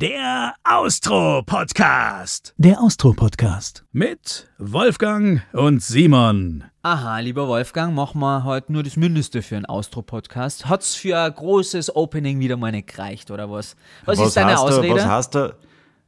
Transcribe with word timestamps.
Der 0.00 0.54
Austro-Podcast. 0.62 2.54
Der 2.56 2.80
Austro-Podcast. 2.80 3.84
Mit 3.90 4.48
Wolfgang 4.58 5.42
und 5.52 5.82
Simon. 5.82 6.62
Aha, 6.82 7.18
lieber 7.18 7.48
Wolfgang, 7.48 7.96
machen 7.96 8.20
wir 8.20 8.44
heute 8.44 8.72
nur 8.72 8.84
das 8.84 8.94
Mindeste 8.94 9.42
für 9.42 9.56
einen 9.56 9.66
Austro-Podcast. 9.66 10.68
Hat's 10.68 10.94
für 10.94 11.18
ein 11.18 11.34
großes 11.34 11.96
Opening 11.96 12.38
wieder 12.38 12.56
mal 12.56 12.70
nicht 12.70 12.86
gereicht, 12.94 13.32
oder 13.32 13.50
was? 13.50 13.74
Was, 14.04 14.20
ist 14.20 14.36
deine 14.36 14.56
Ausrede? 14.60 14.86
Da, 14.86 14.94
was, 14.94 15.04
heißt 15.08 15.34
da, 15.34 15.52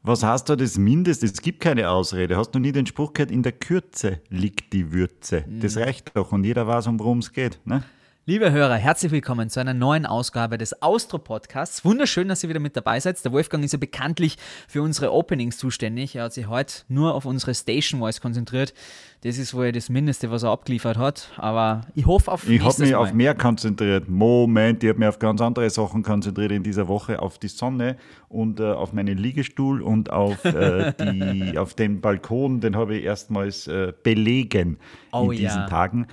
was 0.04 0.22
heißt 0.22 0.48
da 0.48 0.54
das 0.54 0.78
Mindeste? 0.78 1.26
Es 1.26 1.42
gibt 1.42 1.58
keine 1.58 1.88
Ausrede. 1.90 2.36
Hast 2.36 2.52
du 2.52 2.60
nie 2.60 2.70
den 2.70 2.86
Spruch 2.86 3.12
gehört, 3.12 3.32
in 3.32 3.42
der 3.42 3.50
Kürze 3.50 4.20
liegt 4.28 4.72
die 4.72 4.92
Würze? 4.92 5.44
Das 5.48 5.74
Mhm. 5.74 5.82
reicht 5.82 6.16
doch 6.16 6.30
und 6.30 6.44
jeder 6.44 6.64
weiß, 6.64 6.86
um 6.86 7.00
worum 7.00 7.18
es 7.18 7.32
geht. 7.32 7.58
Ne? 7.64 7.82
Liebe 8.26 8.52
Hörer, 8.52 8.74
herzlich 8.74 9.12
willkommen 9.12 9.48
zu 9.48 9.60
einer 9.60 9.72
neuen 9.72 10.04
Ausgabe 10.04 10.58
des 10.58 10.82
Austro-Podcasts. 10.82 11.86
Wunderschön, 11.86 12.28
dass 12.28 12.42
ihr 12.42 12.50
wieder 12.50 12.60
mit 12.60 12.76
dabei 12.76 13.00
seid. 13.00 13.24
Der 13.24 13.32
Wolfgang 13.32 13.64
ist 13.64 13.72
ja 13.72 13.78
bekanntlich 13.78 14.36
für 14.68 14.82
unsere 14.82 15.10
Openings 15.14 15.56
zuständig. 15.56 16.16
Er 16.16 16.24
hat 16.24 16.34
sich 16.34 16.46
heute 16.46 16.82
nur 16.88 17.14
auf 17.14 17.24
unsere 17.24 17.54
Station 17.54 17.98
Voice 17.98 18.20
konzentriert. 18.20 18.74
Das 19.22 19.38
ist 19.38 19.54
wohl 19.54 19.72
das 19.72 19.88
Mindeste, 19.88 20.30
was 20.30 20.42
er 20.42 20.50
abgeliefert 20.50 20.98
hat. 20.98 21.32
Aber 21.38 21.80
ich 21.94 22.04
hoffe 22.04 22.30
auf 22.30 22.46
Ich 22.46 22.62
habe 22.62 22.82
mich 22.82 22.92
Mal. 22.92 22.98
auf 22.98 23.14
mehr 23.14 23.34
konzentriert. 23.34 24.10
Moment, 24.10 24.84
ich 24.84 24.90
habe 24.90 24.98
mich 24.98 25.08
auf 25.08 25.18
ganz 25.18 25.40
andere 25.40 25.70
Sachen 25.70 26.02
konzentriert 26.02 26.52
in 26.52 26.62
dieser 26.62 26.88
Woche. 26.88 27.22
Auf 27.22 27.38
die 27.38 27.48
Sonne 27.48 27.96
und 28.28 28.60
äh, 28.60 28.64
auf 28.64 28.92
meinen 28.92 29.16
Liegestuhl 29.16 29.80
und 29.80 30.10
auf, 30.10 30.44
äh, 30.44 30.92
die, 31.00 31.56
auf 31.56 31.72
den 31.72 32.02
Balkon. 32.02 32.60
Den 32.60 32.76
habe 32.76 32.98
ich 32.98 33.04
erstmals 33.04 33.66
äh, 33.66 33.94
belegen 34.02 34.76
Oh 35.10 35.30
in 35.30 35.38
diesen 35.38 35.60
ja. 35.60 35.66
Tagen. 35.66 36.06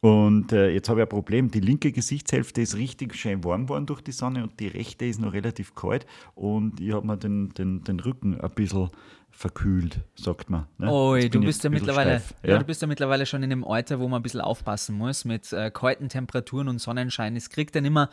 Und 0.00 0.52
äh, 0.52 0.70
jetzt 0.70 0.88
habe 0.88 1.00
ich 1.00 1.06
ein 1.06 1.08
Problem. 1.08 1.50
Die 1.50 1.60
linke 1.60 1.90
Gesichtshälfte 1.90 2.60
ist 2.60 2.76
richtig 2.76 3.14
schön 3.14 3.42
warm 3.42 3.64
geworden 3.64 3.86
durch 3.86 4.00
die 4.00 4.12
Sonne 4.12 4.44
und 4.44 4.60
die 4.60 4.68
rechte 4.68 5.04
ist 5.04 5.20
noch 5.20 5.32
relativ 5.32 5.74
kalt. 5.74 6.06
Und 6.34 6.80
ich 6.80 6.92
habe 6.92 7.06
mir 7.06 7.16
den, 7.16 7.50
den, 7.50 7.82
den 7.82 7.98
Rücken 7.98 8.40
ein 8.40 8.50
bisschen 8.50 8.90
verkühlt, 9.30 10.00
sagt 10.14 10.50
man. 10.50 10.66
Ne? 10.78 10.90
Oi, 10.90 11.28
du 11.28 11.40
bist 11.40 11.62
ja 11.64 11.70
mittlerweile, 11.70 12.20
steif. 12.20 12.34
ja. 12.42 12.58
du 12.58 12.64
bist 12.64 12.80
ja 12.82 12.88
mittlerweile 12.88 13.26
schon 13.26 13.42
in 13.42 13.50
dem 13.50 13.64
Alter, 13.64 14.00
wo 14.00 14.08
man 14.08 14.20
ein 14.20 14.22
bisschen 14.22 14.40
aufpassen 14.40 14.96
muss 14.96 15.24
mit 15.24 15.52
äh, 15.52 15.70
kalten 15.70 16.08
Temperaturen 16.08 16.68
und 16.68 16.80
Sonnenschein. 16.80 17.36
Es 17.36 17.50
kriegt 17.50 17.74
dann 17.74 17.84
immer 17.84 18.08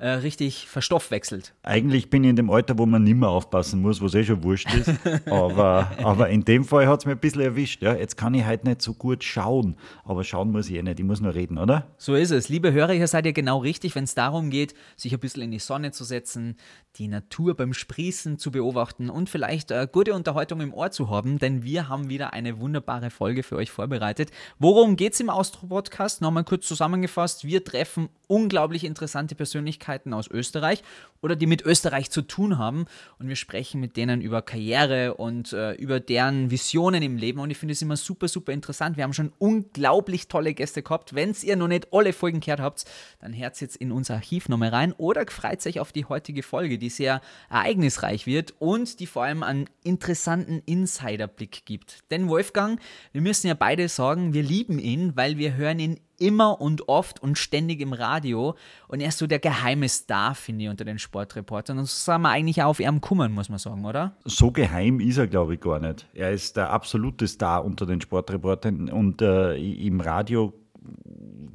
äh, 0.00 0.12
richtig 0.12 0.66
verstoffwechselt. 0.66 1.52
Eigentlich 1.62 2.08
bin 2.08 2.24
ich 2.24 2.30
in 2.30 2.36
dem 2.36 2.48
Alter, 2.48 2.78
wo 2.78 2.86
man 2.86 3.04
nimmer 3.04 3.28
aufpassen 3.28 3.82
muss, 3.82 4.00
was 4.00 4.14
eh 4.14 4.24
schon 4.24 4.42
wurscht 4.42 4.72
ist. 4.74 4.90
aber, 5.26 5.90
aber 6.02 6.30
in 6.30 6.42
dem 6.42 6.64
Fall 6.64 6.88
hat 6.88 7.00
es 7.00 7.06
mir 7.06 7.12
ein 7.12 7.18
bisschen 7.18 7.42
erwischt. 7.42 7.82
Ja. 7.82 7.94
Jetzt 7.94 8.16
kann 8.16 8.32
ich 8.32 8.44
halt 8.44 8.64
nicht 8.64 8.80
so 8.80 8.94
gut 8.94 9.22
schauen. 9.22 9.76
Aber 10.04 10.24
schauen 10.24 10.52
muss 10.52 10.70
ich 10.70 10.76
eh 10.76 10.82
nicht. 10.82 10.98
Ich 10.98 11.04
muss 11.04 11.20
nur 11.20 11.34
reden, 11.34 11.58
oder? 11.58 11.86
So 11.98 12.14
ist 12.14 12.30
es. 12.30 12.48
Liebe 12.48 12.72
Hörer, 12.72 12.94
hier 12.94 13.08
seid 13.08 13.26
ihr 13.26 13.34
genau 13.34 13.58
richtig, 13.58 13.94
wenn 13.94 14.04
es 14.04 14.14
darum 14.14 14.48
geht, 14.48 14.74
sich 14.96 15.12
ein 15.12 15.20
bisschen 15.20 15.42
in 15.42 15.50
die 15.50 15.58
Sonne 15.58 15.92
zu 15.92 16.04
setzen, 16.04 16.56
die 16.96 17.06
Natur 17.06 17.54
beim 17.54 17.74
Sprießen 17.74 18.38
zu 18.38 18.50
beobachten 18.50 19.10
und 19.10 19.28
vielleicht 19.28 19.70
äh, 19.70 19.86
gute 19.90 20.14
Unterhaltung 20.14 20.62
im 20.62 20.72
Ohr 20.72 20.90
zu 20.90 21.10
haben, 21.10 21.38
denn 21.38 21.62
wir 21.62 21.88
haben 21.88 22.08
wieder 22.08 22.32
eine 22.32 22.58
wunderbare 22.58 23.10
Folge 23.10 23.42
für 23.42 23.56
euch 23.56 23.70
vorbereitet. 23.70 24.30
Worum 24.58 24.96
geht 24.96 25.12
es 25.12 25.20
im 25.20 25.28
Austro-Podcast? 25.28 26.22
Nochmal 26.22 26.44
kurz 26.44 26.66
zusammengefasst. 26.66 27.44
Wir 27.44 27.62
treffen 27.62 28.08
unglaublich 28.26 28.84
interessante 28.84 29.34
Persönlichkeiten 29.34 29.89
aus 30.12 30.28
Österreich 30.28 30.82
oder 31.22 31.36
die 31.36 31.46
mit 31.46 31.62
Österreich 31.62 32.10
zu 32.10 32.22
tun 32.22 32.58
haben 32.58 32.86
und 33.18 33.28
wir 33.28 33.36
sprechen 33.36 33.80
mit 33.80 33.96
denen 33.96 34.20
über 34.20 34.42
Karriere 34.42 35.14
und 35.14 35.52
äh, 35.52 35.72
über 35.72 36.00
deren 36.00 36.50
Visionen 36.50 37.02
im 37.02 37.16
Leben 37.16 37.40
und 37.40 37.50
ich 37.50 37.58
finde 37.58 37.72
es 37.72 37.82
immer 37.82 37.96
super, 37.96 38.28
super 38.28 38.52
interessant. 38.52 38.96
Wir 38.96 39.04
haben 39.04 39.12
schon 39.12 39.32
unglaublich 39.38 40.28
tolle 40.28 40.54
Gäste 40.54 40.82
gehabt. 40.82 41.14
Wenn 41.14 41.34
ihr 41.42 41.56
noch 41.56 41.68
nicht 41.68 41.88
alle 41.92 42.12
Folgen 42.12 42.40
gehört 42.40 42.60
habt, 42.60 42.84
dann 43.20 43.36
hört 43.36 43.60
jetzt 43.60 43.76
in 43.76 43.92
unser 43.92 44.14
Archiv 44.14 44.48
nochmal 44.48 44.70
rein 44.70 44.92
oder 44.92 45.24
freut 45.28 45.64
euch 45.66 45.80
auf 45.80 45.92
die 45.92 46.04
heutige 46.04 46.42
Folge, 46.42 46.78
die 46.78 46.90
sehr 46.90 47.20
ereignisreich 47.50 48.26
wird 48.26 48.54
und 48.58 49.00
die 49.00 49.06
vor 49.06 49.24
allem 49.24 49.42
einen 49.42 49.68
interessanten 49.82 50.62
Insiderblick 50.66 51.64
gibt. 51.66 52.00
Denn 52.10 52.28
Wolfgang, 52.28 52.80
wir 53.12 53.20
müssen 53.20 53.46
ja 53.46 53.54
beide 53.54 53.88
sagen, 53.88 54.32
wir 54.32 54.42
lieben 54.42 54.78
ihn, 54.78 55.16
weil 55.16 55.38
wir 55.38 55.54
hören 55.54 55.78
ihn 55.78 56.00
immer 56.20 56.60
und 56.60 56.88
oft 56.88 57.22
und 57.22 57.38
ständig 57.38 57.80
im 57.80 57.92
Radio 57.92 58.54
und 58.88 59.00
er 59.00 59.08
ist 59.08 59.18
so 59.18 59.26
der 59.26 59.38
geheime 59.38 59.88
Star, 59.88 60.34
finde 60.34 60.64
ich, 60.64 60.70
unter 60.70 60.84
den 60.84 60.98
Sportreportern 60.98 61.78
und 61.78 61.86
so 61.86 62.12
sind 62.12 62.22
wir 62.22 62.30
eigentlich 62.30 62.62
auch 62.62 62.68
auf 62.68 62.80
ihm 62.80 63.00
kummern, 63.00 63.32
muss 63.32 63.48
man 63.48 63.58
sagen, 63.58 63.84
oder? 63.84 64.16
So 64.24 64.50
geheim 64.50 65.00
ist 65.00 65.18
er, 65.18 65.26
glaube 65.26 65.54
ich, 65.54 65.60
gar 65.60 65.80
nicht. 65.80 66.06
Er 66.14 66.30
ist 66.30 66.56
der 66.56 66.70
absolute 66.70 67.26
Star 67.26 67.64
unter 67.64 67.86
den 67.86 68.00
Sportreportern 68.00 68.90
und 68.90 69.22
äh, 69.22 69.56
im 69.56 70.00
Radio 70.00 70.52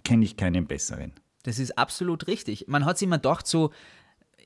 kenne 0.04 0.26
ich 0.26 0.38
keinen 0.38 0.68
besseren. 0.68 1.14
Das 1.44 1.60
ist 1.60 1.78
absolut 1.78 2.28
richtig. 2.28 2.66
Man 2.68 2.86
hat 2.86 2.98
sich 2.98 3.08
immer 3.08 3.18
gedacht, 3.18 3.48
so 3.48 3.72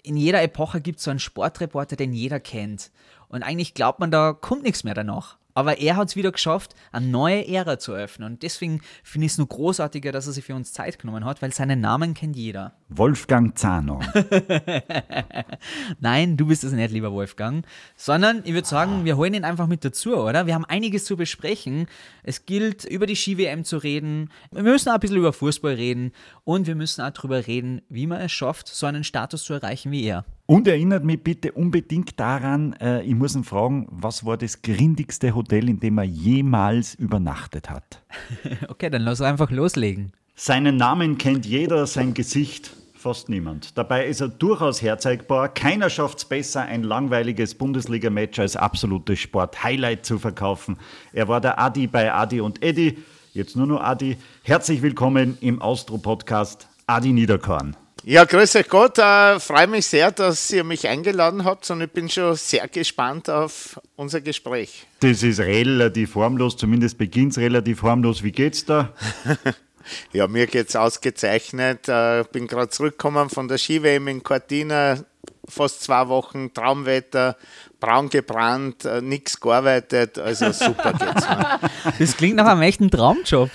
in 0.04 0.18
jeder 0.18 0.42
Epoche 0.42 0.82
gibt 0.82 1.00
es 1.00 1.06
so 1.06 1.12
einen 1.12 1.20
Sportreporter, 1.20 1.96
den 1.96 2.14
jeder 2.14 2.40
kennt. 2.40 2.92
Und 3.28 3.44
eigentlich 3.44 3.74
glaubt 3.74 4.00
man, 4.00 4.12
da 4.12 4.34
kommt 4.34 4.64
nichts 4.64 4.84
mehr 4.84 4.94
danach. 4.94 5.38
Aber 5.60 5.78
er 5.78 5.98
hat 5.98 6.08
es 6.08 6.16
wieder 6.16 6.32
geschafft, 6.32 6.74
eine 6.94 7.06
neue 7.06 7.46
Ära 7.46 7.78
zu 7.78 7.92
öffnen. 7.92 8.32
Und 8.32 8.44
deswegen 8.44 8.80
finde 9.04 9.26
ich 9.26 9.34
es 9.34 9.38
nur 9.38 9.48
großartiger, 9.48 10.14
dass 10.14 10.26
er 10.26 10.32
sich 10.32 10.46
für 10.46 10.56
uns 10.56 10.72
Zeit 10.72 11.00
genommen 11.00 11.26
hat, 11.26 11.42
weil 11.42 11.52
seinen 11.52 11.82
Namen 11.82 12.14
kennt 12.14 12.38
jeder. 12.38 12.76
Wolfgang 12.88 13.58
Zahner. 13.58 14.00
Nein, 16.00 16.38
du 16.38 16.46
bist 16.46 16.64
es 16.64 16.72
nicht, 16.72 16.92
lieber 16.92 17.12
Wolfgang. 17.12 17.66
Sondern 17.98 18.42
ich 18.46 18.54
würde 18.54 18.70
sagen, 18.70 19.04
wir 19.04 19.18
holen 19.18 19.34
ihn 19.34 19.44
einfach 19.44 19.68
mit 19.68 19.84
dazu, 19.84 20.16
oder? 20.16 20.46
Wir 20.46 20.54
haben 20.56 20.64
einiges 20.64 21.04
zu 21.04 21.18
besprechen. 21.18 21.88
Es 22.24 22.46
gilt, 22.46 22.86
über 22.86 23.06
die 23.06 23.18
Ski-WM 23.18 23.66
zu 23.66 23.80
reden. 23.80 24.30
Wir 24.52 24.64
müssen 24.64 24.88
auch 24.88 24.94
ein 24.94 25.02
bisschen 25.02 25.18
über 25.18 25.34
Fußball 25.34 25.74
reden. 25.74 26.14
Und 26.46 26.68
wir 26.68 26.76
müssen 26.76 27.02
auch 27.02 27.10
darüber 27.10 27.48
reden, 27.48 27.82
wie 27.90 28.08
man 28.08 28.22
es 28.22 28.32
schafft, 28.32 28.70
so 28.70 28.86
einen 28.86 29.04
Status 29.04 29.44
zu 29.44 29.52
erreichen 29.52 29.92
wie 29.92 30.06
er. 30.06 30.24
Und 30.50 30.68
erinnert 30.68 31.04
mich 31.04 31.22
bitte 31.22 31.52
unbedingt 31.52 32.20
daran, 32.20 32.74
äh, 32.82 33.04
ich 33.04 33.14
muss 33.14 33.36
ihn 33.36 33.44
fragen, 33.44 33.86
was 33.92 34.26
war 34.26 34.36
das 34.36 34.64
grindigste 34.64 35.36
Hotel, 35.36 35.70
in 35.70 35.80
dem 35.80 36.00
er 36.00 36.06
jemals 36.06 36.96
übernachtet 36.96 37.70
hat? 37.70 38.02
Okay, 38.68 38.90
dann 38.90 39.04
lass 39.04 39.22
einfach 39.22 39.52
loslegen. 39.52 40.12
Seinen 40.34 40.76
Namen 40.76 41.20
kennt 41.20 41.46
jeder, 41.46 41.86
sein 41.86 42.16
Gesicht 42.16 42.72
fast 42.96 43.30
niemand. 43.30 43.78
Dabei 43.78 44.08
ist 44.08 44.22
er 44.22 44.30
durchaus 44.30 44.82
herzeigbar. 44.82 45.50
Keiner 45.50 45.92
schafft 45.92 46.18
es 46.18 46.26
besser, 46.26 46.62
ein 46.62 46.82
langweiliges 46.82 47.54
Bundesliga-Match 47.54 48.40
als 48.40 48.56
absolutes 48.56 49.20
Sport-Highlight 49.20 50.04
zu 50.04 50.18
verkaufen. 50.18 50.78
Er 51.14 51.28
war 51.28 51.42
der 51.42 51.60
Adi 51.60 51.86
bei 51.86 52.12
Adi 52.12 52.42
und 52.42 52.64
Eddy, 52.64 52.98
jetzt 53.34 53.56
nur 53.56 53.68
noch 53.68 53.84
Adi. 53.84 54.18
Herzlich 54.42 54.82
willkommen 54.82 55.38
im 55.42 55.62
Austro-Podcast 55.62 56.68
Adi 56.88 57.14
Niederkorn. 57.14 57.76
Ja, 58.04 58.24
grüß 58.24 58.56
euch 58.56 58.70
Gott. 58.70 58.98
Äh, 58.98 59.40
Freue 59.40 59.68
mich 59.68 59.86
sehr, 59.86 60.12
dass 60.12 60.50
ihr 60.52 60.64
mich 60.64 60.88
eingeladen 60.88 61.44
habt 61.44 61.70
und 61.70 61.82
ich 61.82 61.92
bin 61.92 62.10
schon 62.10 62.36
sehr 62.36 62.68
gespannt 62.68 63.30
auf 63.30 63.80
unser 63.96 64.22
Gespräch. 64.22 64.88
Das 65.02 65.22
ist 65.22 65.40
relativ 65.40 66.16
harmlos, 66.16 66.58
zumindest 66.58 66.98
beginnt 66.98 67.34
es 67.34 67.38
relativ 67.38 67.84
harmlos. 67.84 68.24
Wie 68.24 68.32
geht's 68.32 68.66
da? 68.66 68.94
Ja, 70.12 70.28
mir 70.28 70.46
geht's 70.46 70.76
ausgezeichnet. 70.76 71.90
Äh, 71.90 72.24
bin 72.32 72.46
gerade 72.46 72.70
zurückgekommen 72.70 73.28
von 73.30 73.48
der 73.48 73.58
Ski-WM 73.58 74.08
in 74.08 74.22
Cortina. 74.22 75.00
Fast 75.48 75.82
zwei 75.82 76.08
Wochen 76.10 76.54
Traumwetter, 76.54 77.36
braun 77.80 78.08
gebrannt, 78.10 78.86
äh, 78.86 79.02
nichts 79.02 79.40
gearbeitet. 79.40 80.20
Also 80.20 80.52
super 80.52 80.94
geht's 80.94 81.28
mir. 81.28 81.60
Das 81.98 82.16
klingt 82.16 82.36
nach 82.36 82.46
einem 82.46 82.62
echten 82.62 82.92
Traumjob. 82.92 83.50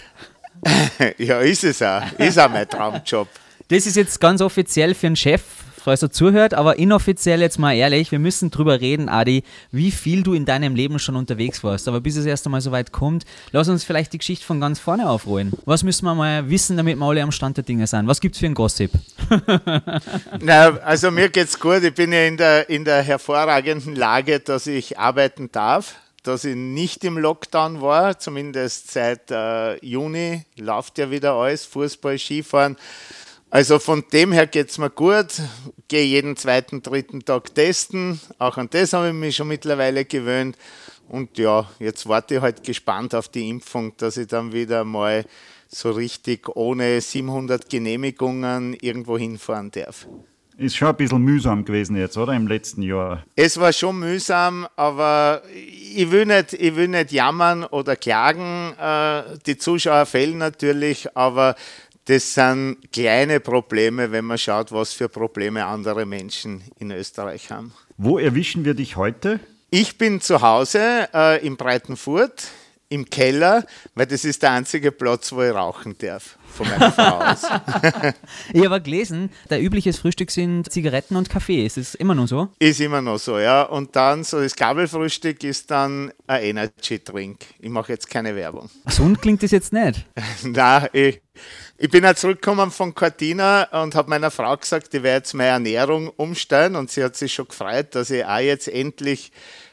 Ja, 1.19 1.39
ist 1.41 1.63
es 1.63 1.81
auch. 1.83 2.03
Ist 2.19 2.39
auch 2.39 2.51
mein 2.51 2.69
Traumjob. 2.69 3.29
Das 3.69 3.87
ist 3.87 3.97
jetzt 3.97 4.21
ganz 4.21 4.43
offiziell 4.43 4.95
für 4.95 5.07
einen 5.07 5.17
Chef, 5.17 5.43
falls 5.83 6.03
er 6.03 6.11
zuhört, 6.11 6.53
aber 6.53 6.79
inoffiziell 6.79 7.41
jetzt 7.41 7.59
mal 7.59 7.75
ehrlich, 7.75 8.13
wir 8.13 8.19
müssen 8.19 8.51
drüber 8.51 8.83
reden, 8.83 9.09
Adi, 9.09 9.43
wie 9.71 9.91
viel 9.91 10.23
du 10.23 10.35
in 10.35 10.45
deinem 10.45 10.75
Leben 10.75 10.99
schon 10.99 11.17
unterwegs 11.17 11.65
warst. 11.65 11.89
Aber 11.89 12.03
bis 12.03 12.17
es 12.17 12.27
erst 12.27 12.45
einmal 12.47 12.61
so 12.61 12.73
weit 12.73 12.93
kommt, 12.93 13.25
lass 13.53 13.71
uns 13.71 13.83
vielleicht 13.83 14.13
die 14.13 14.19
Geschichte 14.19 14.45
von 14.45 14.61
ganz 14.61 14.79
vorne 14.79 15.09
aufrollen. 15.09 15.53
Was 15.65 15.83
müssen 15.83 16.05
wir 16.05 16.15
mal 16.15 16.51
wissen, 16.51 16.77
damit 16.77 16.99
wir 16.99 17.07
alle 17.07 17.23
am 17.23 17.33
Stand 17.33 17.57
der 17.57 17.65
Dinge 17.65 17.87
sind? 17.87 18.07
Was 18.07 18.21
gibt's 18.21 18.39
für 18.39 18.47
einen 18.47 18.55
Gossip? 18.55 18.91
Na, 20.41 20.77
also 20.79 21.11
mir 21.11 21.31
geht's 21.31 21.59
gut. 21.59 21.83
Ich 21.85 21.95
bin 21.95 22.13
ja 22.13 22.27
in 22.27 22.37
der, 22.37 22.69
in 22.69 22.85
der 22.85 23.03
hervorragenden 23.03 23.97
Lage, 23.97 24.41
dass 24.41 24.67
ich 24.67 24.99
arbeiten 24.99 25.51
darf, 25.53 25.95
dass 26.23 26.45
ich 26.45 26.55
nicht 26.55 27.03
im 27.05 27.17
Lockdown 27.17 27.81
war, 27.81 28.19
zumindest 28.19 28.91
seit 28.91 29.31
äh, 29.31 29.77
Juni 29.85 30.45
läuft 30.57 30.99
ja 30.99 31.11
wieder 31.11 31.33
alles, 31.33 31.65
Fußball, 31.65 32.19
Skifahren. 32.19 32.77
Also 33.55 33.79
von 33.79 34.03
dem 34.13 34.33
her 34.33 34.49
geht's 34.49 34.79
mir 34.79 34.91
gut. 34.91 35.41
Gehe 35.87 36.05
jeden 36.05 36.37
zweiten, 36.37 36.83
dritten 36.83 37.25
Tag 37.25 37.55
testen. 37.55 38.19
Auch 38.41 38.57
an 38.57 38.69
das 38.69 38.93
habe 38.95 39.11
ich 39.11 39.15
mich 39.15 39.37
schon 39.37 39.47
mittlerweile 39.47 40.05
gewöhnt. 40.05 40.57
Und 41.09 41.39
ja, 41.39 41.71
jetzt 41.79 42.09
warte 42.09 42.35
ich 42.35 42.41
halt 42.41 42.65
gespannt 42.65 43.15
auf 43.15 43.29
die 43.29 43.49
Impfung, 43.49 43.97
dass 43.97 44.17
ich 44.17 44.27
dann 44.27 44.53
wieder 44.53 44.83
mal 44.83 45.25
so 45.69 45.93
richtig 45.93 46.49
ohne 46.57 47.01
700 47.01 47.71
Genehmigungen 47.71 48.75
irgendwo 48.81 49.17
hinfahren 49.17 49.71
darf. 49.71 50.09
Ist 50.57 50.75
schon 50.75 50.89
ein 50.89 50.97
bisschen 50.97 51.23
mühsam 51.23 51.65
gewesen 51.65 51.95
jetzt, 51.95 52.17
oder? 52.17 52.33
Im 52.33 52.49
letzten 52.49 52.83
Jahr. 52.83 53.23
Es 53.37 53.61
war 53.61 53.73
schon 53.73 54.01
mühsam, 54.01 54.67
aber 54.75 55.43
ich 55.95 56.11
will 56.11 56.27
nicht, 56.27 56.55
ich 56.55 56.75
will 56.75 56.89
nicht 56.89 57.13
jammern 57.13 57.63
oder 57.63 57.95
klagen. 57.95 58.73
Äh, 58.81 59.39
Die 59.47 59.59
Zuschauer 59.59 60.07
fehlen 60.07 60.39
natürlich, 60.39 61.17
aber 61.17 61.55
das 62.07 62.35
sind 62.35 62.93
kleine 62.93 63.41
Probleme, 63.41 64.13
wenn 64.13 64.25
man 64.25 64.39
schaut, 64.39 64.73
was 64.73 64.93
für 64.93 65.09
Probleme 65.09 65.65
andere 65.65 66.05
Menschen 66.05 66.63
in 66.79 66.91
Österreich 66.91 67.51
haben. 67.51 67.73
Wo 67.97 68.19
erwischen 68.19 68.65
wir 68.65 68.75
dich 68.75 68.97
heute? 68.97 69.41
Ich 69.71 69.99
bin 69.99 70.21
zu 70.21 70.43
Hause 70.43 71.09
äh, 71.15 71.45
in 71.45 71.57
Breitenfurt 71.57 72.45
im 72.89 73.09
Keller, 73.09 73.67
weil 73.95 74.07
das 74.07 74.25
ist 74.25 74.43
der 74.43 74.53
einzige 74.53 74.93
Platz, 74.93 75.33
wo 75.33 75.43
ich 75.43 75.55
rauchen 75.55 75.97
darf 75.99 76.39
von 76.55 76.69
meiner 76.69 76.93
Frau 76.93 77.19
aus. 77.19 77.43
ich 78.53 78.65
habe 78.65 78.81
gelesen, 78.81 79.31
der 79.51 79.63
übliches 79.63 79.99
Frühstück 79.99 80.31
sind 80.31 80.71
Zigaretten 80.71 81.17
und 81.17 81.29
Kaffee. 81.29 81.67
Ist 81.67 81.77
es 81.77 81.95
immer 81.95 82.15
noch 82.15 82.29
so? 82.29 82.49
Ist 82.59 82.81
immer 82.81 83.03
noch 83.03 83.19
so, 83.19 83.39
ja. 83.39 83.63
Und 83.63 83.95
dann 83.97 84.25
so 84.25 84.41
das 84.41 84.57
Gabelfrühstück 84.57 85.43
ist 85.45 85.71
dann 85.71 86.13
ein 86.27 86.43
Energy-Drink. 86.43 87.39
Ich 87.59 87.71
mache 87.71 87.93
jetzt 87.93 88.09
keine 88.09 88.35
Werbung. 88.37 88.71
Gesund 88.87 89.21
klingt 89.21 89.43
das 89.43 89.51
jetzt 89.51 89.73
nicht. 89.73 90.07
Nein, 90.45 90.89
ich, 90.93 91.21
ich 91.77 91.91
bin 91.91 92.05
ja 92.05 92.15
zurückgekommen 92.15 92.71
von 92.71 92.95
Cortina 92.95 93.83
und 93.83 93.95
habe 93.95 94.09
meiner 94.09 94.31
Frau 94.31 94.57
gesagt, 94.57 94.95
ich 94.95 95.03
werde 95.03 95.19
jetzt 95.19 95.35
meine 95.35 95.51
Ernährung 95.51 96.09
umstellen 96.09 96.77
und 96.77 96.91
sie 96.91 97.03
hat 97.03 97.17
sich 97.17 97.35
schon 97.35 97.49
gefreut, 97.49 97.95
dass 97.95 98.11
ich 98.11 98.25
auch 98.25 98.39
jetzt 98.39 98.69
endlich 98.69 99.33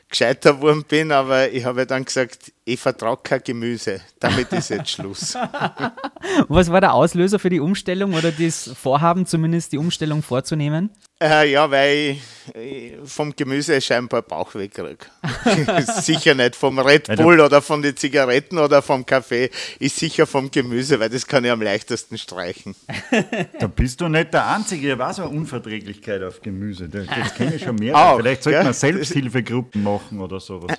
gescheiter 0.09 0.55
geworden 0.55 0.83
bin, 0.87 1.11
aber 1.11 1.51
ich 1.51 1.63
habe 1.65 1.87
dann 1.87 2.05
gesagt, 2.05 2.51
ich 2.63 2.79
vertrage 2.79 3.21
kein 3.23 3.41
Gemüse. 3.43 4.01
Damit 4.19 4.51
ist 4.53 4.69
jetzt 4.69 4.91
Schluss. 4.91 5.33
Was 6.47 6.71
war 6.71 6.81
der 6.81 6.93
Auslöser 6.93 7.39
für 7.39 7.49
die 7.49 7.59
Umstellung 7.59 8.13
oder 8.13 8.31
das 8.31 8.69
Vorhaben, 8.75 9.25
zumindest 9.25 9.71
die 9.71 9.77
Umstellung 9.77 10.21
vorzunehmen? 10.21 10.91
Äh, 11.21 11.51
ja, 11.51 11.69
weil 11.69 12.17
ich 12.55 12.93
vom 13.05 13.35
Gemüse 13.35 13.79
scheinbar 13.79 14.23
Bauch 14.23 14.55
wegkriege. 14.55 15.05
sicher 16.01 16.33
nicht 16.33 16.55
vom 16.55 16.79
Red 16.79 17.15
Bull 17.15 17.39
oder 17.39 17.61
von 17.61 17.83
den 17.83 17.95
Zigaretten 17.95 18.57
oder 18.57 18.81
vom 18.81 19.05
Kaffee, 19.05 19.51
ist 19.77 19.97
sicher 19.97 20.25
vom 20.25 20.49
Gemüse, 20.49 20.99
weil 20.99 21.09
das 21.09 21.27
kann 21.27 21.45
ich 21.45 21.51
am 21.51 21.61
leichtesten 21.61 22.17
streichen. 22.17 22.75
Da 23.59 23.67
bist 23.67 24.01
du 24.01 24.07
nicht 24.07 24.33
der 24.33 24.47
Einzige, 24.47 24.93
ich 24.93 24.97
war 24.97 25.13
so 25.13 25.23
eine 25.23 25.31
Unverträglichkeit 25.31 26.23
auf 26.23 26.41
Gemüse. 26.41 26.89
Das, 26.89 27.05
das 27.05 27.35
kenne 27.35 27.55
ich 27.55 27.63
schon 27.63 27.75
mehr. 27.75 27.95
Auch, 27.95 28.17
Vielleicht 28.17 28.41
sollte 28.41 28.57
ja? 28.57 28.63
man 28.63 28.73
Selbsthilfegruppen 28.73 29.83
machen 29.83 30.19
oder 30.19 30.39
sowas. 30.39 30.75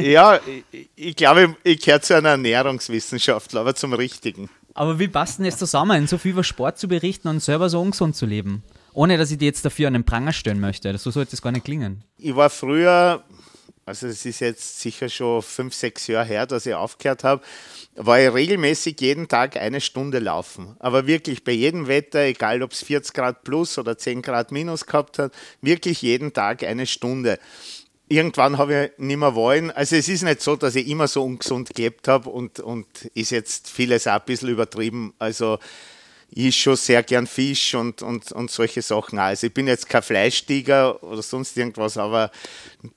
ja, 0.00 0.40
ich, 0.70 0.88
ich 0.94 1.16
glaube, 1.16 1.56
ich 1.64 1.80
gehöre 1.80 2.02
zu 2.02 2.16
einer 2.16 2.30
Ernährungswissenschaftler, 2.30 3.60
aber 3.60 3.74
zum 3.74 3.92
Richtigen. 3.92 4.48
Aber 4.74 4.98
wie 4.98 5.08
passt 5.08 5.38
denn 5.38 5.46
das 5.46 5.58
zusammen, 5.58 6.06
so 6.06 6.18
viel 6.18 6.32
über 6.32 6.44
Sport 6.44 6.78
zu 6.78 6.88
berichten 6.88 7.28
und 7.28 7.40
selber 7.40 7.68
so 7.68 7.80
ungesund 7.80 8.16
zu 8.16 8.26
leben? 8.26 8.62
Ohne, 8.94 9.18
dass 9.18 9.30
ich 9.30 9.38
dir 9.38 9.46
jetzt 9.46 9.64
dafür 9.64 9.88
an 9.88 9.94
den 9.94 10.04
Pranger 10.04 10.32
stellen 10.32 10.60
möchte. 10.60 10.96
So 10.98 11.10
sollte 11.10 11.34
es 11.34 11.42
gar 11.42 11.52
nicht 11.52 11.64
klingen. 11.64 12.04
Ich 12.18 12.34
war 12.36 12.50
früher, 12.50 13.22
also 13.84 14.06
es 14.06 14.24
ist 14.24 14.40
jetzt 14.40 14.80
sicher 14.80 15.08
schon 15.08 15.42
fünf, 15.42 15.74
sechs 15.74 16.06
Jahre 16.06 16.26
her, 16.26 16.46
dass 16.46 16.66
ich 16.66 16.74
aufgehört 16.74 17.24
habe, 17.24 17.42
war 17.94 18.20
ich 18.20 18.32
regelmäßig 18.32 19.00
jeden 19.00 19.28
Tag 19.28 19.56
eine 19.56 19.80
Stunde 19.80 20.18
laufen. 20.18 20.76
Aber 20.78 21.06
wirklich 21.06 21.44
bei 21.44 21.52
jedem 21.52 21.88
Wetter, 21.88 22.20
egal 22.20 22.62
ob 22.62 22.72
es 22.72 22.82
40 22.82 23.14
Grad 23.14 23.44
plus 23.44 23.78
oder 23.78 23.98
10 23.98 24.22
Grad 24.22 24.52
minus 24.52 24.86
gehabt 24.86 25.18
hat, 25.18 25.32
wirklich 25.60 26.00
jeden 26.02 26.32
Tag 26.32 26.62
eine 26.62 26.86
Stunde 26.86 27.38
irgendwann 28.08 28.58
habe 28.58 28.90
ich 28.96 28.98
nicht 28.98 29.16
mehr 29.16 29.34
wollen. 29.34 29.70
Also 29.70 29.96
es 29.96 30.08
ist 30.08 30.22
nicht 30.22 30.42
so, 30.42 30.56
dass 30.56 30.74
ich 30.74 30.88
immer 30.88 31.08
so 31.08 31.24
ungesund 31.24 31.74
gelebt 31.74 32.08
habe 32.08 32.30
und, 32.30 32.60
und 32.60 32.86
ist 33.14 33.30
jetzt 33.30 33.68
vieles 33.68 34.06
auch 34.06 34.14
ein 34.14 34.22
bisschen 34.26 34.48
übertrieben. 34.48 35.14
Also 35.18 35.58
ich 36.34 36.56
schon 36.56 36.76
sehr 36.76 37.02
gern 37.02 37.26
Fisch 37.26 37.74
und, 37.74 38.00
und, 38.02 38.32
und 38.32 38.50
solche 38.50 38.80
Sachen. 38.80 39.18
Also 39.18 39.48
ich 39.48 39.54
bin 39.54 39.66
jetzt 39.66 39.88
kein 39.88 40.02
Fleischtiger 40.02 41.02
oder 41.02 41.22
sonst 41.22 41.56
irgendwas, 41.56 41.98
aber 41.98 42.30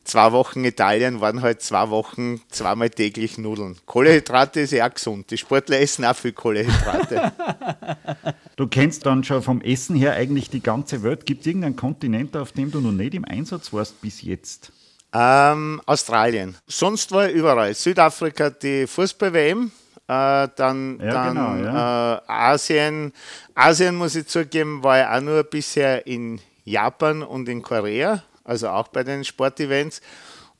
zwei 0.05 0.31
Wochen 0.31 0.63
Italien 0.63 1.19
waren 1.19 1.41
halt 1.41 1.61
zwei 1.61 1.89
Wochen 1.89 2.41
zweimal 2.49 2.89
täglich 2.89 3.37
Nudeln. 3.37 3.75
Kohlehydrate 3.85 4.61
ist 4.61 4.71
ja 4.71 4.87
auch 4.87 4.93
gesund. 4.93 5.31
Die 5.31 5.37
Sportler 5.37 5.81
essen 5.81 6.05
auch 6.05 6.15
viel 6.15 6.31
Kohlehydrate. 6.31 7.33
du 8.55 8.67
kennst 8.67 9.05
dann 9.05 9.23
schon 9.25 9.43
vom 9.43 9.59
Essen 9.61 9.97
her 9.97 10.13
eigentlich 10.13 10.49
die 10.49 10.63
ganze 10.63 11.03
Welt. 11.03 11.25
Gibt 11.25 11.41
es 11.41 11.47
irgendeinen 11.47 11.75
Kontinent, 11.75 12.37
auf 12.37 12.53
dem 12.53 12.71
du 12.71 12.79
noch 12.79 12.93
nicht 12.93 13.13
im 13.13 13.25
Einsatz 13.25 13.73
warst 13.73 13.99
bis 14.01 14.21
jetzt? 14.21 14.71
Ähm, 15.17 15.81
Australien. 15.85 16.57
Sonst 16.67 17.09
war 17.13 17.29
ich 17.29 17.35
überall. 17.35 17.73
Südafrika 17.73 18.49
die 18.49 18.85
Fußball-WM. 18.85 19.71
Äh, 20.07 20.49
dann 20.55 20.99
ja, 20.99 21.11
dann 21.11 21.33
genau, 21.33 21.55
ja. 21.55 22.15
äh, 22.15 22.21
Asien. 22.27 23.13
Asien, 23.55 23.95
muss 23.95 24.15
ich 24.15 24.27
zugeben, 24.27 24.83
war 24.83 24.99
ich 24.99 25.07
auch 25.07 25.21
nur 25.21 25.43
bisher 25.43 26.05
in 26.05 26.41
Japan 26.65 27.23
und 27.23 27.47
in 27.47 27.61
Korea, 27.61 28.23
also 28.43 28.67
auch 28.67 28.89
bei 28.89 29.03
den 29.03 29.23
Sportevents. 29.23 30.01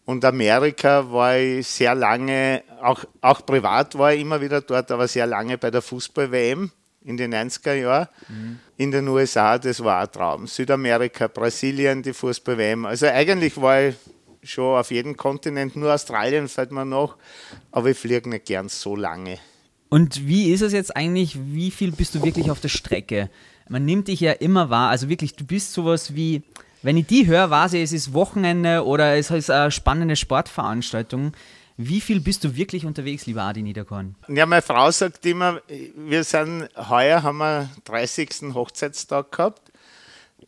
Und 0.05 0.23
Amerika 0.23 1.11
war 1.11 1.35
ich 1.37 1.67
sehr 1.67 1.93
lange, 1.93 2.63
auch, 2.81 3.03
auch 3.21 3.45
privat 3.45 3.97
war 3.97 4.13
ich 4.13 4.21
immer 4.21 4.39
wieder 4.39 4.61
dort, 4.61 4.89
aber 4.89 5.07
sehr 5.07 5.27
lange 5.27 5.57
bei 5.57 5.69
der 5.69 5.81
Fußball-WM 5.81 6.71
in 7.03 7.17
den 7.17 7.33
90er 7.33 7.73
Jahren. 7.73 8.07
Mhm. 8.29 8.59
In 8.77 8.91
den 8.91 9.07
USA, 9.07 9.57
das 9.57 9.83
war 9.83 10.01
ein 10.01 10.11
Traum. 10.11 10.47
Südamerika, 10.47 11.27
Brasilien, 11.27 12.01
die 12.01 12.13
Fußball-WM. 12.13 12.85
Also 12.85 13.07
eigentlich 13.07 13.59
war 13.59 13.81
ich 13.81 13.95
schon 14.45 14.77
auf 14.77 14.91
jedem 14.91 15.17
Kontinent, 15.17 15.75
nur 15.75 15.93
Australien 15.93 16.47
fällt 16.47 16.71
mir 16.71 16.85
noch, 16.85 17.17
aber 17.71 17.89
ich 17.89 17.97
fliege 17.97 18.29
nicht 18.29 18.45
gern 18.45 18.69
so 18.69 18.95
lange. 18.95 19.39
Und 19.89 20.27
wie 20.27 20.51
ist 20.51 20.61
es 20.61 20.73
jetzt 20.73 20.95
eigentlich, 20.95 21.37
wie 21.37 21.71
viel 21.71 21.91
bist 21.91 22.15
du 22.15 22.23
wirklich 22.23 22.51
auf 22.51 22.59
der 22.59 22.69
Strecke? 22.69 23.29
Man 23.69 23.85
nimmt 23.85 24.07
dich 24.07 24.19
ja 24.19 24.31
immer 24.31 24.69
wahr, 24.69 24.89
also 24.89 25.09
wirklich, 25.09 25.35
du 25.35 25.45
bist 25.45 25.73
sowas 25.73 26.15
wie, 26.15 26.43
wenn 26.83 26.97
ich 26.97 27.07
die 27.07 27.27
höre, 27.27 27.49
weiß 27.49 27.73
ich, 27.73 27.83
es 27.83 27.93
ist 27.93 28.13
Wochenende 28.13 28.85
oder 28.85 29.15
es 29.15 29.31
ist 29.31 29.49
eine 29.49 29.71
spannende 29.71 30.15
Sportveranstaltung. 30.15 31.31
Wie 31.77 31.99
viel 31.99 32.21
bist 32.21 32.43
du 32.43 32.55
wirklich 32.55 32.85
unterwegs, 32.85 33.25
lieber 33.25 33.41
Adi 33.41 33.61
Niederkorn? 33.61 34.15
Ja, 34.29 34.45
meine 34.45 34.61
Frau 34.61 34.89
sagt 34.91 35.25
immer, 35.25 35.61
wir 35.95 36.23
sind, 36.23 36.69
heuer 36.77 37.21
haben 37.23 37.39
wir 37.39 37.69
30. 37.85 38.53
Hochzeitstag 38.53 39.31
gehabt 39.31 39.71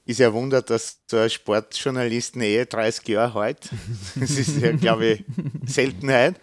ist 0.08 0.20
ja 0.20 0.32
Wunder, 0.34 0.62
dass 0.62 1.00
so 1.06 1.18
ein 1.18 1.30
Sportjournalist 1.30 2.36
eine 2.36 2.46
Ehe 2.46 2.66
30 2.66 3.08
Jahre 3.10 3.44
hält. 3.44 3.70
Das 4.16 4.32
ist 4.32 4.58
ja, 4.58 4.72
glaube 4.72 5.06
ich, 5.06 5.24
Seltenheit. 5.66 6.36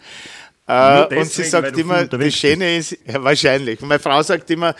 Äh, 0.67 1.19
und 1.19 1.25
sie 1.25 1.43
sagt 1.43 1.77
immer, 1.77 2.05
das 2.05 2.33
Schöne 2.33 2.77
ist, 2.77 2.97
ja, 3.05 3.23
wahrscheinlich. 3.23 3.81
Meine 3.81 3.99
Frau 3.99 4.21
sagt 4.21 4.49
immer, 4.51 4.75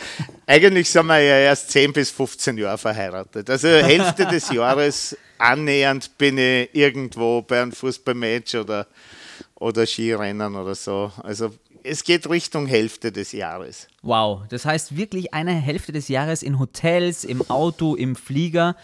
eigentlich 0.46 0.90
sind 0.90 1.08
wir 1.08 1.20
ja 1.20 1.38
erst 1.40 1.72
10 1.72 1.94
bis 1.94 2.12
15 2.12 2.58
Jahre 2.58 2.78
verheiratet. 2.78 3.50
Also 3.50 3.68
Hälfte 3.68 4.26
des 4.32 4.52
Jahres 4.52 5.18
annähernd 5.38 6.16
bin 6.18 6.38
ich 6.38 6.70
irgendwo 6.74 7.42
bei 7.42 7.62
einem 7.62 7.72
Fußballmatch 7.72 8.56
oder, 8.56 8.88
oder 9.56 9.86
Skirennen 9.86 10.56
oder 10.56 10.76
so. 10.76 11.12
Also 11.24 11.54
es 11.86 12.04
geht 12.04 12.30
Richtung 12.30 12.66
Hälfte 12.66 13.12
des 13.12 13.32
Jahres. 13.32 13.88
Wow, 14.02 14.42
das 14.50 14.66
heißt 14.66 14.98
wirklich 14.98 15.34
eine 15.34 15.54
Hälfte 15.54 15.92
des 15.92 16.08
Jahres 16.08 16.44
in 16.44 16.60
Hotels, 16.60 17.24
im 17.24 17.48
Auto, 17.50 17.96
im 17.96 18.16
Flieger. 18.16 18.76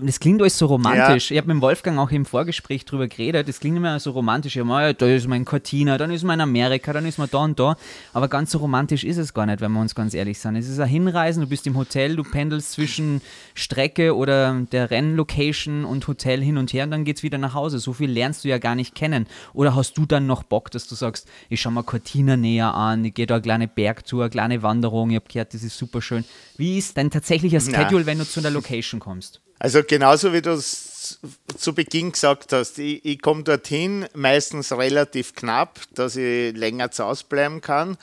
Das 0.00 0.20
klingt 0.20 0.40
alles 0.40 0.58
so 0.58 0.66
romantisch. 0.66 1.30
Ja. 1.30 1.34
Ich 1.34 1.42
habe 1.42 1.52
mit 1.52 1.62
Wolfgang 1.62 1.98
auch 1.98 2.10
im 2.10 2.24
Vorgespräch 2.24 2.84
drüber 2.84 3.08
geredet. 3.08 3.48
Das 3.48 3.60
klingt 3.60 3.76
immer 3.76 3.98
so 4.00 4.12
romantisch. 4.12 4.56
Ja, 4.56 4.64
mal, 4.64 4.94
da 4.94 5.06
ist 5.06 5.26
mein 5.26 5.44
Cortina, 5.44 5.98
dann 5.98 6.10
ist 6.10 6.24
man 6.24 6.34
in 6.34 6.42
Amerika, 6.42 6.92
dann 6.92 7.06
ist 7.06 7.18
man 7.18 7.28
da 7.30 7.38
und 7.38 7.58
da. 7.58 7.76
Aber 8.12 8.28
ganz 8.28 8.52
so 8.52 8.58
romantisch 8.58 9.04
ist 9.04 9.16
es 9.16 9.34
gar 9.34 9.46
nicht, 9.46 9.60
wenn 9.60 9.72
wir 9.72 9.80
uns 9.80 9.94
ganz 9.94 10.14
ehrlich 10.14 10.38
sind. 10.38 10.56
Es 10.56 10.68
ist 10.68 10.78
ein 10.78 10.88
Hinreisen, 10.88 11.40
du 11.40 11.48
bist 11.48 11.66
im 11.66 11.76
Hotel, 11.76 12.16
du 12.16 12.22
pendelst 12.24 12.72
zwischen 12.72 13.20
Strecke 13.54 14.14
oder 14.14 14.66
der 14.72 14.90
Rennlocation 14.90 15.84
und 15.84 16.06
Hotel 16.06 16.42
hin 16.42 16.58
und 16.58 16.72
her 16.72 16.84
und 16.84 16.90
dann 16.90 17.04
geht 17.04 17.16
es 17.16 17.22
wieder 17.22 17.38
nach 17.38 17.54
Hause. 17.54 17.78
So 17.78 17.92
viel 17.92 18.10
lernst 18.10 18.44
du 18.44 18.48
ja 18.48 18.58
gar 18.58 18.74
nicht 18.74 18.94
kennen. 18.94 19.26
Oder 19.52 19.74
hast 19.74 19.98
du 19.98 20.06
dann 20.06 20.26
noch 20.26 20.42
Bock, 20.42 20.70
dass 20.70 20.86
du 20.86 20.94
sagst, 20.94 21.28
ich 21.48 21.60
schau 21.60 21.70
mal 21.70 21.82
Cortina 21.82 22.36
näher 22.36 22.74
an, 22.74 23.04
ich 23.04 23.14
gehe 23.14 23.26
da 23.26 23.34
eine 23.34 23.42
kleine 23.42 23.68
Bergtour, 23.68 24.24
eine 24.24 24.30
kleine 24.30 24.62
Wanderung, 24.62 25.10
ich 25.10 25.16
habe 25.16 25.26
gehört, 25.28 25.54
das 25.54 25.62
ist 25.62 25.76
super 25.76 26.02
schön. 26.02 26.24
Wie 26.56 26.78
ist 26.78 26.96
dein 26.96 27.10
tatsächlicher 27.10 27.60
Schedule, 27.60 28.02
Na. 28.02 28.06
wenn 28.06 28.18
du 28.18 28.26
zu 28.26 28.40
einer 28.40 28.50
Location 28.50 29.00
kommst? 29.00 29.40
Also 29.58 29.82
genauso 29.82 30.32
wie 30.32 30.42
du 30.42 30.50
es 30.52 31.18
zu 31.56 31.74
Beginn 31.74 32.12
gesagt 32.12 32.52
hast, 32.52 32.78
ich, 32.78 33.04
ich 33.04 33.20
komme 33.20 33.42
dorthin 33.42 34.06
meistens 34.14 34.72
relativ 34.72 35.34
knapp, 35.34 35.80
dass 35.94 36.16
ich 36.16 36.56
länger 36.56 36.90
zu 36.90 37.04
Hause 37.04 37.24
bleiben 37.28 37.60
kann. 37.60 37.96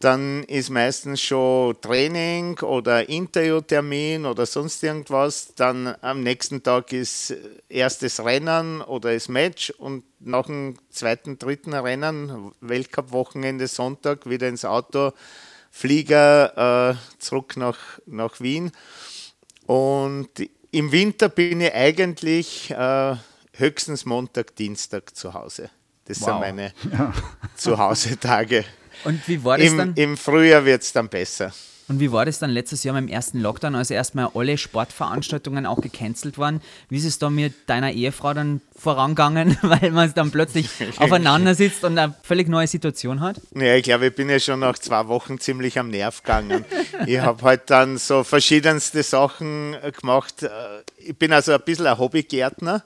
Dann 0.00 0.42
ist 0.44 0.70
meistens 0.70 1.20
schon 1.22 1.80
Training 1.80 2.58
oder 2.60 3.08
Interviewtermin 3.08 4.26
oder 4.26 4.44
sonst 4.44 4.82
irgendwas. 4.82 5.54
Dann 5.54 5.94
am 6.00 6.22
nächsten 6.22 6.62
Tag 6.62 6.92
ist 6.92 7.34
erstes 7.68 8.22
Rennen 8.22 8.82
oder 8.82 9.14
das 9.14 9.28
Match 9.28 9.70
und 9.70 10.04
nach 10.20 10.46
dem 10.46 10.76
zweiten, 10.90 11.38
dritten 11.38 11.74
Rennen, 11.74 12.52
Weltcup-Wochenende 12.60 13.66
Sonntag, 13.66 14.28
wieder 14.28 14.48
ins 14.48 14.64
Auto, 14.64 15.12
Flieger 15.70 16.90
äh, 16.90 16.94
zurück 17.18 17.56
nach, 17.56 17.78
nach 18.06 18.40
Wien. 18.40 18.72
Und 19.66 20.28
im 20.74 20.90
Winter 20.90 21.28
bin 21.28 21.60
ich 21.60 21.72
eigentlich 21.72 22.70
äh, 22.70 23.16
höchstens 23.52 24.04
Montag, 24.04 24.56
Dienstag 24.56 25.14
zu 25.14 25.32
Hause. 25.32 25.70
Das 26.06 26.20
wow. 26.20 26.26
sind 26.26 26.40
meine 26.40 26.72
ja. 26.92 27.12
Zuhause-Tage. 27.56 28.64
Und 29.04 29.26
wie 29.28 29.42
war 29.42 29.56
das 29.56 29.68
Im, 29.68 29.78
dann? 29.78 29.94
Im 29.94 30.16
Frühjahr 30.16 30.64
wird 30.64 30.82
es 30.82 30.92
dann 30.92 31.08
besser. 31.08 31.52
Und 31.86 32.00
wie 32.00 32.10
war 32.12 32.24
das 32.24 32.38
dann 32.38 32.50
letztes 32.50 32.82
Jahr 32.82 32.94
beim 32.94 33.08
ersten 33.08 33.40
Lockdown, 33.40 33.74
als 33.74 33.90
erstmal 33.90 34.30
alle 34.34 34.56
Sportveranstaltungen 34.56 35.66
auch 35.66 35.80
gecancelt 35.80 36.38
waren? 36.38 36.62
Wie 36.88 36.96
ist 36.96 37.04
es 37.04 37.18
da 37.18 37.28
mit 37.28 37.52
deiner 37.68 37.92
Ehefrau 37.92 38.32
dann 38.32 38.62
vorangegangen, 38.74 39.58
weil 39.62 39.90
man 39.90 40.12
dann 40.14 40.30
plötzlich 40.30 40.68
aufeinander 40.96 41.54
sitzt 41.54 41.84
und 41.84 41.98
eine 41.98 42.14
völlig 42.22 42.48
neue 42.48 42.66
Situation 42.66 43.20
hat? 43.20 43.40
Ja, 43.54 43.74
ich 43.74 43.82
glaube, 43.82 44.06
ich 44.06 44.14
bin 44.14 44.30
ja 44.30 44.40
schon 44.40 44.60
nach 44.60 44.78
zwei 44.78 45.06
Wochen 45.08 45.38
ziemlich 45.38 45.78
am 45.78 45.90
Nerv 45.90 46.22
gegangen. 46.22 46.64
ich 47.06 47.18
habe 47.18 47.42
halt 47.42 47.68
dann 47.68 47.98
so 47.98 48.24
verschiedenste 48.24 49.02
Sachen 49.02 49.76
gemacht. 50.00 50.42
Äh, 50.42 50.48
ich 50.96 51.16
bin 51.16 51.32
also 51.32 51.52
ein 51.52 51.60
bisschen 51.64 51.86
ein 51.86 51.98
Hobbygärtner. 51.98 52.82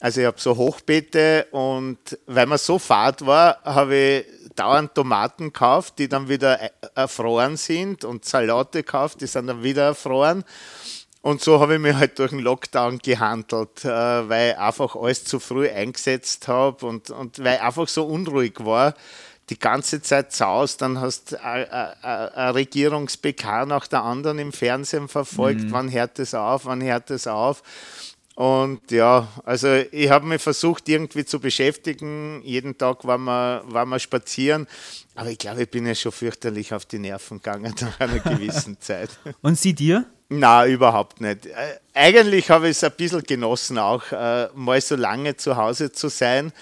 Also 0.00 0.20
ich 0.20 0.26
habe 0.26 0.40
so 0.40 0.56
Hochbeete 0.56 1.46
und 1.52 1.96
weil 2.26 2.46
man 2.46 2.58
so 2.58 2.80
fad 2.80 3.24
war, 3.24 3.58
habe 3.62 3.94
ich 3.94 4.41
dauernd 4.56 4.94
Tomaten 4.94 5.46
gekauft, 5.46 5.94
die 5.98 6.08
dann 6.08 6.28
wieder 6.28 6.60
äh, 6.60 6.70
erfroren 6.94 7.56
sind 7.56 8.04
und 8.04 8.24
Salate 8.24 8.82
gekauft, 8.82 9.20
die 9.20 9.26
sind 9.26 9.46
dann 9.46 9.62
wieder 9.62 9.84
erfroren. 9.84 10.44
Und 11.22 11.40
so 11.40 11.60
habe 11.60 11.74
ich 11.74 11.80
mich 11.80 11.94
halt 11.94 12.18
durch 12.18 12.30
den 12.30 12.40
Lockdown 12.40 12.98
gehandelt, 12.98 13.84
äh, 13.84 14.28
weil 14.28 14.50
ich 14.50 14.58
einfach 14.58 14.96
alles 14.96 15.24
zu 15.24 15.38
früh 15.38 15.68
eingesetzt 15.68 16.48
habe 16.48 16.84
und, 16.84 17.10
und 17.10 17.38
weil 17.38 17.56
ich 17.56 17.62
einfach 17.62 17.88
so 17.88 18.04
unruhig 18.04 18.54
war. 18.58 18.94
Die 19.48 19.58
ganze 19.58 20.00
Zeit 20.00 20.32
zaust, 20.32 20.82
dann 20.82 21.00
hast 21.00 21.32
du 21.32 21.44
ein 21.44 22.54
Regierungs-PK 22.54 23.66
nach 23.66 23.86
der 23.86 24.02
anderen 24.02 24.38
im 24.38 24.52
Fernsehen 24.52 25.08
verfolgt. 25.08 25.62
Mhm. 25.62 25.72
Wann 25.72 25.92
hört 25.92 26.18
es 26.20 26.32
auf? 26.32 26.64
Wann 26.64 26.82
hört 26.82 27.10
es 27.10 27.26
auf? 27.26 27.62
Und 28.34 28.90
ja, 28.90 29.28
also 29.44 29.68
ich 29.90 30.08
habe 30.08 30.26
mich 30.26 30.40
versucht 30.40 30.88
irgendwie 30.88 31.24
zu 31.24 31.38
beschäftigen. 31.38 32.40
Jeden 32.42 32.78
Tag 32.78 33.04
waren 33.06 33.24
wir, 33.24 33.62
waren 33.66 33.90
wir 33.90 33.98
spazieren. 33.98 34.66
Aber 35.14 35.30
ich 35.30 35.38
glaube, 35.38 35.64
ich 35.64 35.70
bin 35.70 35.86
ja 35.86 35.94
schon 35.94 36.12
fürchterlich 36.12 36.72
auf 36.72 36.86
die 36.86 36.98
Nerven 36.98 37.38
gegangen 37.38 37.74
nach 37.80 38.00
einer 38.00 38.20
gewissen 38.20 38.80
Zeit. 38.80 39.10
Und 39.42 39.58
Sie 39.58 39.74
dir? 39.74 40.06
Na, 40.30 40.66
überhaupt 40.66 41.20
nicht. 41.20 41.44
Äh, 41.44 41.78
eigentlich 41.92 42.48
habe 42.48 42.68
ich 42.68 42.78
es 42.78 42.84
ein 42.84 42.92
bisschen 42.96 43.22
genossen, 43.22 43.76
auch 43.76 44.10
äh, 44.12 44.48
mal 44.54 44.80
so 44.80 44.96
lange 44.96 45.36
zu 45.36 45.58
Hause 45.58 45.92
zu 45.92 46.08
sein, 46.08 46.52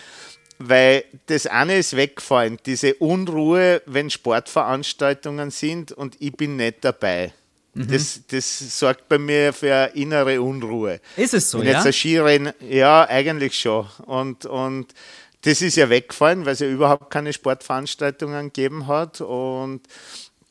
weil 0.59 1.05
das 1.27 1.47
eine 1.47 1.79
ist 1.79 1.95
weggefallen, 1.95 2.59
diese 2.67 2.95
Unruhe, 2.95 3.81
wenn 3.87 4.11
Sportveranstaltungen 4.11 5.53
sind 5.53 5.93
und 5.93 6.17
ich 6.19 6.33
bin 6.33 6.57
nicht 6.57 6.79
dabei. 6.85 7.33
Mhm. 7.75 7.89
Das, 7.89 8.21
das 8.27 8.79
sorgt 8.79 9.09
bei 9.09 9.19
mir 9.19 9.53
für 9.53 9.91
innere 9.95 10.41
Unruhe. 10.43 11.01
Ist 11.17 11.35
es 11.35 11.51
so, 11.51 11.59
und 11.59 11.67
jetzt 11.67 11.75
ja? 11.75 11.85
Ein 11.85 11.93
Skirennen, 11.93 12.53
ja, 12.69 13.05
eigentlich 13.09 13.59
schon. 13.59 13.87
Und, 14.07 14.45
und 14.47 14.93
das 15.43 15.63
ist 15.63 15.77
ja 15.77 15.89
weggefallen, 15.89 16.45
weil 16.45 16.55
es 16.55 16.61
ja 16.61 16.69
überhaupt 16.69 17.11
keine 17.11 17.33
Sportveranstaltungen 17.33 18.47
gegeben 18.47 18.87
hat. 18.87 19.21
Und 19.21 19.83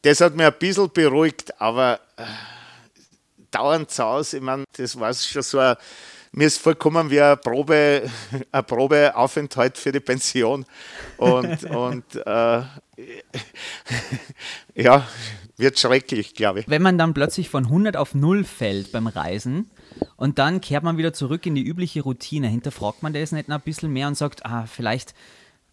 das 0.02 0.22
hat 0.22 0.36
mich 0.36 0.46
ein 0.46 0.54
bisschen 0.58 0.90
beruhigt, 0.92 1.60
aber 1.60 2.00
äh, 2.16 2.24
dauernd 3.52 3.92
zu 3.92 4.04
Hause, 4.04 4.38
ich 4.38 4.44
meine, 4.44 4.64
das 4.76 4.98
war 5.00 5.14
schon 5.14 5.42
so 5.42 5.60
ein, 5.60 5.76
mir 6.32 6.48
ist 6.48 6.60
vollkommen 6.60 7.10
wie 7.10 7.22
eine 7.22 7.38
Probe, 7.38 8.10
ein 8.52 8.66
Probeaufenthalt 8.66 9.78
für 9.78 9.92
die 9.92 10.00
Pension. 10.00 10.66
Und, 11.18 11.64
und 11.66 12.16
äh, 12.16 12.62
ja, 14.76 15.08
wird 15.60 15.80
schrecklich, 15.80 16.34
glaube 16.34 16.62
ich. 16.62 16.70
Wenn 16.70 16.82
man 16.82 16.98
dann 16.98 17.14
plötzlich 17.14 17.50
von 17.50 17.66
100 17.66 17.98
auf 17.98 18.16
0 18.16 18.44
fällt 18.44 18.92
beim 18.92 19.08
Reisen 19.08 19.70
und 20.16 20.40
dann 20.40 20.62
kehrt 20.62 20.84
man 20.84 20.98
wieder 20.98 21.14
zurück 21.14 21.46
in 21.46 21.56
die 21.56 21.64
übliche 21.64 22.02
Routine, 22.02 22.48
hinterfragt 22.48 23.04
man 23.04 23.14
das 23.14 23.32
nicht 23.32 23.50
noch 23.50 23.58
ein 23.58 23.62
bisschen 23.62 23.92
mehr 23.92 24.08
und 24.08 24.16
sagt, 24.16 24.46
ah, 24.46 24.66
vielleicht 24.66 25.14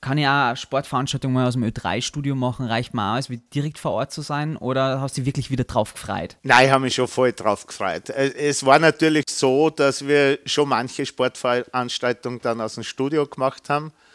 kann 0.00 0.18
ich 0.18 0.26
auch 0.28 0.54
Sportveranstaltungen 0.56 1.34
mal 1.34 1.46
aus 1.46 1.54
dem 1.54 1.64
Ö3-Studio 1.64 2.34
machen, 2.34 2.66
reicht 2.66 2.94
mir 2.94 3.16
aus, 3.16 3.30
wie 3.30 3.38
direkt 3.38 3.78
vor 3.78 3.92
Ort 3.92 4.12
zu 4.12 4.22
sein 4.22 4.56
oder 4.56 5.00
hast 5.00 5.16
du 5.16 5.22
dich 5.22 5.26
wirklich 5.26 5.50
wieder 5.50 5.64
drauf 5.64 5.94
gefreut? 5.94 6.36
Nein, 6.42 6.66
ich 6.66 6.70
habe 6.70 6.82
mich 6.82 6.94
schon 6.94 7.08
voll 7.08 7.32
drauf 7.32 7.66
gefreut. 7.66 8.10
Es 8.10 8.64
war 8.66 8.78
natürlich 8.78 9.24
so, 9.28 9.70
dass 9.70 10.06
wir 10.06 10.38
schon 10.44 10.68
manche 10.68 11.06
Sportveranstaltungen 11.06 12.40
dann 12.40 12.60
aus 12.60 12.74
dem 12.74 12.84
Studio 12.84 13.26
gemacht 13.26 13.68
haben 13.70 13.88
äh, 13.88 14.05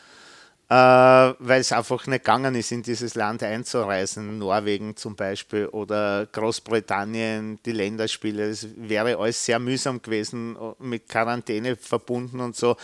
weil 0.73 1.59
es 1.59 1.73
einfach 1.73 2.07
nicht 2.07 2.23
gegangen 2.23 2.55
ist, 2.55 2.71
in 2.71 2.81
dieses 2.81 3.15
Land 3.15 3.43
einzureisen. 3.43 4.37
Norwegen 4.37 4.95
zum 4.95 5.17
Beispiel 5.17 5.65
oder 5.65 6.27
Großbritannien, 6.27 7.59
die 7.65 7.73
Länderspiele. 7.73 8.49
Es 8.49 8.67
wäre 8.77 9.17
alles 9.17 9.43
sehr 9.43 9.59
mühsam 9.59 10.01
gewesen, 10.01 10.57
mit 10.79 11.09
Quarantäne 11.09 11.75
verbunden 11.75 12.39
und 12.39 12.55
so. 12.55 12.77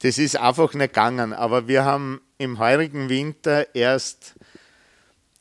Das 0.00 0.16
ist 0.16 0.36
einfach 0.38 0.72
nicht 0.72 0.94
gegangen. 0.94 1.34
Aber 1.34 1.68
wir 1.68 1.84
haben 1.84 2.22
im 2.38 2.58
heurigen 2.58 3.10
Winter 3.10 3.74
erst 3.74 4.34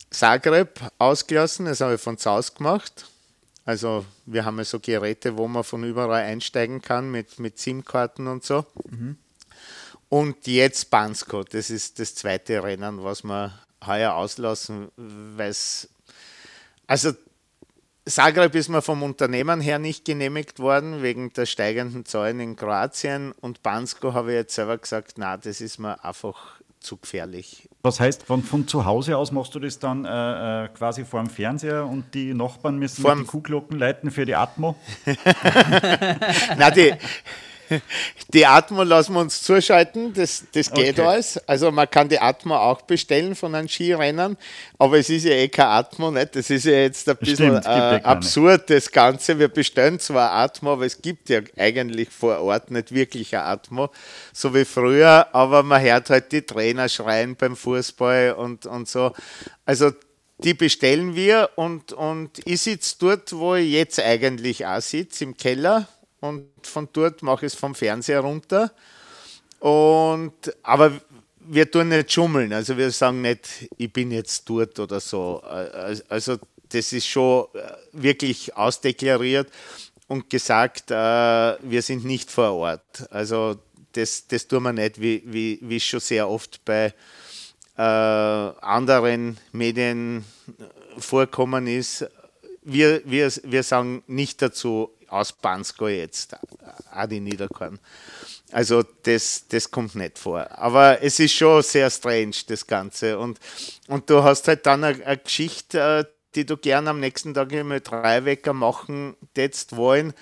Zagreb 0.09 0.81
ausgelassen, 0.97 1.65
das 1.65 1.79
habe 1.79 1.95
ich 1.95 2.01
von 2.01 2.17
zu 2.17 2.29
Hause 2.29 2.51
gemacht. 2.57 3.05
Also 3.63 4.03
wir 4.25 4.43
haben 4.43 4.57
ja 4.57 4.65
so 4.65 4.79
Geräte, 4.79 5.37
wo 5.37 5.47
man 5.47 5.63
von 5.63 5.83
überall 5.83 6.23
einsteigen 6.23 6.81
kann 6.81 7.09
mit, 7.09 7.39
mit 7.39 7.57
SIM-Karten 7.57 8.27
und 8.27 8.43
so. 8.43 8.65
Mhm. 8.89 9.17
Und 10.09 10.47
jetzt 10.47 10.89
Bansko, 10.89 11.43
das 11.43 11.69
ist 11.69 11.99
das 11.99 12.15
zweite 12.15 12.63
Rennen, 12.63 13.03
was 13.03 13.23
wir 13.23 13.53
heuer 13.85 14.15
auslassen, 14.15 14.89
weil 14.97 15.49
es, 15.49 15.87
also 16.87 17.11
Zagreb 18.05 18.55
ist 18.55 18.69
mir 18.69 18.81
vom 18.81 19.03
Unternehmen 19.03 19.61
her 19.61 19.77
nicht 19.77 20.03
genehmigt 20.03 20.59
worden, 20.59 21.03
wegen 21.03 21.31
der 21.33 21.45
steigenden 21.45 22.05
Zahlen 22.05 22.39
in 22.39 22.55
Kroatien. 22.55 23.33
Und 23.33 23.61
Bansko 23.61 24.13
habe 24.13 24.31
ich 24.31 24.37
jetzt 24.37 24.55
selber 24.55 24.79
gesagt, 24.79 25.13
na, 25.17 25.37
das 25.37 25.61
ist 25.61 25.77
mir 25.77 26.03
einfach 26.03 26.59
zu 26.79 26.97
gefährlich. 26.97 27.69
Was 27.83 27.99
heißt, 27.99 28.23
von, 28.23 28.41
von 28.41 28.67
zu 28.67 28.85
Hause 28.85 29.15
aus 29.15 29.31
machst 29.31 29.53
du 29.53 29.59
das 29.59 29.77
dann 29.77 30.05
äh, 30.05 30.65
äh 30.65 30.69
quasi 30.69 31.05
vor 31.05 31.21
dem 31.21 31.29
Fernseher 31.29 31.85
und 31.85 32.15
die 32.15 32.33
Nachbarn 32.33 32.77
müssen 32.77 33.05
die 33.05 33.23
Kuhglocken 33.25 33.77
leiten 33.77 34.09
für 34.11 34.25
die 34.25 34.35
Atmo? 34.35 34.75
na, 36.57 36.71
die, 36.71 36.93
Die 38.33 38.45
Atmo 38.45 38.83
lassen 38.83 39.13
wir 39.13 39.21
uns 39.21 39.41
zuschalten, 39.41 40.13
das, 40.13 40.43
das 40.51 40.71
geht 40.71 40.99
okay. 40.99 41.07
alles. 41.07 41.37
Also 41.47 41.71
man 41.71 41.89
kann 41.89 42.09
die 42.09 42.19
Atmo 42.19 42.55
auch 42.55 42.81
bestellen 42.81 43.35
von 43.35 43.55
einem 43.55 43.67
Skirennen, 43.67 44.37
aber 44.77 44.99
es 44.99 45.09
ist 45.09 45.25
ja 45.25 45.31
eh 45.31 45.47
kein 45.47 45.67
Atmo, 45.67 46.11
nicht? 46.11 46.35
das 46.35 46.49
ist 46.49 46.65
ja 46.65 46.73
jetzt 46.73 47.07
ein 47.09 47.17
bisschen 47.17 47.59
Stimmt, 47.59 47.65
äh, 47.65 48.01
absurd 48.03 48.69
das 48.69 48.91
Ganze. 48.91 49.39
Wir 49.39 49.47
bestellen 49.47 49.99
zwar 49.99 50.31
Atmo, 50.31 50.73
aber 50.73 50.85
es 50.85 51.01
gibt 51.01 51.29
ja 51.29 51.41
eigentlich 51.57 52.09
vor 52.09 52.39
Ort 52.39 52.71
nicht 52.71 52.93
wirklich 52.93 53.35
ein 53.35 53.43
Atmo, 53.43 53.89
so 54.33 54.53
wie 54.53 54.65
früher, 54.65 55.27
aber 55.33 55.63
man 55.63 55.81
hört 55.81 56.09
halt 56.09 56.31
die 56.31 56.41
Trainer 56.41 56.89
schreien 56.89 57.35
beim 57.35 57.55
Fußball 57.55 58.33
und, 58.33 58.65
und 58.65 58.87
so. 58.87 59.11
Also 59.65 59.91
die 60.39 60.53
bestellen 60.53 61.15
wir 61.15 61.49
und, 61.55 61.91
und 61.91 62.39
ich 62.45 62.61
sitze 62.61 62.95
dort, 62.99 63.33
wo 63.33 63.55
ich 63.55 63.71
jetzt 63.71 63.99
eigentlich 63.99 64.65
auch 64.65 64.81
sitze, 64.81 65.25
im 65.25 65.35
Keller 65.35 65.87
und 66.21 66.49
von 66.63 66.87
dort 66.93 67.21
mache 67.23 67.45
ich 67.45 67.53
es 67.53 67.59
vom 67.59 67.75
Fernseher 67.75 68.21
runter. 68.21 68.71
Und, 69.59 70.33
aber 70.63 70.91
wir 71.39 71.69
tun 71.69 71.89
nicht 71.89 72.11
schummeln, 72.11 72.53
also 72.53 72.77
wir 72.77 72.91
sagen 72.91 73.21
nicht, 73.21 73.67
ich 73.77 73.91
bin 73.91 74.11
jetzt 74.11 74.47
dort 74.47 74.79
oder 74.79 74.99
so. 74.99 75.41
Also 76.09 76.37
das 76.69 76.93
ist 76.93 77.07
schon 77.07 77.47
äh, 77.53 77.71
wirklich 77.91 78.55
ausdeklariert 78.55 79.49
und 80.07 80.29
gesagt, 80.29 80.91
äh, 80.91 80.93
wir 80.93 81.81
sind 81.81 82.05
nicht 82.05 82.29
vor 82.29 82.53
Ort. 82.53 83.07
Also 83.11 83.57
das, 83.93 84.27
das 84.27 84.47
tun 84.47 84.63
wir 84.63 84.73
nicht, 84.73 85.01
wie, 85.01 85.23
wie, 85.25 85.59
wie 85.61 85.79
schon 85.79 85.99
sehr 85.99 86.29
oft 86.29 86.63
bei 86.65 86.93
äh, 87.77 87.81
anderen 87.81 89.37
Medien 89.51 90.23
vorkommen 90.97 91.67
ist. 91.67 92.05
Wir, 92.61 93.01
wir, 93.05 93.31
wir 93.43 93.63
sagen 93.63 94.03
nicht 94.07 94.41
dazu, 94.41 94.91
aus 95.09 95.33
Bansko 95.33 95.87
jetzt, 95.87 96.35
Adi 96.91 97.19
Niederkorn. 97.19 97.79
Also 98.51 98.83
das, 99.03 99.47
das 99.47 99.69
kommt 99.69 99.95
nicht 99.95 100.17
vor. 100.17 100.47
Aber 100.51 101.01
es 101.01 101.19
ist 101.19 101.33
schon 101.33 101.61
sehr 101.61 101.89
strange, 101.89 102.35
das 102.47 102.65
Ganze. 102.65 103.19
Und, 103.19 103.39
und 103.87 104.09
du 104.09 104.23
hast 104.23 104.47
halt 104.47 104.65
dann 104.65 104.83
eine, 104.83 105.05
eine 105.05 105.17
Geschichte, 105.17 105.79
äh, 105.79 106.05
die 106.35 106.45
du 106.45 106.57
gerne 106.57 106.91
am 106.91 106.99
nächsten 106.99 107.33
Tag 107.33 107.51
mit 107.51 107.89
drei 107.89 108.25
Wecker 108.25 108.53
machen 108.53 109.15
jetzt 109.35 109.75
wollen, 109.75 110.13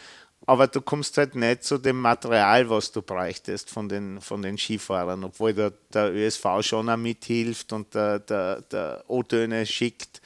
aber 0.46 0.68
du 0.68 0.80
kommst 0.80 1.18
halt 1.18 1.36
nicht 1.36 1.66
zu 1.66 1.78
dem 1.78 2.00
Material, 2.00 2.70
was 2.70 2.94
du 2.94 3.02
bräuchtest 3.02 3.70
von 3.70 3.90
den, 3.90 4.22
von 4.22 4.42
den 4.42 4.58
Skifahrern, 4.58 5.26
obwohl 5.26 5.54
der, 5.54 5.74
der 5.94 6.14
ÖSV 6.14 6.46
schon 6.62 6.90
auch 6.90 6.96
mithilft 6.96 7.74
und 7.74 7.94
der, 7.94 8.20
der, 8.20 8.62
der 8.62 9.04
O-Töne 9.08 9.66
schickt, 9.66 10.22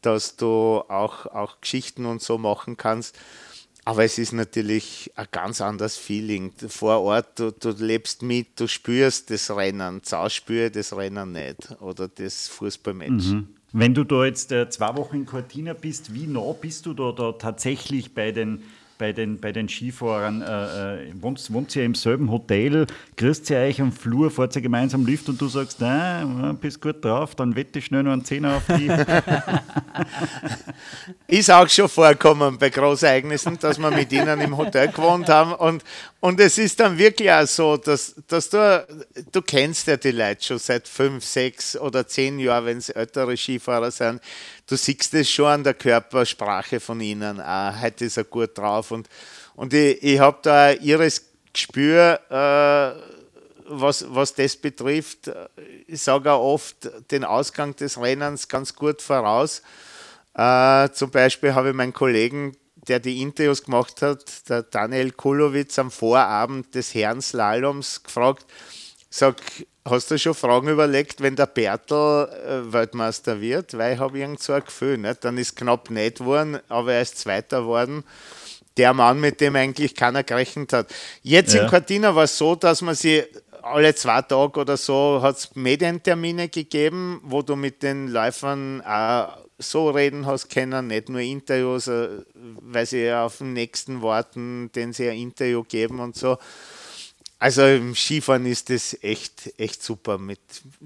dass 0.00 0.36
du 0.36 0.82
auch, 0.88 1.26
auch 1.26 1.60
Geschichten 1.60 2.06
und 2.06 2.22
so 2.22 2.38
machen 2.38 2.78
kannst. 2.78 3.18
Aber 3.84 4.04
es 4.04 4.18
ist 4.18 4.32
natürlich 4.32 5.10
ein 5.16 5.26
ganz 5.30 5.60
anderes 5.60 5.96
Feeling. 5.96 6.52
Vor 6.68 7.00
Ort, 7.00 7.38
du, 7.38 7.50
du 7.50 7.70
lebst 7.70 8.22
mit, 8.22 8.60
du 8.60 8.66
spürst 8.66 9.30
das 9.30 9.50
Rennen. 9.50 10.02
Zau 10.02 10.28
spüre 10.28 10.70
das 10.70 10.94
Rennen 10.94 11.32
nicht 11.32 11.80
oder 11.80 12.08
das 12.08 12.48
Fußballmatch. 12.48 13.26
Mhm. 13.28 13.48
Wenn 13.72 13.94
du 13.94 14.04
da 14.04 14.24
jetzt 14.24 14.50
äh, 14.52 14.68
zwei 14.68 14.96
Wochen 14.96 15.16
in 15.16 15.26
Cortina 15.26 15.74
bist, 15.74 16.12
wie 16.12 16.26
nah 16.26 16.52
bist 16.52 16.86
du 16.86 16.94
da, 16.94 17.12
da 17.12 17.32
tatsächlich 17.32 18.14
bei 18.14 18.32
den 18.32 18.62
bei 19.00 19.12
den, 19.12 19.40
bei 19.40 19.50
den 19.50 19.68
Skifahrern. 19.68 20.42
Äh, 20.42 21.06
äh 21.06 21.12
wohnt, 21.20 21.52
wohnt 21.52 21.74
ihr 21.74 21.84
im 21.84 21.94
selben 21.94 22.30
Hotel, 22.30 22.86
grüßt 23.16 23.48
ihr 23.50 23.56
euch 23.56 23.80
am 23.80 23.92
Flur, 23.92 24.30
fahrt 24.30 24.54
ihr 24.54 24.62
gemeinsam 24.62 25.06
Lift 25.06 25.28
und 25.28 25.40
du 25.40 25.48
sagst, 25.48 25.80
nein, 25.80 26.58
bist 26.60 26.80
gut 26.80 27.02
drauf, 27.02 27.34
dann 27.34 27.56
wette 27.56 27.78
ich 27.78 27.86
schnell 27.86 28.02
noch 28.02 28.12
einen 28.12 28.24
Zehner 28.24 28.58
auf 28.58 28.62
die. 28.76 28.90
Ist 31.36 31.50
auch 31.50 31.68
schon 31.68 31.88
vorkommen 31.88 32.58
bei 32.58 32.68
Großereignissen, 32.68 33.58
dass 33.58 33.78
wir 33.78 33.90
mit 33.90 34.12
ihnen 34.12 34.40
im 34.40 34.56
Hotel 34.56 34.88
gewohnt 34.88 35.28
haben 35.30 35.54
und, 35.54 35.82
und 36.20 36.38
es 36.38 36.58
ist 36.58 36.78
dann 36.78 36.98
wirklich 36.98 37.32
auch 37.32 37.46
so, 37.46 37.78
dass, 37.78 38.14
dass 38.28 38.50
du, 38.50 38.86
du 39.32 39.40
kennst 39.40 39.86
ja 39.86 39.96
die 39.96 40.10
Leute 40.10 40.44
schon 40.44 40.58
seit 40.58 40.86
fünf, 40.86 41.24
sechs 41.24 41.76
oder 41.76 42.06
zehn 42.06 42.38
Jahren, 42.38 42.66
wenn 42.66 42.76
es 42.76 42.90
ältere 42.90 43.34
Skifahrer 43.36 43.90
sind. 43.90 44.20
Du 44.70 44.76
siehst 44.76 45.12
es 45.14 45.28
schon 45.28 45.46
an 45.46 45.64
der 45.64 45.74
Körpersprache 45.74 46.78
von 46.78 47.00
ihnen. 47.00 47.40
Ah, 47.40 47.74
heute 47.82 48.04
ist 48.04 48.16
er 48.16 48.22
gut 48.22 48.56
drauf. 48.56 48.92
Und, 48.92 49.08
und 49.56 49.74
ich, 49.74 50.00
ich 50.00 50.20
habe 50.20 50.38
da 50.42 50.70
ihres 50.70 51.24
Gespür, 51.52 52.20
äh, 52.30 53.02
was, 53.66 54.06
was 54.08 54.32
das 54.32 54.56
betrifft. 54.56 55.28
Ich 55.88 56.00
sage 56.00 56.30
auch 56.30 56.54
oft 56.54 56.88
den 57.10 57.24
Ausgang 57.24 57.74
des 57.74 58.00
Rennens 58.00 58.46
ganz 58.46 58.72
gut 58.72 59.02
voraus. 59.02 59.62
Äh, 60.34 60.88
zum 60.90 61.10
Beispiel 61.10 61.52
habe 61.52 61.70
ich 61.70 61.74
meinen 61.74 61.92
Kollegen 61.92 62.56
der 62.88 62.98
die 62.98 63.20
Interviews 63.20 63.62
gemacht 63.62 64.02
hat, 64.02 64.48
der 64.48 64.62
Daniel 64.62 65.12
Kulowitz 65.12 65.78
am 65.78 65.90
Vorabend 65.90 66.74
des 66.74 66.94
Herrenslaloms 66.94 68.02
gefragt, 68.02 68.46
sag, 69.10 69.36
hast 69.84 70.10
du 70.10 70.18
schon 70.18 70.34
Fragen 70.34 70.68
überlegt, 70.68 71.20
wenn 71.20 71.36
der 71.36 71.46
Bertel 71.46 72.28
äh, 72.28 72.72
Weltmeister 72.72 73.40
wird? 73.40 73.76
Weil 73.76 73.94
ich 73.94 74.00
habe 74.00 74.18
irgend 74.18 74.42
so 74.42 74.52
ein 74.52 74.64
Gefühl, 74.64 74.98
nicht? 74.98 75.24
dann 75.24 75.36
ist 75.36 75.56
knapp 75.56 75.90
nicht 75.90 76.18
geworden, 76.18 76.58
aber 76.68 76.94
er 76.94 77.02
ist 77.02 77.18
Zweiter 77.18 77.62
geworden. 77.62 78.04
Der 78.76 78.94
Mann, 78.94 79.20
mit 79.20 79.40
dem 79.40 79.56
eigentlich 79.56 79.94
keiner 79.94 80.22
gerechnet 80.22 80.72
hat. 80.72 80.94
Jetzt 81.22 81.54
ja. 81.54 81.64
in 81.64 81.68
Cortina 81.68 82.14
war 82.14 82.24
es 82.24 82.38
so, 82.38 82.54
dass 82.54 82.82
man 82.82 82.94
sie 82.94 83.24
alle 83.62 83.94
zwei 83.94 84.22
Tage 84.22 84.60
oder 84.60 84.76
so 84.76 85.20
hat 85.22 85.36
es 85.36 85.54
Medientermine 85.54 86.48
gegeben, 86.48 87.20
wo 87.24 87.42
du 87.42 87.56
mit 87.56 87.82
den 87.82 88.08
Läufern 88.08 88.80
auch 88.82 89.36
so 89.58 89.90
reden 89.90 90.24
hast 90.24 90.48
können, 90.48 90.86
nicht 90.86 91.08
nur 91.10 91.20
Interviews, 91.20 91.88
äh, 91.88 92.08
weil 92.34 92.86
sie 92.86 93.12
auf 93.12 93.38
den 93.38 93.52
nächsten 93.52 94.00
warten, 94.00 94.70
den 94.72 94.92
sie 94.92 95.10
ein 95.10 95.18
Interview 95.18 95.62
geben 95.64 96.00
und 96.00 96.16
so. 96.16 96.38
Also 97.40 97.62
im 97.66 97.94
Skifahren 97.94 98.44
ist 98.44 98.68
das 98.68 98.94
echt, 99.02 99.58
echt 99.58 99.82
super. 99.82 100.18
Mit, 100.18 100.40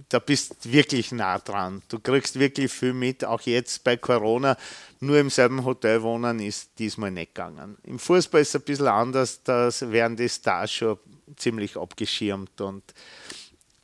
da 0.08 0.20
bist 0.20 0.73
wirklich 0.73 1.11
nah 1.11 1.40
dran. 1.40 1.82
Du 1.88 1.99
kriegst 1.99 2.38
wirklich 2.38 2.73
viel 2.73 2.92
mit. 2.92 3.25
Auch 3.25 3.40
jetzt 3.40 3.82
bei 3.82 3.96
Corona, 3.96 4.56
nur 5.00 5.18
im 5.18 5.30
selben 5.30 5.64
Hotel 5.64 6.00
wohnen 6.02 6.38
ist 6.38 6.70
diesmal 6.78 7.11
nicht 7.11 7.34
gegangen. 7.34 7.76
Im 7.82 7.99
Fußball 7.99 8.40
ist 8.40 8.50
es 8.50 8.54
ein 8.54 8.62
bisschen 8.62 8.87
anders. 8.87 9.42
Da 9.42 9.68
werden 9.80 10.16
die 10.16 10.28
Stars 10.28 10.70
schon 10.70 10.99
ziemlich 11.37 11.76
abgeschirmt 11.76 12.61
und 12.61 12.84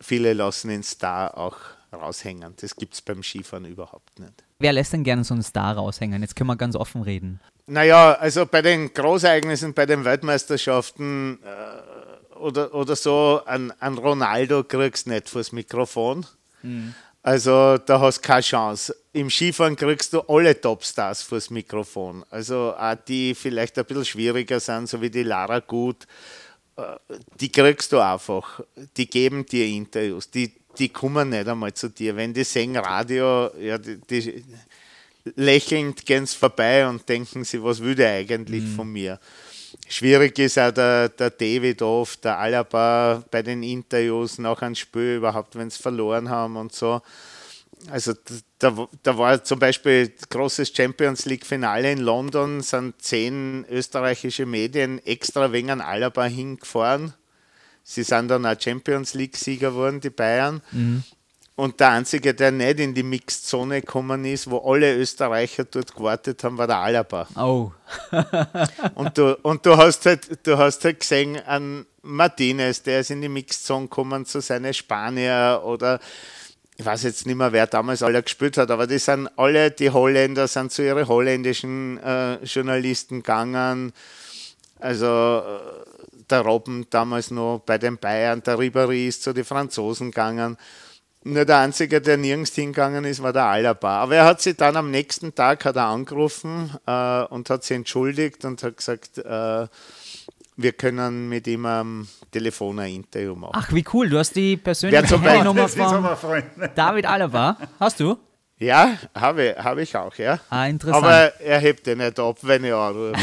viele 0.01 0.33
lassen 0.33 0.69
den 0.69 0.85
Star 0.85 1.37
auch 1.37 1.57
raushängen. 1.93 2.55
Das 2.61 2.77
gibt 2.77 2.95
es 2.95 3.03
beim 3.03 3.25
Skifahren 3.25 3.65
überhaupt 3.65 4.21
nicht. 4.21 4.45
Wer 4.61 4.73
lässt 4.73 4.93
denn 4.93 5.03
gerne 5.03 5.25
so 5.25 5.35
einen 5.35 5.43
Star 5.43 5.75
raushängen? 5.77 6.23
Jetzt 6.23 6.37
können 6.37 6.49
wir 6.49 6.57
ganz 6.57 6.77
offen 6.77 7.03
reden. 7.03 7.41
Naja, 7.67 8.13
also 8.13 8.47
bei 8.47 8.63
den 8.63 8.93
Großereignissen, 8.93 9.75
bei 9.75 9.87
den 9.87 10.05
Weltmeisterschaften 10.05 11.39
äh, 11.43 12.00
oder, 12.41 12.75
oder 12.75 12.97
so, 12.97 13.43
an, 13.45 13.73
an 13.79 13.99
Ronaldo 13.99 14.65
kriegst 14.65 15.07
du 15.07 15.11
nicht 15.11 15.29
fürs 15.29 15.53
Mikrofon. 15.53 16.27
Mhm. 16.63 16.95
Also 17.23 17.77
da 17.79 18.01
hast 18.01 18.19
du 18.19 18.23
keine 18.23 18.41
Chance. 18.41 18.97
Im 19.13 19.29
Skifahren 19.29 19.77
kriegst 19.77 20.13
du 20.13 20.21
alle 20.23 20.59
Topstars 20.59 21.23
fürs 21.23 21.51
Mikrofon. 21.51 22.25
Also 22.31 22.75
auch 22.77 22.97
die 23.07 23.35
vielleicht 23.35 23.79
ein 23.79 23.85
bisschen 23.85 24.07
schwieriger 24.07 24.59
sind, 24.59 24.89
so 24.89 25.01
wie 25.03 25.11
die 25.11 25.23
Lara 25.23 25.59
Gut, 25.59 26.07
äh, 26.77 26.83
die 27.39 27.53
kriegst 27.53 27.93
du 27.93 27.99
einfach. 27.99 28.61
Die 28.97 29.09
geben 29.09 29.45
dir 29.45 29.67
Interviews. 29.67 30.31
Die, 30.31 30.53
die 30.79 30.89
kommen 30.89 31.29
nicht 31.31 31.47
einmal 31.47 31.75
zu 31.75 31.91
dir. 31.91 32.17
Wenn 32.17 32.33
die 32.33 32.45
singen 32.45 32.83
Radio, 32.83 33.51
ja, 33.59 33.77
die, 33.77 33.99
die 33.99 34.43
lächelnd 35.37 36.07
gehen 36.07 36.25
sie 36.25 36.37
vorbei 36.37 36.87
und 36.87 37.07
denken 37.07 37.45
sie, 37.45 37.63
was 37.63 37.83
will 37.83 37.95
der 37.95 38.13
eigentlich 38.13 38.63
mhm. 38.63 38.77
von 38.77 38.91
mir? 38.91 39.21
Schwierig 39.93 40.39
ist 40.39 40.59
auch 40.59 40.71
der, 40.71 41.09
der 41.09 41.31
David 41.31 41.83
oft, 41.83 42.25
der 42.25 42.39
Alaba 42.39 43.25
bei 43.31 43.43
den 43.43 43.63
Interviews 43.63 44.39
nach 44.39 44.63
einem 44.63 44.77
Spiel 44.77 45.17
überhaupt, 45.17 45.57
wenn 45.57 45.69
sie 45.69 45.83
verloren 45.83 46.31
haben 46.31 46.57
und 46.57 46.73
so. 46.73 47.03
Also 47.91 48.13
da, 48.59 48.89
da 49.03 49.19
war 49.19 49.43
zum 49.43 49.59
Beispiel 49.59 50.13
großes 50.29 50.73
Champions 50.75 51.25
League 51.25 51.45
Finale 51.45 51.91
in 51.91 51.99
London, 51.99 52.61
sind 52.61 53.03
zehn 53.03 53.67
österreichische 53.69 54.47
Medien 54.47 55.05
extra 55.05 55.51
wegen 55.51 55.81
Alaba 55.81 56.25
hingefahren 56.25 57.15
Sie 57.91 58.05
sind 58.05 58.29
dann 58.29 58.47
auch 58.47 58.55
Champions 58.57 59.15
League-Sieger 59.15 59.71
geworden, 59.71 60.01
die 60.01 60.11
Bayern. 60.11 60.63
Mhm. 60.71 61.03
Und 61.61 61.79
der 61.79 61.91
Einzige, 61.91 62.33
der 62.33 62.53
nicht 62.53 62.81
in 62.81 62.95
die 62.95 63.03
Mixed-Zone 63.03 63.83
gekommen 63.83 64.25
ist, 64.25 64.51
wo 64.51 64.57
alle 64.61 64.97
Österreicher 64.97 65.65
dort 65.65 65.95
gewartet 65.95 66.43
haben, 66.43 66.57
war 66.57 66.67
der 66.67 66.79
Alaba. 66.79 67.27
Oh. 67.37 67.71
und 68.95 69.19
du, 69.19 69.37
und 69.43 69.67
du, 69.67 69.77
hast 69.77 70.07
halt, 70.07 70.47
du 70.47 70.57
hast 70.57 70.83
halt 70.87 71.01
gesehen 71.01 71.37
an 71.37 71.85
Martinez, 72.01 72.83
der 72.83 73.01
ist 73.01 73.11
in 73.11 73.21
die 73.21 73.29
Mixed-Zone 73.29 73.89
gekommen 73.89 74.25
zu 74.25 74.41
seinen 74.41 74.73
Spanier 74.73 75.61
oder 75.63 76.01
ich 76.79 76.87
weiß 76.87 77.03
jetzt 77.03 77.27
nicht 77.27 77.37
mehr, 77.37 77.53
wer 77.53 77.67
damals 77.67 78.03
alle 78.03 78.23
gespielt 78.23 78.57
hat, 78.57 78.71
aber 78.71 78.87
die 78.87 78.99
sind 78.99 79.29
alle, 79.37 79.71
die 79.71 79.91
Holländer 79.91 80.49
sind 80.49 80.73
zu 80.73 80.83
ihren 80.83 81.07
holländischen 81.07 81.99
äh, 81.99 82.43
Journalisten 82.43 83.17
gegangen. 83.17 83.93
Also 84.79 85.43
äh, 85.45 86.21
der 86.31 86.41
Robben 86.41 86.87
damals 86.89 87.31
noch 87.31 87.61
bei 87.67 87.77
den 87.77 87.99
Bayern, 87.99 88.43
der 88.43 88.57
Ribéry 88.57 89.09
ist 89.09 89.25
zu 89.25 89.35
den 89.35 89.45
Franzosen 89.45 90.11
gegangen. 90.11 90.57
Nur 91.23 91.45
der 91.45 91.59
Einzige, 91.59 92.01
der 92.01 92.17
nirgends 92.17 92.55
hingegangen 92.55 93.05
ist, 93.05 93.23
war 93.23 93.33
der 93.33 93.45
Alaba. 93.45 93.99
Aber 94.03 94.17
er 94.17 94.25
hat 94.25 94.41
sich 94.41 94.57
dann 94.57 94.77
am 94.77 94.91
nächsten 94.91 95.35
Tag 95.35 95.65
hat 95.67 95.77
er 95.77 95.87
angerufen 95.87 96.75
äh, 96.87 97.25
und 97.25 97.51
hat 97.51 97.63
sich 97.63 97.77
entschuldigt 97.77 98.45
und 98.47 98.63
hat 98.63 98.79
gesagt, 98.79 99.19
äh, 99.19 99.67
wir 100.57 100.73
können 100.73 101.29
mit 101.29 101.47
ihm 101.47 101.67
am 101.67 102.09
Telefon 102.31 102.79
ein 102.79 102.95
Interview 102.95 103.35
machen. 103.35 103.53
Ach, 103.55 103.73
wie 103.73 103.85
cool. 103.93 104.09
Du 104.09 104.19
hast 104.19 104.35
die 104.35 104.57
persönliche 104.57 105.21
Handynummer 105.21 106.17
von 106.17 106.43
David 106.75 107.07
Alaba. 107.07 107.57
Hast 107.79 108.01
du? 108.01 108.17
Ja, 108.63 108.99
habe 109.15 109.57
hab 109.59 109.79
ich 109.79 109.97
auch, 109.97 110.15
ja. 110.17 110.39
Ah, 110.51 110.67
interessant. 110.67 111.03
Aber 111.03 111.41
er 111.41 111.59
hebt 111.61 111.87
den 111.87 111.97
nicht 111.97 112.21
ab, 112.21 112.37
wenn 112.43 112.63
ich 112.63 112.75
anrufe. 112.75 113.15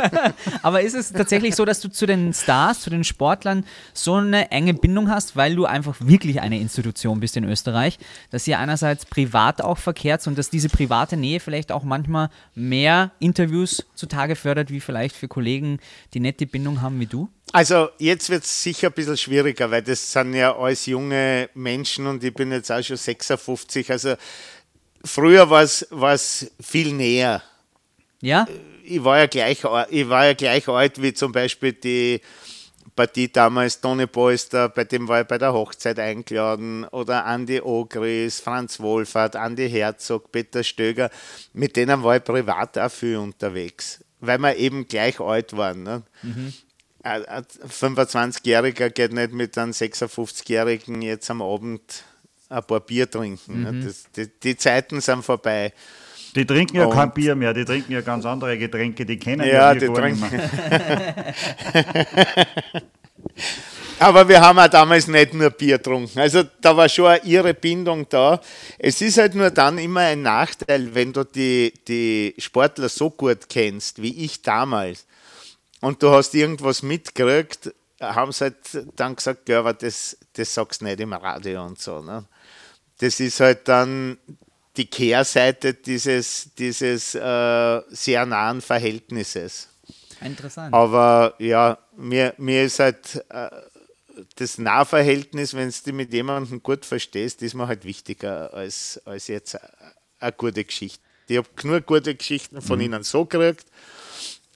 Aber 0.62 0.80
ist 0.80 0.94
es 0.94 1.12
tatsächlich 1.12 1.54
so, 1.54 1.64
dass 1.64 1.78
du 1.78 1.88
zu 1.88 2.04
den 2.04 2.34
Stars, 2.34 2.80
zu 2.80 2.90
den 2.90 3.04
Sportlern 3.04 3.64
so 3.94 4.14
eine 4.14 4.50
enge 4.50 4.74
Bindung 4.74 5.08
hast, 5.08 5.36
weil 5.36 5.54
du 5.54 5.66
einfach 5.66 5.94
wirklich 6.00 6.40
eine 6.40 6.58
Institution 6.58 7.20
bist 7.20 7.36
in 7.36 7.44
Österreich, 7.44 7.96
dass 8.32 8.48
ihr 8.48 8.58
einerseits 8.58 9.06
privat 9.06 9.62
auch 9.62 9.78
verkehrt 9.78 10.26
und 10.26 10.36
dass 10.36 10.50
diese 10.50 10.68
private 10.68 11.16
Nähe 11.16 11.38
vielleicht 11.38 11.70
auch 11.70 11.84
manchmal 11.84 12.28
mehr 12.56 13.12
Interviews 13.20 13.84
zutage 13.94 14.34
fördert, 14.34 14.70
wie 14.72 14.80
vielleicht 14.80 15.14
für 15.14 15.28
Kollegen, 15.28 15.78
die 16.12 16.18
nicht 16.18 16.40
die 16.40 16.46
Bindung 16.46 16.82
haben 16.82 16.98
wie 16.98 17.06
du? 17.06 17.28
Also 17.52 17.90
jetzt 17.98 18.30
wird 18.30 18.42
es 18.42 18.62
sicher 18.62 18.88
ein 18.88 18.94
bisschen 18.94 19.16
schwieriger, 19.16 19.70
weil 19.70 19.82
das 19.82 20.10
sind 20.10 20.34
ja 20.34 20.56
alles 20.56 20.86
junge 20.86 21.50
Menschen 21.54 22.08
und 22.08 22.24
ich 22.24 22.34
bin 22.34 22.50
jetzt 22.50 22.72
auch 22.72 22.82
schon 22.82 22.96
56. 22.96 23.92
Also 23.92 24.16
früher 25.04 25.50
war 25.50 25.62
es 25.62 26.50
viel 26.60 26.92
näher. 26.92 27.42
Ja? 28.20 28.46
Ich 28.84 29.02
war 29.02 29.18
ja, 29.18 29.26
gleich, 29.26 29.64
ich 29.90 30.08
war 30.08 30.26
ja 30.26 30.34
gleich 30.34 30.68
alt 30.68 31.00
wie 31.00 31.14
zum 31.14 31.32
Beispiel 31.32 31.72
die 31.72 32.20
Partie 32.94 33.32
damals 33.32 33.80
Tony 33.80 34.06
Polster, 34.06 34.68
bei 34.68 34.84
dem 34.84 35.08
war 35.08 35.22
ich 35.22 35.26
bei 35.26 35.38
der 35.38 35.52
Hochzeit 35.52 35.98
eingeladen, 35.98 36.84
oder 36.84 37.24
Andi 37.24 37.60
Ogris, 37.60 38.40
Franz 38.40 38.80
Wohlfahrt, 38.80 39.34
Andi 39.34 39.68
Herzog, 39.70 40.30
Peter 40.30 40.62
Stöger, 40.62 41.10
mit 41.54 41.76
denen 41.76 42.02
war 42.02 42.16
ich 42.16 42.24
privat 42.24 42.76
auch 42.76 42.90
viel 42.90 43.16
unterwegs, 43.16 44.04
weil 44.20 44.38
wir 44.38 44.56
eben 44.56 44.86
gleich 44.88 45.20
alt 45.20 45.56
waren. 45.56 45.82
Ne? 45.82 46.02
Mhm. 46.22 46.52
Ein 47.02 47.24
25-Jähriger 47.24 48.90
geht 48.90 49.12
nicht 49.12 49.32
mit 49.32 49.56
einem 49.56 49.72
56-Jährigen 49.72 51.00
jetzt 51.02 51.30
am 51.30 51.40
Abend 51.40 52.04
ein 52.52 52.62
paar 52.64 52.80
Bier 52.80 53.10
trinken. 53.10 53.62
Mhm. 53.62 53.84
Das, 53.84 54.04
die, 54.14 54.28
die, 54.42 54.56
Zeiten 54.56 55.00
sind 55.00 55.24
vorbei. 55.24 55.72
Die 56.34 56.46
trinken 56.46 56.76
ja 56.76 56.86
Und 56.86 56.94
kein 56.94 57.12
Bier 57.12 57.34
mehr, 57.34 57.52
die 57.52 57.64
trinken 57.64 57.92
ja 57.92 58.00
ganz 58.00 58.24
andere 58.24 58.56
Getränke, 58.58 59.04
die 59.04 59.18
kennen 59.18 59.46
ja, 59.46 59.72
ja 59.72 59.74
die 59.74 59.86
trinken. 59.86 60.40
Aber 63.98 64.28
wir 64.28 64.40
haben 64.40 64.58
auch 64.58 64.68
damals 64.68 65.06
nicht 65.06 65.32
nur 65.34 65.50
Bier 65.50 65.78
getrunken. 65.78 66.18
Also 66.18 66.42
da 66.60 66.76
war 66.76 66.88
schon 66.88 67.18
ihre 67.22 67.54
Bindung 67.54 68.08
da. 68.08 68.40
Es 68.78 69.00
ist 69.00 69.18
halt 69.18 69.36
nur 69.36 69.50
dann 69.50 69.78
immer 69.78 70.00
ein 70.00 70.22
Nachteil, 70.22 70.92
wenn 70.94 71.12
du 71.12 71.22
die, 71.24 71.72
die 71.86 72.34
Sportler 72.38 72.88
so 72.88 73.10
gut 73.10 73.48
kennst, 73.48 74.02
wie 74.02 74.24
ich 74.24 74.42
damals, 74.42 75.06
und 75.80 76.02
du 76.02 76.10
hast 76.10 76.34
irgendwas 76.34 76.82
mitgekriegt, 76.82 77.72
haben 78.00 78.32
sie 78.32 78.44
halt 78.44 78.56
dann 78.96 79.16
gesagt, 79.16 79.48
ja, 79.48 79.60
aber 79.60 79.74
das, 79.74 80.16
das 80.32 80.52
sagst 80.54 80.80
du 80.80 80.84
nicht 80.86 81.00
im 81.00 81.12
Radio 81.12 81.64
und 81.64 81.80
so. 81.80 82.00
Ne? 82.02 82.24
Das 83.02 83.18
ist 83.18 83.40
halt 83.40 83.66
dann 83.66 84.16
die 84.76 84.86
Kehrseite 84.86 85.74
dieses, 85.74 86.50
dieses 86.56 87.16
äh, 87.16 87.80
sehr 87.88 88.24
nahen 88.26 88.60
Verhältnisses. 88.60 89.68
Interessant. 90.20 90.72
Aber 90.72 91.34
ja, 91.38 91.78
mir, 91.96 92.32
mir 92.38 92.62
ist 92.62 92.78
halt 92.78 93.24
äh, 93.28 93.50
das 94.36 94.56
Nahverhältnis, 94.58 95.54
wenn 95.54 95.72
du 95.84 95.92
mit 95.92 96.12
jemandem 96.12 96.62
gut 96.62 96.86
verstehst, 96.86 97.42
ist 97.42 97.54
mir 97.54 97.66
halt 97.66 97.84
wichtiger 97.84 98.54
als, 98.54 99.02
als 99.04 99.26
jetzt 99.26 99.58
eine 100.20 100.32
gute 100.32 100.64
Geschichte. 100.64 101.02
Ich 101.26 101.38
habe 101.38 101.48
genug 101.56 101.86
gute 101.86 102.14
Geschichten 102.14 102.62
von 102.62 102.78
mhm. 102.78 102.84
ihnen 102.84 103.02
so 103.02 103.24
gekriegt 103.24 103.66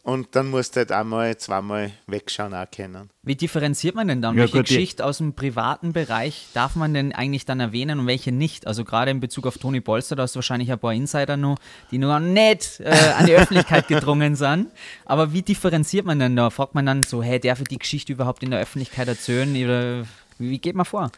und 0.06 0.36
dann 0.36 0.50
musst 0.50 0.76
du 0.76 0.78
halt 0.78 0.92
einmal, 0.92 1.36
zweimal 1.36 1.90
wegschauen 2.06 2.54
auch 2.54 2.70
können. 2.70 3.10
Wie 3.24 3.34
differenziert 3.34 3.96
man 3.96 4.06
denn 4.06 4.22
dann? 4.22 4.36
Ja, 4.36 4.42
welche 4.42 4.58
gut, 4.58 4.68
Geschichte 4.68 5.04
aus 5.04 5.18
dem 5.18 5.34
privaten 5.34 5.92
Bereich 5.92 6.46
darf 6.54 6.76
man 6.76 6.94
denn 6.94 7.12
eigentlich 7.12 7.44
dann 7.44 7.58
erwähnen 7.58 7.98
und 7.98 8.06
welche 8.06 8.30
nicht? 8.30 8.68
Also 8.68 8.84
gerade 8.84 9.10
in 9.10 9.18
Bezug 9.18 9.48
auf 9.48 9.58
Toni 9.58 9.80
Bolster, 9.80 10.14
da 10.14 10.22
hast 10.22 10.36
du 10.36 10.38
wahrscheinlich 10.38 10.70
ein 10.70 10.78
paar 10.78 10.92
Insider 10.92 11.36
noch, 11.36 11.56
die 11.90 11.98
nur 11.98 12.20
nicht 12.20 12.78
äh, 12.78 13.14
an 13.18 13.26
die 13.26 13.32
Öffentlichkeit 13.36 13.88
gedrungen 13.88 14.36
sind. 14.36 14.68
Aber 15.06 15.32
wie 15.32 15.42
differenziert 15.42 16.06
man 16.06 16.20
denn 16.20 16.36
da? 16.36 16.50
Fragt 16.50 16.76
man 16.76 16.86
dann 16.86 17.02
so, 17.02 17.20
hey, 17.20 17.40
darf 17.40 17.58
ich 17.58 17.66
die 17.66 17.78
Geschichte 17.78 18.12
überhaupt 18.12 18.44
in 18.44 18.52
der 18.52 18.60
Öffentlichkeit 18.60 19.08
erzählen? 19.08 19.50
Oder 19.56 20.06
wie 20.38 20.60
geht 20.60 20.76
man 20.76 20.86
vor? 20.86 21.10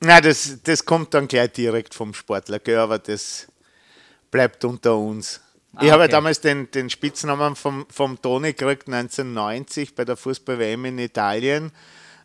Na, 0.00 0.20
das, 0.20 0.58
das 0.62 0.84
kommt 0.84 1.14
dann 1.14 1.28
gleich 1.28 1.52
direkt 1.52 1.94
vom 1.94 2.12
Sportler, 2.12 2.58
gell? 2.58 2.76
aber 2.76 2.98
das 2.98 3.48
bleibt 4.30 4.66
unter 4.66 4.98
uns. 4.98 5.40
Ah, 5.76 5.84
ich 5.84 5.90
habe 5.90 6.04
okay. 6.04 6.12
damals 6.12 6.40
den, 6.40 6.70
den 6.70 6.90
Spitznamen 6.90 7.56
vom, 7.56 7.86
vom 7.90 8.20
Toni 8.20 8.52
gekriegt 8.52 8.88
1990 8.88 9.94
bei 9.94 10.04
der 10.04 10.16
Fußball-WM 10.16 10.84
in 10.84 10.98
Italien. 10.98 11.72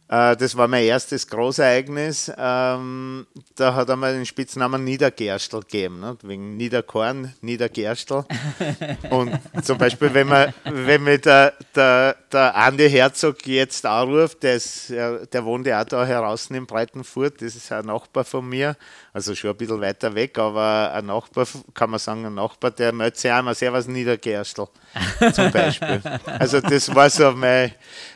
Äh, 0.09 0.35
das 0.37 0.57
war 0.57 0.67
mein 0.67 0.85
erstes 0.85 1.27
Großereignis. 1.27 2.31
Ähm, 2.35 3.27
da 3.55 3.75
hat 3.75 3.89
er 3.89 3.95
mir 3.95 4.11
den 4.11 4.25
Spitznamen 4.25 4.83
Niedergerstel 4.83 5.59
gegeben, 5.61 5.99
ne? 5.99 6.17
wegen 6.23 6.57
Niederkorn, 6.57 7.33
Niedergerstel. 7.41 8.25
Und 9.11 9.39
zum 9.63 9.77
Beispiel, 9.77 10.11
wenn 10.13 10.27
man, 10.27 10.51
wenn 10.63 11.03
mir 11.03 11.19
der, 11.19 11.53
der, 11.75 12.15
der 12.31 12.55
Andi 12.55 12.89
Herzog 12.89 13.45
jetzt 13.45 13.85
anruft, 13.85 14.41
der, 14.41 14.55
ist, 14.55 14.89
der 14.89 15.45
wohnt 15.45 15.67
ja 15.67 15.81
auch 15.81 15.85
da 15.85 16.05
heraus 16.05 16.49
in 16.49 16.65
Breitenfurt, 16.65 17.41
das 17.41 17.55
ist 17.55 17.71
ein 17.71 17.85
Nachbar 17.85 18.23
von 18.23 18.49
mir, 18.49 18.75
also 19.19 19.35
schon 19.35 19.49
ein 19.49 19.57
bisschen 19.57 19.81
weiter 19.81 20.15
weg, 20.15 20.37
aber 20.37 20.93
ein 20.93 21.07
Nachbar, 21.07 21.45
kann 21.73 21.89
man 21.89 21.99
sagen, 21.99 22.25
ein 22.25 22.35
Nachbar, 22.35 22.71
der 22.71 22.93
meldet 22.93 23.17
sich 23.17 23.29
einmal 23.29 23.53
Servus 23.53 23.85
Niedergerstel 23.87 24.67
zum 25.33 25.51
Beispiel. 25.51 26.01
Also 26.25 26.61
das 26.61 26.93
war 26.95 27.09
so 27.09 27.31
mein, 27.33 27.73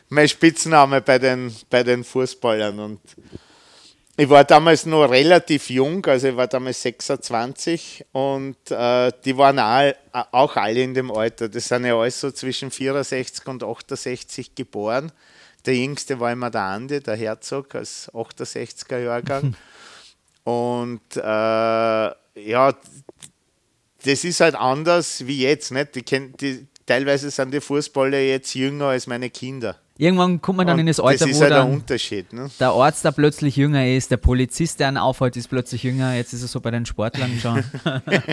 mein 0.07 0.29
Spitzname 0.29 1.01
bei 1.01 1.19
den, 1.19 1.53
bei 1.69 1.83
den 1.83 2.05
Fußballern. 2.05 2.79
Und 2.79 3.01
ich 4.15 4.29
war 4.29 4.45
damals 4.45 4.85
noch 4.85 5.05
relativ 5.07 5.69
jung, 5.69 6.05
also 6.05 6.29
ich 6.29 6.37
war 6.37 6.47
damals 6.47 6.81
26 6.83 8.05
und 8.13 8.55
äh, 8.71 9.11
die 9.25 9.37
waren 9.37 9.59
auch, 9.59 9.93
auch 10.31 10.55
alle 10.55 10.83
in 10.83 10.93
dem 10.93 11.11
Alter. 11.11 11.49
Das 11.49 11.67
sind 11.67 11.85
ja 11.85 11.99
alles 11.99 12.21
so 12.21 12.31
zwischen 12.31 12.71
64 12.71 13.45
und 13.47 13.61
68 13.61 14.55
geboren. 14.55 15.11
Der 15.65 15.75
jüngste 15.75 16.17
war 16.17 16.31
immer 16.31 16.49
der 16.49 16.61
Andi, 16.61 17.01
der 17.01 17.17
Herzog, 17.17 17.75
als 17.75 18.09
68er 18.13 18.99
Jahrgang. 18.99 19.55
und 20.43 21.01
äh, 21.15 21.21
ja, 21.21 22.75
das 24.05 24.23
ist 24.23 24.41
halt 24.41 24.55
anders 24.55 25.25
wie 25.25 25.41
jetzt. 25.41 25.71
Nicht? 25.71 25.95
Die, 25.95 26.03
die, 26.03 26.67
teilweise 26.85 27.31
sind 27.31 27.53
die 27.53 27.61
Fußballer 27.61 28.19
jetzt 28.19 28.53
jünger 28.53 28.87
als 28.87 29.07
meine 29.07 29.29
Kinder. 29.29 29.79
Irgendwann 29.95 30.41
kommt 30.41 30.57
man 30.57 30.65
dann 30.65 30.75
und 30.75 30.79
in 30.81 30.87
das 30.87 30.99
Alter, 30.99 31.27
das 31.27 31.35
wo 31.35 31.41
halt 31.41 31.51
der, 31.51 31.65
Unterschied, 31.65 32.33
ne? 32.33 32.49
der 32.59 32.69
Arzt 32.69 33.05
da 33.05 33.11
plötzlich 33.11 33.55
jünger 33.55 33.87
ist, 33.87 34.09
der 34.09 34.17
Polizist, 34.17 34.79
der 34.79 34.87
einen 34.87 34.97
aufhält, 34.97 35.37
ist 35.37 35.49
plötzlich 35.49 35.83
jünger. 35.83 36.15
Jetzt 36.15 36.33
ist 36.33 36.41
es 36.41 36.51
so 36.51 36.59
bei 36.59 36.71
den 36.71 36.83
Sportlern 36.83 37.37
schon. 37.39 37.63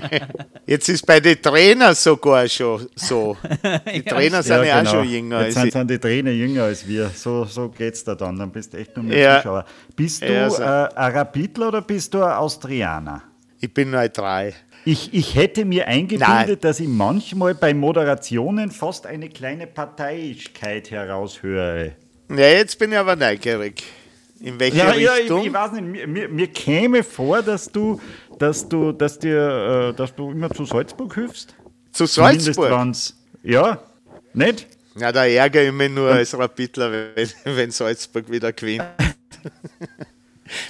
Jetzt 0.66 0.88
ist 0.88 1.04
bei 1.04 1.20
den 1.20 1.40
Trainern 1.42 1.94
sogar 1.94 2.48
schon 2.48 2.88
so. 2.96 3.36
Die 3.62 3.98
ja, 3.98 4.02
Trainer 4.02 4.42
sind 4.42 4.64
ja, 4.64 4.78
genau. 4.78 4.90
auch 4.90 4.94
schon 4.94 5.08
jünger. 5.10 5.44
Jetzt 5.44 5.54
sind, 5.54 5.72
sind, 5.72 5.90
die 5.90 5.98
Trainer 5.98 6.30
jünger 6.30 6.64
als 6.64 6.88
wir. 6.88 7.10
So, 7.14 7.44
so 7.44 7.68
geht 7.68 7.92
es 7.92 8.04
da 8.04 8.14
dann. 8.14 8.38
Dann 8.38 8.50
bist 8.50 8.72
du 8.72 8.78
echt 8.78 8.96
nur 8.96 9.04
mehr 9.04 9.36
Zuschauer. 9.42 9.66
Bist 9.94 10.22
du 10.22 10.42
also. 10.42 10.62
äh, 10.62 10.88
ein 10.94 11.12
Rapidler 11.12 11.68
oder 11.68 11.82
bist 11.82 12.14
du 12.14 12.22
ein 12.22 12.32
Austrianer? 12.32 13.22
Ich 13.60 13.74
bin 13.74 13.90
neutral. 13.90 14.54
Ich, 14.84 15.12
ich 15.12 15.34
hätte 15.34 15.64
mir 15.64 15.86
eingebildet, 15.86 16.28
Nein. 16.28 16.58
dass 16.60 16.80
ich 16.80 16.88
manchmal 16.88 17.54
bei 17.54 17.74
Moderationen 17.74 18.70
fast 18.70 19.06
eine 19.06 19.28
kleine 19.28 19.66
Parteiischkeit 19.66 20.90
heraushöre. 20.90 21.92
Ja, 22.30 22.36
jetzt 22.36 22.78
bin 22.78 22.92
ich 22.92 22.98
aber 22.98 23.16
neugierig. 23.16 23.82
In 24.40 24.58
welche 24.58 24.78
ja, 24.78 24.90
Richtung? 24.90 25.38
Ja, 25.38 25.42
ich, 25.42 25.46
ich, 25.48 25.52
weiß 25.52 25.72
nicht, 25.72 25.84
mir, 25.84 26.06
mir, 26.06 26.28
mir, 26.28 26.46
käme 26.46 27.02
vor, 27.02 27.42
dass 27.42 27.70
du, 27.70 28.00
dass 28.38 28.66
du, 28.66 28.92
dass 28.92 29.18
dir, 29.18 29.90
äh, 29.90 29.94
dass 29.94 30.14
du 30.14 30.30
immer 30.30 30.50
zu 30.50 30.64
Salzburg 30.64 31.14
hilfst. 31.14 31.54
Zu 31.92 32.06
Salzburg? 32.06 32.94
Ja, 33.42 33.82
nicht? 34.32 34.66
Ja, 34.96 35.12
da 35.12 35.26
ärgere 35.26 35.64
ich 35.64 35.72
mich 35.72 35.90
nur 35.90 36.10
als 36.10 36.36
Rapidler, 36.36 36.90
wenn, 37.14 37.28
wenn 37.44 37.70
Salzburg 37.70 38.30
wieder 38.30 38.52
gewinnt. 38.52 38.84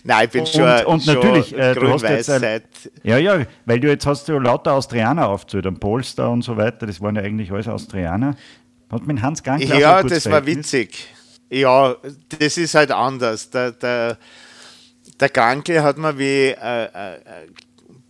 Nein, 0.04 0.26
ich 0.26 0.30
bin 0.30 0.46
schon. 0.46 0.62
Und, 0.62 0.86
und 0.86 1.06
natürlich, 1.06 1.56
äh, 1.56 1.74
du 1.74 1.92
hast 1.92 2.02
jetzt 2.02 2.30
ein, 2.30 2.62
ja, 3.02 3.18
ja, 3.18 3.44
weil 3.66 3.80
du 3.80 3.88
jetzt 3.88 4.06
hast 4.06 4.28
du 4.28 4.38
lauter 4.38 4.74
Austrianer 4.74 5.28
aufgezählt, 5.28 5.66
am 5.66 5.78
Polster 5.78 6.30
und 6.30 6.42
so 6.42 6.56
weiter, 6.56 6.86
das 6.86 7.00
waren 7.00 7.16
ja 7.16 7.22
eigentlich 7.22 7.50
alles 7.52 7.68
Austrianer. 7.68 8.36
Hat 8.90 9.06
mit 9.06 9.22
Hans 9.22 9.42
Gankler 9.42 9.78
Ja, 9.78 10.02
das 10.02 10.28
war 10.30 10.44
witzig. 10.44 11.08
Ja, 11.48 11.96
das 12.38 12.56
ist 12.56 12.74
halt 12.74 12.90
anders. 12.90 13.50
Der, 13.50 13.72
der, 13.72 14.18
der 15.18 15.28
Gankle 15.28 15.82
hat 15.82 15.98
mir 15.98 16.16
wie 16.18 16.48
äh, 16.48 16.84
äh, 16.84 17.18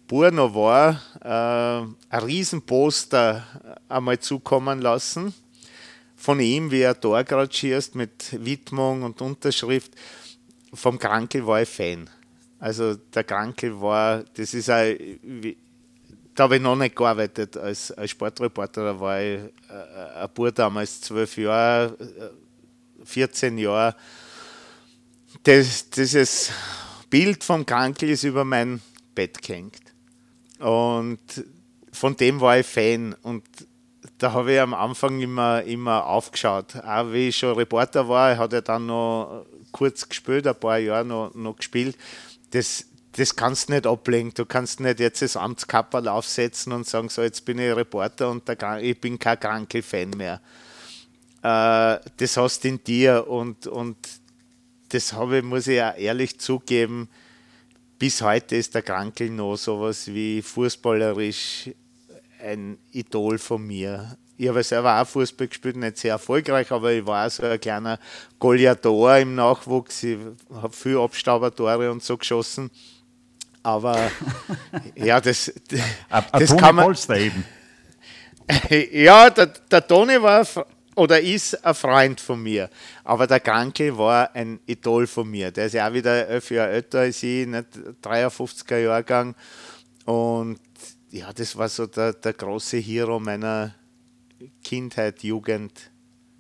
Burno 0.07 0.55
war, 0.55 1.01
äh, 1.23 1.87
ein 2.11 2.23
Riesenposter 2.25 3.45
einmal 3.89 4.19
zukommen 4.19 4.81
lassen 4.81 5.33
von 6.17 6.41
ihm, 6.41 6.71
wie 6.71 6.83
er 6.83 6.95
da 6.95 7.23
gerade 7.23 7.53
schießt 7.53 7.95
mit 7.95 8.45
Widmung 8.45 9.03
und 9.03 9.21
Unterschrift 9.23 9.93
vom 10.73 10.99
Krankel 10.99 11.47
war 11.47 11.63
ich 11.63 11.69
Fan. 11.69 12.09
Also 12.59 12.95
der 12.95 13.25
Krankel 13.25 13.81
war, 13.81 14.23
das 14.35 14.55
ist 14.55 14.69
ein, 14.71 14.97
da 16.35 16.45
habe 16.45 16.57
ich 16.57 16.63
noch 16.63 16.77
nicht 16.77 16.95
gearbeitet 16.95 17.57
als, 17.57 17.91
als 17.93 18.11
Sportreporter, 18.11 18.85
da 18.85 19.01
war 19.01 19.21
ich 19.21 19.41
äh, 19.69 20.23
ein 20.23 20.29
Bub 20.35 20.55
damals, 20.55 21.01
zwölf 21.01 21.37
Jahre, 21.37 21.97
14 23.05 23.57
äh, 23.57 23.63
Jahre. 23.63 23.97
Das, 25.43 25.89
dieses 25.91 26.51
Bild 27.09 27.43
vom 27.43 27.65
Krankel 27.65 28.11
ist 28.11 28.25
über 28.25 28.45
mein 28.45 28.81
Bett 29.15 29.43
gehängt. 29.43 29.81
Und 30.59 31.19
von 31.93 32.17
dem 32.17 32.41
war 32.41 32.59
ich 32.59 32.67
Fan. 32.67 33.15
Und 33.23 33.45
da 34.19 34.33
habe 34.33 34.53
ich 34.53 34.61
am 34.61 34.75
Anfang 34.75 35.21
immer, 35.21 35.63
immer 35.63 36.07
aufgeschaut. 36.07 36.77
Auch 36.77 37.11
wie 37.13 37.29
ich 37.29 37.37
schon 37.37 37.57
Reporter 37.57 38.09
war, 38.09 38.37
hat 38.37 38.53
er 38.53 38.63
dann 38.63 38.87
noch 38.87 39.47
kurz 39.73 40.09
gespielt, 40.09 40.47
ein 40.47 40.59
paar 40.59 40.79
Jahre 40.79 41.05
noch, 41.05 41.35
noch 41.35 41.57
gespielt. 41.57 41.97
Das, 42.51 42.87
das 43.13 43.37
kannst 43.37 43.69
du 43.69 43.75
nicht 43.75 43.87
ablegen. 43.87 44.33
Du 44.35 44.45
kannst 44.45 44.81
nicht 44.81 45.01
jetzt 45.01 45.23
das 45.23 45.37
Amtskapperl 45.37 46.09
aufsetzen 46.09 46.73
und 46.73 46.87
sagen, 46.87 47.09
so 47.09 47.23
jetzt 47.23 47.45
bin 47.45 47.59
ich 47.59 47.75
Reporter 47.75 48.31
und 48.31 48.47
der, 48.49 48.83
ich 48.83 49.01
bin 49.01 49.19
kein 49.19 49.39
Kranke-Fan 49.39 50.11
mehr. 50.11 50.41
Äh, 51.43 51.99
das 52.17 52.37
hast 52.37 52.65
du 52.65 52.69
in 52.69 52.85
dir 52.85 53.27
und, 53.29 53.67
und 53.67 53.97
das 54.91 55.13
habe 55.13 55.39
ich, 55.39 55.45
muss 55.45 55.67
ich 55.67 55.81
auch 55.81 55.97
ehrlich 55.97 56.39
zugeben, 56.39 57.09
bis 57.99 58.23
heute 58.23 58.57
ist 58.57 58.75
der 58.75 58.83
Krankel 58.83 59.31
noch 59.31 59.57
sowas 59.57 60.07
wie 60.09 60.43
fußballerisch 60.43 61.71
ein 62.43 62.79
Idol 62.93 63.39
von 63.39 63.67
mir. 63.67 64.17
Ich 64.41 64.49
habe 64.49 64.63
selber 64.63 64.99
auch 64.99 65.07
Fußball 65.07 65.49
gespielt, 65.49 65.77
nicht 65.77 65.99
sehr 65.99 66.13
erfolgreich, 66.13 66.73
aber 66.73 66.91
ich 66.93 67.05
war 67.05 67.29
so 67.29 67.43
ein 67.43 67.61
kleiner 67.61 67.99
Goliator 68.39 69.19
im 69.19 69.35
Nachwuchs. 69.35 70.03
Ich 70.03 70.17
habe 70.51 70.75
viel 70.75 70.97
Abstaubertore 70.97 71.91
und 71.91 72.03
so 72.03 72.17
geschossen. 72.17 72.71
Aber 73.63 74.11
ja, 74.95 75.21
das, 75.21 75.53
das, 75.69 76.25
das 76.33 76.57
kann 76.57 76.75
man. 76.75 76.97
Eben. 77.11 77.45
ja, 78.93 79.29
der, 79.29 79.47
der 79.47 79.87
Toni 79.87 80.23
war 80.23 80.47
oder 80.97 81.21
ist 81.21 81.63
ein 81.63 81.75
Freund 81.75 82.19
von 82.19 82.43
mir. 82.43 82.71
Aber 83.05 83.27
der 83.27 83.41
Kranke 83.41 83.99
war 83.99 84.35
ein 84.35 84.59
Idol 84.65 85.07
von 85.07 85.31
mir. 85.31 85.51
Der 85.51 85.67
ist 85.67 85.75
ja 85.75 85.87
auch 85.87 85.93
wieder 85.93 86.27
elf 86.29 86.51
Jahre 86.51 86.71
älter 86.71 87.01
als 87.01 87.23
ich, 87.23 87.47
nicht 87.47 87.69
53er 88.03 88.79
Jahrgang. 88.79 89.35
Und 90.07 90.61
ja, 91.11 91.31
das 91.31 91.55
war 91.59 91.69
so 91.69 91.87
der, 91.87 92.15
der 92.15 92.33
große 92.33 92.79
Hero 92.79 93.21
meiner, 93.21 93.75
Kindheit, 94.63 95.23
Jugend. 95.23 95.91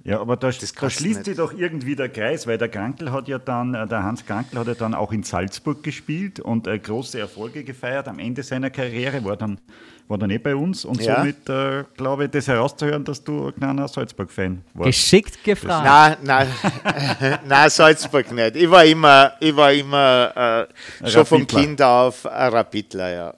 Ja, 0.02 0.20
aber 0.20 0.36
da, 0.36 0.50
da 0.50 0.90
schließt 0.90 1.26
sich 1.26 1.36
doch 1.36 1.52
irgendwie 1.52 1.94
der 1.94 2.08
Kreis, 2.08 2.46
weil 2.46 2.56
der 2.56 2.70
Krankel 2.70 3.12
hat 3.12 3.28
ja 3.28 3.38
dann, 3.38 3.74
äh, 3.74 3.86
der 3.86 4.02
Hans 4.02 4.24
Krankel 4.24 4.58
hat 4.58 4.66
ja 4.66 4.74
dann 4.74 4.94
auch 4.94 5.12
in 5.12 5.22
Salzburg 5.22 5.82
gespielt 5.82 6.40
und 6.40 6.66
äh, 6.66 6.78
große 6.78 7.20
Erfolge 7.20 7.64
gefeiert. 7.64 8.08
Am 8.08 8.18
Ende 8.18 8.42
seiner 8.42 8.70
Karriere 8.70 9.22
war 9.22 9.36
dann, 9.36 9.60
war 10.08 10.16
dann 10.16 10.30
eh 10.30 10.38
bei 10.38 10.56
uns 10.56 10.86
und 10.86 11.02
ja. 11.02 11.16
somit 11.16 11.46
äh, 11.50 11.84
glaube 11.98 12.24
ich, 12.24 12.30
das 12.30 12.48
herauszuhören, 12.48 13.04
dass 13.04 13.22
du 13.22 13.48
ein 13.48 13.54
kleiner 13.54 13.88
Salzburg-Fan 13.88 14.62
warst. 14.72 14.86
Geschickt 14.86 15.44
gefragt. 15.44 15.84
Nein, 15.84 16.16
nein, 16.22 17.40
nein, 17.46 17.68
Salzburg 17.70 18.32
nicht. 18.32 18.56
Ich 18.56 18.70
war 18.70 18.86
immer, 18.86 19.34
ich 19.38 19.54
war 19.54 19.70
immer 19.70 20.66
äh, 21.02 21.10
schon 21.10 21.26
vom 21.26 21.46
Kind 21.46 21.82
auf 21.82 22.24
ein 22.24 22.52
Rapidler, 22.52 23.12
ja. 23.12 23.34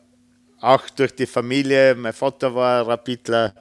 Auch 0.61 0.89
durch 0.91 1.13
die 1.13 1.27
Familie. 1.27 1.97
Mein 1.97 2.13
Vater 2.13 2.55
war 2.55 2.83
ein 2.83 2.87
Rapidler 2.87 3.53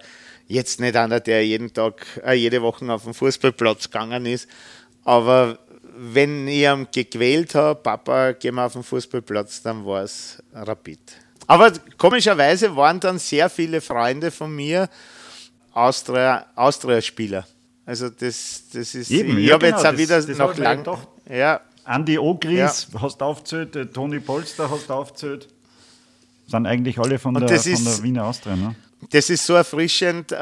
jetzt 0.52 0.80
nicht 0.80 0.96
einer, 0.96 1.20
der 1.20 1.46
jeden 1.46 1.74
Tag, 1.74 2.06
äh, 2.26 2.34
jede 2.34 2.62
Woche 2.62 2.92
auf 2.92 3.04
den 3.04 3.14
Fußballplatz 3.14 3.90
gegangen 3.90 4.26
ist, 4.26 4.48
aber 5.04 5.58
wenn 5.98 6.48
ich 6.48 6.64
ihn 6.64 6.88
gequält 6.92 7.56
habe, 7.56 7.80
Papa, 7.80 8.32
gehen 8.34 8.56
wir 8.56 8.66
auf 8.66 8.74
den 8.74 8.84
Fußballplatz, 8.84 9.62
dann 9.62 9.86
war 9.86 10.04
es 10.04 10.42
Rapid. 10.54 11.00
Aber 11.48 11.72
komischerweise 11.98 12.76
waren 12.76 13.00
dann 13.00 13.20
sehr 13.20 13.50
viele 13.50 13.82
Freunde 13.82 14.32
von 14.32 14.56
mir 14.56 14.90
Austria-Spieler. 15.74 16.46
Austria 16.56 17.46
also 17.86 18.10
das, 18.10 18.64
das 18.72 18.96
ist, 18.96 19.10
Eben, 19.12 19.38
ich 19.38 19.48
ja, 19.48 19.54
habe 19.56 19.66
genau, 19.66 19.78
jetzt 19.78 19.86
auch 19.86 19.92
das- 19.92 20.00
wieder 20.00 20.22
das 20.22 20.38
noch 20.38 20.50
hab 20.50 20.54
ich 20.54 20.60
lang, 20.60 20.98
ja, 21.30 21.62
Andi 21.84 22.18
Ogris 22.18 22.88
hast 23.00 23.20
du 23.20 23.26
aufgezählt, 23.26 23.94
Toni 23.94 24.20
Polster 24.20 24.70
hast 24.70 24.90
du 24.90 24.94
aufgezählt. 24.94 25.48
Sind 26.48 26.66
eigentlich 26.68 27.00
alle 27.00 27.18
von, 27.18 27.36
Und 27.36 27.42
der, 27.42 27.58
das 27.58 27.68
von 27.68 27.84
der 27.84 28.04
Wiener 28.04 28.26
Austria, 28.26 28.56
ne? 28.56 28.76
Das 29.10 29.30
ist 29.30 29.46
so 29.46 29.56
erfrischend. 29.56 30.32
Äh, 30.32 30.36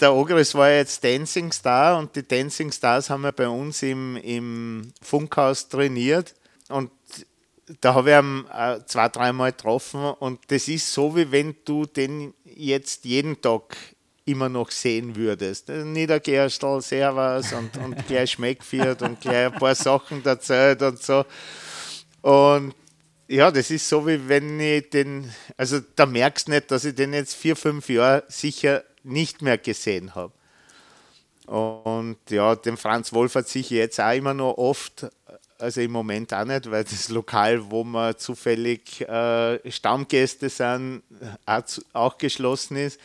der 0.00 0.14
Ogris 0.14 0.54
war 0.54 0.70
jetzt 0.70 1.02
Dancing 1.04 1.52
Star 1.52 1.98
und 1.98 2.14
die 2.16 2.26
Dancing 2.26 2.72
Stars 2.72 3.10
haben 3.10 3.22
wir 3.22 3.32
bei 3.32 3.48
uns 3.48 3.82
im, 3.82 4.16
im 4.16 4.92
Funkhaus 5.02 5.68
trainiert 5.68 6.34
und 6.68 6.90
da 7.80 7.94
habe 7.94 8.10
ich 8.10 8.16
ihn 8.16 8.46
äh, 8.52 8.84
zwei, 8.86 9.08
dreimal 9.08 9.52
getroffen 9.52 10.04
und 10.18 10.40
das 10.48 10.68
ist 10.68 10.92
so, 10.92 11.14
wie 11.16 11.30
wenn 11.30 11.54
du 11.64 11.86
den 11.86 12.34
jetzt 12.44 13.04
jeden 13.04 13.40
Tag 13.40 13.76
immer 14.24 14.48
noch 14.48 14.70
sehen 14.70 15.16
würdest. 15.16 15.68
Niedergerstel, 15.68 16.80
Servus 16.80 17.52
und, 17.52 17.76
und 17.78 18.06
gleich 18.06 18.32
Schmeckviert 18.32 19.02
und 19.02 19.20
gleich 19.20 19.52
ein 19.52 19.58
paar 19.58 19.74
Sachen 19.74 20.24
erzählt 20.24 20.82
und 20.82 21.02
so. 21.02 21.24
Und 22.22 22.74
ja, 23.30 23.52
das 23.52 23.70
ist 23.70 23.88
so, 23.88 24.08
wie 24.08 24.28
wenn 24.28 24.58
ich 24.58 24.90
den, 24.90 25.32
also 25.56 25.78
da 25.94 26.04
merkst 26.04 26.48
du 26.48 26.52
nicht, 26.52 26.70
dass 26.72 26.84
ich 26.84 26.96
den 26.96 27.12
jetzt 27.12 27.34
vier, 27.34 27.54
fünf 27.54 27.88
Jahre 27.88 28.24
sicher 28.26 28.82
nicht 29.04 29.40
mehr 29.40 29.56
gesehen 29.56 30.16
habe. 30.16 30.32
Und 31.46 32.18
ja, 32.28 32.56
den 32.56 32.76
Franz 32.76 33.12
Wolfert 33.12 33.48
sicher 33.48 33.76
jetzt 33.76 34.00
auch 34.00 34.12
immer 34.12 34.34
noch 34.34 34.58
oft, 34.58 35.06
also 35.58 35.80
im 35.80 35.92
Moment 35.92 36.34
auch 36.34 36.44
nicht, 36.44 36.70
weil 36.72 36.82
das 36.82 37.08
Lokal, 37.08 37.70
wo 37.70 37.84
wir 37.84 38.16
zufällig 38.16 39.00
äh, 39.02 39.70
Stammgäste 39.70 40.48
sind, 40.48 41.02
auch, 41.46 41.62
auch 41.92 42.18
geschlossen 42.18 42.76
ist. 42.76 42.98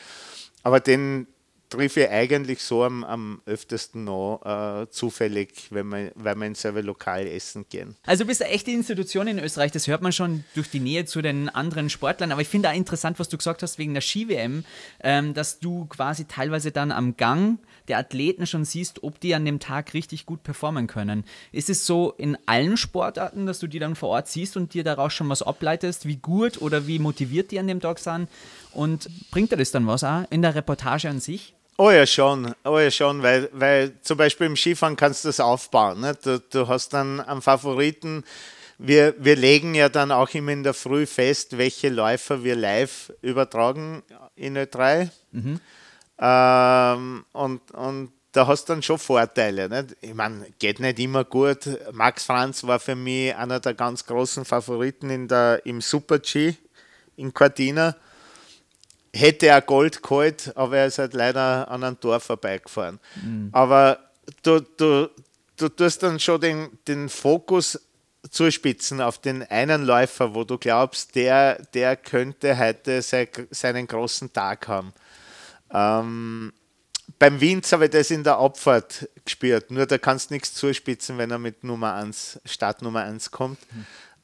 Aber 0.63 0.79
den 0.79 1.27
triff 1.69 1.97
ich 1.97 2.09
eigentlich 2.09 2.61
so 2.61 2.83
am, 2.83 3.03
am 3.03 3.41
öftesten 3.45 4.03
noch 4.03 4.41
äh, 4.45 4.89
zufällig, 4.89 5.67
wenn 5.71 5.87
wir, 5.89 6.11
weil 6.15 6.35
wir 6.35 6.45
in 6.45 6.55
selber 6.55 6.81
Lokal 6.81 7.27
essen 7.27 7.65
gehen. 7.69 7.95
Also 8.05 8.23
du 8.23 8.27
bist 8.27 8.41
eine 8.41 8.51
echte 8.51 8.71
Institution 8.71 9.27
in 9.27 9.39
Österreich, 9.39 9.71
das 9.71 9.87
hört 9.87 10.01
man 10.01 10.11
schon 10.11 10.43
durch 10.53 10.69
die 10.69 10.79
Nähe 10.79 11.05
zu 11.05 11.21
den 11.21 11.49
anderen 11.49 11.89
Sportlern. 11.89 12.31
Aber 12.31 12.41
ich 12.41 12.47
finde 12.47 12.69
auch 12.69 12.75
interessant, 12.75 13.19
was 13.19 13.29
du 13.29 13.37
gesagt 13.37 13.63
hast 13.63 13.77
wegen 13.77 13.93
der 13.93 14.01
Ski-WM, 14.01 14.63
ähm, 15.01 15.33
dass 15.33 15.59
du 15.59 15.85
quasi 15.85 16.25
teilweise 16.25 16.71
dann 16.71 16.91
am 16.91 17.17
Gang 17.17 17.59
der 17.87 17.97
Athleten 17.97 18.47
schon 18.47 18.65
siehst, 18.65 19.03
ob 19.03 19.19
die 19.19 19.35
an 19.35 19.45
dem 19.45 19.59
Tag 19.59 19.93
richtig 19.93 20.25
gut 20.25 20.43
performen 20.43 20.87
können. 20.87 21.23
Ist 21.51 21.69
es 21.69 21.85
so 21.85 22.13
in 22.17 22.37
allen 22.45 22.77
Sportarten, 22.77 23.45
dass 23.45 23.59
du 23.59 23.67
die 23.67 23.79
dann 23.79 23.95
vor 23.95 24.09
Ort 24.09 24.27
siehst 24.27 24.57
und 24.57 24.73
dir 24.73 24.83
daraus 24.83 25.13
schon 25.13 25.29
was 25.29 25.41
ableitest, 25.41 26.07
wie 26.07 26.17
gut 26.17 26.61
oder 26.61 26.87
wie 26.87 26.99
motiviert 26.99 27.51
die 27.51 27.59
an 27.59 27.67
dem 27.67 27.81
Tag 27.81 27.99
sind? 27.99 28.29
Und 28.71 29.09
bringt 29.31 29.51
dir 29.51 29.57
das 29.57 29.71
dann 29.71 29.87
was 29.87 30.03
auch 30.03 30.25
in 30.29 30.41
der 30.41 30.55
Reportage 30.55 31.09
an 31.09 31.19
sich? 31.19 31.53
Oh 31.77 31.91
ja, 31.91 32.05
schon, 32.05 32.55
oh 32.63 32.79
ja, 32.79 32.89
schon, 32.89 33.21
weil, 33.21 33.49
weil 33.51 33.99
zum 34.01 34.17
Beispiel 34.17 34.47
im 34.47 34.55
Skifahren 34.55 34.95
kannst 34.95 35.25
du 35.25 35.27
das 35.27 35.41
aufbauen. 35.41 35.99
Ne? 35.99 36.15
Du, 36.23 36.39
du 36.39 36.69
hast 36.69 36.93
dann 36.93 37.19
einen 37.19 37.41
Favoriten. 37.41 38.23
Wir, 38.77 39.13
wir 39.17 39.35
legen 39.35 39.75
ja 39.75 39.89
dann 39.89 40.11
auch 40.11 40.29
immer 40.29 40.53
in 40.53 40.63
der 40.63 40.73
Früh 40.73 41.05
fest, 41.05 41.57
welche 41.57 41.89
Läufer 41.89 42.45
wir 42.45 42.55
live 42.55 43.11
übertragen 43.21 44.03
in 44.35 44.57
Ö3. 44.57 45.09
Ähm, 46.17 47.25
und, 47.33 47.71
und 47.71 48.11
da 48.31 48.47
hast 48.47 48.69
du 48.69 48.73
dann 48.73 48.81
schon 48.81 48.97
Vorteile. 48.97 49.67
Nicht? 49.67 49.97
Ich 49.99 50.13
meine, 50.13 50.47
geht 50.59 50.79
nicht 50.79 50.99
immer 50.99 51.25
gut. 51.25 51.67
Max 51.91 52.23
Franz 52.23 52.63
war 52.63 52.79
für 52.79 52.95
mich 52.95 53.35
einer 53.35 53.59
der 53.59 53.73
ganz 53.73 54.05
großen 54.05 54.45
Favoriten 54.45 55.09
in 55.09 55.27
der, 55.27 55.65
im 55.65 55.81
Super-G 55.81 56.55
in 57.17 57.33
Cortina 57.33 57.95
hätte 59.15 59.47
er 59.47 59.61
Gold 59.61 60.03
geholt, 60.03 60.51
aber 60.55 60.77
er 60.77 60.87
ist 60.87 60.99
halt 60.99 61.13
leider 61.13 61.69
an 61.69 61.83
einem 61.83 61.99
Tor 61.99 62.19
vorbeigefahren. 62.19 62.99
Aber 63.51 63.99
du, 64.43 64.59
du, 64.59 65.09
du 65.57 65.69
tust 65.69 66.03
dann 66.03 66.19
schon 66.19 66.41
den, 66.41 66.69
den 66.87 67.09
Fokus 67.09 67.79
zuspitzen 68.29 69.01
auf 69.01 69.19
den 69.19 69.43
einen 69.43 69.85
Läufer, 69.85 70.35
wo 70.35 70.43
du 70.43 70.57
glaubst, 70.57 71.15
der, 71.15 71.61
der 71.73 71.95
könnte 71.95 72.57
heute 72.57 73.01
sei, 73.01 73.29
seinen 73.51 73.87
großen 73.87 74.33
Tag 74.33 74.67
haben. 74.67 74.93
Ähm, 75.71 76.51
beim 77.17 77.39
Winz 77.39 77.71
habe 77.71 77.85
ich 77.85 77.91
das 77.91 78.11
in 78.11 78.23
der 78.23 78.37
Abfahrt 78.37 79.07
gespürt, 79.23 79.71
nur 79.71 79.85
da 79.85 79.97
kannst 79.97 80.29
du 80.29 80.33
nichts 80.33 80.53
zuspitzen, 80.53 81.17
wenn 81.17 81.31
er 81.31 81.39
mit 81.39 81.63
Nummer 81.63 81.93
1, 81.93 82.41
Startnummer 82.45 83.03
1 83.03 83.31
kommt. 83.31 83.59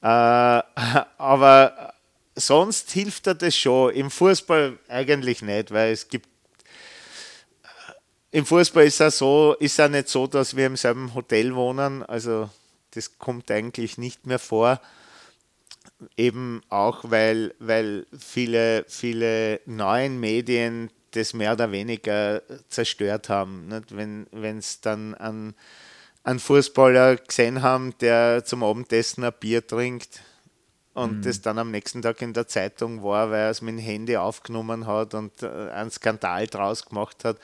Äh, 0.02 0.06
aber 1.18 1.91
sonst 2.36 2.92
hilft 2.92 3.28
er 3.28 3.36
das 3.36 3.56
schon. 3.56 3.94
Im 3.94 4.10
Fußball 4.10 4.78
eigentlich 4.88 5.42
nicht, 5.42 5.72
weil 5.72 5.92
es 5.92 6.08
gibt. 6.08 6.28
Im 8.32 8.46
Fußball 8.46 8.86
ist 8.86 9.02
es 9.02 9.18
so, 9.18 9.56
ist 9.60 9.78
ja 9.78 9.90
nicht 9.90 10.08
so, 10.08 10.26
dass 10.26 10.56
wir 10.56 10.68
im 10.68 10.78
selben 10.78 11.14
Hotel 11.14 11.54
wohnen. 11.54 12.04
Also 12.04 12.50
das 12.92 13.18
kommt 13.18 13.52
eigentlich 13.52 13.98
nicht 13.98 14.26
mehr 14.26 14.40
vor. 14.40 14.80
Eben 16.16 16.62
auch, 16.70 17.04
weil, 17.04 17.54
weil 17.60 18.08
viele, 18.18 18.86
viele 18.88 19.60
neuen 19.66 20.20
Medien 20.20 20.90
das 21.12 21.34
mehr 21.34 21.54
oder 21.54 21.72
weniger 21.72 22.42
zerstört 22.70 23.28
haben. 23.28 23.68
Nicht? 23.68 23.96
Wenn 23.96 24.58
es 24.58 24.80
dann 24.80 25.14
an 25.14 25.54
einen 26.24 26.40
Fußballer 26.40 27.18
gesehen 27.18 27.62
haben, 27.62 27.98
der 28.00 28.46
zum 28.46 28.64
Abendessen 28.64 29.24
ein 29.24 29.34
Bier 29.40 29.66
trinkt, 29.66 30.22
und 30.94 31.26
das 31.26 31.42
dann 31.42 31.58
am 31.58 31.72
nächsten 31.72 32.02
Tag 32.02 32.22
in 32.22 32.34
der 32.34 32.48
Zeitung 32.48 33.02
war, 33.02 33.32
weil 33.32 33.42
er 33.42 33.50
es 33.50 33.62
mit 33.62 33.76
dem 33.76 33.80
Handy 33.80 34.18
aufgenommen 34.18 34.88
hat 34.88 35.14
und 35.14 35.42
äh, 35.42 35.48
einen 35.48 35.92
Skandal 35.92 36.48
draus 36.48 36.86
gemacht 36.86 37.24
hat, 37.24 37.38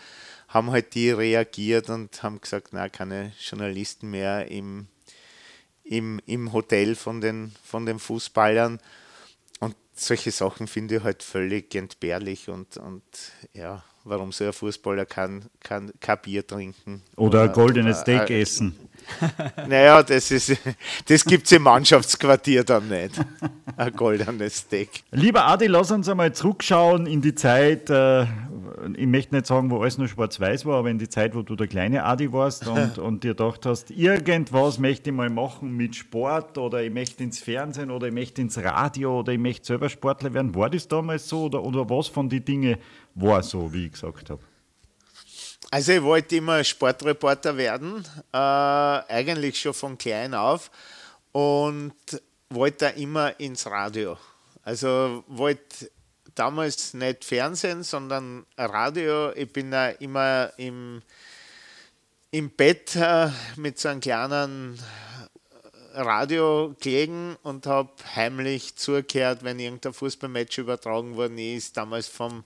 haben 0.50 0.72
halt 0.72 0.96
die 0.96 1.12
reagiert 1.12 1.90
und 1.90 2.24
haben 2.24 2.42
gesagt, 2.42 2.70
na, 2.72 2.90
keine 2.90 3.32
Journalisten 3.40 4.10
mehr 4.10 4.52
im, 4.52 4.88
im, 5.84 6.20
im 6.26 6.52
Hotel 6.52 6.96
von 6.96 7.22
den, 7.22 7.54
von 7.64 7.86
den 7.86 8.00
Fußballern. 8.00 8.80
Und 9.60 9.76
solche 9.94 10.32
Sachen 10.32 10.68
finde 10.68 10.98
ich 10.98 11.04
halt 11.04 11.24
völlig 11.24 11.74
entbehrlich 11.74 12.50
und, 12.50 12.78
und 12.78 13.04
ja, 13.54 13.84
warum 14.08 14.32
soll 14.32 14.48
ein 14.48 14.54
Fußballer 14.54 15.06
kein, 15.06 15.46
kein, 15.62 15.92
kein 16.00 16.18
Bier 16.22 16.46
trinken? 16.46 17.02
Oder 17.16 17.44
ein 17.44 17.54
goldenes 17.54 18.00
äh, 18.00 18.02
Steak 18.02 18.30
äh, 18.30 18.42
essen. 18.42 18.76
Naja, 19.68 20.04
das, 20.04 20.32
ist, 20.32 20.58
das 21.08 21.24
gibt 21.24 21.46
es 21.46 21.52
im 21.54 21.64
Mannschaftsquartier 21.64 22.64
dann 22.64 22.90
nicht. 22.90 23.14
Ein 23.76 23.94
goldenes 23.94 24.58
Steak. 24.58 25.04
Lieber 25.12 25.46
Adi, 25.46 25.68
lass 25.68 25.92
uns 25.92 26.10
einmal 26.10 26.34
zurückschauen 26.34 27.06
in 27.06 27.22
die 27.22 27.36
Zeit, 27.36 27.90
äh, 27.90 28.24
ich 28.96 29.08
möchte 29.08 29.36
nicht 29.36 29.48
sagen, 29.48 29.70
wo 29.72 29.82
alles 29.82 29.98
nur 29.98 30.08
schwarz-weiß 30.08 30.66
war, 30.66 30.78
aber 30.80 30.90
in 30.90 31.00
die 31.00 31.10
Zeit, 31.10 31.36
wo 31.36 31.42
du 31.42 31.56
der 31.56 31.68
kleine 31.68 32.04
Adi 32.04 32.32
warst 32.32 32.68
und, 32.68 32.98
und 32.98 33.24
dir 33.24 33.32
gedacht 33.32 33.66
hast, 33.66 33.92
irgendwas 33.92 34.80
möchte 34.80 35.10
ich 35.10 35.16
mal 35.16 35.30
machen 35.30 35.76
mit 35.76 35.96
Sport 35.96 36.58
oder 36.58 36.84
ich 36.84 36.92
möchte 36.92 37.24
ins 37.24 37.40
Fernsehen 37.40 37.92
oder 37.92 38.08
ich 38.08 38.14
möchte 38.14 38.42
ins 38.42 38.58
Radio 38.58 39.20
oder 39.20 39.34
ich 39.34 39.40
möchte 39.40 39.68
selber 39.68 39.90
Sportler 39.90 40.34
werden. 40.34 40.56
War 40.56 40.70
das 40.70 40.88
damals 40.88 41.28
so 41.28 41.46
oder, 41.46 41.64
oder 41.64 41.90
was 41.90 42.08
von 42.08 42.30
den 42.30 42.44
Dingen 42.44 42.78
war 43.18 43.44
so, 43.44 43.72
wie 43.74 43.86
ich 43.86 43.92
gesagt 43.92 44.30
habe? 44.30 44.42
Also 45.70 45.92
ich 45.92 46.04
wollte 46.04 46.38
immer 46.38 46.64
Sportreporter 46.64 47.58
werden, 47.58 48.06
äh, 48.32 48.38
eigentlich 48.38 49.60
schon 49.60 49.74
von 49.74 49.98
klein 49.98 50.34
auf 50.34 50.72
und 51.34 51.94
wollte 52.50 52.86
immer 52.96 53.38
ins 53.40 53.66
Radio. 53.68 54.18
Also 54.64 55.24
wollte 55.28 55.92
damals 56.36 56.94
nicht 56.94 57.26
Fernsehen, 57.26 57.84
sondern 57.84 58.46
Radio. 58.58 59.34
Ich 59.34 59.52
bin 59.52 59.72
da 59.72 59.90
immer 59.90 60.52
im, 60.58 61.02
im 62.32 62.50
Bett 62.52 62.96
äh, 62.96 63.30
mit 63.58 63.80
so 63.80 63.90
einem 63.90 64.00
kleinen 64.00 64.80
Radio 65.94 66.76
gelegen 66.80 67.36
und 67.44 67.66
habe 67.66 67.90
heimlich 68.16 68.76
zugehört, 68.76 69.44
wenn 69.44 69.60
irgendein 69.60 69.94
Fußballmatch 69.94 70.60
übertragen 70.60 71.16
worden 71.16 71.40
ist, 71.40 71.76
damals 71.76 72.08
vom 72.08 72.44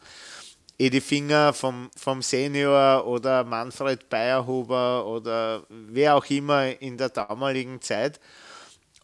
Edi 0.82 1.00
Finger, 1.00 1.54
vom, 1.54 1.92
vom 1.96 2.24
Senior 2.24 3.06
oder 3.06 3.44
Manfred 3.44 4.10
Bayerhuber 4.10 5.06
oder 5.06 5.64
wer 5.70 6.16
auch 6.16 6.26
immer 6.26 6.82
in 6.82 6.98
der 6.98 7.10
damaligen 7.10 7.80
Zeit. 7.82 8.20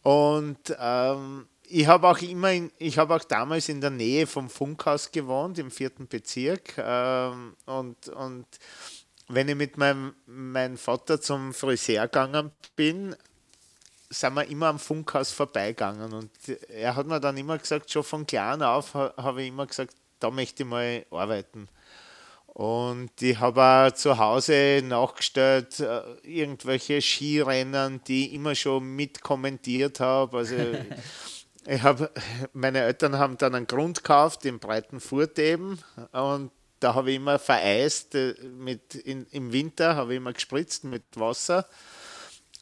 Und 0.02 0.58
ähm, 0.76 1.46
ich 1.62 1.86
habe 1.86 2.08
auch 2.08 2.18
immer, 2.18 2.50
in, 2.52 2.72
ich 2.78 2.98
habe 2.98 3.14
auch 3.14 3.22
damals 3.22 3.68
in 3.68 3.80
der 3.80 3.90
Nähe 3.90 4.26
vom 4.26 4.50
Funkhaus 4.50 5.12
gewohnt, 5.12 5.58
im 5.58 5.70
vierten 5.70 6.08
Bezirk. 6.08 6.74
Ähm, 6.78 7.54
und, 7.66 8.08
und 8.08 8.46
wenn 9.28 9.48
ich 9.48 9.54
mit 9.54 9.76
meinem, 9.76 10.14
meinem 10.26 10.78
Vater 10.78 11.20
zum 11.20 11.54
Friseur 11.54 12.08
gegangen 12.08 12.50
bin, 12.74 13.14
sind 14.10 14.34
wir 14.34 14.48
immer 14.48 14.66
am 14.66 14.80
Funkhaus 14.80 15.30
vorbeigegangen. 15.30 16.12
Und 16.12 16.30
er 16.70 16.96
hat 16.96 17.06
mir 17.06 17.20
dann 17.20 17.36
immer 17.36 17.56
gesagt, 17.58 17.88
schon 17.88 18.02
von 18.02 18.26
klein 18.26 18.62
auf 18.62 18.94
ha- 18.94 19.14
habe 19.16 19.42
ich 19.42 19.48
immer 19.48 19.66
gesagt, 19.66 19.94
da 20.20 20.30
möchte 20.30 20.62
ich 20.62 20.68
mal 20.68 21.04
arbeiten. 21.10 21.68
Und 22.46 23.22
ich 23.22 23.38
habe 23.38 23.62
auch 23.62 23.92
zu 23.92 24.18
Hause 24.18 24.82
nachgestellt, 24.82 25.78
äh, 25.78 26.00
irgendwelche 26.24 27.00
Skirennen, 27.00 28.02
die 28.08 28.26
ich 28.26 28.34
immer 28.34 28.54
schon 28.56 28.96
mitkommentiert 28.96 30.00
habe. 30.00 30.38
Also 30.38 30.56
ich 31.66 31.82
habe, 31.82 32.10
meine 32.52 32.80
Eltern 32.80 33.16
haben 33.16 33.38
dann 33.38 33.54
einen 33.54 33.68
Grund 33.68 33.98
gekauft 33.98 34.44
in 34.44 34.58
Breitenfurt 34.58 35.38
eben 35.38 35.78
und 36.10 36.50
da 36.80 36.94
habe 36.94 37.10
ich 37.10 37.16
immer 37.16 37.38
vereist, 37.38 38.14
äh, 38.14 38.34
mit 38.42 38.94
in, 38.94 39.26
im 39.30 39.52
Winter 39.52 39.96
habe 39.96 40.14
ich 40.14 40.16
immer 40.16 40.32
gespritzt 40.32 40.84
mit 40.84 41.04
Wasser. 41.14 41.66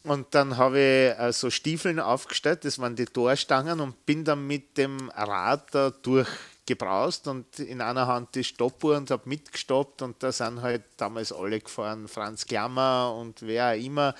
Und 0.03 0.33
dann 0.35 0.57
habe 0.57 0.77
ich 0.77 1.19
äh, 1.19 1.33
so 1.33 1.49
Stiefeln 1.49 1.99
aufgestellt, 1.99 2.65
das 2.65 2.79
waren 2.79 2.95
die 2.95 3.05
Torstangen 3.05 3.79
und 3.79 4.05
bin 4.05 4.23
dann 4.23 4.45
mit 4.45 4.77
dem 4.77 5.09
Rad 5.09 5.73
da 5.73 5.89
durch 5.89 6.29
gebraust 6.67 7.27
und 7.27 7.57
in 7.59 7.81
einer 7.81 8.05
Hand 8.05 8.35
die 8.35 8.43
Stoppuhr 8.43 8.97
und 8.97 9.09
habe 9.09 9.27
mitgestoppt 9.27 10.03
und 10.03 10.21
da 10.21 10.31
sind 10.31 10.61
halt 10.61 10.83
damals 10.97 11.31
alle 11.31 11.59
gefahren, 11.59 12.07
Franz 12.07 12.45
Klammer 12.45 13.15
und 13.17 13.41
wer 13.41 13.71
auch 13.71 13.83
immer, 13.83 14.13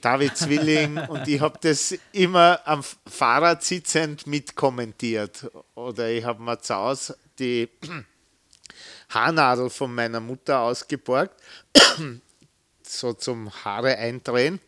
David 0.00 0.36
Zwilling 0.36 0.98
und 1.08 1.28
ich 1.28 1.40
habe 1.40 1.58
das 1.60 1.94
immer 2.10 2.60
am 2.64 2.82
Fahrrad 3.06 3.62
sitzend 3.62 4.26
mitkommentiert. 4.26 5.48
Oder 5.76 6.10
ich 6.10 6.24
habe 6.24 6.42
mir 6.42 6.58
zu 6.58 6.74
Hause 6.74 7.16
die 7.38 7.68
Haarnadel 9.10 9.70
von 9.70 9.94
meiner 9.94 10.18
Mutter 10.20 10.60
ausgeborgt, 10.60 11.40
so 12.82 13.12
zum 13.12 13.52
Haare 13.64 13.96
eindrehen 13.96 14.60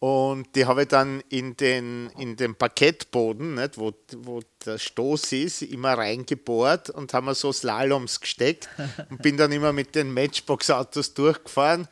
und 0.00 0.56
die 0.56 0.64
habe 0.64 0.82
ich 0.82 0.88
dann 0.88 1.22
in 1.28 1.58
den, 1.58 2.08
in 2.18 2.34
den 2.34 2.54
Parkettboden, 2.54 3.54
nicht, 3.56 3.76
wo, 3.76 3.92
wo 4.16 4.40
der 4.64 4.78
Stoß 4.78 5.32
ist, 5.32 5.60
immer 5.60 5.92
reingebohrt 5.92 6.88
und 6.88 7.12
haben 7.12 7.26
wir 7.26 7.34
so 7.34 7.52
Slaloms 7.52 8.18
gesteckt 8.18 8.70
und 9.10 9.20
bin 9.20 9.36
dann 9.36 9.52
immer 9.52 9.74
mit 9.74 9.94
den 9.94 10.12
Matchbox-Autos 10.14 11.12
durchgefahren. 11.12 11.86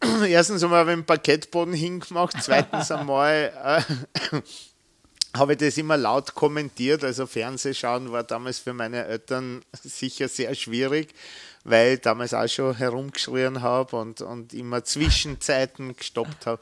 Erstens 0.28 0.62
einmal 0.62 0.80
habe 0.80 0.90
ich 0.90 0.98
den 0.98 1.06
Parkettboden 1.06 1.72
hingemacht, 1.72 2.36
zweitens 2.42 2.90
einmal 2.90 3.50
äh, 4.30 4.40
habe 5.38 5.52
ich 5.52 5.58
das 5.58 5.78
immer 5.78 5.96
laut 5.96 6.34
kommentiert. 6.34 7.02
Also 7.02 7.26
Fernsehschauen 7.26 8.12
war 8.12 8.24
damals 8.24 8.58
für 8.58 8.74
meine 8.74 9.06
Eltern 9.06 9.64
sicher 9.72 10.28
sehr 10.28 10.54
schwierig, 10.54 11.14
weil 11.64 11.94
ich 11.94 12.00
damals 12.02 12.34
auch 12.34 12.46
schon 12.46 12.76
herumgeschrien 12.76 13.62
habe 13.62 13.96
und, 13.96 14.20
und 14.20 14.52
immer 14.52 14.84
Zwischenzeiten 14.84 15.96
gestoppt 15.96 16.44
habe. 16.44 16.60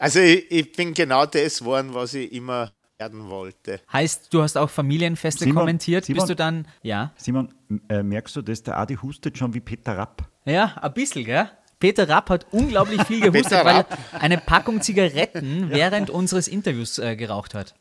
Also 0.00 0.18
ich, 0.18 0.50
ich, 0.50 0.72
bin 0.72 0.94
genau 0.94 1.26
das 1.26 1.58
geworden, 1.58 1.90
was 1.92 2.14
ich 2.14 2.32
immer 2.32 2.72
werden 2.98 3.28
wollte. 3.28 3.80
Heißt, 3.92 4.32
du 4.32 4.42
hast 4.42 4.56
auch 4.56 4.70
Familienfeste 4.70 5.44
Simon, 5.44 5.58
kommentiert? 5.58 6.06
Simon, 6.06 6.16
Bist 6.20 6.30
du 6.30 6.36
dann, 6.36 6.66
ja? 6.82 7.12
Simon, 7.16 7.52
äh, 7.90 8.02
merkst 8.02 8.34
du, 8.34 8.40
dass 8.40 8.62
der 8.62 8.78
Adi 8.78 8.96
hustet 8.96 9.36
schon 9.36 9.52
wie 9.52 9.60
Peter 9.60 9.98
Rapp? 9.98 10.26
Ja, 10.46 10.74
ein 10.80 10.94
bisschen, 10.94 11.26
gell? 11.26 11.50
Peter 11.80 12.06
Rapp 12.08 12.28
hat 12.28 12.46
unglaublich 12.50 13.02
viel 13.04 13.20
gehustet, 13.20 13.64
weil 13.64 13.76
er 13.78 13.86
eine 14.20 14.36
Packung 14.36 14.82
Zigaretten 14.82 15.70
während 15.70 16.10
unseres 16.10 16.46
Interviews 16.46 16.98
äh, 16.98 17.16
geraucht 17.16 17.54
hat. 17.54 17.74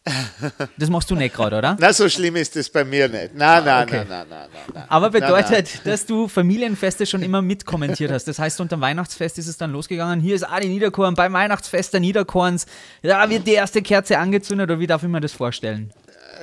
Das 0.78 0.90
machst 0.90 1.12
du 1.12 1.16
nicht 1.16 1.36
gerade, 1.36 1.58
oder? 1.58 1.78
Na, 1.80 1.92
so 1.92 2.08
schlimm 2.08 2.38
ist 2.38 2.56
das 2.56 2.70
bei 2.70 2.86
mir 2.86 3.10
nicht. 3.10 3.36
Nein, 3.36 3.66
nein, 3.66 3.88
okay. 3.88 4.06
nein, 4.08 4.26
nein, 4.30 4.48
nein, 4.52 4.62
nein. 4.74 4.84
Aber 4.88 5.10
bedeutet, 5.10 5.52
nein, 5.52 5.64
nein. 5.64 5.82
dass 5.84 6.06
du 6.06 6.30
Familienfeste 6.30 7.06
schon 7.06 7.22
immer 7.22 7.42
mitkommentiert 7.42 8.12
hast. 8.12 8.24
Das 8.26 8.40
heißt, 8.40 8.62
unter 8.62 8.80
Weihnachtsfest 8.80 9.38
ist 9.38 9.48
es 9.48 9.58
dann 9.58 9.74
losgegangen. 9.74 10.22
Hier 10.22 10.36
ist 10.36 10.44
Adi 10.44 10.70
Niederkorn 10.70 11.16
beim 11.16 11.34
Weihnachtsfest 11.34 11.94
der 11.94 12.00
Niederkorns. 12.00 12.68
Da 13.04 13.30
wird 13.30 13.46
die 13.46 13.54
erste 13.54 13.82
Kerze 13.82 14.18
angezündet, 14.18 14.70
oder 14.70 14.80
wie 14.80 14.88
darf 14.88 15.04
ich 15.04 15.10
mir 15.10 15.20
das 15.20 15.34
vorstellen? 15.34 15.92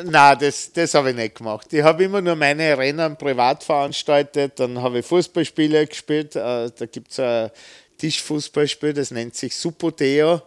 Nein, 0.04 0.38
das, 0.40 0.72
das 0.72 0.94
habe 0.94 1.10
ich 1.10 1.16
nicht 1.16 1.36
gemacht. 1.36 1.72
Ich 1.72 1.82
habe 1.82 2.04
immer 2.04 2.20
nur 2.20 2.36
meine 2.36 2.76
Rennen 2.76 3.16
privat 3.16 3.64
veranstaltet. 3.64 4.58
Dann 4.58 4.80
habe 4.80 4.98
ich 4.98 5.06
Fußballspiele 5.06 5.86
gespielt. 5.86 6.36
Äh, 6.36 6.70
da 6.70 6.86
gibt 6.90 7.12
es 7.12 7.20
ein 7.20 7.50
Tischfußballspiel, 7.98 8.92
das 8.92 9.10
nennt 9.10 9.34
sich 9.34 9.56
Supoteo. 9.56 10.42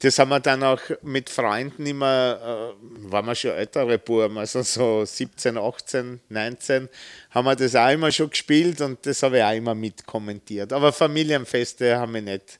Das 0.00 0.18
haben 0.18 0.30
wir 0.30 0.40
dann 0.40 0.62
auch 0.62 0.80
mit 1.02 1.28
Freunden 1.28 1.84
immer, 1.84 2.74
äh, 2.74 3.10
waren 3.10 3.26
wir 3.26 3.34
schon 3.34 3.50
ältere 3.50 3.98
Buben, 3.98 4.38
also 4.38 4.62
so 4.62 5.04
17, 5.04 5.58
18, 5.58 6.20
19, 6.30 6.88
haben 7.30 7.44
wir 7.44 7.54
das 7.54 7.76
auch 7.76 7.90
immer 7.90 8.10
schon 8.10 8.30
gespielt 8.30 8.80
und 8.80 9.04
das 9.04 9.22
habe 9.22 9.38
ich 9.38 9.44
auch 9.44 9.52
immer 9.52 9.74
mitkommentiert. 9.74 10.72
Aber 10.72 10.90
Familienfeste 10.90 11.98
haben 11.98 12.12
mich 12.12 12.24
nicht 12.24 12.58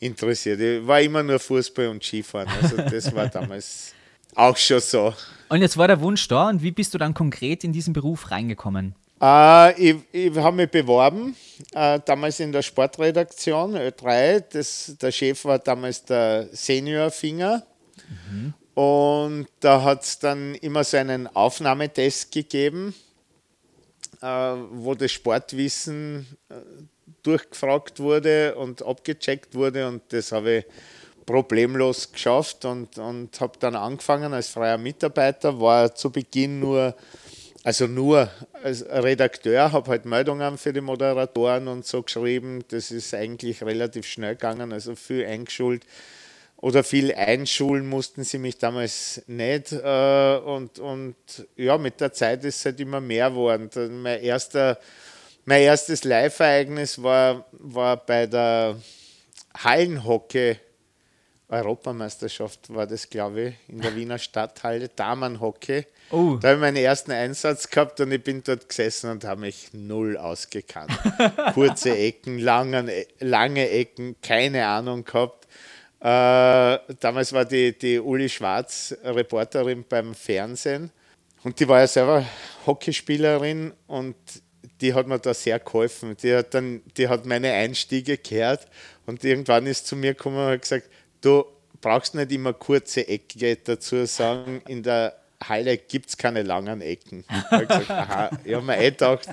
interessiert. 0.00 0.60
Ich 0.60 0.86
war 0.86 1.00
immer 1.00 1.22
nur 1.22 1.38
Fußball 1.38 1.88
und 1.88 2.04
Skifahren. 2.04 2.48
Also 2.62 2.76
das 2.76 3.14
war 3.14 3.28
damals 3.28 3.94
auch 4.34 4.56
schon 4.56 4.80
so. 4.80 5.14
Und 5.48 5.60
jetzt 5.60 5.76
war 5.76 5.86
der 5.88 6.00
Wunsch 6.00 6.26
da 6.28 6.48
und 6.48 6.62
wie 6.62 6.72
bist 6.72 6.94
du 6.94 6.98
dann 6.98 7.14
konkret 7.14 7.64
in 7.64 7.72
diesen 7.72 7.92
Beruf 7.92 8.30
reingekommen? 8.30 8.94
Äh, 9.20 9.90
ich, 9.90 9.96
ich 10.12 10.36
habe 10.36 10.56
mich 10.56 10.70
beworben, 10.70 11.36
äh, 11.72 12.00
damals 12.04 12.40
in 12.40 12.52
der 12.52 12.62
Sportredaktion 12.62 13.76
Ö3. 13.76 14.44
Das, 14.50 14.94
der 15.00 15.12
Chef 15.12 15.44
war 15.44 15.58
damals 15.58 16.04
der 16.04 16.48
Senior 16.52 17.10
Finger. 17.10 17.62
Mhm. 18.30 18.54
Und 18.74 19.46
da 19.60 19.82
hat 19.82 20.02
es 20.02 20.18
dann 20.18 20.54
immer 20.56 20.84
so 20.84 20.98
einen 20.98 21.28
Aufnahmetest 21.28 22.30
gegeben, 22.30 22.94
äh, 24.20 24.26
wo 24.26 24.94
das 24.94 25.12
Sportwissen 25.12 26.26
äh, 26.50 26.54
durchgefragt 27.22 28.00
wurde 28.00 28.54
und 28.54 28.84
abgecheckt 28.84 29.54
wurde. 29.54 29.88
Und 29.88 30.02
das 30.10 30.30
habe 30.30 30.58
ich 30.58 30.64
problemlos 31.26 32.12
geschafft 32.12 32.64
und, 32.64 32.98
und 32.98 33.40
habe 33.40 33.58
dann 33.58 33.74
angefangen 33.74 34.32
als 34.32 34.48
freier 34.48 34.78
Mitarbeiter, 34.78 35.60
war 35.60 35.94
zu 35.94 36.10
Beginn 36.10 36.60
nur, 36.60 36.94
also 37.64 37.88
nur 37.88 38.30
als 38.62 38.86
Redakteur, 38.86 39.72
habe 39.72 39.90
halt 39.90 40.04
Meldungen 40.04 40.56
für 40.56 40.72
die 40.72 40.80
Moderatoren 40.80 41.66
und 41.66 41.84
so 41.84 42.02
geschrieben. 42.02 42.64
Das 42.68 42.92
ist 42.92 43.12
eigentlich 43.12 43.62
relativ 43.62 44.06
schnell 44.06 44.36
gegangen, 44.36 44.72
also 44.72 44.94
viel 44.94 45.26
eingeschult 45.26 45.84
oder 46.58 46.82
viel 46.84 47.12
einschulen 47.12 47.86
mussten 47.86 48.24
sie 48.24 48.38
mich 48.38 48.58
damals 48.58 49.22
nicht. 49.26 49.72
Äh, 49.72 50.36
und, 50.38 50.78
und 50.78 51.16
ja, 51.56 51.76
mit 51.76 52.00
der 52.00 52.12
Zeit 52.12 52.44
ist 52.44 52.56
es 52.56 52.64
halt 52.64 52.80
immer 52.80 53.00
mehr 53.00 53.30
geworden. 53.30 53.68
Mein, 54.00 54.22
erster, 54.22 54.78
mein 55.44 55.62
erstes 55.62 56.04
Live-Ereignis 56.04 57.02
war, 57.02 57.44
war 57.52 57.96
bei 57.98 58.26
der 58.26 58.76
Hallenhockey 59.56 60.56
Europameisterschaft 61.48 62.74
war 62.74 62.86
das, 62.86 63.08
glaube 63.08 63.40
ich, 63.40 63.54
in 63.68 63.80
der 63.80 63.94
Wiener 63.94 64.18
Stadthalle, 64.18 64.88
Damenhockey. 64.88 65.86
Oh. 66.10 66.38
Da 66.40 66.48
habe 66.48 66.56
ich 66.56 66.60
meinen 66.60 66.76
ersten 66.76 67.12
Einsatz 67.12 67.68
gehabt 67.68 68.00
und 68.00 68.10
ich 68.10 68.22
bin 68.22 68.42
dort 68.42 68.68
gesessen 68.68 69.10
und 69.10 69.24
habe 69.24 69.42
mich 69.42 69.68
null 69.72 70.16
ausgekannt. 70.16 70.90
Kurze 71.54 71.96
Ecken, 71.96 72.38
langen, 72.38 72.90
lange 73.20 73.70
Ecken, 73.70 74.16
keine 74.20 74.66
Ahnung 74.66 75.04
gehabt. 75.04 75.46
Äh, 76.00 76.78
damals 77.00 77.32
war 77.32 77.44
die, 77.44 77.76
die 77.78 78.00
Uli 78.00 78.28
Schwarz 78.28 78.94
Reporterin 79.02 79.84
beim 79.88 80.14
Fernsehen 80.14 80.90
und 81.42 81.58
die 81.60 81.68
war 81.68 81.80
ja 81.80 81.86
selber 81.86 82.26
Hockeyspielerin 82.66 83.72
und 83.86 84.16
die 84.80 84.92
hat 84.92 85.06
mir 85.06 85.18
da 85.18 85.32
sehr 85.32 85.58
geholfen. 85.58 86.16
Die 86.22 86.34
hat, 86.34 86.54
dann, 86.54 86.82
die 86.96 87.08
hat 87.08 87.24
meine 87.24 87.52
Einstiege 87.52 88.18
gehört 88.18 88.66
und 89.06 89.24
irgendwann 89.24 89.66
ist 89.66 89.86
zu 89.86 89.96
mir 89.96 90.14
gekommen 90.14 90.38
und 90.38 90.52
hat 90.52 90.62
gesagt, 90.62 90.90
du 91.26 91.44
brauchst 91.80 92.14
nicht 92.14 92.32
immer 92.32 92.52
kurze 92.52 93.06
Ecke 93.06 93.56
dazu 93.56 94.06
sagen, 94.06 94.62
in 94.68 94.82
der 94.82 95.14
Halle 95.44 95.76
gibt 95.76 96.08
es 96.08 96.16
keine 96.16 96.42
langen 96.42 96.80
Ecken. 96.80 97.24
Ich 97.28 97.88
habe 97.88 98.38
habe 98.54 98.62
mir, 98.62 98.78
eh 98.78 98.90
gedacht, 98.90 99.28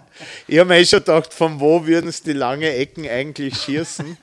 ich 0.47 0.59
hab 0.59 0.67
mir 0.67 0.77
eh 0.77 0.85
schon 0.85 0.99
gedacht, 0.99 1.33
von 1.33 1.59
wo 1.59 1.85
würden 1.85 2.09
es 2.09 2.21
die 2.21 2.33
langen 2.33 2.63
Ecken 2.63 3.07
eigentlich 3.07 3.55
schießen? 3.55 4.17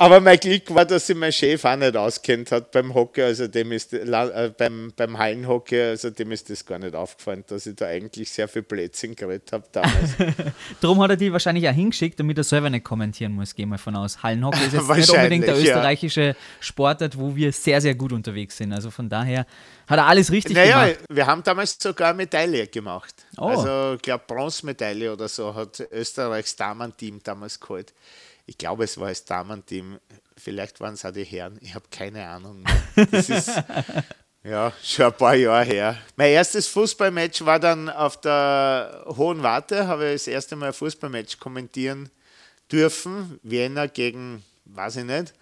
Aber 0.00 0.20
mein 0.20 0.38
Glück 0.38 0.72
war, 0.72 0.84
dass 0.84 1.08
sich 1.08 1.16
mein 1.16 1.32
Chef 1.32 1.64
auch 1.64 1.74
nicht 1.74 1.96
auskennt 1.96 2.52
hat 2.52 2.70
beim 2.70 2.94
Hockey, 2.94 3.22
also 3.22 3.48
dem 3.48 3.72
ist 3.72 3.92
äh, 3.92 4.52
beim, 4.56 4.92
beim 4.96 5.18
Hallenhockey, 5.18 5.80
also 5.80 6.10
dem 6.10 6.30
ist 6.30 6.48
das 6.48 6.64
gar 6.64 6.78
nicht 6.78 6.94
aufgefallen, 6.94 7.42
dass 7.48 7.66
ich 7.66 7.74
da 7.74 7.86
eigentlich 7.86 8.30
sehr 8.30 8.46
viel 8.46 8.62
Blödsinn 8.62 9.16
geredet 9.16 9.52
habe 9.52 9.64
damals. 9.72 10.14
Darum 10.80 11.02
hat 11.02 11.10
er 11.10 11.16
die 11.16 11.32
wahrscheinlich 11.32 11.68
auch 11.68 11.72
hingeschickt, 11.72 12.20
damit 12.20 12.38
er 12.38 12.44
selber 12.44 12.70
nicht 12.70 12.84
kommentieren 12.84 13.32
muss, 13.32 13.56
gehen 13.56 13.70
wir 13.70 13.78
von 13.78 13.96
aus. 13.96 14.22
Hallenhockey 14.22 14.66
ist 14.66 14.74
jetzt 14.74 14.88
nicht 14.88 15.10
unbedingt 15.10 15.46
der 15.48 15.58
österreichische 15.58 16.22
ja. 16.22 16.34
Sportart, 16.60 17.18
wo 17.18 17.34
wir 17.34 17.52
sehr, 17.52 17.80
sehr 17.80 17.96
gut 17.96 18.12
unterwegs 18.12 18.56
sind. 18.56 18.72
Also 18.72 18.92
von 18.92 19.08
daher 19.08 19.46
hat 19.88 19.98
er 19.98 20.06
alles 20.06 20.30
richtig 20.30 20.54
naja, 20.54 20.84
gemacht. 20.84 21.00
Wir 21.10 21.26
haben 21.26 21.42
damals 21.42 21.76
sogar 21.80 22.10
eine 22.10 22.18
Medaille 22.18 22.68
gemacht. 22.68 23.14
Oh. 23.36 23.46
Also 23.46 23.94
ich 23.94 24.02
glaube 24.02 24.22
Bronzemedaille 24.28 25.12
oder 25.12 25.26
so 25.28 25.52
hat 25.54 25.80
Österreichs 25.90 26.54
Damenteam 26.54 27.20
damals 27.24 27.58
geholt. 27.58 27.92
Ich 28.48 28.56
glaube, 28.56 28.84
es 28.84 28.96
war 28.98 29.10
das 29.10 29.26
Damenteam. 29.26 29.98
Vielleicht 30.38 30.80
waren 30.80 30.94
es 30.94 31.04
auch 31.04 31.12
die 31.12 31.22
Herren. 31.22 31.58
Ich 31.60 31.74
habe 31.74 31.84
keine 31.90 32.26
Ahnung. 32.26 32.64
Das 33.10 33.28
ist 33.28 33.50
ja 34.42 34.72
schon 34.82 35.04
ein 35.04 35.12
paar 35.12 35.34
Jahre 35.34 35.66
her. 35.66 35.98
Mein 36.16 36.30
erstes 36.30 36.66
Fußballmatch 36.68 37.44
war 37.44 37.60
dann 37.60 37.90
auf 37.90 38.18
der 38.22 39.04
Hohen 39.06 39.42
Warte. 39.42 39.86
Habe 39.86 40.06
ich 40.06 40.22
das 40.22 40.28
erste 40.28 40.56
Mal 40.56 40.68
ein 40.68 40.72
Fußballmatch 40.72 41.38
kommentieren 41.38 42.08
dürfen. 42.72 43.38
Vienna 43.42 43.86
gegen, 43.86 44.42
weiß 44.64 44.96
ich 44.96 45.04
nicht. 45.04 45.34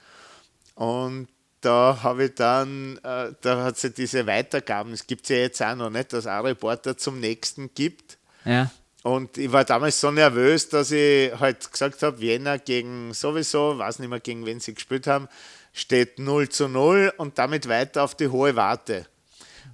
Und 0.75 1.29
da 1.61 2.01
habe 2.03 2.25
ich 2.25 2.35
dann, 2.35 2.99
äh, 3.05 3.33
da 3.41 3.63
hat 3.63 3.77
es 3.77 3.83
ja 3.83 3.89
diese 3.91 4.27
Weitergaben, 4.27 4.93
es 4.93 5.07
gibt 5.07 5.23
es 5.23 5.29
ja 5.29 5.37
jetzt 5.37 5.63
auch 5.63 5.77
noch 5.77 5.91
nicht, 5.91 6.13
dass 6.13 6.27
ein 6.27 6.45
Reporter 6.45 6.97
zum 6.97 7.21
nächsten 7.21 7.73
gibt. 7.73 8.19
Ja. 8.45 8.69
Und 9.07 9.39
ich 9.39 9.53
war 9.53 9.65
damals 9.65 10.01
so 10.01 10.11
nervös, 10.11 10.69
dass 10.69 10.91
ich 10.91 11.31
halt 11.39 11.71
gesagt 11.71 12.03
habe, 12.03 12.21
Vienna 12.21 12.57
gegen 12.57 13.15
sowieso, 13.15 13.79
weiß 13.79 14.01
nicht 14.01 14.09
mehr 14.09 14.19
gegen 14.19 14.45
wen 14.47 14.59
sie 14.59 14.75
gespielt 14.75 15.07
haben, 15.07 15.29
steht 15.73 16.19
0 16.19 16.49
zu 16.49 16.67
0 16.67 17.13
und 17.17 17.39
damit 17.39 17.69
weiter 17.69 18.03
auf 18.03 18.17
die 18.17 18.27
hohe 18.27 18.57
Warte. 18.57 19.07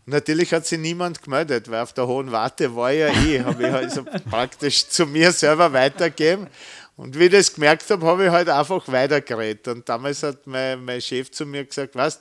Und 0.04 0.12
natürlich 0.12 0.52
hat 0.52 0.66
sich 0.66 0.78
niemand 0.78 1.22
gemeldet, 1.22 1.70
weil 1.70 1.80
auf 1.80 1.94
der 1.94 2.06
hohen 2.06 2.30
Warte 2.30 2.76
war 2.76 2.92
ja 2.92 3.08
ich, 3.08 3.40
habe 3.40 3.68
ich 3.68 3.72
also 3.72 4.04
praktisch 4.30 4.86
zu 4.88 5.06
mir 5.06 5.32
selber 5.32 5.72
weitergegeben. 5.72 6.46
Und 6.98 7.18
wie 7.18 7.24
ich 7.24 7.32
das 7.32 7.54
gemerkt 7.54 7.88
habe, 7.88 8.04
habe 8.04 8.26
ich 8.26 8.30
halt 8.30 8.50
einfach 8.50 8.86
weitergeredet. 8.88 9.66
Und 9.66 9.88
damals 9.88 10.22
hat 10.22 10.46
mein, 10.46 10.84
mein 10.84 11.00
Chef 11.00 11.30
zu 11.30 11.46
mir 11.46 11.64
gesagt, 11.64 11.94
weißt 11.94 12.20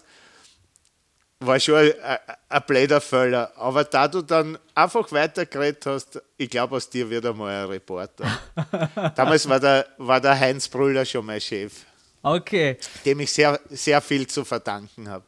war 1.42 1.60
schon 1.60 1.76
ein, 1.76 2.18
ein 2.50 2.62
blöder 2.68 3.02
Fehler. 3.02 3.52
Aber 3.58 3.84
da 3.84 4.08
du 4.08 4.22
dann 4.22 4.58
einfach 4.76 5.12
weitergeredet 5.12 5.86
hast, 5.86 6.22
ich 6.38 6.50
glaube, 6.50 6.76
aus 6.76 6.90
dir 6.90 7.10
wird 7.10 7.26
einmal 7.26 7.64
ein 7.64 7.70
Reporter. 7.70 8.26
Damals 9.16 9.50
war 9.50 9.60
der, 9.60 9.88
war 9.98 10.22
der 10.22 10.40
Heinz 10.40 10.68
Brüller 10.68 11.04
schon 11.04 11.26
mein 11.26 11.42
Chef. 11.42 11.74
Okay. 12.22 12.78
Dem 13.04 13.20
ich 13.22 13.32
sehr, 13.32 13.60
sehr 13.70 14.00
viel 14.02 14.28
zu 14.28 14.46
verdanken 14.46 15.10
habe. 15.10 15.26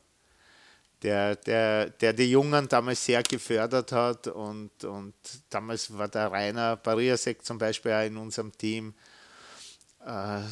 Der, 1.01 1.35
der, 1.35 1.89
der 1.89 2.13
die 2.13 2.31
Jungen 2.31 2.69
damals 2.69 3.03
sehr 3.03 3.21
gefördert 3.23 3.91
hat 3.91 4.27
und, 4.27 4.85
und 4.85 5.13
damals 5.49 5.97
war 5.97 6.07
der 6.07 6.31
Rainer 6.31 6.77
Pariasek 6.77 7.43
zum 7.43 7.57
Beispiel 7.57 7.91
auch 7.91 8.05
in 8.05 8.15
unserem 8.15 8.57
Team. 8.57 8.93
Äh, 9.99 10.43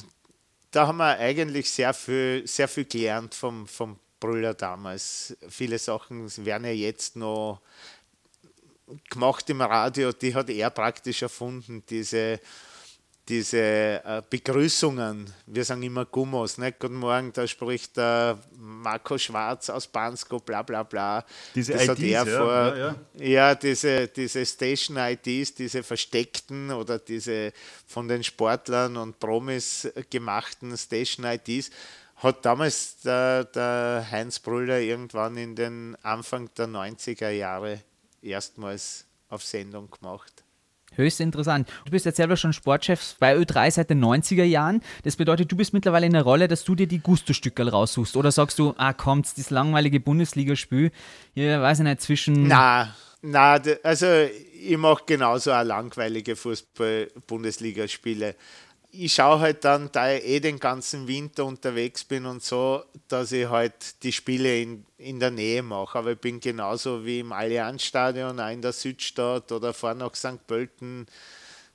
da 0.72 0.88
haben 0.88 0.98
wir 0.98 1.18
eigentlich 1.18 1.72
sehr 1.72 1.94
viel, 1.94 2.46
sehr 2.46 2.68
viel 2.68 2.84
gelernt 2.84 3.34
vom, 3.34 3.66
vom 3.66 3.98
Brüller 4.22 4.54
damals. 4.54 5.36
Viele 5.50 5.78
Sachen 5.78 6.32
werden 6.46 6.64
ja 6.66 6.72
jetzt 6.72 7.18
noch 7.18 7.60
gemacht 9.10 9.50
im 9.50 9.62
Radio, 9.62 10.14
die 10.14 10.34
hat 10.34 10.50
er 10.50 10.70
praktisch 10.70 11.22
erfunden, 11.22 11.84
diese, 11.90 12.40
diese 13.28 13.58
äh, 13.58 14.22
Begrüßungen. 14.30 15.32
Wir 15.46 15.64
sagen 15.64 15.84
immer 15.84 16.06
Gummos, 16.06 16.58
ne? 16.58 16.72
Guten 16.74 16.96
Morgen, 16.96 17.32
da 17.34 17.48
spricht 17.48 17.98
der 17.98 18.38
Marco 18.58 19.18
Schwarz 19.18 19.70
aus 19.70 19.88
Bansko, 19.88 20.40
bla 20.40 20.62
bla 20.62 20.84
bla. 20.84 21.26
Diese 21.56 21.74
das 21.74 21.84
IDs, 21.84 21.90
hat 21.90 22.00
er 22.00 22.10
ja, 22.10 22.26
vor, 22.26 22.52
ja, 22.52 22.78
ja. 22.78 23.26
ja, 23.26 23.56
diese, 23.56 24.08
diese 24.08 24.46
Station-IDs, 24.46 25.56
diese 25.56 25.84
versteckten 25.84 26.72
oder 26.72 27.00
diese 27.00 27.54
von 27.88 28.08
den 28.08 28.24
Sportlern 28.24 28.98
und 28.98 29.20
Promis 29.20 29.88
gemachten 30.10 30.78
Station-IDs 30.78 31.72
hat 32.22 32.46
damals 32.46 33.02
der, 33.02 33.46
der 33.46 34.06
Heinz 34.10 34.40
Brüller 34.40 34.80
irgendwann 34.80 35.38
in 35.38 35.56
den 35.56 35.96
Anfang 36.04 36.50
der 36.56 36.68
90er 36.68 37.30
Jahre 37.30 37.82
erstmals 38.22 39.06
auf 39.30 39.44
Sendung 39.44 39.90
gemacht. 39.90 40.44
Höchst 40.94 41.22
interessant. 41.22 41.70
Du 41.86 41.92
bist 41.92 42.06
jetzt 42.06 42.18
selber 42.18 42.36
schon 42.36 42.52
Sportchef 42.54 43.16
bei 43.18 43.36
Ö3 43.36 43.72
seit 43.72 43.90
den 43.90 44.04
90er 44.04 44.44
Jahren. 44.44 44.82
Das 45.04 45.16
bedeutet, 45.16 45.50
du 45.52 45.56
bist 45.56 45.74
mittlerweile 45.74 46.06
in 46.06 46.14
der 46.14 46.24
Rolle, 46.24 46.50
dass 46.50 46.66
du 46.66 46.76
dir 46.76 46.86
die 46.86 47.00
Gusto-Stückerl 47.00 47.70
raussuchst. 47.70 48.18
Oder 48.18 48.32
sagst 48.32 48.60
du, 48.60 48.76
ah, 48.78 48.94
kommt, 48.94 49.26
das 49.38 49.50
langweilige 49.50 50.02
Bundesligaspiel, 50.02 50.92
hier, 51.34 51.62
weiß 51.62 51.80
ich 51.80 51.86
nicht, 51.86 52.02
zwischen. 52.02 52.46
Na, 52.48 52.94
na, 53.22 53.58
also 53.84 54.06
ich 54.62 54.78
mache 54.78 55.04
genauso 55.06 55.54
auch 55.54 55.64
langweilige 55.64 56.36
Fußball-Bundesligaspiele 56.36 58.36
ich 58.92 59.14
schaue 59.14 59.40
halt 59.40 59.64
dann, 59.64 59.90
da 59.92 60.12
ich 60.12 60.26
eh 60.26 60.40
den 60.40 60.60
ganzen 60.60 61.08
Winter 61.08 61.46
unterwegs 61.46 62.04
bin 62.04 62.26
und 62.26 62.44
so, 62.44 62.84
dass 63.08 63.32
ich 63.32 63.48
halt 63.48 64.04
die 64.04 64.12
Spiele 64.12 64.62
in, 64.62 64.86
in 64.98 65.20
der 65.20 65.32
Nähe 65.32 65.64
mache. 65.64 65.98
Aber 65.98 66.12
ich 66.12 66.20
bin 66.20 66.40
genauso 66.40 67.06
wie 67.06 67.20
im 67.20 67.32
Allianzstadion, 67.32 68.40
auch 68.40 68.50
in 68.50 68.62
der 68.62 68.74
Südstadt 68.74 69.52
oder 69.52 69.74
fahre 69.74 69.96
nach 69.96 70.16
St. 70.16 70.46
Pölten 70.46 71.08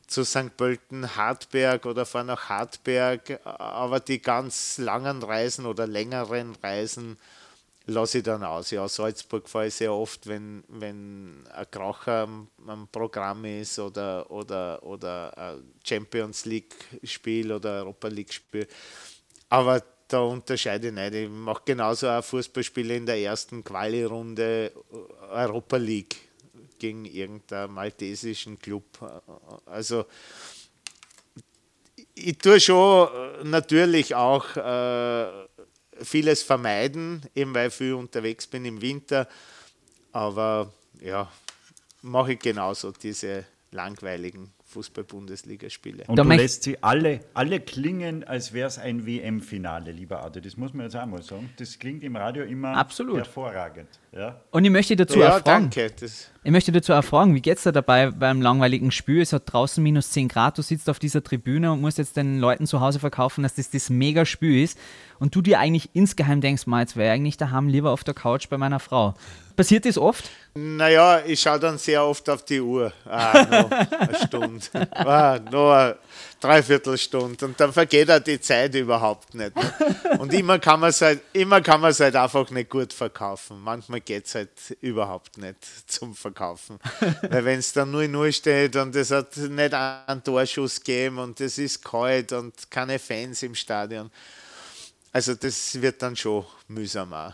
zu 0.06 0.24
St. 0.24 0.56
Pölten, 0.56 1.16
Hartberg 1.16 1.84
oder 1.86 2.06
fahre 2.06 2.26
nach 2.26 2.48
Hartberg. 2.48 3.40
Aber 3.44 4.00
die 4.00 4.20
ganz 4.20 4.78
langen 4.78 5.22
Reisen 5.22 5.66
oder 5.66 5.86
längeren 5.86 6.54
Reisen 6.62 7.18
lasse 7.86 8.18
ich 8.18 8.24
dann 8.24 8.42
aus. 8.42 8.70
Ja, 8.70 8.88
Salzburg 8.88 9.48
fahre 9.48 9.68
ich 9.68 9.74
sehr 9.74 9.92
oft, 9.92 10.26
wenn, 10.26 10.64
wenn 10.68 11.46
ein 11.52 11.70
Kracher 11.70 12.22
am, 12.22 12.48
am 12.66 12.88
Programm 12.88 13.44
ist 13.44 13.78
oder, 13.78 14.30
oder, 14.30 14.82
oder 14.82 15.36
ein 15.38 15.72
Champions 15.84 16.44
League-Spiel 16.44 17.52
oder 17.52 17.78
Europa 17.78 18.08
League-Spiel. 18.08 18.66
Aber 19.48 19.82
da 20.08 20.20
unterscheide 20.20 20.88
ich 20.88 20.94
nicht. 20.94 21.14
Ich 21.14 21.28
mache 21.28 21.62
genauso 21.64 22.08
auch 22.08 22.24
Fußballspiele 22.24 22.96
in 22.96 23.06
der 23.06 23.18
ersten 23.18 23.62
Quali-Runde 23.62 24.72
Europa 25.30 25.76
League 25.76 26.16
gegen 26.78 27.04
irgendeinen 27.04 27.72
maltesischen 27.72 28.58
Club. 28.58 28.84
Also 29.64 30.06
ich 32.14 32.38
tue 32.38 32.60
schon 32.60 33.08
natürlich 33.44 34.14
auch 34.14 34.56
äh, 34.56 35.45
vieles 36.02 36.42
vermeiden, 36.42 37.22
eben 37.34 37.54
weil 37.54 37.68
ich 37.68 37.74
viel 37.74 37.94
unterwegs 37.94 38.46
bin 38.46 38.64
im 38.64 38.80
Winter. 38.82 39.28
Aber 40.12 40.72
ja, 41.00 41.30
mache 42.02 42.34
ich 42.34 42.38
genauso 42.38 42.92
diese 42.92 43.44
langweiligen 43.70 44.52
Fußball-Bundesligaspiele. 44.64 46.04
Und 46.06 46.16
Da 46.16 46.22
du 46.24 46.28
lässt 46.30 46.64
sie 46.64 46.82
alle, 46.82 47.20
alle 47.34 47.60
klingen, 47.60 48.24
als 48.24 48.52
wäre 48.52 48.68
es 48.68 48.78
ein 48.78 49.06
WM-Finale, 49.06 49.92
lieber 49.92 50.22
Ade. 50.22 50.40
Das 50.40 50.56
muss 50.56 50.72
man 50.74 50.86
jetzt 50.86 50.96
auch 50.96 51.06
mal 51.06 51.22
sagen. 51.22 51.50
Das 51.58 51.78
klingt 51.78 52.02
im 52.02 52.16
Radio 52.16 52.44
immer 52.44 52.76
Absolut. 52.76 53.16
hervorragend. 53.18 53.88
Ja? 54.12 54.40
Und 54.50 54.64
ich 54.64 54.70
möchte 54.70 54.96
dazu 54.96 55.18
Ja, 55.18 55.26
erfragen. 55.36 55.70
danke. 55.70 55.90
Das, 56.00 56.30
Ich 56.46 56.52
möchte 56.52 56.70
dazu 56.70 56.92
erfragen, 56.92 57.34
wie 57.34 57.40
geht's 57.40 57.64
dir 57.64 57.72
dabei 57.72 58.12
beim 58.12 58.40
langweiligen 58.40 58.92
Spiel? 58.92 59.20
Es 59.20 59.32
hat 59.32 59.52
draußen 59.52 59.82
minus 59.82 60.12
10 60.12 60.28
Grad, 60.28 60.56
du 60.56 60.62
sitzt 60.62 60.88
auf 60.88 61.00
dieser 61.00 61.20
Tribüne 61.24 61.72
und 61.72 61.80
musst 61.80 61.98
jetzt 61.98 62.16
den 62.16 62.38
Leuten 62.38 62.68
zu 62.68 62.80
Hause 62.80 63.00
verkaufen, 63.00 63.42
dass 63.42 63.56
das 63.56 63.68
das 63.68 63.90
mega 63.90 64.24
Spiel 64.24 64.62
ist 64.62 64.78
und 65.18 65.34
du 65.34 65.42
dir 65.42 65.58
eigentlich 65.58 65.90
insgeheim 65.92 66.40
denkst, 66.40 66.68
mal, 66.68 66.82
jetzt 66.82 66.96
wäre 66.96 67.08
ich 67.08 67.14
eigentlich 67.14 67.36
daheim 67.36 67.66
lieber 67.66 67.90
auf 67.90 68.04
der 68.04 68.14
Couch 68.14 68.48
bei 68.48 68.58
meiner 68.58 68.78
Frau. 68.78 69.14
Passiert 69.56 69.86
das 69.86 69.98
oft? 69.98 70.30
naja, 70.54 71.20
ich 71.26 71.40
schaue 71.40 71.58
dann 71.58 71.78
sehr 71.78 72.04
oft 72.04 72.30
auf 72.30 72.44
die 72.44 72.60
Uhr. 72.60 72.92
Ah, 73.04 73.44
noch 73.50 73.70
eine 73.70 74.14
Stunde. 74.24 74.88
Ah, 74.92 75.38
noch 75.50 75.96
Dreiviertelstunde. 76.40 77.46
Und 77.46 77.58
dann 77.60 77.72
vergeht 77.72 78.10
auch 78.10 78.18
die 78.20 78.40
Zeit 78.40 78.74
überhaupt 78.74 79.34
nicht. 79.34 79.52
Und 80.18 80.32
immer 80.32 80.58
kann 80.58 80.80
man 80.80 80.90
es 80.90 81.00
halt, 81.00 81.22
immer 81.32 81.60
kann 81.60 81.80
man 81.80 81.90
es 81.90 82.00
halt 82.00 82.16
einfach 82.16 82.50
nicht 82.50 82.70
gut 82.70 82.92
verkaufen. 82.92 83.60
Manchmal 83.62 84.00
geht 84.00 84.26
es 84.26 84.34
halt 84.34 84.50
überhaupt 84.80 85.38
nicht 85.38 85.58
zum 85.90 86.14
Verkaufen. 86.14 86.78
Weil 87.22 87.44
wenn 87.44 87.58
es 87.58 87.72
dann 87.72 87.94
0-0 87.94 88.32
steht 88.32 88.76
und 88.76 88.94
es 88.96 89.10
hat 89.10 89.36
nicht 89.36 89.74
einen 89.74 90.22
Torschuss 90.22 90.80
gegeben 90.80 91.18
und 91.18 91.40
es 91.40 91.58
ist 91.58 91.84
kalt 91.84 92.32
und 92.32 92.70
keine 92.70 92.98
Fans 92.98 93.42
im 93.42 93.54
Stadion. 93.54 94.10
Also 95.12 95.34
das 95.34 95.80
wird 95.80 96.02
dann 96.02 96.14
schon 96.14 96.44
mühsam 96.68 97.12
auch. 97.12 97.32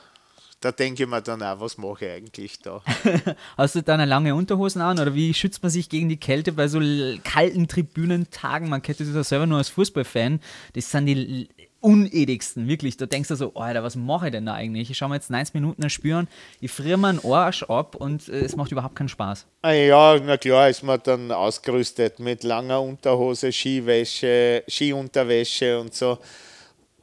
Da 0.63 0.71
denke 0.71 1.03
ich 1.03 1.09
mir 1.09 1.21
dann 1.21 1.43
auch, 1.43 1.59
was 1.59 1.77
mache 1.77 2.07
ich 2.07 2.13
eigentlich 2.13 2.61
da? 2.61 2.81
Hast 3.59 3.75
du 3.75 3.83
deine 3.83 4.05
lange 4.05 4.33
Unterhosen 4.33 4.81
an 4.81 5.01
oder 5.01 5.13
wie 5.13 5.35
schützt 5.35 5.61
man 5.63 5.71
sich 5.71 5.89
gegen 5.89 6.09
die 6.09 6.17
Kälte 6.17 6.53
bei 6.53 6.69
so 6.69 6.81
kalten 7.25 7.67
Tribünentagen? 7.67 8.69
Man 8.69 8.81
kennt 8.81 9.01
das 9.01 9.09
ja 9.13 9.25
selber 9.25 9.47
nur 9.47 9.59
als 9.59 9.71
Fußballfan. 9.71 10.41
Das 10.75 10.89
sind 10.89 11.07
die 11.07 11.49
unedigsten, 11.81 12.69
wirklich. 12.69 12.97
Da 12.97 13.07
denkst 13.07 13.29
du 13.29 13.35
so, 13.35 13.55
Alter, 13.55 13.83
was 13.83 13.97
mache 13.97 14.27
ich 14.27 14.33
denn 14.33 14.47
da 14.47 14.55
eigentlich? 14.55 14.89
Ich 14.89 14.97
schaue 14.97 15.09
mir 15.09 15.17
jetzt 15.17 15.31
90 15.31 15.55
Minuten 15.55 15.83
an, 15.83 16.29
ich 16.61 16.71
friere 16.71 16.97
mir 16.97 17.09
einen 17.09 17.25
Arsch 17.25 17.65
ab 17.65 17.97
und 17.97 18.29
äh, 18.29 18.43
es 18.43 18.55
macht 18.55 18.71
überhaupt 18.71 18.95
keinen 18.95 19.09
Spaß. 19.09 19.47
Ah 19.63 19.73
ja, 19.73 20.17
na 20.25 20.37
klar 20.37 20.69
ist 20.69 20.85
man 20.85 21.01
dann 21.03 21.33
ausgerüstet 21.33 22.21
mit 22.21 22.45
langer 22.45 22.81
Unterhose, 22.81 23.51
Skiwäsche, 23.51 24.63
Skiunterwäsche 24.69 25.81
und 25.81 25.93
so. 25.93 26.19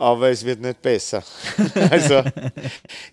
Aber 0.02 0.30
es 0.30 0.46
wird 0.46 0.62
nicht 0.62 0.82
besser. 0.82 1.22
also 1.92 2.24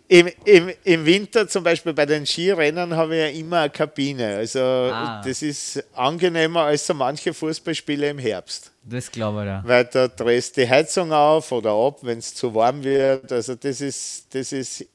im, 0.07 0.31
im, 0.45 0.71
im 0.85 1.05
Winter 1.05 1.49
zum 1.49 1.65
Beispiel 1.65 1.93
bei 1.93 2.07
den 2.07 2.25
Skirennen 2.25 2.95
habe 2.95 3.17
ich 3.17 3.21
ja 3.23 3.41
immer 3.41 3.61
eine 3.63 3.71
Kabine. 3.71 4.37
Also 4.37 4.61
Ah. 4.61 5.21
das 5.25 5.43
ist 5.43 5.83
angenehmer 5.95 6.63
als 6.63 6.87
so 6.87 6.95
manche 6.95 7.35
Fußballspiele 7.35 8.09
im 8.09 8.19
Herbst. 8.19 8.71
Das 8.85 9.11
glaube 9.11 9.41
ich 9.41 9.47
ja. 9.47 9.63
Weil 9.67 9.85
da 9.87 10.07
drehst 10.07 10.57
die 10.57 10.69
Heizung 10.69 11.13
auf 11.13 11.51
oder 11.51 11.73
ab, 11.73 11.99
wenn 12.03 12.19
es 12.19 12.33
zu 12.33 12.55
warm 12.55 12.85
wird. 12.85 13.33
Also 13.33 13.57
das 13.57 13.81
ist, 13.81 14.33
das 14.33 14.53
ist 14.53 14.87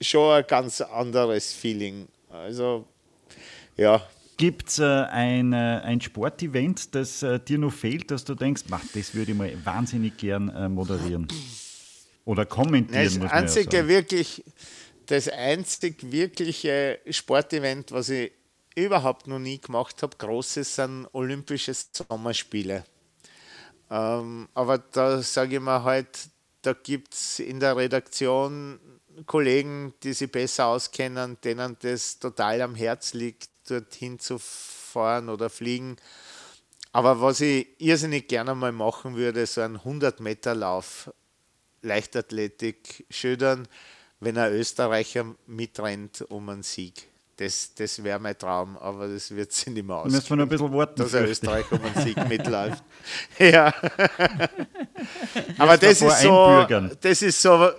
schon 0.00 0.32
ein 0.34 0.44
ganz 0.48 0.80
anderes 0.80 1.52
Feeling. 1.52 2.08
Also 2.28 2.84
ja, 3.76 4.02
Gibt 4.36 4.70
es 4.70 4.78
äh, 4.78 4.84
ein, 4.84 5.52
äh, 5.52 5.80
ein 5.84 6.00
Sportevent, 6.00 6.94
das 6.94 7.22
äh, 7.22 7.38
dir 7.38 7.58
noch 7.58 7.72
fehlt, 7.72 8.10
dass 8.10 8.24
du 8.24 8.34
denkst, 8.34 8.64
"Mach, 8.68 8.82
das 8.94 9.14
würde 9.14 9.32
ich 9.32 9.38
mal 9.38 9.52
wahnsinnig 9.64 10.16
gern 10.16 10.48
äh, 10.48 10.68
moderieren? 10.68 11.28
Oder 12.24 12.46
kommentieren, 12.46 13.04
Das 13.04 13.14
ja 13.16 13.30
einzige 13.30 13.76
sagen. 13.78 13.88
wirklich, 13.88 14.44
das 15.06 15.28
einzig 15.28 16.10
wirkliche 16.12 17.00
Sportevent, 17.10 17.92
was 17.92 18.08
ich 18.08 18.32
überhaupt 18.74 19.26
noch 19.26 19.38
nie 19.38 19.60
gemacht 19.60 20.02
habe, 20.02 20.16
großes 20.16 20.76
sind 20.76 21.08
Olympische 21.12 21.72
Sommerspiele. 21.74 22.84
Ähm, 23.90 24.48
aber 24.54 24.78
da 24.78 25.20
sage 25.20 25.56
ich 25.56 25.60
mir 25.60 25.84
halt, 25.84 26.30
da 26.62 26.72
gibt 26.72 27.12
es 27.12 27.38
in 27.40 27.60
der 27.60 27.76
Redaktion 27.76 28.80
Kollegen, 29.26 29.92
die 30.02 30.14
sich 30.14 30.30
besser 30.32 30.66
auskennen, 30.66 31.36
denen 31.44 31.76
das 31.80 32.18
total 32.18 32.62
am 32.62 32.74
Herz 32.74 33.12
liegt, 33.12 33.50
dorthin 33.68 34.18
zu 34.18 34.38
fahren 34.38 35.28
oder 35.28 35.50
fliegen. 35.50 35.96
Aber 36.92 37.20
was 37.20 37.40
ich 37.40 37.68
irrsinnig 37.78 38.28
gerne 38.28 38.54
mal 38.54 38.72
machen 38.72 39.16
würde, 39.16 39.46
so 39.46 39.62
ein 39.62 39.78
100-Meter-Lauf, 39.78 41.10
Leichtathletik, 41.80 43.06
schildern, 43.10 43.66
wenn 44.20 44.38
ein 44.38 44.52
Österreicher 44.52 45.34
mitrennt 45.46 46.24
um 46.28 46.48
einen 46.48 46.62
Sieg. 46.62 47.08
Das, 47.36 47.74
das 47.74 48.04
wäre 48.04 48.20
mein 48.20 48.38
Traum, 48.38 48.76
aber 48.76 49.08
das 49.08 49.34
wird 49.34 49.52
sich 49.52 49.68
nicht 49.68 49.86
mehr 49.86 49.96
aus. 49.96 50.12
Müssen 50.12 50.28
wir 50.28 50.36
noch 50.36 50.44
ein 50.44 50.48
bisschen 50.48 50.72
warten. 50.72 51.02
Dass 51.02 51.14
ein 51.14 51.24
Österreicher 51.24 51.72
um 51.72 51.82
einen 51.82 52.04
Sieg 52.04 52.16
mitläuft. 52.28 52.84
ja. 53.38 53.74
aber 55.58 55.78
das 55.78 56.02
ist, 56.02 56.20
so, 56.20 56.66
das 57.00 57.22
ist 57.22 57.42
so 57.42 57.70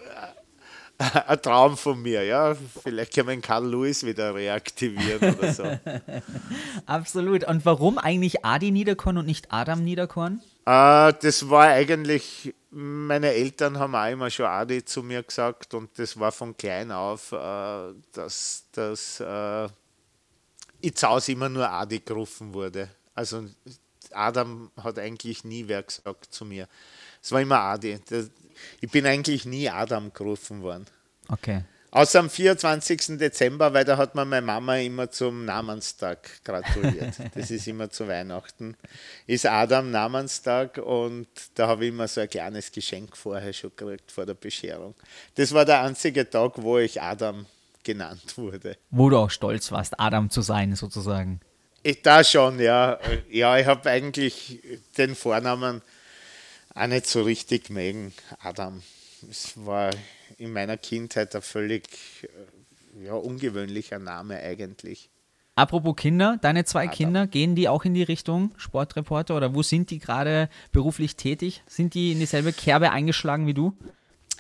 ein 1.28 1.41
Traum 1.41 1.78
von 1.78 2.02
mir, 2.02 2.24
ja. 2.24 2.56
Vielleicht 2.84 3.14
können 3.14 3.28
wir 3.28 3.41
Karl 3.41 3.68
Lewis 3.68 4.06
wieder 4.06 4.36
reaktivieren 4.36 5.36
oder 5.36 5.54
so. 5.54 5.64
Absolut. 6.86 7.44
Und 7.46 7.66
warum 7.66 7.98
eigentlich 7.98 8.46
Adi 8.46 8.72
Niederkorn 8.72 9.18
und 9.18 9.26
nicht 9.26 9.52
Adam 9.52 9.84
Niederkorn? 9.84 10.41
Äh, 10.66 11.14
das 11.22 11.50
war 11.50 11.68
eigentlich, 11.68 12.54
meine 12.70 13.32
Eltern 13.32 13.80
haben 13.80 13.96
auch 13.96 14.10
immer 14.10 14.30
schon 14.30 14.46
Adi 14.46 14.86
zu 14.86 15.04
mir 15.04 15.24
gesagt 15.24 15.74
und 15.74 15.89
das 15.98 16.20
war 16.20 16.32
von 16.32 16.56
klein 16.56 16.91
auf, 16.91 17.32
äh, 17.32 17.94
dass, 18.14 18.66
dass 18.72 19.20
äh, 19.20 19.68
ich 20.80 20.96
zu 20.96 21.08
Hause 21.08 21.34
immer 21.34 21.50
nur 21.50 21.70
Adi 21.70 22.00
gerufen 22.00 22.54
wurde. 22.54 22.89
Also 23.14 23.46
Adam 24.12 24.72
hat 24.82 25.00
eigentlich 25.00 25.44
nie 25.44 25.68
wer 25.68 25.84
gesagt 25.84 26.34
zu 26.34 26.46
mir. 26.46 26.68
Es 27.22 27.32
war 27.32 27.41
immer 27.41 27.60
Adi. 27.60 28.00
Ich 28.82 28.89
bin 28.91 29.06
eigentlich 29.06 29.45
nie 29.45 29.70
Adam 29.70 30.14
gerufen 30.14 30.62
worden. 30.62 30.86
Okay. 31.28 31.64
Außer 31.95 32.22
am 32.22 32.30
24. 32.30 33.20
Dezember, 33.20 33.72
weil 33.72 33.86
da 33.86 33.97
hat 33.97 34.16
mir 34.16 34.26
meine 34.26 34.43
Mama 34.43 34.78
immer 34.78 35.12
zum 35.12 35.45
Namenstag 35.45 36.43
gratuliert. 36.43 37.14
das 37.36 37.51
ist 37.51 37.68
immer 37.68 37.88
zu 37.91 38.08
Weihnachten. 38.08 38.76
Ist 39.28 39.45
Adam 39.45 39.91
Namenstag 39.91 40.80
und 40.80 41.28
da 41.54 41.68
habe 41.68 41.86
ich 41.86 41.89
immer 41.89 42.08
so 42.08 42.22
ein 42.22 42.30
kleines 42.30 42.72
Geschenk 42.72 43.16
vorher 43.16 43.54
schon 43.54 43.72
gekriegt 43.76 44.12
vor 44.12 44.26
der 44.26 44.34
Bescherung. 44.34 44.95
Das 45.36 45.54
war 45.54 45.66
der 45.66 45.84
einzige 45.84 46.28
Tag, 46.28 46.54
wo 46.56 46.80
ich 46.80 46.99
Adam 46.99 47.45
genannt 47.84 48.39
wurde. 48.39 48.76
Wo 48.89 49.12
du 49.12 49.18
auch 49.18 49.30
stolz 49.30 49.72
warst, 49.72 49.99
Adam 49.99 50.32
zu 50.32 50.41
sein, 50.41 50.76
sozusagen. 50.76 51.41
Ich 51.84 52.01
da 52.01 52.24
schon, 52.24 52.60
ja. 52.60 52.97
Ja, 53.30 53.56
ich 53.60 53.68
habe 53.68 53.89
eigentlich 53.91 54.64
den 54.97 55.14
Vornamen 55.14 55.84
auch 56.76 56.88
nicht 56.88 57.08
so 57.08 57.24
richtig 57.24 57.70
mögen, 57.70 58.14
Adam. 58.40 58.82
Es 59.30 59.54
war 59.66 59.92
in 60.38 60.52
meiner 60.52 60.78
Kindheit 60.78 61.36
ein 61.36 61.42
völlig 61.42 61.88
äh, 62.24 63.06
ja, 63.06 63.14
ungewöhnlicher 63.14 64.00
Name 64.00 64.38
eigentlich. 64.38 65.10
Apropos 65.56 65.96
Kinder, 65.96 66.40
deine 66.42 66.66
zwei 66.66 66.86
Adam. 66.86 66.96
Kinder, 66.96 67.28
gehen 67.28 67.56
die 67.56 67.70
auch 67.70 67.86
in 67.86 67.94
die 67.94 68.04
Richtung 68.04 68.52
Sportreporter 68.58 69.38
oder 69.38 69.54
wo 69.54 69.62
sind 69.62 69.92
die 69.92 70.00
gerade 70.00 70.50
beruflich 70.72 71.16
tätig? 71.16 71.62
Sind 71.68 71.94
die 71.94 72.12
in 72.12 72.20
dieselbe 72.20 72.54
Kerbe 72.54 72.92
eingeschlagen 72.92 73.46
wie 73.46 73.54
du? 73.54 73.74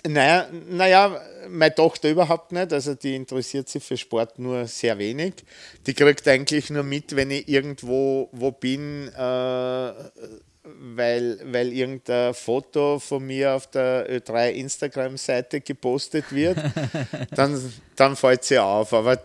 Naja, 0.05 0.47
naja, 0.69 1.21
meine 1.47 1.73
Tochter 1.73 2.09
überhaupt 2.09 2.51
nicht. 2.51 2.73
Also 2.73 2.95
die 2.95 3.15
interessiert 3.15 3.69
sich 3.69 3.83
für 3.83 3.95
Sport 3.95 4.37
nur 4.39 4.65
sehr 4.65 4.97
wenig. 4.97 5.35
Die 5.85 5.93
kriegt 5.93 6.27
eigentlich 6.27 6.69
nur 6.71 6.83
mit, 6.83 7.15
wenn 7.15 7.31
ich 7.31 7.47
irgendwo 7.47 8.27
wo 8.33 8.51
bin, 8.51 9.07
äh, 9.09 9.93
weil, 10.63 11.39
weil 11.43 11.73
irgendein 11.73 12.33
Foto 12.33 12.99
von 12.99 13.25
mir 13.25 13.53
auf 13.53 13.67
der 13.67 14.09
Ö3 14.09 14.51
Instagram-Seite 14.51 15.61
gepostet 15.61 16.25
wird, 16.31 16.57
dann, 17.35 17.73
dann 17.95 18.15
fällt 18.15 18.43
sie 18.45 18.59
auf. 18.59 18.93
Aber 18.93 19.19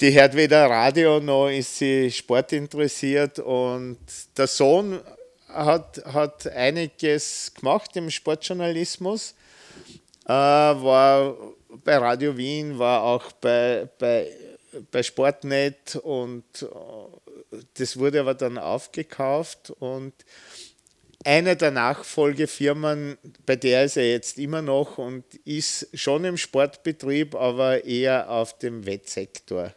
die 0.00 0.12
hört 0.12 0.34
weder 0.34 0.68
Radio 0.68 1.20
noch 1.20 1.48
ist 1.48 1.76
sie 1.76 2.10
sportinteressiert 2.10 3.38
und 3.38 3.98
der 4.36 4.46
Sohn 4.46 5.00
hat, 5.48 6.02
hat 6.06 6.46
einiges 6.48 7.52
gemacht 7.54 7.94
im 7.96 8.10
Sportjournalismus, 8.10 9.34
äh, 10.24 10.30
war 10.30 11.36
bei 11.84 11.96
Radio 11.96 12.36
Wien, 12.36 12.78
war 12.78 13.02
auch 13.02 13.30
bei, 13.32 13.88
bei, 13.98 14.30
bei 14.90 15.02
Sportnet 15.02 15.96
und 15.96 16.44
das 17.74 17.98
wurde 17.98 18.20
aber 18.20 18.34
dann 18.34 18.58
aufgekauft 18.58 19.70
und 19.70 20.12
eine 21.24 21.56
der 21.56 21.70
Nachfolgefirmen, 21.70 23.16
bei 23.46 23.56
der 23.56 23.84
ist 23.84 23.96
er 23.96 24.10
jetzt 24.10 24.38
immer 24.38 24.60
noch 24.60 24.98
und 24.98 25.24
ist 25.46 25.88
schon 25.94 26.24
im 26.24 26.36
Sportbetrieb, 26.36 27.34
aber 27.34 27.84
eher 27.84 28.30
auf 28.30 28.58
dem 28.58 28.84
Wettsektor 28.84 29.72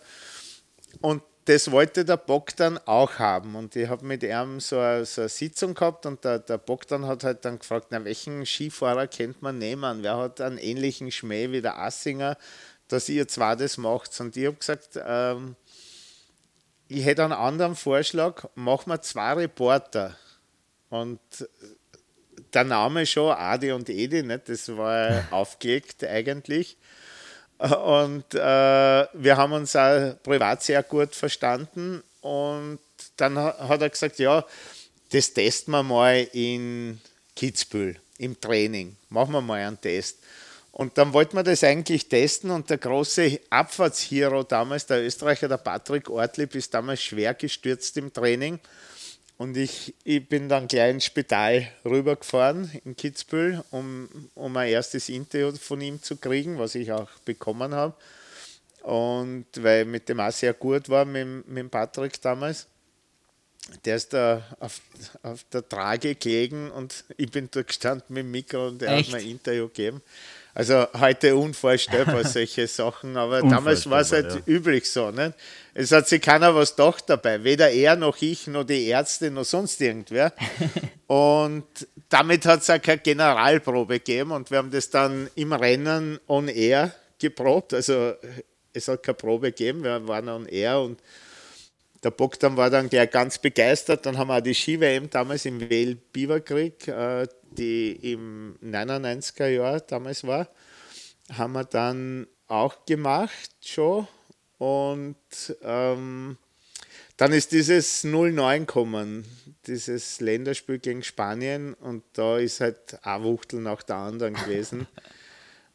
Und 1.00 1.22
das 1.46 1.70
wollte 1.70 2.04
der 2.04 2.16
Bogdan 2.16 2.78
auch 2.86 3.18
haben. 3.18 3.56
Und 3.56 3.74
ich 3.74 3.88
habe 3.88 4.04
mit 4.04 4.22
ihm 4.22 4.60
so 4.60 4.78
eine, 4.78 5.04
so 5.04 5.22
eine, 5.22 5.28
Sitzung 5.28 5.74
gehabt 5.74 6.06
und 6.06 6.24
der, 6.24 6.38
der 6.38 6.58
Bogdan 6.58 7.06
hat 7.06 7.24
halt 7.24 7.44
dann 7.44 7.58
gefragt, 7.58 7.88
na, 7.90 8.04
welchen 8.04 8.44
Skifahrer 8.44 9.06
kennt 9.06 9.42
man 9.42 9.58
nehmen? 9.58 10.02
Wer 10.02 10.16
hat 10.16 10.40
einen 10.40 10.58
ähnlichen 10.58 11.10
Schmäh 11.10 11.50
wie 11.50 11.62
der 11.62 11.78
Assinger, 11.78 12.36
dass 12.88 13.08
ihr 13.08 13.26
zwar 13.26 13.56
das 13.56 13.78
macht? 13.78 14.18
Und 14.20 14.36
ich 14.36 14.46
habe 14.46 14.56
gesagt, 14.56 14.98
ähm, 15.02 15.56
ich 16.88 17.04
hätte 17.04 17.24
einen 17.24 17.32
anderen 17.32 17.76
Vorschlag, 17.76 18.44
machen 18.54 18.90
wir 18.90 19.00
zwei 19.00 19.32
Reporter. 19.34 20.16
Und 20.90 21.20
der 22.52 22.64
Name 22.64 23.06
schon, 23.06 23.32
Adi 23.32 23.72
und 23.72 23.88
Edi, 23.88 24.22
nicht? 24.22 24.48
das 24.48 24.68
war 24.76 25.24
aufgelegt 25.30 26.04
eigentlich. 26.04 26.76
Und 27.60 28.34
äh, 28.34 28.38
wir 28.38 29.36
haben 29.36 29.52
uns 29.52 29.76
auch 29.76 30.14
privat 30.22 30.62
sehr 30.62 30.82
gut 30.82 31.14
verstanden. 31.14 32.02
Und 32.22 32.78
dann 33.16 33.38
hat 33.38 33.82
er 33.82 33.90
gesagt, 33.90 34.18
ja, 34.18 34.44
das 35.12 35.32
testen 35.34 35.72
wir 35.72 35.82
mal 35.82 36.26
in 36.32 37.00
Kitzbühel 37.36 37.96
im 38.18 38.40
Training. 38.40 38.96
Machen 39.10 39.32
wir 39.32 39.40
mal 39.42 39.60
einen 39.60 39.80
Test. 39.80 40.18
Und 40.72 40.96
dann 40.96 41.12
wollten 41.12 41.36
wir 41.36 41.42
das 41.42 41.62
eigentlich 41.64 42.08
testen 42.08 42.50
und 42.50 42.70
der 42.70 42.78
große 42.78 43.40
Abfahrtshero 43.50 44.44
damals, 44.44 44.86
der 44.86 45.04
Österreicher, 45.04 45.48
der 45.48 45.58
Patrick 45.58 46.08
Ortlieb, 46.08 46.54
ist 46.54 46.72
damals 46.72 47.02
schwer 47.02 47.34
gestürzt 47.34 47.96
im 47.98 48.12
Training 48.12 48.58
und 49.40 49.56
ich, 49.56 49.94
ich 50.04 50.28
bin 50.28 50.50
dann 50.50 50.68
gleich 50.68 50.90
ins 50.90 51.06
Spital 51.06 51.66
rübergefahren 51.86 52.70
in 52.84 52.94
Kitzbühel, 52.94 53.64
um, 53.70 54.06
um 54.34 54.54
ein 54.58 54.68
erstes 54.68 55.08
Interview 55.08 55.56
von 55.56 55.80
ihm 55.80 56.02
zu 56.02 56.16
kriegen, 56.16 56.58
was 56.58 56.74
ich 56.74 56.92
auch 56.92 57.08
bekommen 57.24 57.72
habe. 57.74 57.94
Und 58.82 59.46
weil 59.56 59.86
mit 59.86 60.10
dem 60.10 60.20
auch 60.20 60.30
sehr 60.30 60.52
gut 60.52 60.90
war, 60.90 61.06
mit, 61.06 61.48
mit 61.48 61.70
Patrick 61.70 62.20
damals. 62.20 62.66
Der 63.86 63.96
ist 63.96 64.12
da 64.12 64.42
auf, 64.58 64.82
auf 65.22 65.42
der 65.44 65.66
Trage 65.66 66.16
gelegen 66.16 66.70
und 66.70 67.04
ich 67.16 67.30
bin 67.30 67.48
da 67.50 67.62
gestanden 67.62 68.12
mit 68.12 68.24
dem 68.24 68.30
Mikro 68.32 68.68
und 68.68 68.82
er 68.82 68.92
Echt? 68.92 69.10
hat 69.10 69.20
mir 69.20 69.24
ein 69.24 69.30
Interview 69.30 69.68
gegeben. 69.68 70.02
Also 70.52 70.86
heute 70.98 71.34
unvorstellbar 71.34 72.24
solche 72.28 72.66
Sachen, 72.66 73.16
aber 73.16 73.40
damals 73.40 73.88
war 73.88 74.02
es 74.02 74.12
halt 74.12 74.34
ja. 74.34 74.40
üblich 74.46 74.90
so. 74.90 75.10
Nicht? 75.10 75.32
Es 75.80 75.92
hat 75.92 76.06
sich 76.06 76.20
keiner 76.20 76.54
was 76.54 76.76
gedacht 76.76 77.04
dabei, 77.06 77.42
weder 77.42 77.70
er 77.70 77.96
noch 77.96 78.20
ich, 78.20 78.46
noch 78.48 78.64
die 78.64 78.88
Ärzte, 78.88 79.30
noch 79.30 79.46
sonst 79.46 79.80
irgendwer. 79.80 80.34
und 81.06 81.64
damit 82.10 82.44
hat 82.44 82.60
es 82.60 82.68
auch 82.68 82.82
keine 82.82 83.00
Generalprobe 83.00 83.94
gegeben 83.94 84.32
und 84.32 84.50
wir 84.50 84.58
haben 84.58 84.70
das 84.70 84.90
dann 84.90 85.30
im 85.36 85.54
Rennen 85.54 86.20
on 86.28 86.48
air 86.48 86.94
geprobt. 87.18 87.72
Also 87.72 88.12
es 88.74 88.88
hat 88.88 89.02
keine 89.02 89.14
Probe 89.14 89.52
gegeben, 89.52 89.82
wir 89.82 90.06
waren 90.06 90.28
on 90.28 90.44
air 90.44 90.80
und 90.80 91.00
der 92.04 92.10
Bogdan 92.10 92.58
war 92.58 92.68
dann 92.68 92.90
gleich 92.90 93.10
ganz 93.10 93.38
begeistert. 93.38 94.04
Dann 94.04 94.18
haben 94.18 94.28
wir 94.28 94.36
auch 94.36 94.42
die 94.42 94.54
Ski-WM 94.54 95.08
damals 95.08 95.46
im 95.46 95.62
Weil 95.62 95.94
Beaverkrieg, 95.94 96.88
äh, 96.88 97.26
die 97.52 97.92
im 98.12 98.58
99er 98.62 99.46
Jahr 99.46 99.80
damals 99.80 100.26
war, 100.26 100.46
haben 101.32 101.54
wir 101.54 101.64
dann 101.64 102.26
auch 102.48 102.84
gemacht 102.84 103.50
schon. 103.64 104.06
Und 104.60 105.16
ähm, 105.62 106.36
dann 107.16 107.32
ist 107.32 107.52
dieses 107.52 108.04
0-9 108.04 108.58
gekommen, 108.58 109.24
dieses 109.66 110.20
Länderspiel 110.20 110.78
gegen 110.78 111.02
Spanien. 111.02 111.72
Und 111.72 112.02
da 112.12 112.36
ist 112.36 112.60
halt 112.60 112.98
ein 113.02 113.22
Wuchtel 113.22 113.60
nach 113.60 113.82
der 113.82 113.96
anderen 113.96 114.34
gewesen. 114.34 114.86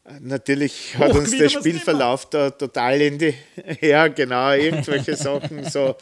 Natürlich 0.20 0.96
hat 1.00 1.14
uns 1.14 1.32
der 1.32 1.50
Spielverlauf 1.50 2.30
da 2.30 2.52
total 2.52 3.02
in 3.02 3.18
die. 3.18 3.34
Ja, 3.82 4.08
genau, 4.08 4.52
irgendwelche 4.52 5.16
Sachen. 5.16 5.68
So, 5.68 5.96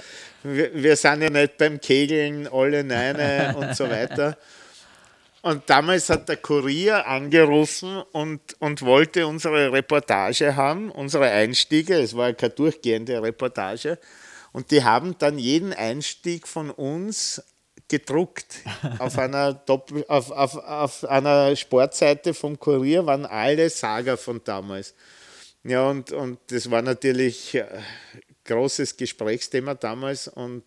wir, 0.44 0.72
wir 0.74 0.98
sind 0.98 1.22
ja 1.22 1.30
nicht 1.30 1.58
beim 1.58 1.80
Kegeln 1.80 2.50
alle 2.50 2.84
Neine 2.84 3.56
und 3.56 3.78
so 3.78 3.90
weiter. 3.90 4.38
Und 5.44 5.70
damals 5.70 6.10
hat 6.10 6.30
der 6.30 6.38
Kurier 6.38 7.06
angerufen 7.06 8.02
und, 8.14 8.40
und 8.60 8.82
wollte 8.82 9.28
unsere 9.28 9.74
Reportage 9.74 10.56
haben, 10.56 10.90
unsere 10.90 11.30
Einstiege. 11.30 11.96
Es 11.96 12.16
war 12.16 12.32
keine 12.32 12.54
durchgehende 12.54 13.22
Reportage. 13.22 14.00
Und 14.54 14.72
die 14.72 14.86
haben 14.86 15.18
dann 15.18 15.38
jeden 15.38 15.74
Einstieg 15.74 16.48
von 16.48 16.72
uns 16.72 17.44
gedruckt. 17.90 18.62
auf, 19.00 19.20
einer 19.20 19.54
Doppel, 19.54 20.06
auf, 20.08 20.32
auf, 20.32 20.56
auf 20.56 21.04
einer 21.04 21.54
Sportseite 21.58 22.34
vom 22.34 22.58
Kurier 22.58 23.06
waren 23.06 23.26
alle 23.26 23.70
Saga 23.70 24.16
von 24.16 24.42
damals. 24.46 24.96
Ja, 25.66 25.90
und, 25.90 26.14
und 26.14 26.40
das 26.48 26.72
war 26.72 26.82
natürlich 26.82 27.62
ein 27.62 27.84
großes 28.46 28.96
Gesprächsthema 28.96 29.76
damals. 29.76 30.30
Und 30.30 30.64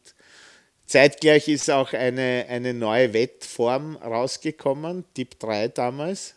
zeitgleich 0.86 1.48
ist 1.48 1.70
auch 1.70 1.92
eine, 1.92 2.46
eine 2.48 2.74
neue 2.74 3.12
Wettform 3.12 3.96
rausgekommen, 3.96 5.04
Typ 5.14 5.38
3 5.38 5.68
damals. 5.68 6.34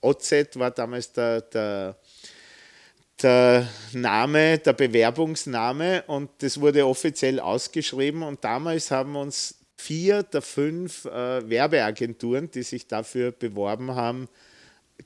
OZ 0.00 0.32
war 0.54 0.70
damals 0.70 1.12
der, 1.12 1.42
der, 1.42 1.96
der 3.22 3.68
Name, 3.92 4.58
der 4.58 4.72
Bewerbungsname 4.72 6.04
und 6.06 6.30
das 6.38 6.60
wurde 6.60 6.86
offiziell 6.86 7.38
ausgeschrieben 7.38 8.22
und 8.22 8.42
damals 8.42 8.90
haben 8.90 9.16
uns 9.16 9.56
vier 9.76 10.22
der 10.22 10.42
fünf 10.42 11.06
äh, 11.06 11.48
Werbeagenturen, 11.48 12.50
die 12.50 12.62
sich 12.62 12.86
dafür 12.86 13.32
beworben 13.32 13.94
haben, 13.94 14.28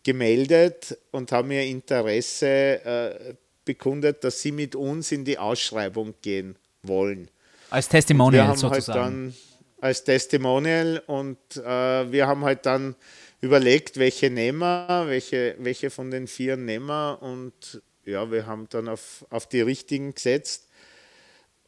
gemeldet 0.03 0.99
und 1.13 1.31
haben 1.33 1.51
ihr 1.51 1.63
Interesse 1.63 2.47
äh, 2.49 3.35
bekundet, 3.65 4.25
dass 4.25 4.43
sie 4.43 4.53
mit 4.53 4.75
uns 4.75 5.13
in 5.13 5.25
die 5.25 5.39
Ausschreibung 5.39 6.15
gehen 6.23 6.57
wollen. 6.83 7.31
Als 7.75 7.89
Testimonial 7.89 8.49
halt 8.49 8.59
sozusagen. 8.59 9.01
Halt 9.01 9.13
dann, 9.13 9.35
als 9.81 10.05
Testimonial 10.05 11.03
und 11.09 11.39
äh, 11.57 12.13
wir 12.13 12.27
haben 12.29 12.45
halt 12.45 12.65
dann 12.67 12.95
überlegt, 13.41 13.99
welche 13.99 14.31
nehmen 14.31 14.61
wir, 14.61 15.05
welche, 15.09 15.57
welche 15.59 15.91
von 15.91 16.11
den 16.13 16.29
vier 16.29 16.57
nehmen 16.57 16.87
wir 16.87 17.19
und 17.21 17.83
ja, 18.05 18.31
wir 18.31 18.47
haben 18.47 18.69
dann 18.71 18.89
auf, 18.89 19.27
auf 19.29 19.49
die 19.49 19.61
richtigen 19.61 20.15
gesetzt 20.15 20.69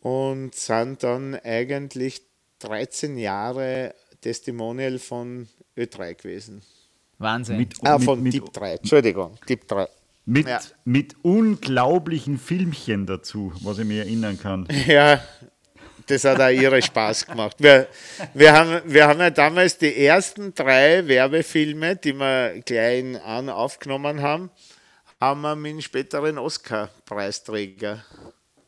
und 0.00 0.54
sind 0.54 1.02
dann 1.02 1.34
eigentlich 1.34 2.22
13 2.60 3.18
Jahre 3.18 3.92
Testimonial 4.20 5.00
von 5.00 5.48
Ö3 5.76 6.14
gewesen. 6.14 6.62
Wahnsinn. 7.18 7.56
Mit, 7.56 7.74
ah, 7.82 7.98
von 7.98 8.22
mit, 8.22 8.32
Typ 8.32 8.52
3, 8.52 8.74
Entschuldigung, 8.74 9.38
Typ 9.44 9.66
3. 9.66 9.88
Mit, 10.28 10.48
ja. 10.48 10.60
mit 10.84 11.16
unglaublichen 11.22 12.38
Filmchen 12.38 13.06
dazu, 13.06 13.52
was 13.62 13.78
ich 13.78 13.86
mir 13.86 14.04
erinnern 14.04 14.38
kann. 14.38 14.68
Ja, 14.86 15.20
das 16.06 16.24
hat 16.24 16.40
auch 16.40 16.48
ihre 16.50 16.80
Spaß 16.80 17.26
gemacht. 17.26 17.56
Wir, 17.58 17.88
wir, 18.34 18.52
haben, 18.52 18.80
wir 18.84 19.06
haben 19.06 19.20
ja 19.20 19.30
damals 19.30 19.76
die 19.78 20.06
ersten 20.06 20.54
drei 20.54 21.06
Werbefilme, 21.06 21.96
die 21.96 22.12
wir 22.12 22.62
gleich 22.64 23.22
an 23.24 23.48
aufgenommen 23.48 24.22
haben, 24.22 24.50
haben 25.20 25.40
wir 25.40 25.56
mit 25.56 25.72
dem 25.72 25.80
späteren 25.80 26.38
Oscar-Preisträger 26.38 28.04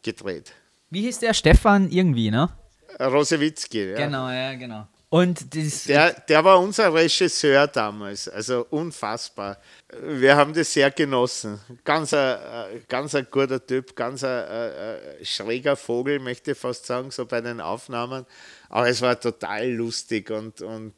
gedreht. 0.02 0.52
Wie 0.90 1.02
hieß 1.02 1.20
der? 1.20 1.34
Stefan 1.34 1.90
irgendwie, 1.90 2.30
ne? 2.30 2.48
Rosewitzki, 3.00 3.90
ja. 3.90 3.96
Genau, 3.96 4.28
ja, 4.30 4.54
genau. 4.54 4.86
Und 5.10 5.54
der, 5.88 6.12
der 6.12 6.44
war 6.44 6.60
unser 6.60 6.92
Regisseur 6.92 7.66
damals, 7.66 8.28
also 8.28 8.66
unfassbar. 8.68 9.56
Wir 10.02 10.36
haben 10.36 10.52
das 10.52 10.70
sehr 10.70 10.90
genossen. 10.90 11.58
Ganz 11.82 12.12
ein, 12.12 12.36
äh, 12.36 12.80
ganz 12.88 13.14
ein 13.14 13.26
guter 13.30 13.64
Typ, 13.64 13.96
ganz 13.96 14.22
ein, 14.22 14.30
ein, 14.30 14.72
ein 15.18 15.24
schräger 15.24 15.76
Vogel, 15.76 16.18
möchte 16.18 16.50
ich 16.50 16.58
fast 16.58 16.84
sagen, 16.84 17.10
so 17.10 17.24
bei 17.24 17.40
den 17.40 17.62
Aufnahmen. 17.62 18.26
Aber 18.68 18.88
es 18.90 19.00
war 19.00 19.18
total 19.18 19.70
lustig 19.70 20.30
und, 20.30 20.60
und 20.60 20.94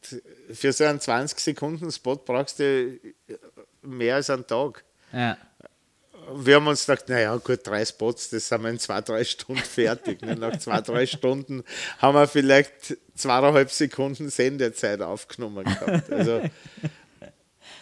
für 0.52 0.72
so 0.72 0.84
einen 0.84 0.98
20-Sekunden-Spot 0.98 2.16
brauchst 2.16 2.58
du 2.58 2.98
mehr 3.82 4.16
als 4.16 4.28
einen 4.28 4.44
Tag. 4.44 4.82
Ja 5.12 5.36
wir 6.34 6.56
haben 6.56 6.66
uns 6.66 6.86
gedacht, 6.86 7.08
naja, 7.08 7.36
gut, 7.36 7.60
drei 7.64 7.84
Spots, 7.84 8.30
das 8.30 8.48
sind 8.48 8.62
wir 8.62 8.70
in 8.70 8.78
zwei, 8.78 9.00
drei 9.00 9.24
Stunden 9.24 9.62
fertig. 9.62 10.22
Ne? 10.22 10.36
Nach 10.36 10.56
zwei, 10.58 10.80
drei 10.80 11.06
Stunden 11.06 11.64
haben 11.98 12.14
wir 12.14 12.26
vielleicht 12.26 12.96
zweieinhalb 13.14 13.70
Sekunden 13.70 14.30
Sendezeit 14.30 15.02
aufgenommen 15.02 15.64
gehabt. 15.64 16.12
Also, 16.12 16.42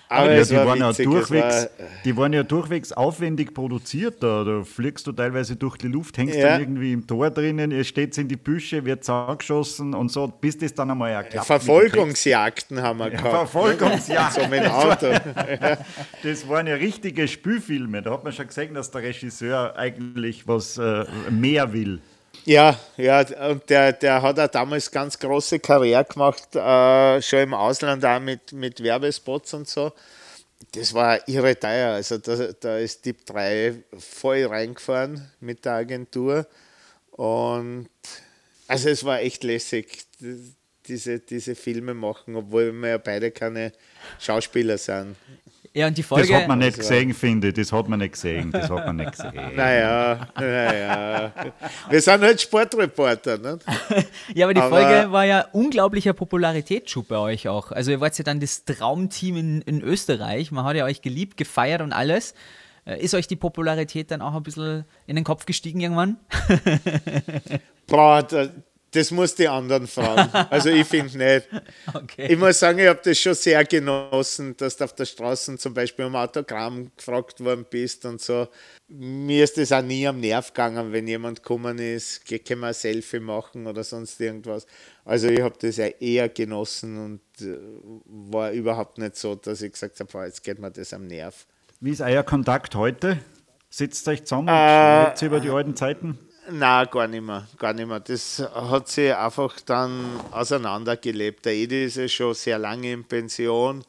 aber 0.09 0.35
ja, 0.35 0.43
die, 0.43 0.55
war 0.55 0.67
waren 0.67 0.81
witzig, 0.81 1.05
ja 1.05 1.13
durchwegs, 1.13 1.45
war, 1.45 1.87
die 2.05 2.17
waren 2.17 2.33
ja 2.33 2.43
durchwegs 2.43 2.93
aufwendig 2.93 3.53
produziert. 3.53 4.23
Da, 4.23 4.43
da 4.43 4.65
fliegst 4.65 5.07
du 5.07 5.13
teilweise 5.13 5.57
durch 5.57 5.77
die 5.77 5.89
Luft, 5.89 6.17
hängst 6.17 6.35
ja. 6.35 6.49
dann 6.49 6.61
irgendwie 6.63 6.93
im 6.93 7.07
Tor 7.07 7.31
drinnen, 7.31 7.71
ihr 7.71 7.85
steht 7.85 8.17
in 8.17 8.27
die 8.27 8.37
Büsche, 8.37 8.85
wird 8.85 9.09
angeschossen 9.09 9.95
und 9.95 10.11
so, 10.11 10.27
bis 10.27 10.57
das 10.57 10.73
dann 10.73 10.91
einmal 10.91 11.11
erklappt. 11.11 11.47
Verfolgungsjagden 11.47 12.81
haben 12.81 12.99
wir 12.99 13.13
ja, 13.13 13.19
gehabt. 13.19 13.31
Verfolgungsjagden. 13.31 14.45
so 14.45 14.49
mit 14.49 14.67
Auto. 14.67 15.07
das 16.23 16.49
waren 16.49 16.67
ja 16.67 16.75
richtige 16.75 17.29
Spielfilme. 17.29 18.01
Da 18.01 18.13
hat 18.13 18.25
man 18.25 18.33
schon 18.33 18.47
gesehen, 18.47 18.75
dass 18.75 18.91
der 18.91 19.03
Regisseur 19.03 19.77
eigentlich 19.77 20.49
was 20.49 20.79
äh, 20.79 21.05
mehr 21.31 21.73
will. 21.73 22.01
Ja, 22.49 22.81
ja, 22.97 23.21
und 23.51 23.69
der, 23.69 23.93
der 23.93 24.23
hat 24.23 24.41
auch 24.41 24.49
damals 24.49 24.91
ganz 24.91 25.19
große 25.19 25.59
Karriere 25.59 26.07
gemacht, 26.07 26.57
äh, 26.57 27.21
schon 27.21 27.41
im 27.41 27.53
Ausland 27.53 28.03
auch 28.07 28.19
mit, 28.21 28.53
mit 28.53 28.83
Werbespots 28.83 29.53
und 29.53 29.69
so. 29.69 29.93
Das 30.73 30.95
war 30.95 31.29
irre 31.29 31.59
teuer. 31.61 31.93
Also 31.93 32.17
da, 32.17 32.53
da 32.59 32.79
ist 32.79 33.03
Tipp 33.03 33.27
3 33.27 33.75
voll 33.99 34.47
reingefahren 34.47 35.31
mit 35.41 35.67
der 35.67 35.75
Agentur. 35.75 36.47
Und 37.11 37.91
also 38.67 38.89
es 38.89 39.05
war 39.05 39.21
echt 39.21 39.45
lässig, 39.45 40.07
diese, 40.87 41.19
diese 41.21 41.55
Filme 41.55 41.93
machen, 41.93 42.35
obwohl 42.35 42.73
wir 42.73 42.89
ja 42.89 42.99
beide 42.99 43.31
keine 43.31 43.73
Schauspieler 44.19 44.79
sind. 44.79 45.17
Ja, 45.79 45.87
und 45.87 45.97
die 45.97 46.03
Folge. 46.03 46.27
Das 46.27 46.41
hat 46.41 46.49
man 46.49 46.59
nicht 46.59 46.77
gesehen, 46.77 47.15
finde 47.15 47.49
ich. 47.49 47.55
Das 47.55 47.71
hat 47.73 47.89
man 47.89 48.01
nicht 48.01 48.15
gesehen. 48.15 48.51
Das 48.51 48.69
hat 48.69 48.85
man 48.85 48.97
nicht 48.97 49.13
gesehen. 49.13 49.33
naja, 49.55 50.27
naja. 50.35 51.33
Wir 51.89 52.01
sind 52.01 52.21
halt 52.21 52.41
Sportreporter, 52.41 53.39
ne? 53.39 53.61
ja, 54.35 54.47
aber 54.47 54.55
die 54.55 54.61
aber 54.61 54.71
Folge 54.71 55.13
war 55.13 55.25
ja 55.25 55.47
unglaublicher 55.53 56.15
Popularitätsschub 56.15 57.07
bei 57.07 57.19
euch 57.19 57.47
auch. 57.47 57.71
Also, 57.71 57.93
ihr 57.93 58.01
wart 58.01 58.19
ja 58.19 58.25
dann 58.25 58.41
das 58.41 58.65
Traumteam 58.65 59.37
in, 59.37 59.63
in 59.63 59.81
Österreich. 59.81 60.51
Man 60.51 60.65
hat 60.65 60.75
ja 60.75 60.85
euch 60.85 61.01
geliebt, 61.01 61.37
gefeiert 61.37 61.81
und 61.81 61.93
alles. 61.93 62.35
Äh, 62.85 63.01
ist 63.01 63.15
euch 63.15 63.29
die 63.29 63.37
Popularität 63.37 64.11
dann 64.11 64.21
auch 64.21 64.35
ein 64.35 64.43
bisschen 64.43 64.85
in 65.07 65.15
den 65.15 65.25
Kopf 65.25 65.47
gestiegen 65.47 65.79
irgendwann? 65.79 66.17
Boah, 67.87 68.27
das 68.91 69.11
muss 69.11 69.35
die 69.35 69.49
anderen 69.49 69.87
fragen. 69.87 70.31
Also 70.51 70.71
ich 70.71 70.87
finde 70.87 71.19
nicht. 71.19 71.49
Okay. 71.93 72.33
Ich 72.33 72.39
muss 72.39 72.59
sagen, 72.59 72.79
ich 72.79 72.89
habe 72.89 73.01
das 73.03 73.19
schon 73.19 73.35
sehr 73.35 73.65
genossen, 73.65 74.57
dass 74.57 74.77
du 74.77 74.85
auf 74.85 74.95
der 74.95 75.05
Straße 75.05 75.57
zum 75.59 75.75
Beispiel 75.75 76.07
um 76.07 76.17
Autogramm 76.17 76.91
gefragt 76.97 77.43
worden 77.45 77.67
bist 77.69 78.05
und 78.05 78.21
so. 78.21 78.49
Mir 78.89 79.45
ist 79.45 79.59
das 79.59 79.73
auch 79.73 79.83
nie 79.83 80.07
am 80.07 80.21
Nerv 80.21 80.49
gegangen, 80.49 80.93
wenn 80.93 81.07
jemand 81.07 81.43
gekommen 81.43 81.79
ist, 81.79 82.25
können 82.27 82.61
wir 82.61 82.69
ein 82.69 82.75
Selfie 82.75 83.21
machen 83.21 83.67
oder 83.67 83.85
sonst 83.85 84.19
irgendwas. 84.21 84.67
Also 85.05 85.29
ich 85.29 85.43
habe 85.43 85.57
das 85.61 85.77
ja 85.77 85.87
eher 85.87 86.29
genossen 86.29 86.99
und 86.99 87.47
äh, 87.47 87.59
war 88.07 88.53
überhaupt 88.53 88.99
nicht 88.99 89.17
so, 89.17 89.35
dass 89.35 89.61
ich 89.61 89.73
gesagt 89.73 90.01
habe, 90.01 90.25
jetzt 90.25 90.43
geht 90.43 90.59
mir 90.59 90.71
das 90.71 90.93
am 90.93 91.07
Nerv. 91.07 91.47
Wie 91.81 91.91
ist 91.91 92.01
euer 92.01 92.23
Kontakt 92.23 92.75
heute? 92.75 93.19
Sitzt 93.71 94.09
euch 94.09 94.25
zusammen 94.25 94.49
und 94.49 95.23
äh, 95.23 95.27
über 95.27 95.41
die 95.41 95.51
alten 95.51 95.77
Zeiten? 95.77 96.19
Nein, 96.51 96.89
gar 96.91 97.07
nicht 97.09 97.21
mehr. 97.23 97.47
Gar 97.59 97.75
nicht 97.75 97.87
mehr. 97.87 98.01
Das 98.01 98.39
hat 98.41 98.89
sich 98.89 99.15
einfach 99.15 99.61
dann 99.61 100.19
auseinandergelebt. 100.31 101.45
Der 101.45 101.53
Edi 101.55 101.85
ist 101.85 101.97
ja 101.97 102.09
schon 102.09 102.35
sehr 102.35 102.59
lange 102.59 102.93
in 102.93 103.05
Pension. 103.05 103.85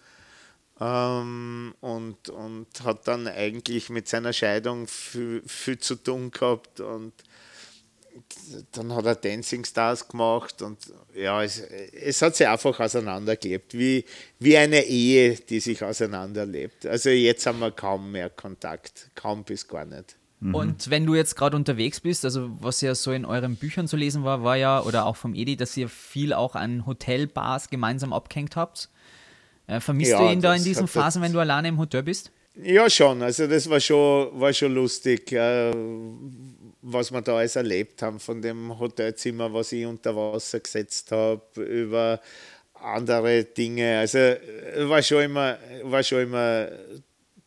ähm, 0.81 1.75
und, 1.81 2.29
und 2.29 2.67
hat 2.83 3.07
dann 3.07 3.27
eigentlich 3.27 3.89
mit 3.89 4.07
seiner 4.07 4.33
Scheidung 4.33 4.87
viel, 4.87 5.43
viel 5.45 5.79
zu 5.79 5.95
tun 5.95 6.31
gehabt 6.31 6.79
und 6.81 7.13
dann 8.73 8.93
hat 8.95 9.05
er 9.05 9.15
Dancing 9.15 9.63
Stars 9.65 10.07
gemacht 10.07 10.61
und 10.61 10.77
ja, 11.15 11.43
es, 11.43 11.59
es 11.59 12.21
hat 12.21 12.35
sich 12.35 12.47
einfach 12.47 12.79
auseinandergelebt, 12.79 13.73
wie, 13.77 14.05
wie 14.39 14.57
eine 14.57 14.83
Ehe, 14.83 15.35
die 15.35 15.59
sich 15.59 15.83
auseinanderlebt. 15.83 16.85
Also 16.85 17.09
jetzt 17.09 17.45
haben 17.45 17.59
wir 17.59 17.71
kaum 17.71 18.11
mehr 18.11 18.29
Kontakt, 18.29 19.09
kaum 19.15 19.43
bis 19.43 19.67
gar 19.67 19.85
nicht. 19.85 20.18
Mhm. 20.41 20.55
Und 20.55 20.89
wenn 20.89 21.05
du 21.05 21.15
jetzt 21.15 21.35
gerade 21.35 21.57
unterwegs 21.57 21.99
bist, 21.99 22.23
also 22.23 22.49
was 22.59 22.81
ja 22.81 22.95
so 22.95 23.11
in 23.11 23.25
euren 23.25 23.55
Büchern 23.55 23.87
zu 23.87 23.97
lesen 23.97 24.23
war, 24.23 24.43
war 24.43 24.55
ja, 24.55 24.81
oder 24.81 25.05
auch 25.05 25.17
vom 25.17 25.35
Edi, 25.35 25.57
dass 25.57 25.75
ihr 25.75 25.89
viel 25.89 26.33
auch 26.33 26.55
an 26.55 26.85
Hotelbars 26.85 27.69
gemeinsam 27.69 28.13
abgehängt 28.13 28.55
habt. 28.55 28.89
Äh, 29.67 29.81
vermisst 29.81 30.11
ja, 30.11 30.19
du 30.19 30.31
ihn 30.31 30.41
da 30.41 30.55
in 30.55 30.63
diesen 30.63 30.87
Phasen, 30.87 31.21
wenn 31.21 31.33
du 31.33 31.39
alleine 31.39 31.67
im 31.67 31.77
Hotel 31.77 32.03
bist? 32.03 32.31
Ja, 32.61 32.89
schon. 32.89 33.21
Also 33.21 33.47
das 33.47 33.69
war 33.69 33.79
schon, 33.79 34.39
war 34.39 34.53
schon 34.53 34.73
lustig, 34.73 35.31
äh, 35.31 35.73
was 36.81 37.11
wir 37.11 37.21
da 37.21 37.37
alles 37.37 37.55
erlebt 37.55 38.01
haben 38.01 38.19
von 38.19 38.41
dem 38.41 38.77
Hotelzimmer, 38.79 39.53
was 39.53 39.71
ich 39.73 39.85
unter 39.85 40.15
Wasser 40.15 40.59
gesetzt 40.59 41.11
habe, 41.11 41.41
über 41.61 42.21
andere 42.73 43.43
Dinge. 43.43 43.99
Also 43.99 44.19
war 44.87 45.01
schon 45.01 45.23
immer, 45.23 45.57
war 45.83 46.01
schon 46.01 46.23
immer 46.23 46.69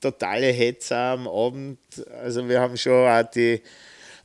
totale 0.02 0.48
Hetze 0.48 0.96
am 0.96 1.28
Abend. 1.28 1.78
Also 2.22 2.48
wir 2.48 2.60
haben 2.60 2.76
schon 2.76 3.08
auch 3.08 3.22
die, 3.30 3.62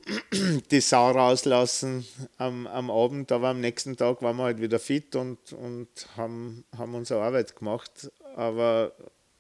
die 0.72 0.82
Sau 0.82 1.12
rauslassen 1.12 2.06
am, 2.38 2.68
am 2.68 2.92
Abend, 2.92 3.32
aber 3.32 3.50
am 3.50 3.62
nächsten 3.62 3.96
Tag 3.96 4.22
waren 4.22 4.36
wir 4.38 4.44
halt 4.44 4.62
wieder 4.62 4.80
fit 4.80 5.16
und, 5.16 5.54
und 5.54 5.88
haben, 6.18 6.66
haben 6.78 6.96
unsere 6.96 7.22
Arbeit 7.22 7.56
gemacht. 7.56 8.12
Aber 8.36 8.92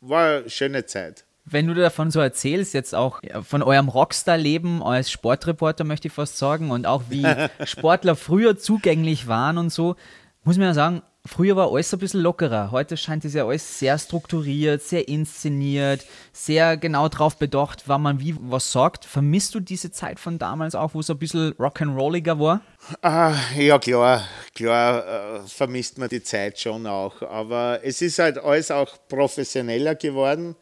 war 0.01 0.39
eine 0.39 0.49
schöne 0.49 0.85
Zeit. 0.85 1.25
Wenn 1.49 1.67
du 1.67 1.73
davon 1.73 2.11
so 2.11 2.19
erzählst, 2.19 2.73
jetzt 2.73 2.93
auch 2.93 3.21
von 3.43 3.63
eurem 3.63 3.87
Rockstar-Leben 3.87 4.83
als 4.83 5.09
Sportreporter, 5.09 5.85
möchte 5.85 6.09
ich 6.09 6.13
fast 6.13 6.37
sagen, 6.37 6.71
und 6.71 6.85
auch 6.85 7.03
wie 7.09 7.25
Sportler 7.65 8.17
früher 8.17 8.57
zugänglich 8.57 9.27
waren 9.27 9.57
und 9.57 9.71
so, 9.71 9.95
muss 10.43 10.57
man 10.57 10.67
ja 10.67 10.73
sagen, 10.73 11.03
früher 11.27 11.55
war 11.55 11.71
alles 11.71 11.93
ein 11.93 11.99
bisschen 11.99 12.21
lockerer. 12.21 12.71
Heute 12.71 12.97
scheint 12.97 13.25
es 13.25 13.33
ja 13.33 13.45
alles 13.45 13.79
sehr 13.79 13.97
strukturiert, 13.99 14.81
sehr 14.81 15.07
inszeniert, 15.07 16.05
sehr 16.31 16.77
genau 16.77 17.09
darauf 17.09 17.37
bedacht, 17.37 17.83
wann 17.87 18.01
man 18.01 18.19
wie 18.19 18.35
was 18.39 18.71
sagt. 18.71 19.05
Vermisst 19.05 19.53
du 19.53 19.59
diese 19.59 19.91
Zeit 19.91 20.19
von 20.19 20.39
damals 20.39 20.75
auch, 20.75 20.93
wo 20.93 20.99
es 21.01 21.09
ein 21.09 21.17
bisschen 21.17 21.53
rock'n'rolliger 21.53 22.39
war? 22.39 22.61
Ah, 23.01 23.35
ja, 23.55 23.77
klar, 23.79 24.27
klar 24.55 25.05
äh, 25.05 25.47
vermisst 25.47 25.97
man 25.97 26.09
die 26.09 26.23
Zeit 26.23 26.59
schon 26.59 26.87
auch. 26.87 27.21
Aber 27.21 27.81
es 27.83 28.01
ist 28.01 28.19
halt 28.19 28.37
alles 28.37 28.71
auch 28.71 28.97
professioneller 29.07 29.95
geworden. 29.95 30.55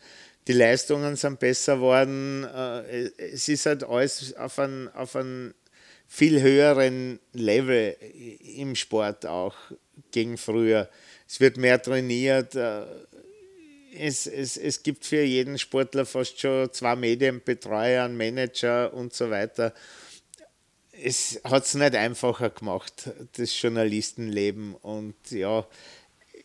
Die 0.47 0.53
Leistungen 0.53 1.16
sind 1.16 1.39
besser 1.39 1.76
geworden. 1.76 2.43
Äh, 2.43 3.09
es 3.18 3.47
ist 3.47 3.66
halt 3.66 3.84
alles 3.84 4.36
auf 4.36 4.59
einem 4.59 4.89
auf 4.93 5.16
ein 5.16 5.53
viel 6.07 6.41
höheren 6.41 7.20
Level 7.34 7.95
im 8.57 8.76
Sport 8.76 9.26
auch 9.26 9.55
gegen 10.16 10.38
früher. 10.38 10.89
Es 11.28 11.41
wird 11.41 11.57
mehr 11.57 11.82
trainiert. 11.82 12.55
Äh, 12.55 12.86
es, 13.97 14.28
es, 14.28 14.57
es 14.57 14.82
gibt 14.82 15.05
für 15.05 15.22
jeden 15.22 15.59
Sportler 15.59 16.05
fast 16.05 16.39
schon 16.39 16.72
zwei 16.72 16.95
Medienbetreuer, 16.95 18.05
einen 18.05 18.18
Manager 18.18 18.93
und 18.93 19.13
so 19.13 19.30
weiter. 19.30 19.74
Es 20.91 21.41
hat 21.43 21.66
es 21.66 21.74
nicht 21.76 21.95
einfacher 21.95 22.49
gemacht, 22.49 23.09
das 23.34 23.61
Journalistenleben. 23.61 24.76
Und 24.76 25.16
ja, 25.32 25.68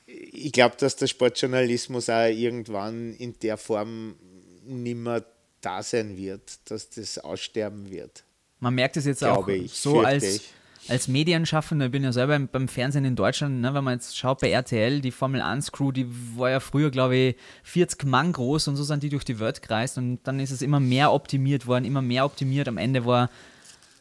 ich 0.06 0.50
glaube, 0.52 0.76
dass 0.78 0.96
der 0.96 1.06
Sportjournalismus 1.06 2.10
auch 2.10 2.26
irgendwann 2.26 3.14
in 3.14 3.38
der 3.38 3.56
Form 3.56 4.16
nicht 4.64 4.96
mehr 4.96 5.24
da 5.60 5.82
sein 5.82 6.16
wird, 6.16 6.58
dass 6.64 6.90
das 6.90 7.18
aussterben 7.18 7.88
wird. 7.90 8.24
Man 8.58 8.74
merkt 8.74 8.96
es 8.96 9.04
jetzt 9.04 9.20
Glaube 9.20 9.40
auch 9.40 9.48
ich, 9.48 9.72
so 9.72 10.00
als, 10.00 10.24
ich 10.24 10.50
als 10.90 11.06
Medienschaffender, 11.06 11.86
ich 11.86 11.92
bin 11.92 12.02
ja 12.02 12.12
selber 12.12 12.38
beim 12.38 12.66
Fernsehen 12.66 13.04
in 13.04 13.14
Deutschland, 13.14 13.60
ne, 13.60 13.72
wenn 13.72 13.84
man 13.84 13.94
jetzt 13.94 14.18
schaut 14.18 14.40
bei 14.40 14.50
RTL, 14.50 15.00
die 15.00 15.12
Formel 15.12 15.40
1 15.40 15.70
Crew, 15.70 15.92
die 15.92 16.06
war 16.36 16.50
ja 16.50 16.60
früher, 16.60 16.90
glaube 16.90 17.16
ich, 17.16 17.36
40 17.62 18.04
Mann 18.06 18.32
groß 18.32 18.68
und 18.68 18.76
so 18.76 18.82
sind 18.82 19.02
die 19.02 19.08
durch 19.08 19.24
die 19.24 19.38
Welt 19.38 19.62
gereist 19.62 19.98
und 19.98 20.18
dann 20.24 20.40
ist 20.40 20.50
es 20.50 20.62
immer 20.62 20.80
mehr 20.80 21.12
optimiert 21.12 21.66
worden, 21.66 21.84
immer 21.84 22.02
mehr 22.02 22.24
optimiert. 22.24 22.66
Am 22.66 22.76
Ende 22.76 23.06
war 23.06 23.30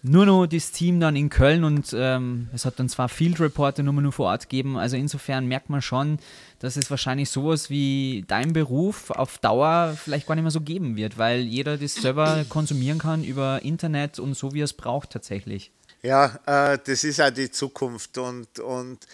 nur 0.01 0.25
noch 0.25 0.47
das 0.47 0.71
Team 0.71 0.99
dann 0.99 1.15
in 1.15 1.29
Köln 1.29 1.63
und 1.63 1.93
ähm, 1.93 2.47
es 2.53 2.65
hat 2.65 2.79
dann 2.79 2.89
zwar 2.89 3.07
Field 3.07 3.39
Reporter 3.39 3.83
nur, 3.83 3.93
nur 3.93 4.11
vor 4.11 4.27
Ort 4.27 4.49
gegeben. 4.49 4.77
Also 4.77 4.97
insofern 4.97 5.45
merkt 5.45 5.69
man 5.69 5.81
schon, 5.81 6.17
dass 6.59 6.75
es 6.75 6.89
wahrscheinlich 6.89 7.29
sowas 7.29 7.69
wie 7.69 8.23
dein 8.27 8.53
Beruf 8.53 9.11
auf 9.11 9.37
Dauer 9.37 9.95
vielleicht 9.95 10.25
gar 10.25 10.35
nicht 10.35 10.43
mehr 10.43 10.51
so 10.51 10.61
geben 10.61 10.95
wird, 10.95 11.17
weil 11.17 11.41
jeder 11.41 11.77
das 11.77 11.95
selber 11.95 12.45
konsumieren 12.49 12.97
kann 12.97 13.23
über 13.23 13.61
Internet 13.61 14.17
und 14.17 14.35
so 14.35 14.53
wie 14.53 14.61
er 14.61 14.65
es 14.65 14.73
braucht 14.73 15.11
tatsächlich. 15.11 15.71
Ja, 16.01 16.39
äh, 16.45 16.79
das 16.83 17.03
ist 17.03 17.19
auch 17.19 17.29
die 17.29 17.51
Zukunft 17.51 18.17
und, 18.17 18.59
und 18.59 19.05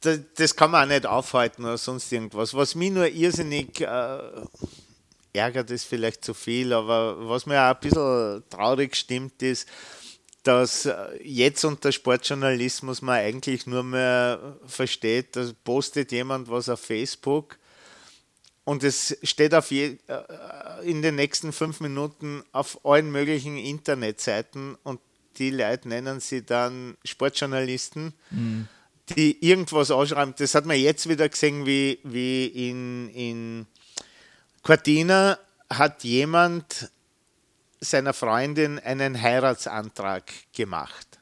das, 0.00 0.20
das 0.36 0.54
kann 0.54 0.70
man 0.70 0.84
auch 0.84 0.94
nicht 0.94 1.06
aufhalten 1.06 1.64
oder 1.64 1.78
sonst 1.78 2.12
irgendwas. 2.12 2.54
Was 2.54 2.74
mich 2.74 2.90
nur 2.90 3.08
irrsinnig 3.08 3.80
äh, 3.80 4.18
ärgert, 5.32 5.70
ist 5.70 5.84
vielleicht 5.84 6.24
zu 6.24 6.34
viel, 6.34 6.72
aber 6.72 7.28
was 7.28 7.46
mir 7.46 7.60
auch 7.62 7.74
ein 7.74 7.80
bisschen 7.80 8.42
traurig 8.50 8.94
stimmt, 8.94 9.42
ist, 9.42 9.68
dass 10.42 10.86
äh, 10.86 10.94
jetzt 11.22 11.64
unter 11.64 11.90
Sportjournalismus 11.90 13.00
man 13.00 13.16
eigentlich 13.16 13.66
nur 13.66 13.82
mehr 13.82 14.58
versteht, 14.66 15.36
dass 15.36 15.52
postet 15.52 16.12
jemand 16.12 16.50
was 16.50 16.68
auf 16.68 16.80
Facebook 16.80 17.58
und 18.64 18.84
es 18.84 19.16
steht 19.22 19.54
auf 19.54 19.70
je, 19.70 19.96
äh, 20.06 20.88
in 20.88 21.02
den 21.02 21.14
nächsten 21.14 21.52
fünf 21.52 21.80
Minuten 21.80 22.44
auf 22.52 22.84
allen 22.84 23.10
möglichen 23.10 23.56
Internetseiten 23.56 24.76
und 24.82 25.00
die 25.38 25.50
Leute 25.50 25.88
nennen 25.88 26.20
sie 26.20 26.44
dann 26.44 26.96
Sportjournalisten, 27.04 28.12
mhm. 28.30 28.68
die 29.14 29.44
irgendwas 29.46 29.90
ausschreiben. 29.90 30.34
Das 30.38 30.54
hat 30.54 30.66
man 30.66 30.78
jetzt 30.78 31.08
wieder 31.08 31.28
gesehen, 31.28 31.66
wie, 31.66 31.98
wie 32.04 32.46
in, 32.46 33.08
in 33.10 33.66
Cortina 34.62 35.38
hat 35.70 36.04
jemand 36.04 36.90
seiner 37.80 38.12
Freundin 38.12 38.78
einen 38.78 39.20
Heiratsantrag 39.20 40.30
gemacht. 40.52 41.18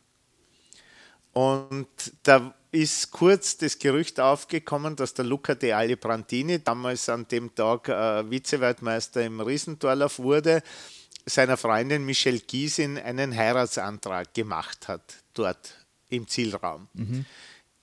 Und 1.33 1.89
da 2.23 2.55
ist 2.73 3.11
kurz 3.11 3.57
das 3.57 3.79
Gerücht 3.79 4.21
aufgekommen, 4.21 4.95
dass 4.95 5.15
der 5.15 5.25
Luca 5.25 5.55
De 5.55 5.73
Ali 5.73 5.97
Brantini, 5.97 6.63
damals 6.63 7.09
an 7.09 7.27
dem 7.29 7.55
Tag 7.55 7.89
äh, 7.89 8.31
Vizeweltmeister 8.31 9.25
im 9.25 9.41
Riesentorlauf 9.41 10.19
wurde, 10.19 10.63
seiner 11.27 11.57
Freundin 11.57 12.05
Michelle 12.05 12.41
Giesin 12.41 12.99
einen 12.99 13.35
Heiratsantrag 13.35 14.33
gemacht 14.35 14.89
hat, 14.89 15.03
dort 15.35 15.75
im 16.09 16.27
Zielraum. 16.27 16.89
Mhm. 16.95 17.25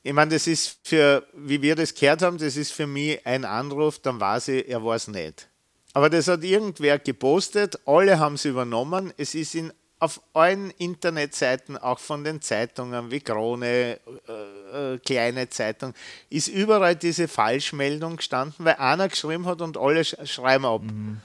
Ich 0.03 0.13
meine, 0.13 0.31
das 0.31 0.47
ist 0.47 0.79
für, 0.83 1.27
wie 1.33 1.61
wir 1.61 1.75
das 1.75 1.93
gehört 1.93 2.21
haben, 2.21 2.37
das 2.37 2.55
ist 2.55 2.71
für 2.71 2.87
mich 2.87 3.25
ein 3.25 3.43
Anruf, 3.43 3.99
dann 3.99 4.19
weiß 4.19 4.49
ich, 4.49 4.69
er 4.69 4.83
war 4.83 4.95
es 4.95 5.07
nicht. 5.07 5.49
Aber 5.93 6.09
das 6.09 6.27
hat 6.27 6.43
irgendwer 6.43 6.99
gepostet, 6.99 7.79
alle 7.85 8.19
haben 8.19 8.35
es 8.35 8.45
übernommen. 8.45 9.13
Es 9.17 9.35
ist 9.35 9.55
in, 9.55 9.73
auf 9.99 10.21
allen 10.33 10.71
Internetseiten, 10.77 11.75
auch 11.75 11.99
von 11.99 12.23
den 12.23 12.41
Zeitungen 12.41 13.09
wie 13.09 13.19
Krone, 13.19 13.99
äh, 14.27 14.93
äh, 14.93 14.99
kleine 14.99 15.49
Zeitung, 15.49 15.93
ist 16.29 16.49
überall 16.49 16.95
diese 16.95 17.27
Falschmeldung 17.27 18.17
gestanden, 18.17 18.65
weil 18.65 18.75
einer 18.75 19.09
geschrieben 19.09 19.45
hat 19.45 19.61
und 19.61 19.77
alle 19.77 20.05
schreiben 20.05 20.65
ab. 20.65 20.83
Mhm. 20.83 21.19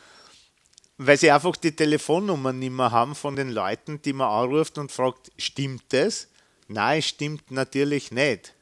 Weil 1.05 1.17
sie 1.17 1.31
einfach 1.31 1.57
die 1.57 1.75
Telefonnummer 1.75 2.53
nicht 2.53 2.73
mehr 2.73 2.91
haben 2.93 3.15
von 3.15 3.35
den 3.35 3.51
Leuten, 3.51 4.01
die 4.03 4.13
man 4.13 4.29
anruft 4.29 4.79
und 4.79 4.93
fragt, 4.93 5.33
stimmt 5.37 5.85
das? 5.89 6.29
Nein, 6.69 7.03
stimmt 7.03 7.51
natürlich 7.51 8.13
nicht. 8.13 8.55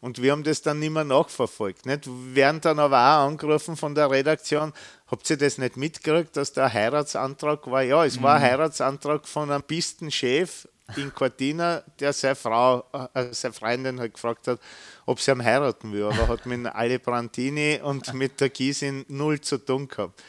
Und 0.00 0.22
wir 0.22 0.32
haben 0.32 0.44
das 0.44 0.62
dann 0.62 0.78
nicht 0.78 0.92
mehr 0.92 1.02
nachverfolgt. 1.02 1.84
Nicht? 1.86 2.06
Wir 2.06 2.34
werden 2.36 2.60
dann 2.60 2.78
aber 2.78 2.96
auch 2.96 3.26
angerufen 3.26 3.76
von 3.76 3.94
der 3.94 4.10
Redaktion, 4.10 4.72
habt 5.08 5.28
ihr 5.28 5.36
das 5.36 5.58
nicht 5.58 5.76
mitgekriegt, 5.76 6.36
dass 6.36 6.52
der 6.52 6.72
Heiratsantrag 6.72 7.66
war? 7.68 7.82
Ja, 7.82 8.04
es 8.04 8.22
war 8.22 8.36
ein 8.36 8.42
mhm. 8.42 8.46
Heiratsantrag 8.46 9.26
von 9.26 9.50
einem 9.50 9.64
Pistenchef 9.64 10.68
in 10.96 11.12
Cortina, 11.12 11.82
der 11.98 12.12
seine 12.12 12.36
Frau, 12.36 12.84
äh, 13.14 13.32
seine 13.32 13.54
Freundin 13.54 13.98
halt 13.98 14.14
gefragt 14.14 14.46
hat, 14.46 14.60
ob 15.04 15.20
sie 15.20 15.32
ihn 15.32 15.42
heiraten 15.42 15.92
will. 15.92 16.04
Aber 16.04 16.28
hat 16.28 16.46
mit 16.46 16.64
Ali 16.66 16.98
Brantini 16.98 17.80
und 17.82 18.14
mit 18.14 18.40
der 18.40 18.50
Giesin 18.50 19.04
null 19.08 19.40
zu 19.40 19.58
tun 19.58 19.88
gehabt. 19.88 20.22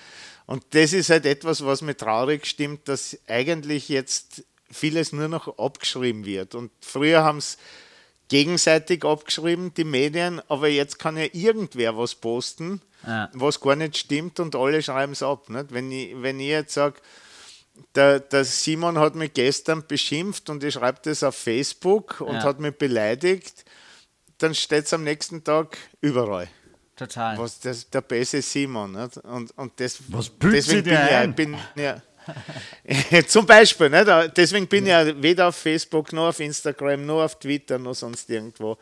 Und 0.47 0.63
das 0.71 0.93
ist 0.93 1.09
halt 1.09 1.25
etwas, 1.25 1.63
was 1.63 1.81
mir 1.81 1.95
traurig 1.95 2.47
stimmt, 2.47 2.87
dass 2.87 3.17
eigentlich 3.27 3.89
jetzt 3.89 4.43
vieles 4.71 5.11
nur 5.11 5.27
noch 5.27 5.59
abgeschrieben 5.59 6.25
wird. 6.25 6.55
Und 6.55 6.71
früher 6.81 7.23
haben 7.23 7.37
es 7.37 7.57
gegenseitig 8.29 9.03
abgeschrieben, 9.05 9.73
die 9.73 9.83
Medien, 9.83 10.41
aber 10.47 10.69
jetzt 10.69 10.99
kann 10.99 11.17
ja 11.17 11.25
irgendwer 11.33 11.97
was 11.97 12.15
posten, 12.15 12.81
ja. 13.05 13.29
was 13.33 13.59
gar 13.59 13.75
nicht 13.75 13.97
stimmt 13.97 14.39
und 14.39 14.55
alle 14.55 14.81
schreiben 14.81 15.13
es 15.13 15.21
ab. 15.21 15.49
Nicht? 15.49 15.73
Wenn, 15.73 15.91
ich, 15.91 16.21
wenn 16.21 16.39
ich 16.39 16.47
jetzt 16.47 16.73
sage, 16.73 17.01
der, 17.93 18.21
der, 18.21 18.43
Simon 18.43 18.97
hat 18.97 19.15
mich 19.15 19.33
gestern 19.33 19.85
beschimpft 19.85 20.49
und 20.49 20.63
ich 20.63 20.73
schreibe 20.73 20.99
das 21.03 21.23
auf 21.23 21.35
Facebook 21.35 22.21
und 22.21 22.35
ja. 22.35 22.43
hat 22.43 22.59
mich 22.59 22.75
beleidigt, 22.75 23.65
dann 24.37 24.55
steht 24.55 24.85
es 24.85 24.93
am 24.93 25.03
nächsten 25.03 25.43
Tag 25.43 25.77
überall. 26.01 26.47
Total. 26.97 27.37
Was 27.37 27.59
das, 27.59 27.89
der 27.89 28.01
böse 28.01 28.41
Simon. 28.41 28.91
Nicht? 28.91 29.17
Und, 29.17 29.57
und 29.57 29.79
das, 29.79 29.99
Was 30.09 30.29
bildet 30.29 30.57
deswegen 30.67 30.83
bin 30.83 30.93
ich, 30.93 30.99
ein? 30.99 31.35
bin, 31.35 31.57
ja, 31.75 32.01
Zum 33.27 33.45
Beispiel, 33.45 33.89
nicht? 33.89 34.07
deswegen 34.35 34.67
bin 34.67 34.83
ich 34.85 34.89
ja 34.89 35.21
weder 35.23 35.47
auf 35.47 35.55
Facebook, 35.55 36.11
noch 36.11 36.27
auf 36.29 36.39
Instagram, 36.41 37.05
noch 37.05 37.23
auf 37.23 37.39
Twitter, 37.39 37.79
noch 37.79 37.93
sonst 37.95 38.29
irgendwo. 38.29 38.77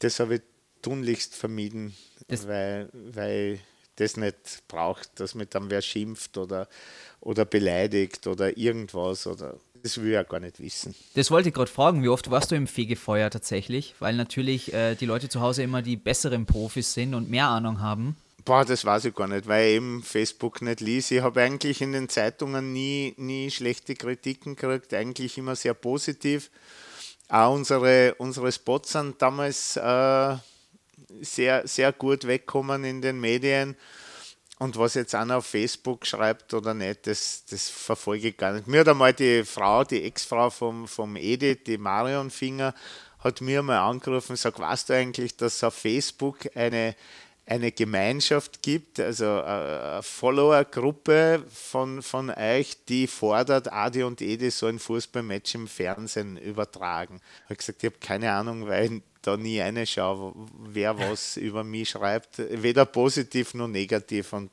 Das 0.00 0.18
habe 0.18 0.36
ich 0.36 0.42
tunlichst 0.82 1.36
vermieden, 1.36 1.94
Das- 2.26 2.48
weil, 2.48 2.88
weil 2.92 3.52
ich 3.54 3.60
das 3.96 4.16
nicht 4.16 4.66
braucht, 4.66 5.20
dass 5.20 5.36
mit 5.36 5.54
dann 5.54 5.70
wer 5.70 5.80
schimpft 5.82 6.36
oder, 6.36 6.68
oder 7.20 7.44
beleidigt 7.44 8.26
oder 8.26 8.56
irgendwas. 8.58 9.24
Oder, 9.28 9.56
das 9.84 9.98
will 9.98 10.08
ich 10.08 10.14
ja 10.14 10.22
gar 10.22 10.40
nicht 10.40 10.60
wissen. 10.60 10.94
Das 11.14 11.30
wollte 11.30 11.50
ich 11.50 11.54
gerade 11.54 11.70
fragen, 11.70 12.02
wie 12.02 12.08
oft 12.08 12.30
warst 12.30 12.50
du 12.50 12.54
im 12.54 12.66
Fegefeuer 12.66 13.28
tatsächlich? 13.28 13.94
Weil 13.98 14.16
natürlich 14.16 14.72
äh, 14.72 14.94
die 14.94 15.04
Leute 15.04 15.28
zu 15.28 15.42
Hause 15.42 15.62
immer 15.62 15.82
die 15.82 15.96
besseren 15.96 16.46
Profis 16.46 16.94
sind 16.94 17.12
und 17.12 17.28
mehr 17.28 17.48
Ahnung 17.48 17.82
haben. 17.82 18.16
Boah, 18.46 18.64
das 18.64 18.86
weiß 18.86 19.04
ich 19.04 19.14
gar 19.14 19.28
nicht, 19.28 19.46
weil 19.46 19.68
ich 19.68 19.76
eben 19.76 20.02
Facebook 20.02 20.62
nicht 20.62 20.80
liest. 20.80 21.12
Ich 21.12 21.20
habe 21.20 21.42
eigentlich 21.42 21.82
in 21.82 21.92
den 21.92 22.08
Zeitungen 22.08 22.72
nie, 22.72 23.12
nie 23.18 23.50
schlechte 23.50 23.94
Kritiken 23.94 24.56
gekriegt, 24.56 24.94
eigentlich 24.94 25.36
immer 25.36 25.54
sehr 25.54 25.74
positiv. 25.74 26.50
Auch 27.28 27.52
unsere, 27.52 28.14
unsere 28.14 28.52
Spots 28.52 28.92
sind 28.92 29.20
damals 29.20 29.76
äh, 29.76 30.36
sehr, 31.20 31.68
sehr 31.68 31.92
gut 31.92 32.26
weggekommen 32.26 32.84
in 32.84 33.02
den 33.02 33.20
Medien. 33.20 33.76
Und 34.58 34.78
was 34.78 34.94
jetzt 34.94 35.14
einer 35.14 35.38
auf 35.38 35.46
Facebook 35.46 36.06
schreibt 36.06 36.54
oder 36.54 36.74
nicht, 36.74 37.06
das, 37.06 37.44
das 37.50 37.68
verfolge 37.68 38.28
ich 38.28 38.36
gar 38.36 38.52
nicht. 38.52 38.68
Mir 38.68 38.80
hat 38.80 38.88
einmal 38.88 39.12
die 39.12 39.44
Frau, 39.44 39.82
die 39.82 40.04
Ex-Frau 40.04 40.48
vom, 40.50 40.86
vom 40.86 41.16
Edith, 41.16 41.64
die 41.66 41.76
Marion 41.76 42.30
Finger, 42.30 42.72
hat 43.18 43.40
mir 43.40 43.62
mal 43.62 43.80
angerufen 43.80 44.32
und 44.32 44.36
gesagt, 44.36 44.60
weißt 44.60 44.88
du 44.88 44.92
eigentlich, 44.92 45.36
dass 45.36 45.56
es 45.56 45.64
auf 45.64 45.74
Facebook 45.74 46.38
eine, 46.54 46.94
eine 47.46 47.72
Gemeinschaft 47.72 48.62
gibt, 48.62 49.00
also 49.00 49.24
äh, 49.24 49.40
eine 49.40 50.02
Follower-Gruppe 50.02 51.42
von, 51.52 52.02
von 52.02 52.30
euch, 52.30 52.76
die 52.86 53.06
fordert, 53.06 53.72
Adi 53.72 54.04
und 54.04 54.20
Edi 54.20 54.50
so 54.50 54.66
ein 54.66 54.78
Fußballmatch 54.78 55.56
im 55.56 55.66
Fernsehen 55.66 56.36
übertragen. 56.36 57.20
Ich 57.38 57.44
habe 57.44 57.56
gesagt, 57.56 57.82
ich 57.82 57.90
habe 57.90 57.98
keine 57.98 58.30
Ahnung, 58.32 58.68
weil 58.68 59.02
da 59.26 59.36
nie 59.36 59.60
reinschaue, 59.60 60.34
wer 60.68 60.98
was 60.98 61.36
über 61.48 61.64
mich 61.64 61.90
schreibt, 61.90 62.38
weder 62.38 62.84
positiv 62.84 63.54
noch 63.54 63.68
negativ. 63.68 64.32
Und 64.32 64.50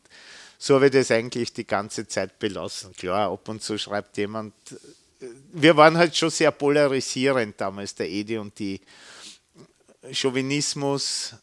so 0.57 0.75
habe 0.75 0.87
ich 0.87 0.91
das 0.91 1.11
eigentlich 1.11 1.53
die 1.53 1.65
ganze 1.65 2.07
Zeit 2.07 2.39
belassen. 2.39 2.93
Klar, 2.93 3.31
ab 3.31 3.47
und 3.49 3.61
zu 3.61 3.77
schreibt 3.77 4.17
jemand, 4.17 4.53
wir 5.53 5.77
waren 5.77 5.97
halt 5.97 6.15
schon 6.15 6.29
sehr 6.29 6.51
polarisierend 6.51 7.59
damals, 7.59 7.95
der 7.95 8.09
Edi 8.09 8.37
und 8.37 8.57
die. 8.57 8.81
Chauvinismus 10.11 11.35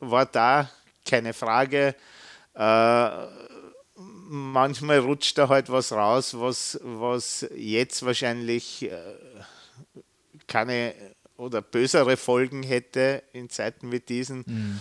war 0.00 0.26
da, 0.26 0.70
keine 1.06 1.32
Frage. 1.32 1.94
Äh, 2.54 3.10
manchmal 4.28 4.98
rutscht 4.98 5.38
da 5.38 5.48
halt 5.48 5.70
was 5.70 5.92
raus, 5.92 6.38
was, 6.38 6.78
was 6.82 7.46
jetzt 7.54 8.04
wahrscheinlich 8.04 8.82
äh, 8.82 8.98
keine 10.46 10.94
oder 11.40 11.62
bösere 11.62 12.16
Folgen 12.16 12.62
hätte 12.62 13.22
in 13.32 13.48
Zeiten 13.50 13.90
wie 13.90 14.00
diesen. 14.00 14.80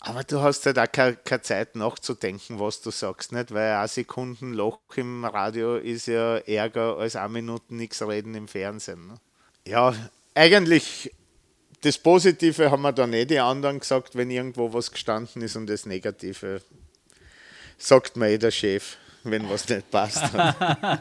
Aber 0.00 0.22
du 0.22 0.40
hast 0.40 0.66
halt 0.66 0.78
auch 0.78 0.90
keine, 0.92 1.16
keine 1.16 1.42
Zeit 1.42 1.74
nachzudenken, 1.74 2.60
was 2.60 2.80
du 2.80 2.90
sagst, 2.90 3.32
nicht? 3.32 3.52
Weil 3.52 3.74
ein 3.74 3.88
Sekunden 3.88 4.52
Loch 4.52 4.78
im 4.94 5.24
Radio 5.24 5.76
ist 5.76 6.06
ja 6.06 6.36
ärger 6.36 6.98
als 6.98 7.16
eine 7.16 7.30
Minute 7.30 7.74
nichts 7.74 8.02
reden 8.02 8.34
im 8.34 8.46
Fernsehen. 8.46 9.08
Ne? 9.08 9.14
Ja, 9.66 9.94
eigentlich 10.34 11.10
das 11.80 11.98
Positive 11.98 12.70
haben 12.70 12.82
wir 12.82 12.92
dann 12.92 13.12
eh 13.12 13.24
die 13.24 13.38
anderen 13.38 13.80
gesagt, 13.80 14.16
wenn 14.16 14.30
irgendwo 14.30 14.72
was 14.72 14.90
gestanden 14.90 15.42
ist 15.42 15.56
und 15.56 15.66
das 15.66 15.86
Negative 15.86 16.60
sagt 17.78 18.16
mir 18.16 18.30
eh 18.30 18.38
der 18.38 18.50
Chef, 18.50 18.96
wenn 19.24 19.48
was 19.48 19.68
nicht 19.68 19.90
passt. 19.90 20.22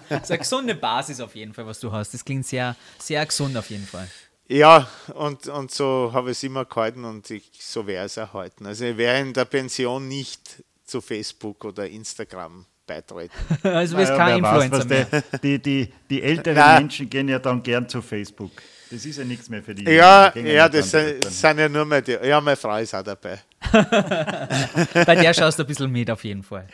Das 0.10 0.24
ist 0.24 0.32
eine 0.32 0.40
gesunde 0.40 0.76
Basis 0.76 1.20
auf 1.20 1.36
jeden 1.36 1.54
Fall, 1.54 1.66
was 1.66 1.80
du 1.80 1.92
hast. 1.92 2.14
Das 2.14 2.24
klingt 2.24 2.46
sehr, 2.46 2.76
sehr 3.00 3.26
gesund 3.26 3.56
auf 3.58 3.70
jeden 3.70 3.86
Fall. 3.86 4.08
Ja, 4.48 4.88
und, 5.14 5.48
und 5.48 5.72
so 5.72 6.12
habe 6.14 6.32
ich 6.32 6.38
es 6.38 6.44
immer 6.44 6.66
gehalten 6.66 7.04
und 7.04 7.30
ich, 7.32 7.50
so 7.60 7.88
ich 7.88 7.96
es 7.96 8.18
auch 8.18 8.34
halten. 8.34 8.66
Also 8.68 8.86
ich 8.86 8.98
werde 8.98 9.28
in 9.28 9.34
der 9.34 9.46
Pension 9.46 10.08
nicht 10.08 10.64
zu 10.86 11.02
Facebook 11.02 11.66
oder 11.66 11.88
Instagram 11.88 12.66
beitreten. 12.86 13.34
Also 13.64 13.96
du 13.96 14.02
bist 14.02 14.12
Naja, 14.12 14.18
kein 14.18 14.44
weiß, 14.44 14.64
Influencer 14.66 14.78
was 14.78 15.12
mehr. 15.12 15.24
die, 15.42 15.60
die, 15.60 15.94
die 16.10 16.22
älteren 16.22 16.58
Nein. 16.58 16.84
Menschen 16.84 17.10
gehen 17.10 17.28
ja 17.28 17.40
dann 17.40 17.64
gern 17.64 17.90
zu 17.90 18.02
Facebook. 18.02 18.52
Das 18.92 19.04
ist 19.04 19.18
ja 19.18 19.26
nichts 19.26 19.50
mehr 19.50 19.64
für 19.64 19.74
die. 19.74 19.84
Ja, 19.84 20.26
Jungen, 20.28 20.34
die 20.36 20.44
gehen 20.44 20.56
ja, 20.56 20.70
das 20.70 20.92
sind, 20.92 21.24
sind 21.24 21.58
ja 21.60 21.68
nur 21.68 21.86
mehr 21.86 22.02
die. 22.04 22.12
Ja, 22.12 22.40
meine 22.40 22.56
Frau 22.56 22.78
ist 22.78 22.94
auch 22.94 23.02
dabei. 23.02 23.40
Bei 23.72 25.16
der 25.16 25.34
schaust 25.34 25.58
du 25.58 25.64
ein 25.64 25.68
bisschen 25.68 25.92
mit 25.92 26.10
auf 26.12 26.24
jeden 26.24 26.44
Fall. 26.44 26.68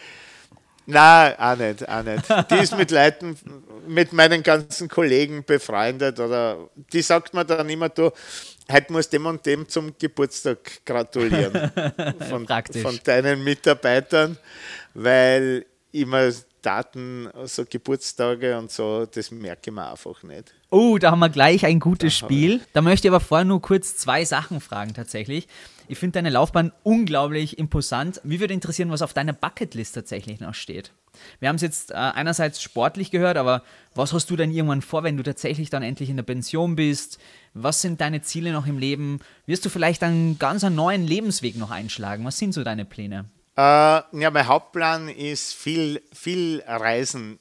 Nein, 0.92 1.36
auch 1.38 1.56
nicht, 1.56 1.88
auch 1.88 2.04
nicht. 2.04 2.24
Die 2.50 2.56
ist 2.56 2.78
mit 2.78 2.92
Leuten, 2.92 3.38
mit 3.88 4.12
meinen 4.12 4.44
ganzen 4.44 4.90
Kollegen 4.90 5.44
befreundet 5.46 6.20
oder 6.20 6.70
die 6.92 7.02
sagt 7.02 7.34
mir 7.34 7.46
dann 7.46 7.70
immer, 7.70 7.90
du, 7.90 8.12
heute 8.70 8.92
musst 8.92 9.14
dem 9.14 9.26
und 9.26 9.46
dem 9.46 9.68
zum 9.70 9.94
Geburtstag 9.98 10.86
gratulieren 10.86 11.72
von, 12.30 12.46
von 12.46 13.00
deinen 13.04 13.44
Mitarbeitern, 13.44 14.38
weil 14.94 15.66
immer 15.94 16.30
Daten, 16.62 17.30
so 17.46 17.66
Geburtstage 17.66 18.58
und 18.58 18.72
so, 18.72 19.06
das 19.06 19.32
merke 19.32 19.70
ich 19.70 19.74
mir 19.74 19.90
einfach 19.90 20.24
nicht. 20.24 20.54
Oh, 20.70 20.98
da 20.98 21.12
haben 21.12 21.20
wir 21.20 21.30
gleich 21.30 21.66
ein 21.66 21.80
gutes 21.80 22.16
Spiel. 22.16 22.62
Da 22.74 22.82
möchte 22.82 23.08
ich 23.08 23.12
aber 23.12 23.20
vorher 23.20 23.46
nur 23.46 23.62
kurz 23.62 23.98
zwei 23.98 24.24
Sachen 24.24 24.62
fragen 24.62 24.94
tatsächlich. 24.94 25.48
Ich 25.88 25.98
finde 25.98 26.14
deine 26.14 26.30
Laufbahn 26.30 26.72
unglaublich 26.84 27.60
imposant. 27.60 28.24
Mich 28.24 28.40
würde 28.40 28.54
interessieren, 28.54 28.92
was 28.92 29.02
auf 29.02 29.14
deiner 29.14 29.34
Bucketlist 29.34 29.96
tatsächlich 29.96 30.40
noch 30.40 30.54
steht. 30.54 30.94
Wir 31.40 31.50
haben 31.50 31.58
es 31.58 31.62
jetzt 31.62 31.92
äh, 31.92 31.96
einerseits 31.96 32.62
sportlich 32.62 33.12
gehört, 33.12 33.36
aber 33.36 33.64
was 33.94 34.14
hast 34.14 34.30
du 34.30 34.38
denn 34.38 34.52
irgendwann 34.52 34.82
vor, 34.82 35.04
wenn 35.04 35.18
du 35.18 35.24
tatsächlich 35.24 35.70
dann 35.70 35.84
endlich 35.84 36.10
in 36.10 36.16
der 36.16 36.24
Pension 36.24 36.78
bist? 36.78 37.20
Was 37.54 37.82
sind 37.82 38.00
deine 38.00 38.22
Ziele 38.22 38.54
noch 38.54 38.68
im 38.68 38.78
Leben? 38.78 39.20
Wirst 39.46 39.66
du 39.66 39.70
vielleicht 39.70 40.04
einen 40.04 40.40
ganz 40.40 40.64
neuen 40.64 41.06
Lebensweg 41.06 41.58
noch 41.58 41.72
einschlagen? 41.72 42.24
Was 42.24 42.38
sind 42.38 42.54
so 42.54 42.64
deine 42.64 42.86
Pläne? 42.86 43.26
Äh, 43.56 43.62
ja, 43.62 44.32
mein 44.32 44.48
Hauptplan 44.48 45.10
ist 45.10 45.54
viel, 45.54 46.02
viel 46.14 46.64
Reisen. 46.66 47.40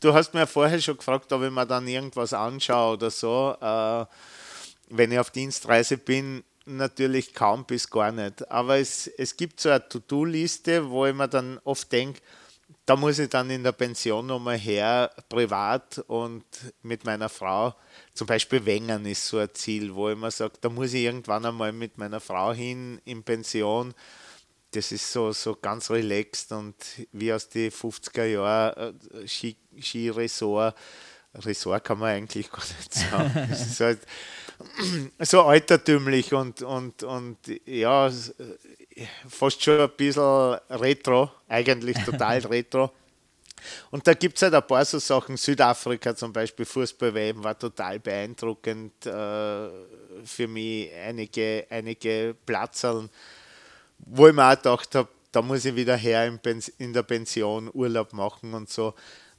Du 0.00 0.14
hast 0.14 0.34
mir 0.34 0.46
vorher 0.46 0.80
schon 0.80 0.96
gefragt, 0.96 1.32
ob 1.32 1.42
ich 1.42 1.50
mir 1.50 1.66
dann 1.66 1.86
irgendwas 1.86 2.32
anschaue 2.32 2.94
oder 2.94 3.10
so. 3.10 3.56
Äh, 3.60 4.06
wenn 4.90 5.12
ich 5.12 5.18
auf 5.18 5.30
Dienstreise 5.30 5.98
bin, 5.98 6.44
natürlich 6.66 7.34
kaum 7.34 7.64
bis 7.64 7.88
gar 7.90 8.12
nicht. 8.12 8.50
Aber 8.50 8.78
es, 8.78 9.06
es 9.06 9.36
gibt 9.36 9.60
so 9.60 9.70
eine 9.70 9.88
To-Do-Liste, 9.88 10.88
wo 10.90 11.06
ich 11.06 11.14
mir 11.14 11.28
dann 11.28 11.58
oft 11.64 11.90
denke, 11.90 12.20
da 12.84 12.96
muss 12.96 13.18
ich 13.18 13.28
dann 13.28 13.50
in 13.50 13.62
der 13.62 13.72
Pension 13.72 14.26
nochmal 14.26 14.58
her, 14.58 15.10
privat 15.28 15.98
und 16.06 16.44
mit 16.82 17.04
meiner 17.04 17.28
Frau. 17.28 17.74
Zum 18.14 18.26
Beispiel 18.26 18.64
Wengen 18.64 19.04
ist 19.06 19.26
so 19.26 19.38
ein 19.38 19.48
Ziel, 19.52 19.94
wo 19.94 20.10
ich 20.10 20.16
mir 20.16 20.30
sage, 20.30 20.54
da 20.60 20.68
muss 20.68 20.92
ich 20.92 21.04
irgendwann 21.04 21.44
einmal 21.44 21.72
mit 21.72 21.98
meiner 21.98 22.20
Frau 22.20 22.52
hin 22.52 23.00
in 23.04 23.22
Pension. 23.22 23.94
Das 24.70 24.92
ist 24.92 25.10
so, 25.12 25.32
so 25.32 25.56
ganz 25.56 25.90
relaxed 25.90 26.52
und 26.52 26.74
wie 27.12 27.32
aus 27.32 27.48
den 27.48 27.70
50er 27.70 28.24
Jahren 28.26 28.98
äh, 29.14 29.26
Ski, 29.26 29.56
Skiresort. 29.80 30.76
Resort 31.34 31.84
kann 31.84 31.98
man 31.98 32.10
eigentlich 32.10 32.50
gar 32.50 32.62
nicht 32.78 32.94
sagen. 32.94 33.48
Es 33.52 33.66
ist 33.66 33.80
halt 33.80 34.00
so 35.20 35.42
altertümlich 35.42 36.32
und, 36.34 36.62
und, 36.62 37.02
und 37.02 37.38
ja, 37.66 38.08
s- 38.08 38.34
fast 39.28 39.62
schon 39.62 39.80
ein 39.80 39.90
bisschen 39.96 40.22
retro, 40.70 41.30
eigentlich 41.48 41.96
total 42.04 42.38
retro. 42.46 42.90
Und 43.90 44.06
da 44.06 44.14
gibt 44.14 44.36
es 44.36 44.42
halt 44.42 44.54
ein 44.54 44.66
paar 44.66 44.84
so 44.84 44.98
Sachen. 44.98 45.36
Südafrika 45.36 46.14
zum 46.14 46.32
Beispiel, 46.32 46.64
Fußball-WM 46.64 47.42
war 47.42 47.58
total 47.58 47.98
beeindruckend 48.00 49.04
äh, 49.06 49.68
für 50.24 50.46
mich. 50.48 50.92
Einige, 50.94 51.66
einige 51.70 52.36
Platzerl, 52.46 53.08
wo 53.98 54.28
ich 54.28 54.34
mir 54.34 54.50
auch 54.50 54.56
gedacht 54.56 54.94
habe, 54.94 55.08
da 55.32 55.42
muss 55.42 55.64
ich 55.64 55.76
wieder 55.76 55.96
her 55.96 56.32
in, 56.78 56.92
der 56.92 57.02
Pension 57.02 57.70
Urlaub 57.72 58.12
machen 58.12 58.54
und 58.54 58.70
so. 58.70 58.94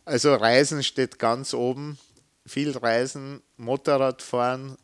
Also 0.05 0.35
Reisen 0.35 0.83
steht 0.83 1.19
ganz 1.19 1.53
oben. 1.53 1.97
Viel 2.45 2.77
Reisen, 2.77 3.41
Motorrad 3.57 4.21
fahren 4.21 4.77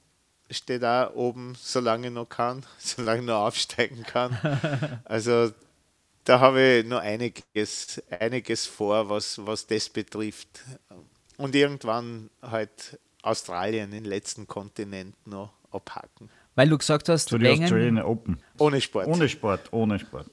steht 0.50 0.84
auch 0.84 1.14
oben, 1.16 1.56
solange 1.60 2.08
ich 2.08 2.14
noch 2.14 2.30
kann, 2.30 2.66
solange 2.78 3.22
ich 3.22 3.26
noch 3.26 3.46
aufsteigen 3.46 4.04
kann. 4.04 4.38
Also 5.06 5.52
da 6.24 6.40
habe 6.40 6.62
ich 6.62 6.86
noch 6.86 7.00
einiges, 7.00 8.02
einiges 8.10 8.66
vor, 8.66 9.10
was, 9.10 9.46
was 9.46 9.68
das 9.68 9.90
betrifft. 9.90 10.64
Und 11.38 11.54
irgendwann 11.54 12.30
halt 12.42 13.00
Australien, 13.22 13.92
den 13.92 14.06
letzten 14.06 14.48
Kontinent 14.48 15.16
noch 15.28 15.54
abhaken. 15.72 16.30
Weil 16.56 16.70
du 16.70 16.78
gesagt 16.78 17.10
hast, 17.10 17.30
Zu 17.30 17.38
die 17.38 17.46
Wengen, 17.46 17.64
Australian 17.64 18.02
Open. 18.02 18.40
Ohne 18.58 18.82
Sport. 18.82 19.08
Ohne 19.08 19.30
Sport, 19.30 19.62
ohne 19.72 20.00
Sport. 20.00 20.28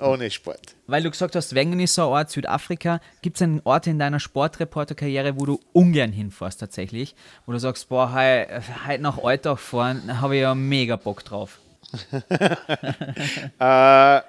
Ohne 0.00 0.30
Sport. 0.30 0.76
weil 0.86 1.02
du 1.02 1.10
gesagt 1.10 1.34
hast, 1.34 1.54
Wengen 1.56 1.80
ist 1.80 1.94
so 1.94 2.02
ein 2.02 2.08
Ort, 2.08 2.30
Südafrika. 2.30 3.00
Gibt 3.20 3.36
es 3.36 3.42
einen 3.42 3.60
Ort 3.64 3.88
in 3.88 3.98
deiner 3.98 4.20
Sportreporterkarriere, 4.20 5.40
wo 5.40 5.44
du 5.44 5.60
ungern 5.72 6.12
hinfährst 6.12 6.60
tatsächlich? 6.60 7.16
Wo 7.46 7.52
du 7.52 7.58
sagst, 7.58 7.88
boah, 7.88 8.14
heute 8.14 9.02
nach 9.02 9.18
Alltag 9.18 9.58
fahren, 9.58 10.20
habe 10.20 10.36
ich 10.36 10.42
ja 10.42 10.54
mega 10.54 10.94
Bock 10.96 11.24
drauf. 11.24 11.58
äh, 12.30 14.20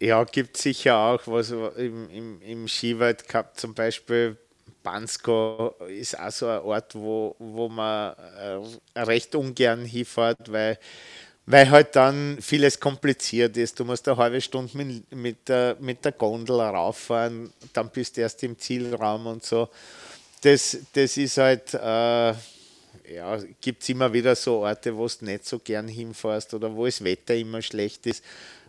ja, 0.00 0.24
gibt 0.24 0.56
sicher 0.56 0.96
auch 0.96 1.20
was 1.26 1.50
im, 1.50 2.10
im, 2.10 2.42
im 2.42 2.68
Skiweltcup 2.68 3.56
zum 3.56 3.74
Beispiel. 3.74 4.36
Bansko 4.82 5.74
ist 5.88 6.18
auch 6.18 6.30
so 6.30 6.46
ein 6.46 6.60
Ort, 6.60 6.94
wo, 6.94 7.34
wo 7.38 7.68
man 7.68 8.14
äh, 8.38 9.00
recht 9.00 9.34
ungern 9.34 9.84
hinfährt, 9.84 10.50
weil, 10.50 10.78
weil 11.46 11.70
halt 11.70 11.96
dann 11.96 12.38
vieles 12.40 12.80
kompliziert 12.80 13.56
ist. 13.56 13.78
Du 13.78 13.84
musst 13.84 14.08
eine 14.08 14.16
halbe 14.16 14.40
Stunde 14.40 14.76
mit, 14.76 15.12
mit, 15.14 15.48
der, 15.48 15.76
mit 15.80 16.04
der 16.04 16.12
Gondel 16.12 16.60
rauffahren, 16.60 17.52
dann 17.72 17.90
bist 17.90 18.16
du 18.16 18.22
erst 18.22 18.42
im 18.42 18.58
Zielraum 18.58 19.26
und 19.26 19.44
so. 19.44 19.68
Das, 20.42 20.78
das 20.94 21.16
ist 21.16 21.36
halt, 21.36 21.74
äh, 21.74 22.32
ja, 23.14 23.38
gibt 23.60 23.82
es 23.82 23.88
immer 23.88 24.12
wieder 24.12 24.34
so 24.34 24.58
Orte, 24.58 24.96
wo 24.96 25.06
du 25.06 25.24
nicht 25.24 25.44
so 25.44 25.58
gern 25.58 25.88
hinfährst 25.88 26.54
oder 26.54 26.74
wo 26.74 26.86
das 26.86 27.02
Wetter 27.02 27.34
immer 27.34 27.60
schlecht 27.60 28.06
ist. 28.06 28.24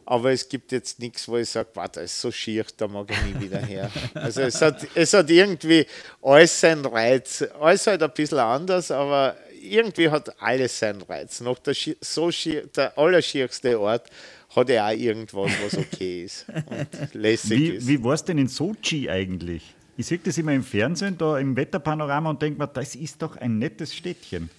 Aber 0.06 0.32
es 0.32 0.48
gibt 0.48 0.72
jetzt 0.72 1.00
nichts, 1.00 1.28
wo 1.28 1.38
ich 1.38 1.50
sage, 1.50 1.70
das 1.74 2.04
ist 2.04 2.22
so 2.22 2.32
schier, 2.32 2.66
da 2.78 2.88
mag 2.88 3.10
ich 3.12 3.34
nie 3.34 3.46
wieder 3.46 3.60
her. 3.60 3.90
Also 4.14 4.42
es 4.42 4.62
hat, 4.62 4.86
es 4.96 5.14
hat 5.14 5.30
irgendwie 5.30 5.86
alles 6.22 6.60
seinen 6.60 6.86
Reiz. 6.86 7.44
Alles 7.60 7.88
halt 7.88 8.04
ein 8.04 8.12
bisschen 8.12 8.40
anders, 8.40 8.92
aber 8.92 9.36
irgendwie 9.62 10.10
hat 10.10 10.42
alles 10.42 10.78
seinen 10.78 11.02
Reiz. 11.04 11.42
Noch 11.42 11.60
der, 11.60 11.76
so 12.02 12.32
schier, 12.32 12.68
der 12.68 12.98
allerschierste 12.98 13.80
Ort 13.80 14.10
hat 14.56 14.70
ja 14.70 14.88
auch 14.88 14.98
irgendwas, 14.98 15.52
was 15.64 15.78
okay 15.78 16.24
ist 16.26 16.46
und 16.50 17.14
lässig 17.14 17.52
wie, 17.52 17.68
ist. 17.70 17.88
Wie 17.88 18.04
war 18.04 18.14
es 18.14 18.24
denn 18.24 18.38
in 18.38 18.48
Sochi 18.48 19.10
eigentlich? 19.10 19.76
Ich 19.98 20.08
sehe 20.08 20.18
das 20.18 20.38
immer 20.38 20.54
im 20.54 20.64
Fernsehen, 20.64 21.18
da 21.18 21.38
im 21.38 21.56
Wetterpanorama 21.56 22.32
und 22.32 22.42
denke 22.42 22.60
mir, 22.60 22.68
das 22.68 22.96
ist 22.96 23.22
doch 23.22 23.38
ein 23.38 23.60
nettes 23.60 23.96
Städtchen. 23.96 24.50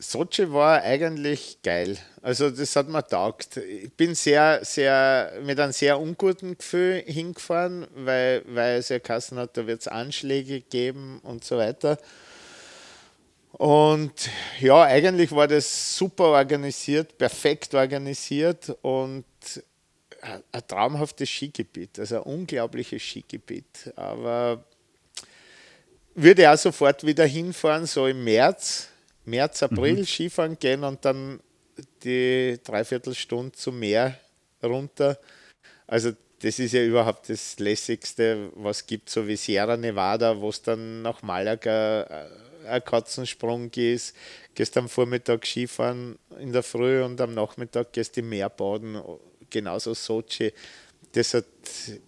Sochi 0.00 0.50
war 0.50 0.80
eigentlich 0.82 1.58
geil. 1.62 1.98
Also 2.22 2.48
das 2.48 2.74
hat 2.74 2.88
mir 2.88 3.06
taugt. 3.06 3.58
Ich 3.58 3.92
bin 3.92 4.14
sehr, 4.14 4.64
sehr 4.64 5.34
mit 5.44 5.60
einem 5.60 5.72
sehr 5.72 6.00
unguten 6.00 6.56
Gefühl 6.56 7.02
hingefahren, 7.06 7.86
weil, 7.94 8.42
weil 8.46 8.78
es 8.78 8.88
ja 8.88 8.98
Kassen 8.98 9.38
hat, 9.38 9.58
da 9.58 9.66
wird 9.66 9.82
es 9.82 9.88
Anschläge 9.88 10.62
geben 10.62 11.20
und 11.22 11.44
so 11.44 11.58
weiter. 11.58 11.98
Und 13.52 14.30
ja, 14.58 14.84
eigentlich 14.84 15.32
war 15.32 15.46
das 15.46 15.96
super 15.96 16.28
organisiert, 16.28 17.18
perfekt 17.18 17.74
organisiert 17.74 18.74
und 18.80 19.24
ein 20.22 20.66
traumhaftes 20.66 21.28
Skigebiet, 21.28 21.98
also 21.98 22.16
ein 22.16 22.22
unglaubliches 22.22 23.02
Skigebiet. 23.02 23.92
Aber 23.96 24.64
würde 26.14 26.50
auch 26.50 26.56
sofort 26.56 27.04
wieder 27.04 27.26
hinfahren, 27.26 27.84
so 27.84 28.06
im 28.06 28.24
März 28.24 28.88
März, 29.24 29.62
April 29.62 29.98
mhm. 29.98 30.06
Skifahren 30.06 30.58
gehen 30.58 30.84
und 30.84 31.04
dann 31.04 31.40
die 32.02 32.58
Dreiviertelstunde 32.62 33.52
zum 33.52 33.78
Meer 33.78 34.18
runter. 34.62 35.18
Also 35.86 36.12
das 36.42 36.58
ist 36.58 36.72
ja 36.72 36.82
überhaupt 36.82 37.28
das 37.28 37.58
lässigste, 37.58 38.50
was 38.54 38.86
gibt, 38.86 39.10
so 39.10 39.26
wie 39.26 39.36
Sierra 39.36 39.76
Nevada, 39.76 40.40
wo 40.40 40.48
es 40.48 40.62
dann 40.62 41.02
nach 41.02 41.22
Malaga 41.22 42.02
äh, 42.02 42.68
ein 42.68 42.84
Katzensprung 42.84 43.70
ist. 43.74 44.14
Gehst 44.54 44.76
am 44.76 44.88
Vormittag 44.88 45.46
Skifahren 45.46 46.18
in 46.38 46.52
der 46.52 46.62
Früh 46.62 47.02
und 47.02 47.20
am 47.20 47.34
Nachmittag 47.34 47.92
gehst 47.92 48.16
im 48.18 48.30
Meer 48.30 48.48
baden. 48.48 49.00
Genauso 49.50 49.94
Sochi. 49.94 50.52
Das 51.12 51.34
hat 51.34 51.44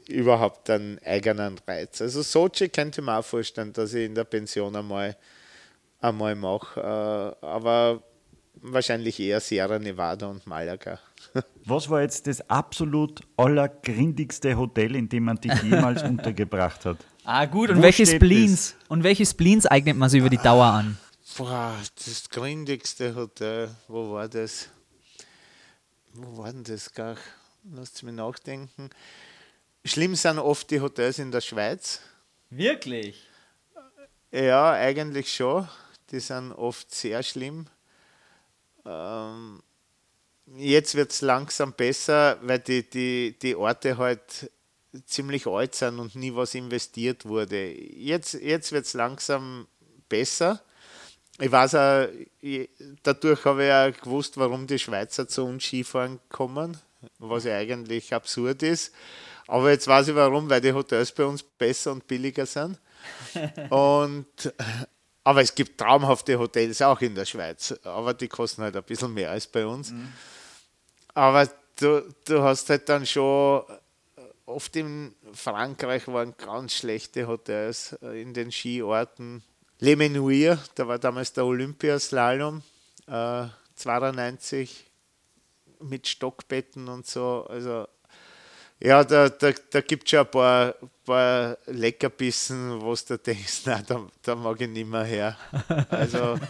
überhaupt 0.09 0.71
einen 0.71 0.99
eigenen 1.05 1.59
Reiz. 1.67 2.01
Also 2.01 2.23
Sochi 2.23 2.69
könnte 2.69 3.01
ich 3.01 3.05
mir 3.05 3.19
auch 3.19 3.25
vorstellen, 3.25 3.73
dass 3.73 3.95
ich 3.95 4.07
in 4.07 4.15
der 4.15 4.25
Pension 4.25 4.75
einmal 4.77 5.17
einmal 6.03 6.35
mache. 6.35 6.81
Äh, 7.43 7.47
aber 7.47 8.03
wahrscheinlich 8.63 9.19
eher 9.21 9.41
Sierra 9.41 9.79
Nevada 9.79 10.27
und 10.27 10.47
Malaga. 10.47 10.99
Was 11.65 11.89
war 11.89 12.03
jetzt 12.03 12.27
das 12.27 12.49
absolut 12.49 13.21
allergrindigste 13.37 14.57
Hotel, 14.57 14.97
in 14.97 15.09
dem 15.09 15.25
man 15.25 15.37
dich 15.37 15.53
jemals 15.63 16.03
untergebracht 16.05 16.85
hat? 16.85 16.99
Ah, 17.25 17.45
gut. 17.47 17.71
Und 17.71 17.83
welche, 17.83 18.07
Spleens, 18.07 18.75
und 18.89 19.05
welche 19.05 19.25
Spleens 19.27 19.67
eignet 19.67 19.97
man 19.97 20.09
sich 20.09 20.21
über 20.21 20.31
die 20.31 20.39
Dauer 20.39 20.67
an? 20.67 20.99
Boah, 21.37 21.75
das 21.95 22.29
grindigste 22.29 23.15
Hotel, 23.15 23.71
wo 23.89 24.13
war 24.13 24.29
das? 24.29 24.69
Wo 26.13 26.43
war 26.43 26.53
denn 26.53 26.65
das 26.65 26.93
gar? 26.93 27.17
Lasst 27.73 28.03
mich 28.03 28.15
nachdenken. 28.15 28.91
Schlimm 29.85 30.15
sind 30.15 30.39
oft 30.39 30.71
die 30.71 30.81
Hotels 30.81 31.19
in 31.19 31.31
der 31.31 31.41
Schweiz. 31.41 32.01
Wirklich? 32.51 33.29
Ja, 34.31 34.73
eigentlich 34.73 35.33
schon 35.33 35.69
die 36.13 36.21
sind 36.21 36.53
oft 36.53 36.95
sehr 36.95 37.23
schlimm. 37.23 37.67
Ähm, 38.85 39.63
jetzt 40.57 40.95
wird 40.95 41.11
es 41.11 41.23
langsam 41.23 41.73
besser, 41.73 42.39
weil 42.43 42.59
die, 42.59 42.89
die, 42.89 43.39
die 43.41 43.57
Orte 43.57 43.97
halt 43.97 44.51
ziemlich 45.07 45.47
alt 45.47 45.75
sind 45.75 45.99
und 45.99 46.15
nie 46.15 46.35
was 46.35 46.55
investiert 46.55 47.25
wurde. 47.25 47.73
Jetzt, 47.73 48.35
jetzt 48.35 48.73
wird 48.73 48.85
es 48.85 48.93
langsam 48.93 49.67
besser. 50.09 50.63
Ich 51.39 51.51
weiß 51.51 51.75
auch, 51.77 52.09
dadurch 53.03 53.45
habe 53.47 53.65
ich 53.65 53.73
auch 53.73 54.03
gewusst, 54.03 54.37
warum 54.37 54.67
die 54.67 54.79
Schweizer 54.79 55.27
zu 55.27 55.45
uns 55.45 55.65
Skifahren 55.65 56.21
kommen, 56.29 56.77
was 57.19 57.45
ja 57.45 57.57
eigentlich 57.57 58.13
absurd 58.13 58.63
ist. 58.63 58.93
Aber 59.49 59.71
jetzt 59.71 59.89
weiß 59.89 60.09
ich 60.09 60.15
warum, 60.15 60.49
weil 60.51 60.61
die 60.61 60.73
Hotels 60.73 61.11
bei 61.13 61.25
uns 61.25 61.43
besser 61.43 61.93
und 61.93 62.07
billiger 62.07 62.47
sind. 62.47 62.79
Und 63.71 64.53
aber 65.25 65.43
es 65.43 65.55
gibt 65.55 65.79
traumhafte 65.79 66.39
Hotels 66.39 66.83
auch 66.83 67.01
in 67.01 67.15
der 67.15 67.25
Schweiz, 67.25 67.75
aber 67.85 68.15
die 68.15 68.29
kosten 68.29 68.63
halt 68.63 68.77
ein 68.77 68.83
bisschen 68.83 69.15
mehr 69.15 69.31
als 69.31 69.47
bei 69.47 69.65
uns. 69.65 69.91
Mhm. 69.91 70.13
Aber 71.15 71.49
du, 71.77 72.15
du 72.25 72.43
hast 72.43 72.69
halt 72.71 72.89
dann 72.89 73.07
schon, 73.07 73.63
oft 74.47 74.75
in 74.77 75.15
Frankreich 75.33 76.09
waren 76.09 76.35
ganz 76.37 76.75
schlechte 76.75 77.27
Hotels 77.27 77.97
äh, 78.03 78.21
in 78.21 78.35
den 78.35 78.51
Skiorten. 78.51 79.43
Le 79.79 79.97
Menuir, 79.97 80.59
da 80.75 80.87
war 80.87 80.99
damals 80.99 81.33
der 81.33 81.45
Olympiaslalom, 81.45 82.63
äh, 83.07 83.47
92 83.77 84.91
mit 85.81 86.07
Stockbetten 86.07 86.89
und 86.89 87.07
so. 87.07 87.47
Also 87.49 87.87
ja, 88.85 89.05
da, 89.05 89.29
da, 89.29 89.53
da 89.71 89.81
gibt 89.81 90.05
es 90.05 90.11
schon 90.11 90.21
ein 90.21 90.31
paar, 90.31 90.75
paar 91.05 91.57
Leckerbissen, 91.67 92.81
wo 92.81 92.95
du 92.95 93.17
denkst, 93.17 93.67
nein, 93.67 93.85
da, 93.87 94.05
da 94.23 94.35
mag 94.35 94.61
ich 94.61 94.69
nicht 94.69 94.89
mehr 94.89 95.05
her. 95.05 95.37
Also 95.89 96.37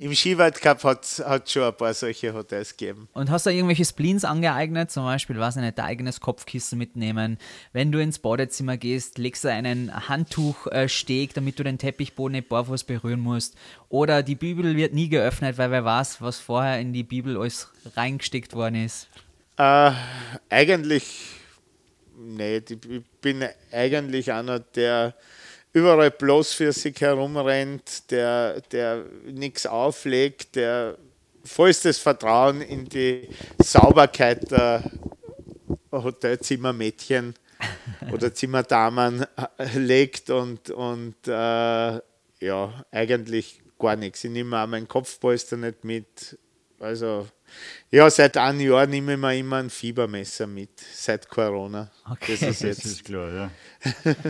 im 0.00 0.14
Skiweltcup 0.14 0.82
hat 0.84 1.04
es 1.04 1.22
schon 1.52 1.64
ein 1.64 1.76
paar 1.76 1.92
solche 1.92 2.32
Hotels 2.32 2.74
gegeben. 2.74 3.08
Und 3.12 3.30
hast 3.30 3.44
du 3.44 3.50
irgendwelche 3.50 3.84
Spleens 3.84 4.24
angeeignet? 4.24 4.90
Zum 4.90 5.04
Beispiel, 5.04 5.38
was 5.38 5.56
nicht, 5.56 5.76
dein 5.76 5.84
eigenes 5.84 6.20
Kopfkissen 6.20 6.78
mitnehmen. 6.78 7.36
Wenn 7.74 7.92
du 7.92 8.00
ins 8.00 8.18
Badezimmer 8.18 8.78
gehst, 8.78 9.18
legst 9.18 9.44
du 9.44 9.52
einen 9.52 10.08
Handtuchsteg, 10.08 11.34
damit 11.34 11.58
du 11.58 11.64
den 11.64 11.76
Teppichboden 11.76 12.32
nicht 12.32 12.48
barfuß 12.48 12.84
berühren 12.84 13.20
musst. 13.20 13.56
Oder 13.90 14.22
die 14.22 14.36
Bibel 14.36 14.74
wird 14.74 14.94
nie 14.94 15.10
geöffnet, 15.10 15.58
weil 15.58 15.70
wer 15.70 15.84
weiß, 15.84 16.22
was 16.22 16.40
vorher 16.40 16.80
in 16.80 16.94
die 16.94 17.04
Bibel 17.04 17.36
alles 17.36 17.68
reingesteckt 17.94 18.54
worden 18.54 18.86
ist. 18.86 19.08
Äh, 19.58 19.90
eigentlich 20.48 21.34
nicht. 22.16 22.70
Ich 22.70 23.02
bin 23.20 23.44
eigentlich 23.72 24.32
einer, 24.32 24.60
der 24.60 25.14
überall 25.72 26.12
bloß 26.12 26.54
für 26.54 26.72
sich 26.72 27.00
herumrennt, 27.00 28.10
der, 28.12 28.60
der 28.72 29.04
nichts 29.26 29.66
auflegt, 29.66 30.54
der 30.54 30.96
vollstes 31.44 31.98
Vertrauen 31.98 32.60
in 32.60 32.88
die 32.88 33.28
Sauberkeit 33.60 34.48
der 34.50 34.88
Hotelzimmermädchen 35.90 37.34
oder 38.12 38.32
Zimmerdamen 38.32 39.26
legt 39.74 40.30
und, 40.30 40.70
und 40.70 41.16
äh, 41.26 42.00
ja, 42.40 42.84
eigentlich 42.92 43.60
gar 43.76 43.96
nichts. 43.96 44.22
Ich 44.22 44.30
nehme 44.30 44.62
auch 44.62 44.68
meinen 44.68 44.86
Kopfpolster 44.86 45.56
nicht 45.56 45.82
mit. 45.82 46.38
Also 46.80 47.26
ja, 47.90 48.10
seit 48.10 48.36
einem 48.36 48.60
Jahr 48.60 48.86
nehme 48.86 49.14
ich 49.14 49.18
mir 49.18 49.36
immer 49.38 49.56
ein 49.56 49.70
Fiebermesser 49.70 50.46
mit, 50.46 50.70
seit 50.92 51.28
Corona. 51.28 51.90
Okay. 52.04 52.36
Das 52.38 52.50
ist 52.50 52.62
jetzt 52.62 52.84
das 52.84 52.92
ist 52.92 53.04
klar, 53.04 53.32
ja. 53.32 53.50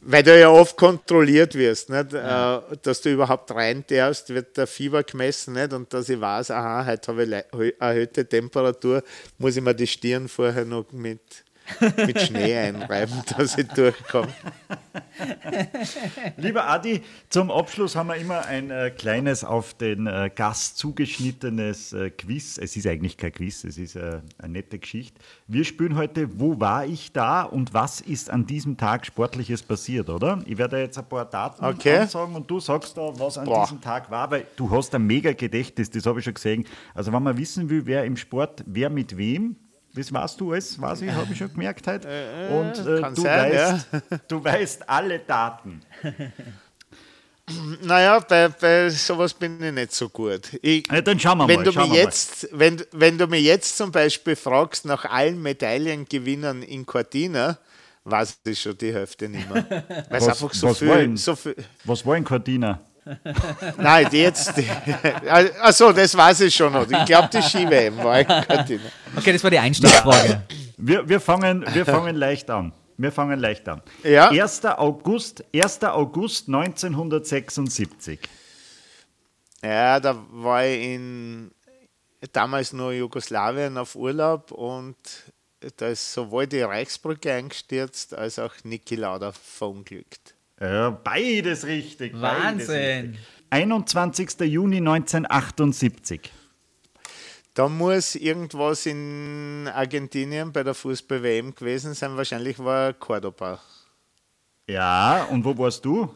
Weil 0.00 0.22
du 0.22 0.40
ja 0.40 0.48
oft 0.48 0.74
kontrolliert 0.76 1.54
wirst, 1.54 1.90
nicht? 1.90 2.14
Ja. 2.14 2.58
Äh, 2.58 2.76
dass 2.82 3.02
du 3.02 3.12
überhaupt 3.12 3.50
rein 3.50 3.84
darfst, 3.86 4.30
wird 4.30 4.56
der 4.56 4.66
Fieber 4.66 5.02
gemessen 5.02 5.54
nicht? 5.54 5.74
und 5.74 5.92
dass 5.92 6.08
ich 6.08 6.18
weiß, 6.18 6.50
aha, 6.52 6.86
heute 6.86 7.12
habe 7.12 7.24
ich 7.24 7.74
erhöhte 7.78 8.26
Temperatur, 8.26 9.02
muss 9.36 9.56
ich 9.56 9.62
mir 9.62 9.74
die 9.74 9.86
Stirn 9.86 10.26
vorher 10.28 10.64
noch 10.64 10.90
mit, 10.92 11.20
mit 12.06 12.20
Schnee 12.20 12.56
einreiben, 12.56 13.22
dass 13.36 13.56
ich 13.58 13.68
durchkomme. 13.68 14.28
Lieber 16.36 16.68
Adi, 16.68 17.02
zum 17.28 17.50
Abschluss 17.50 17.96
haben 17.96 18.08
wir 18.08 18.16
immer 18.16 18.44
ein 18.46 18.70
äh, 18.70 18.90
kleines 18.90 19.44
auf 19.44 19.74
den 19.74 20.06
äh, 20.06 20.30
Gast 20.34 20.78
zugeschnittenes 20.78 21.92
äh, 21.92 22.10
Quiz. 22.10 22.58
Es 22.58 22.76
ist 22.76 22.86
eigentlich 22.86 23.16
kein 23.16 23.32
Quiz, 23.32 23.64
es 23.64 23.78
ist 23.78 23.96
äh, 23.96 24.20
eine 24.38 24.52
nette 24.52 24.78
Geschichte. 24.78 25.20
Wir 25.46 25.64
spielen 25.64 25.96
heute 25.96 26.38
Wo 26.38 26.58
war 26.60 26.86
ich 26.86 27.12
da 27.12 27.42
und 27.42 27.74
was 27.74 28.00
ist 28.00 28.30
an 28.30 28.46
diesem 28.46 28.76
Tag 28.76 29.06
Sportliches 29.06 29.62
passiert, 29.62 30.08
oder? 30.08 30.40
Ich 30.46 30.58
werde 30.58 30.78
jetzt 30.80 30.98
ein 30.98 31.08
paar 31.08 31.24
Daten 31.24 31.64
Okay. 31.64 32.06
sagen 32.06 32.34
und 32.34 32.50
du 32.50 32.60
sagst 32.60 32.96
da, 32.96 33.10
was 33.18 33.38
an 33.38 33.44
Boah. 33.46 33.64
diesem 33.64 33.80
Tag 33.80 34.10
war, 34.10 34.30
weil 34.30 34.46
du 34.56 34.70
hast 34.70 34.94
ein 34.94 35.06
mega 35.06 35.32
Gedächtnis, 35.32 35.90
das 35.90 36.06
habe 36.06 36.18
ich 36.20 36.24
schon 36.24 36.34
gesehen. 36.34 36.64
Also 36.94 37.12
wenn 37.12 37.22
man 37.22 37.36
wissen 37.36 37.68
will, 37.70 37.86
wer 37.86 38.04
im 38.04 38.16
Sport, 38.16 38.64
wer 38.66 38.90
mit 38.90 39.16
wem, 39.16 39.56
das 39.94 40.12
weißt 40.12 40.40
du 40.40 40.52
alles, 40.52 40.80
weiß 40.80 41.02
ich, 41.02 41.10
habe 41.10 41.32
ich 41.32 41.38
schon 41.38 41.52
gemerkt 41.52 41.86
heute. 41.86 42.08
Und 42.50 42.86
äh, 42.86 43.00
kann 43.00 43.14
du, 43.14 43.22
sein, 43.22 43.52
weißt, 43.52 43.86
du 44.28 44.44
weißt 44.44 44.88
alle 44.88 45.18
Daten. 45.20 45.82
Naja, 47.82 48.18
bei, 48.20 48.48
bei 48.48 48.90
sowas 48.90 49.32
bin 49.32 49.62
ich 49.62 49.72
nicht 49.72 49.92
so 49.94 50.10
gut. 50.10 50.50
Ich, 50.60 50.86
Ja, 50.92 51.00
dann 51.00 51.18
schauen 51.18 51.38
wir 51.38 51.48
wenn, 51.48 51.56
mal. 51.56 51.64
du 51.64 51.72
schauen 51.72 51.88
mir 51.88 51.96
jetzt, 51.96 52.46
wenn, 52.52 52.84
wenn 52.92 53.16
du 53.16 53.26
mir 53.26 53.40
jetzt 53.40 53.74
zum 53.78 53.90
Beispiel 53.90 54.36
fragst 54.36 54.84
nach 54.84 55.06
allen 55.06 55.40
Medaillengewinnern 55.40 56.62
in 56.62 56.84
Cortina, 56.84 57.56
weiß 58.04 58.40
ich 58.44 58.60
schon 58.60 58.76
die 58.76 58.92
Hälfte 58.92 59.30
nicht 59.30 59.48
mehr. 59.50 59.64
Weil 60.10 60.20
es 60.20 60.26
Was- 60.26 60.28
einfach 60.42 60.52
so 60.52 60.68
was 60.68 60.78
viel, 60.78 60.88
wollen? 60.88 61.16
so 61.16 61.34
viel. 61.34 61.54
mal. 61.56 61.64
Was 61.84 62.04
war 62.04 62.16
in 62.18 62.24
Cortina? 62.24 62.80
Nein, 63.76 64.08
jetzt. 64.12 64.54
Achso, 65.60 65.92
das 65.92 66.16
weiß 66.16 66.40
ich 66.40 66.54
schon 66.54 66.72
noch. 66.72 66.88
Ich 66.88 67.04
glaube, 67.04 67.28
die 67.32 67.42
Ski-WM 67.42 67.98
war 67.98 68.20
in 68.20 68.26
Cortina. 68.26 68.82
Okay, 69.16 69.32
das 69.32 69.42
war 69.42 69.50
die 69.50 69.58
Einstiegsfrage. 69.58 70.42
Wir, 70.76 71.08
wir, 71.08 71.20
fangen, 71.20 71.64
wir 71.72 71.84
fangen 71.84 72.16
leicht 72.16 72.50
an. 72.50 72.72
Wir 72.96 73.12
fangen 73.12 73.38
leicht 73.38 73.68
an. 73.68 73.82
Ja. 74.02 74.28
1. 74.28 74.64
August, 74.64 75.44
1. 75.54 75.82
August 75.84 76.48
1976. 76.48 78.18
Ja, 79.62 80.00
da 80.00 80.16
war 80.30 80.64
ich 80.64 80.82
in 80.84 81.50
damals 82.32 82.72
nur 82.72 82.92
Jugoslawien 82.92 83.78
auf 83.78 83.94
Urlaub 83.94 84.50
und 84.52 84.96
da 85.76 85.88
ist 85.88 86.12
sowohl 86.12 86.46
die 86.46 86.60
Reichsbrücke 86.60 87.32
eingestürzt 87.32 88.14
als 88.14 88.38
auch 88.38 88.54
Niki 88.62 88.96
Lauda 88.96 89.32
verunglückt. 89.32 90.34
Ja, 90.60 90.90
beides 90.90 91.64
richtig. 91.66 92.12
Beides 92.12 92.68
Wahnsinn. 92.68 93.06
richtig. 93.10 93.26
21. 93.50 94.40
Juni 94.40 94.78
1978. 94.78 96.32
Da 97.54 97.68
muss 97.68 98.14
irgendwas 98.14 98.86
in 98.86 99.68
Argentinien 99.74 100.52
bei 100.52 100.62
der 100.62 100.74
Fußball-WM 100.74 101.54
gewesen 101.54 101.94
sein. 101.94 102.16
Wahrscheinlich 102.16 102.58
war 102.58 102.92
Cordoba 102.92 103.60
Ja, 104.68 105.24
und 105.24 105.44
wo 105.44 105.56
warst 105.58 105.84
du? 105.84 106.14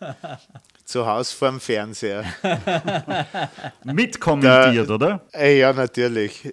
zu 0.84 1.06
Hause 1.06 1.34
vor 1.34 1.50
dem 1.50 1.60
Fernseher. 1.60 2.24
Mitkommentiert, 3.84 4.90
oder? 4.90 5.20
Äh, 5.32 5.58
ja, 5.58 5.72
natürlich. 5.72 6.52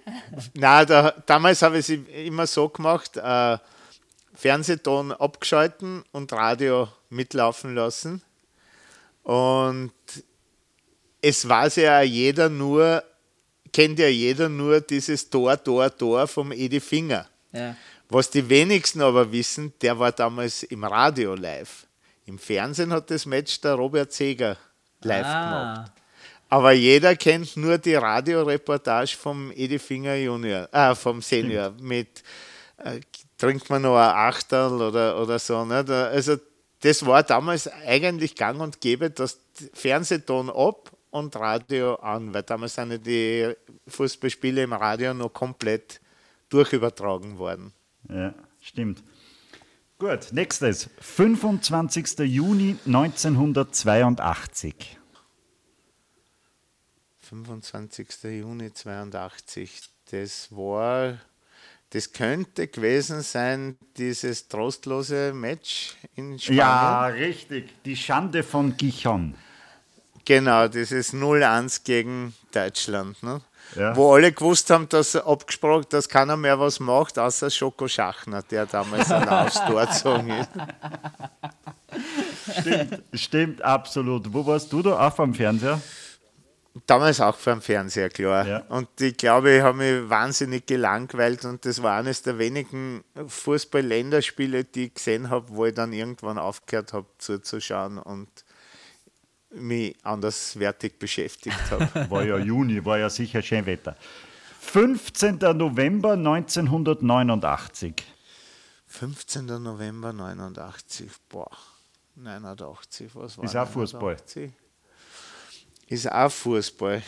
Na, 0.54 0.84
da, 0.84 1.14
damals 1.26 1.62
habe 1.62 1.78
ich 1.78 1.88
es 1.88 1.98
immer 2.26 2.46
so 2.46 2.68
gemacht: 2.68 3.16
äh, 3.16 3.58
Fernsehton 4.34 5.12
abgeschalten 5.12 6.02
und 6.12 6.32
Radio 6.32 6.88
mitlaufen 7.12 7.74
lassen. 7.74 8.22
Und 9.22 9.92
es 11.20 11.48
weiß 11.48 11.76
ja 11.76 12.00
jeder 12.02 12.48
nur, 12.48 13.02
kennt 13.72 13.98
ja 13.98 14.08
jeder 14.08 14.48
nur 14.48 14.80
dieses 14.80 15.30
Tor, 15.30 15.62
Tor, 15.62 15.96
Tor 15.96 16.26
vom 16.26 16.52
Edi 16.52 16.80
Finger. 16.80 17.26
Ja. 17.52 17.76
Was 18.08 18.28
die 18.28 18.46
wenigsten 18.48 19.00
aber 19.00 19.30
wissen, 19.30 19.72
der 19.80 19.98
war 19.98 20.12
damals 20.12 20.64
im 20.64 20.84
Radio 20.84 21.34
live. 21.34 21.86
Im 22.26 22.38
Fernsehen 22.38 22.92
hat 22.92 23.10
das 23.10 23.24
Match 23.26 23.60
der 23.60 23.74
Robert 23.74 24.12
Seger 24.12 24.56
live 25.02 25.22
gemacht. 25.22 25.90
Ah, 25.90 25.94
Aber 26.48 26.72
jeder 26.72 27.16
kennt 27.16 27.56
nur 27.56 27.78
die 27.78 27.94
Radioreportage 27.94 29.16
vom 29.16 29.52
Edi 29.52 29.78
Finger 29.78 30.16
Junior, 30.16 30.68
äh, 30.72 30.94
vom 30.94 31.22
Senior 31.22 31.72
mit 31.80 32.22
äh, 32.78 33.00
trinkt 33.38 33.68
man 33.70 33.82
noch 33.82 33.96
ein 33.96 34.28
Achterl 34.28 34.80
oder, 34.80 35.20
oder 35.20 35.38
so. 35.38 35.64
Nicht? 35.64 35.90
Also 35.90 36.36
das 36.82 37.06
war 37.06 37.22
damals 37.22 37.68
eigentlich 37.68 38.36
gang 38.36 38.60
und 38.60 38.80
gäbe, 38.80 39.10
dass 39.10 39.38
Fernsehton 39.72 40.50
ab 40.50 40.90
und 41.10 41.36
Radio 41.36 41.94
an, 41.96 42.34
weil 42.34 42.42
damals 42.42 42.74
sind 42.74 42.90
ja 42.90 42.98
die 42.98 43.54
Fußballspiele 43.88 44.64
im 44.64 44.72
Radio 44.72 45.14
noch 45.14 45.32
komplett 45.32 46.00
durchübertragen 46.48 47.38
worden. 47.38 47.72
Ja, 48.08 48.34
stimmt. 48.60 49.04
Gut, 49.98 50.32
nächstes. 50.32 50.90
25. 51.00 52.18
Juni 52.20 52.76
1982. 52.84 54.98
25. 57.20 58.08
Juni 58.24 58.72
82. 58.72 59.82
Das 60.10 60.48
war, 60.50 61.18
das 61.92 62.12
könnte 62.12 62.68
gewesen 62.68 63.20
sein, 63.20 63.76
dieses 63.98 64.48
trostlose 64.48 65.34
Match 65.34 65.94
in 66.14 66.38
Spanien. 66.38 66.58
Ja, 66.58 67.06
richtig. 67.06 67.82
Die 67.84 67.96
Schande 67.96 68.42
von 68.42 68.76
Gichon. 68.78 69.34
Genau, 70.24 70.68
dieses 70.68 71.12
0-1 71.12 71.82
gegen 71.84 72.32
Deutschland. 72.52 73.22
Ne? 73.22 73.42
Ja. 73.76 73.94
Wo 73.94 74.14
alle 74.14 74.32
gewusst 74.32 74.70
haben, 74.70 74.88
dass 74.88 75.16
abgesprochen, 75.16 75.84
dass 75.90 76.08
keiner 76.08 76.38
mehr 76.38 76.58
was 76.58 76.80
macht, 76.80 77.18
außer 77.18 77.50
Schoko 77.50 77.86
Schachner, 77.88 78.42
der 78.42 78.64
damals 78.64 79.10
ein 79.10 79.28
aufs 79.28 79.62
Tor 79.66 79.84
gezogen 79.92 80.30
ist. 80.30 80.50
Stimmt, 83.12 83.60
absolut. 83.60 84.32
Wo 84.32 84.46
warst 84.46 84.72
du 84.72 84.80
da? 84.80 85.08
Auch 85.08 85.18
am 85.18 85.34
Fernseher? 85.34 85.78
Damals 86.86 87.20
auch 87.20 87.36
vor 87.36 87.52
dem 87.52 87.60
Fernseher, 87.60 88.08
klar. 88.08 88.46
Ja. 88.46 88.58
Und 88.68 88.88
ich 88.98 89.16
glaube, 89.16 89.56
ich 89.56 89.62
habe 89.62 89.76
mich 89.76 90.08
wahnsinnig 90.08 90.66
gelangweilt 90.66 91.44
und 91.44 91.66
das 91.66 91.82
war 91.82 91.98
eines 91.98 92.22
der 92.22 92.38
wenigen 92.38 93.04
Fußball-Länderspiele, 93.26 94.64
die 94.64 94.86
ich 94.86 94.94
gesehen 94.94 95.28
habe, 95.28 95.48
wo 95.50 95.66
ich 95.66 95.74
dann 95.74 95.92
irgendwann 95.92 96.38
aufgehört 96.38 96.94
habe 96.94 97.06
zuzuschauen 97.18 97.98
und 97.98 98.28
mich 99.50 99.94
anderswertig 100.02 100.98
beschäftigt 100.98 101.58
habe. 101.70 101.88
War 102.10 102.24
ja 102.24 102.38
Juni, 102.38 102.82
war 102.82 102.98
ja 102.98 103.10
sicher 103.10 103.42
schön 103.42 103.66
Wetter. 103.66 103.94
15. 104.60 105.36
November 105.54 106.12
1989. 106.12 108.02
15. 108.86 109.46
November 109.62 110.12
89, 110.12 111.10
boah, 111.28 111.50
89, 112.14 113.14
was 113.14 113.36
war 113.36 113.44
Ist 113.44 113.56
auch 113.56 113.68
Fußball. 113.68 114.16
89? 115.82 115.86
Ist 115.88 116.10
auch 116.10 116.30
Fußball. 116.30 117.02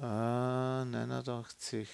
Ah, 0.00 0.84
89. 0.86 1.88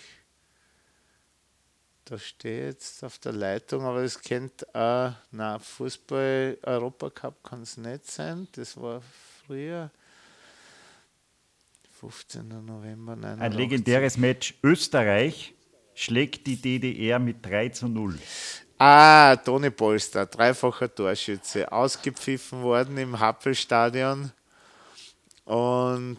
Da 2.05 2.19
steht 2.19 2.67
jetzt 2.67 3.03
auf 3.03 3.19
der 3.19 3.33
Leitung, 3.33 3.83
aber 3.83 4.03
es 4.03 4.21
kennt, 4.21 4.63
äh, 4.75 5.11
na 5.33 5.59
Fußball, 5.59 6.59
Europacup 6.63 7.43
kann 7.43 7.63
es 7.63 7.77
nicht 7.77 8.07
sein, 8.07 8.47
das 8.53 8.81
war 8.81 9.03
früher. 9.45 9.91
15. 11.99 12.47
November 12.65 13.17
89. 13.17 13.43
Ein 13.43 13.53
legendäres 13.53 14.17
Match. 14.19 14.55
Österreich 14.63 15.55
schlägt 15.95 16.47
die 16.47 16.61
DDR 16.61 17.19
mit 17.19 17.45
3 17.45 17.71
zu 17.71 17.89
0. 17.89 18.17
Ah, 18.79 19.35
Toni 19.37 19.71
Polster, 19.71 20.27
dreifacher 20.27 20.95
Torschütze, 20.95 21.73
ausgepfiffen 21.73 22.63
worden 22.63 22.99
im 22.99 23.19
Happelstadion. 23.19 24.31
Und 25.47 26.19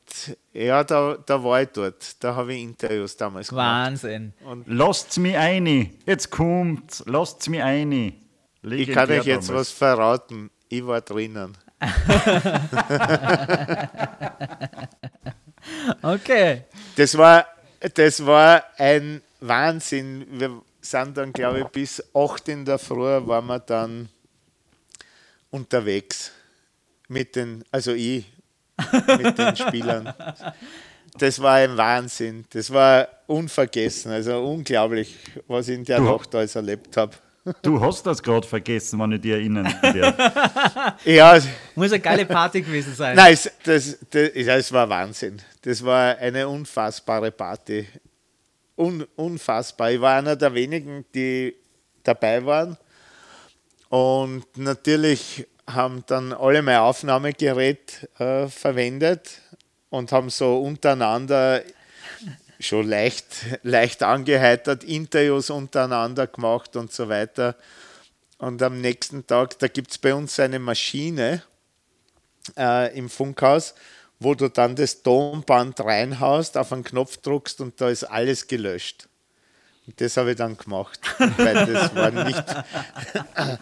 ja, 0.54 0.86
da, 0.86 1.18
da 1.26 1.44
war 1.44 1.62
ich 1.62 1.68
dort. 1.70 2.24
Da 2.24 2.34
habe 2.34 2.54
ich 2.54 2.64
Interviews 2.64 3.18
damals 3.18 3.50
gemacht. 3.50 3.66
Wahnsinn. 3.66 4.32
Lasst's 4.66 5.18
mich 5.18 5.36
ein. 5.36 5.66
Jetzt 6.06 6.32
kommt's. 6.32 7.04
Lasst's 7.06 7.50
mich 7.50 7.62
ein. 7.62 8.14
Ich 8.64 8.90
kann 8.90 9.12
euch 9.12 9.26
jetzt 9.26 9.54
was 9.54 9.70
verraten. 9.70 10.50
Ich 10.70 10.86
war 10.86 11.02
drinnen. 11.02 11.58
Okay. 16.02 16.64
Das 16.96 17.18
war, 17.18 17.46
das 17.94 18.26
war 18.26 18.64
ein 18.78 19.22
Wahnsinn. 19.42 20.26
Wir 20.30 20.62
sind 20.82 21.18
dann, 21.18 21.34
glaube 21.34 21.62
ich, 21.62 21.68
bis 21.68 22.04
8 22.16 22.48
in 22.50 22.66
der 22.66 22.80
Früh 22.80 23.28
waren 23.28 23.48
wir 23.48 23.60
dann 23.60 24.10
unterwegs. 25.52 26.32
Mit 27.10 27.36
den, 27.36 27.64
also 27.72 27.94
ich, 27.94 28.26
mit 29.18 29.38
den 29.38 29.56
Spielern. 29.56 30.14
Das 31.18 31.42
war 31.42 31.56
ein 31.56 31.76
Wahnsinn. 31.78 32.46
Das 32.52 32.72
war 32.72 33.08
unvergessen. 33.26 34.12
Also 34.12 34.44
unglaublich, 34.44 35.16
was 35.48 35.68
ich 35.68 35.76
in 35.76 35.86
der 35.86 36.00
Nacht 36.00 36.34
alles 36.36 36.56
erlebt 36.56 36.96
habe. 36.98 37.14
Du 37.62 37.80
hast 37.80 38.06
das 38.06 38.22
gerade 38.22 38.46
vergessen, 38.46 39.00
wenn 39.00 39.14
ich 39.14 39.22
dich 39.22 39.32
erinnern 39.32 39.74
darf. 39.82 40.96
Ja, 41.06 41.40
Muss 41.76 41.92
eine 41.92 42.02
geile 42.02 42.26
Party 42.26 42.62
gewesen 42.62 42.94
sein. 42.94 43.16
Nein, 43.16 43.34
es, 43.34 43.50
das, 43.64 43.98
das, 44.10 44.32
das 44.34 44.72
war 44.74 44.90
Wahnsinn. 44.90 45.42
Das 45.62 45.84
war 45.84 46.18
eine 46.18 46.48
unfassbare 46.48 47.32
Party. 47.32 47.88
Un, 48.76 49.06
unfassbar. 49.16 49.92
Ich 49.92 50.02
war 50.02 50.18
einer 50.18 50.36
der 50.36 50.54
wenigen, 50.54 51.06
die 51.16 51.56
dabei 52.04 52.46
waren. 52.46 52.78
Und 53.90 54.46
natürlich 54.58 55.48
haben 55.68 56.04
dann 56.08 56.34
alle 56.34 56.62
mein 56.62 56.78
Aufnahmegerät 56.78 58.10
äh, 58.20 58.48
verwendet 58.48 59.42
und 59.90 60.12
haben 60.12 60.30
so 60.30 60.62
untereinander 60.62 61.62
schon 62.60 62.88
leicht, 62.88 63.26
leicht 63.64 64.02
angeheitert, 64.04 64.84
Interviews 64.84 65.50
untereinander 65.50 66.28
gemacht 66.28 66.76
und 66.76 66.92
so 66.92 67.10
weiter. 67.10 67.56
Und 68.38 68.62
am 68.62 68.82
nächsten 68.82 69.26
Tag, 69.28 69.60
da 69.60 69.68
gibt 69.68 69.92
es 69.92 69.98
bei 69.98 70.14
uns 70.14 70.40
eine 70.40 70.60
Maschine 70.60 71.44
äh, 72.58 72.96
im 72.98 73.10
Funkhaus, 73.10 73.74
wo 74.20 74.36
du 74.36 74.50
dann 74.50 74.76
das 74.76 75.04
Tonband 75.04 75.80
reinhaust, 75.80 76.58
auf 76.58 76.72
einen 76.72 76.84
Knopf 76.84 77.18
druckst 77.18 77.62
und 77.62 77.80
da 77.82 77.90
ist 77.90 78.04
alles 78.04 78.48
gelöscht. 78.48 79.08
Das 79.96 80.18
habe 80.18 80.32
ich 80.32 80.36
dann 80.36 80.58
gemacht, 80.58 81.00
weil 81.38 81.66
das 81.66 81.96
war 81.96 82.12
nicht, 82.12 82.44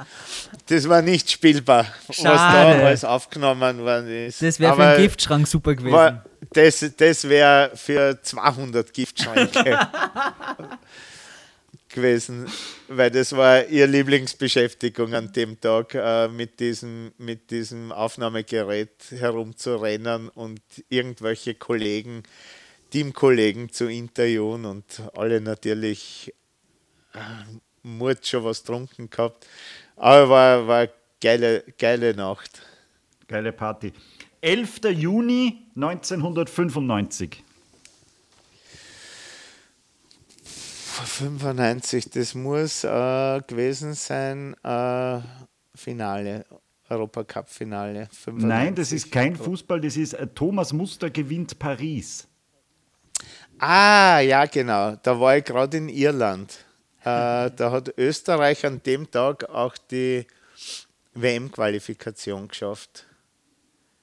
das 0.68 0.90
war 0.90 1.02
nicht 1.04 1.30
spielbar, 1.30 1.86
Schade. 2.10 2.30
was 2.30 2.42
da 2.80 2.86
alles 2.86 3.04
aufgenommen 3.06 3.80
worden 3.80 4.28
ist. 4.28 4.42
Das 4.42 4.60
wäre 4.60 4.76
für 4.76 4.84
einen 4.84 5.02
Giftschrank 5.04 5.48
super 5.48 5.76
gewesen. 5.76 5.94
war, 5.94 6.26
das 6.54 6.84
das 6.98 7.30
wäre 7.30 7.72
für 7.76 8.20
200 8.22 8.92
Giftschränke 8.92 9.80
gewesen, 11.96 12.48
weil 12.88 13.12
das 13.12 13.36
war 13.36 13.66
ihre 13.66 13.88
Lieblingsbeschäftigung 13.88 15.14
an 15.14 15.32
dem 15.32 15.60
Tag, 15.60 15.94
äh, 15.96 16.28
mit, 16.28 16.60
diesem, 16.60 17.14
mit 17.18 17.52
diesem 17.52 17.92
Aufnahmegerät 17.92 18.92
herumzurennen 19.12 20.30
und 20.30 20.62
irgendwelche 20.90 21.56
Kollegen, 21.56 22.24
Teamkollegen 22.96 23.70
zu 23.74 23.90
interviewen 23.90 24.64
und 24.64 25.02
alle 25.16 25.42
natürlich 25.42 26.34
äh, 27.14 27.18
Mut 27.84 28.26
schon 28.26 28.46
was 28.46 28.64
trunken 28.64 29.10
gehabt. 29.10 29.46
Aber 29.98 30.30
war, 30.30 30.68
war 30.68 30.78
eine 30.78 30.92
geile, 31.20 31.66
geile 31.78 32.16
Nacht. 32.16 32.62
Geile 33.28 33.52
Party. 33.52 33.92
11. 34.40 34.80
Juni 34.94 35.68
1995. 35.76 37.44
95, 41.04 42.12
das 42.12 42.34
muss 42.34 42.86
äh, 42.86 43.42
gewesen 43.46 43.94
sein, 43.94 44.56
äh, 44.64 45.20
Finale, 45.76 46.46
Europacup-Finale. 46.88 48.08
Nein, 48.28 48.74
das 48.74 48.94
ist 48.94 49.12
kein 49.12 49.36
Fußball, 49.36 49.82
das 49.82 49.98
ist 49.98 50.14
äh, 50.14 50.28
Thomas 50.28 50.72
Muster 50.72 51.10
gewinnt 51.10 51.60
Paris. 51.60 52.30
Ah, 53.60 54.20
ja, 54.20 54.46
genau. 54.46 54.96
Da 55.02 55.20
war 55.20 55.38
ich 55.38 55.46
gerade 55.46 55.78
in 55.78 55.90
Irland. 55.90 56.54
Äh, 57.02 57.52
da 57.56 57.72
hat 57.72 57.94
Österreich 57.98 58.66
an 58.66 58.82
dem 58.84 59.10
Tag 59.10 59.50
auch 59.50 59.78
die 59.78 60.28
WM-Qualifikation 61.14 62.48
geschafft. 62.48 63.06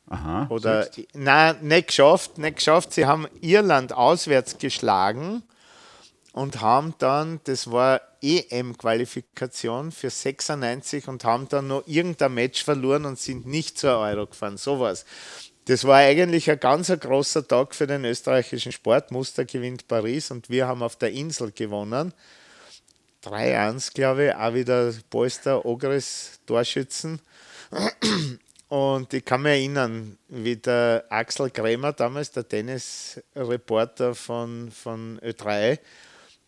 Aha. 0.09 0.47
Oder, 0.51 0.89
nein, 1.15 1.57
nicht 1.62 1.89
geschafft, 1.89 2.39
nicht 2.39 2.57
geschafft. 2.57 2.93
Sie 2.93 3.07
haben 3.07 3.27
Irland 3.41 3.93
auswärts 3.93 4.59
geschlagen 4.59 5.43
und 6.33 6.61
haben 6.61 6.95
dann, 6.99 7.41
das 7.45 7.70
war 7.70 8.01
EM-Qualifikation 8.20 9.91
für 9.91 10.11
96 10.11 11.09
und 11.09 11.24
haben 11.24 11.49
dann 11.49 11.69
noch 11.69 11.87
irgendein 11.87 12.35
Match 12.35 12.65
verloren 12.65 13.05
und 13.05 13.19
sind 13.19 13.47
nicht 13.47 13.79
zur 13.79 13.99
Euro 13.99 14.27
gefahren. 14.27 14.57
Sowas. 14.57 15.05
Das 15.66 15.84
war 15.84 15.98
eigentlich 15.98 16.51
ein 16.51 16.59
ganz 16.59 16.89
großer 16.89 17.47
Tag 17.47 17.74
für 17.74 17.86
den 17.86 18.05
österreichischen 18.05 18.72
Sport. 18.72 19.12
Muster 19.12 19.44
gewinnt 19.44 19.86
Paris 19.86 20.32
und 20.32 20.51
wir 20.51 20.66
haben 20.66 20.82
auf 20.82 20.97
der 20.97 21.12
Insel 21.12 21.52
gewonnen. 21.52 22.12
3-1, 23.24 23.94
glaube 23.94 24.26
ich, 24.26 24.34
auch 24.34 24.55
wieder 24.55 24.93
Polster, 25.09 25.64
Ogres, 25.64 26.40
Torschützen. 26.47 27.20
Und 28.68 29.12
ich 29.12 29.24
kann 29.24 29.43
mich 29.43 29.52
erinnern, 29.52 30.18
wie 30.28 30.56
der 30.56 31.05
Axel 31.10 31.51
Krämer 31.51 31.93
damals, 31.93 32.32
der 32.32 32.48
Tennisreporter 32.48 34.14
von, 34.14 34.72
von 34.72 35.20
Ö3, 35.20 35.78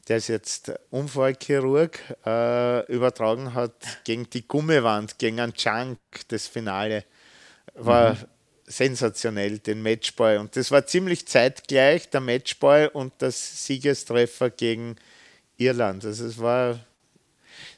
der 0.08 0.16
ist 0.16 0.28
jetzt 0.28 0.72
Unfallchirurg, 0.90 2.00
äh, 2.26 2.92
übertragen 2.92 3.54
hat 3.54 3.74
gegen 4.04 4.28
die 4.28 4.48
Gummiwand, 4.48 5.18
gegen 5.18 5.38
einen 5.38 5.54
Chunk, 5.54 5.98
das 6.28 6.48
Finale. 6.48 7.04
War 7.74 8.16
sensationell, 8.66 9.58
den 9.58 9.82
Matchball. 9.82 10.38
Und 10.38 10.56
das 10.56 10.70
war 10.70 10.86
ziemlich 10.86 11.26
zeitgleich, 11.26 12.08
der 12.10 12.20
Matchball 12.20 12.88
und 12.88 13.12
das 13.18 13.66
Siegestreffer 13.66 14.50
gegen 14.50 14.96
Irland. 15.56 16.04
Also 16.04 16.26
es 16.26 16.38
war 16.38 16.78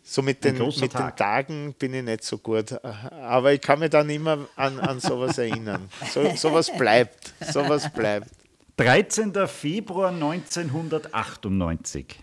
so 0.03 0.23
mit, 0.23 0.45
den, 0.45 0.59
mit 0.59 0.81
den 0.81 0.91
Tag. 0.91 1.17
Tagen 1.17 1.75
bin 1.75 1.95
ich 1.95 2.05
nicht 2.05 2.23
so 2.23 2.39
gut. 2.39 2.73
Aber 2.83 3.53
ich 3.53 3.61
kann 3.61 3.81
mich 3.81 3.91
dann 3.91 4.09
immer 4.09 4.47
an, 4.55 4.79
an 4.79 5.01
sowas 5.01 5.37
erinnern. 5.39 5.89
So, 6.13 6.37
sowas 6.37 6.71
bleibt. 6.77 7.35
Sowas 7.41 7.93
bleibt. 7.93 8.31
13. 8.77 9.33
Februar 9.49 10.11
1998. 10.11 12.21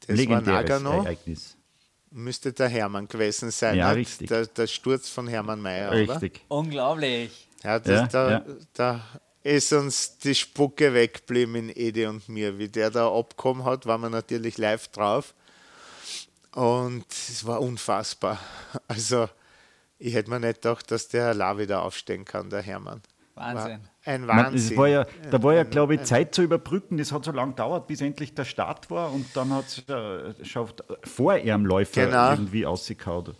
Das 0.00 0.08
war 0.08 0.16
Legendäres 0.16 0.82
Nagano. 0.82 1.04
Ereignis. 1.04 1.57
Müsste 2.10 2.52
der 2.52 2.68
Hermann 2.68 3.06
gewesen 3.08 3.50
sein. 3.50 3.76
Ja, 3.76 3.90
richtig. 3.90 4.28
Der, 4.28 4.46
der 4.46 4.66
Sturz 4.66 5.08
von 5.08 5.28
Hermann 5.28 5.60
Mayer, 5.60 5.90
oder? 5.90 6.14
Richtig. 6.14 6.40
Unglaublich. 6.48 7.48
Ja, 7.62 7.78
das, 7.78 7.88
Ja, 7.90 8.06
da, 8.06 8.30
ja. 8.30 8.44
da 8.72 9.00
ist 9.42 9.72
uns 9.72 10.18
die 10.18 10.34
Spucke 10.34 10.94
weggeblieben 10.94 11.54
in 11.54 11.72
Edi 11.74 12.06
und 12.06 12.28
mir. 12.28 12.58
Wie 12.58 12.68
der 12.68 12.90
da 12.90 13.10
abgekommen 13.12 13.64
hat, 13.64 13.86
waren 13.86 14.00
wir 14.00 14.10
natürlich 14.10 14.58
live 14.58 14.88
drauf. 14.88 15.34
Und 16.52 17.06
es 17.10 17.46
war 17.46 17.60
unfassbar. 17.60 18.38
Also, 18.88 19.28
ich 19.98 20.14
hätte 20.14 20.30
mir 20.30 20.40
nicht 20.40 20.62
gedacht, 20.62 20.90
dass 20.90 21.08
der 21.08 21.26
allein 21.28 21.58
wieder 21.58 21.82
aufstehen 21.82 22.24
kann, 22.24 22.50
der 22.50 22.62
Hermann. 22.62 23.02
Wahnsinn. 23.38 23.78
War 24.04 24.14
ein 24.14 24.20
Man, 24.26 24.36
Wahnsinn. 24.46 24.72
es 24.72 24.76
war 24.76 24.88
ja, 24.88 25.06
da 25.30 25.42
war 25.42 25.54
ja, 25.54 25.64
glaube 25.64 25.94
ich, 25.96 26.02
Zeit 26.04 26.34
zu 26.34 26.42
überbrücken. 26.42 26.96
Das 26.98 27.12
hat 27.12 27.24
so 27.24 27.32
lange 27.32 27.52
gedauert, 27.52 27.86
bis 27.86 28.00
endlich 28.00 28.34
der 28.34 28.44
Start 28.44 28.90
war 28.90 29.12
und 29.12 29.26
dann 29.34 29.52
hat 29.52 29.66
es 29.66 29.88
äh, 29.88 30.44
schon 30.44 30.68
vor 31.04 31.36
ihrem 31.36 31.66
Läufer 31.66 32.06
Genau. 32.06 32.30
irgendwie 32.30 32.64
ausgekaut. 32.66 33.34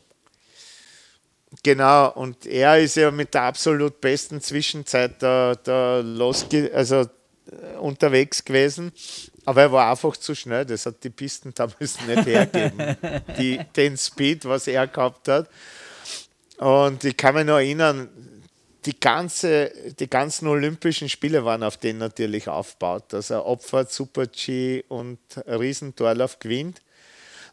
Genau, 1.63 2.11
und 2.13 2.45
er 2.45 2.79
ist 2.79 2.97
ja 2.97 3.11
mit 3.11 3.33
der 3.33 3.43
absolut 3.45 4.01
besten 4.03 4.41
Zwischenzeit 4.43 5.23
da, 5.23 5.55
da 5.55 6.01
losge 6.01 6.71
also 6.75 6.97
äh, 7.51 7.77
unterwegs 7.81 8.45
gewesen. 8.45 8.93
Aber 9.47 9.63
er 9.63 9.73
war 9.73 9.91
einfach 9.91 10.15
zu 10.19 10.35
schnell. 10.35 10.67
Das 10.67 10.85
hat 10.85 11.03
die 11.03 11.09
Pisten 11.09 11.55
damals 11.55 11.99
nicht 12.07 12.27
hergeben. 12.27 12.97
Die, 13.39 13.59
den 13.77 13.97
Speed, 13.97 14.45
was 14.45 14.67
er 14.67 14.87
gehabt 14.87 15.27
hat. 15.29 15.49
Und 16.59 17.03
ich 17.05 17.17
kann 17.17 17.35
mich 17.35 17.47
noch 17.47 17.55
erinnern, 17.57 18.11
die, 18.85 18.99
ganze, 18.99 19.73
die 19.99 20.09
ganzen 20.09 20.47
Olympischen 20.49 21.09
Spiele 21.09 21.45
waren 21.45 21.63
auf 21.63 21.77
den 21.77 21.99
natürlich 21.99 22.49
aufgebaut. 22.49 23.05
Dass 23.09 23.31
er 23.31 23.47
Opfert, 23.47 23.91
Super-G 23.91 24.85
und 24.89 25.19
Riesentorlauf 25.47 26.39
gewinnt. 26.39 26.83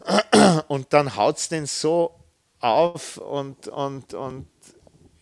Und 0.67 0.93
dann 0.93 1.15
haut 1.15 1.37
es 1.37 1.49
den 1.49 1.65
so 1.65 2.13
auf 2.59 3.17
und, 3.17 3.67
und, 3.67 4.13
und 4.13 4.47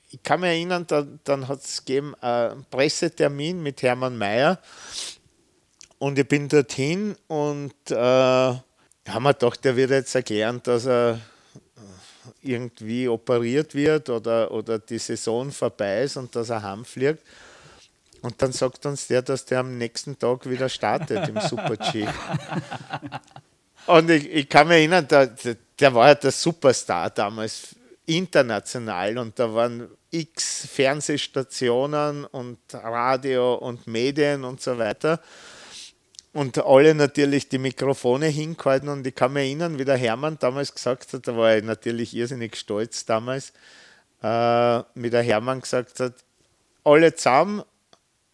ich 0.10 0.22
kann 0.24 0.40
mich 0.40 0.50
erinnern, 0.50 0.86
da, 0.88 1.06
dann 1.24 1.48
hat 1.48 1.62
es 1.64 1.84
gegeben 1.84 2.16
einen 2.22 2.66
Pressetermin 2.70 3.62
mit 3.62 3.82
Hermann 3.82 4.18
Mayer 4.18 4.60
und 5.98 6.20
ich 6.20 6.28
bin 6.28 6.48
dorthin 6.48 7.16
und 7.28 7.74
äh, 7.90 7.96
haben 7.96 8.64
wir 9.24 9.34
gedacht, 9.34 9.66
der 9.66 9.76
wird 9.76 9.92
jetzt 9.92 10.16
erklären, 10.16 10.62
dass 10.64 10.86
er 10.86 11.20
irgendwie 12.44 13.08
operiert 13.08 13.74
wird 13.76 14.10
oder, 14.10 14.52
oder 14.52 14.80
die 14.80 15.00
Saison 15.00 15.52
vorbei 15.52 16.04
ist 16.04 16.18
und 16.18 16.36
dass 16.36 16.50
er 16.50 16.62
heimfliegt. 16.62 17.20
Und 18.22 18.42
dann 18.42 18.54
sagt 18.54 18.86
uns 18.86 19.08
der, 19.08 19.22
dass 19.22 19.46
der 19.46 19.60
am 19.60 19.78
nächsten 19.78 20.18
Tag 20.18 20.50
wieder 20.50 20.70
startet 20.70 21.28
im 21.28 21.42
Super-G. 21.42 22.08
Und 23.86 24.10
ich, 24.10 24.30
ich 24.30 24.50
kann 24.50 24.68
mich 24.70 24.78
erinnern, 24.78 25.06
der, 25.08 25.36
der 25.78 25.94
war 25.94 26.08
ja 26.08 26.16
der 26.16 26.32
Superstar 26.32 27.10
damals, 27.10 27.76
international. 28.06 29.18
Und 29.18 29.38
da 29.40 29.54
waren 29.54 29.90
x 30.10 30.68
Fernsehstationen 30.72 32.26
und 32.26 32.60
Radio 32.72 33.56
und 33.56 33.88
Medien 33.88 34.44
und 34.44 34.62
so 34.62 34.78
weiter. 34.78 35.20
Und 36.34 36.58
alle 36.66 36.96
natürlich 36.96 37.48
die 37.48 37.60
Mikrofone 37.60 38.26
hingehalten. 38.26 38.90
Und 38.90 39.06
ich 39.06 39.14
kann 39.14 39.34
mich 39.34 39.44
erinnern, 39.44 39.78
wie 39.78 39.86
der 39.86 39.98
Hermann 39.98 40.38
damals 40.40 40.74
gesagt 40.74 41.14
hat, 41.14 41.28
da 41.28 41.38
war 41.38 41.56
ich 41.56 41.64
natürlich 41.64 42.16
irrsinnig 42.16 42.56
stolz 42.56 43.06
damals, 43.06 43.54
äh, 44.24 44.84
wie 44.96 45.12
der 45.12 45.22
Hermann 45.22 45.62
gesagt 45.62 46.00
hat, 46.00 46.16
alle 46.84 47.14
zusammen 47.14 47.64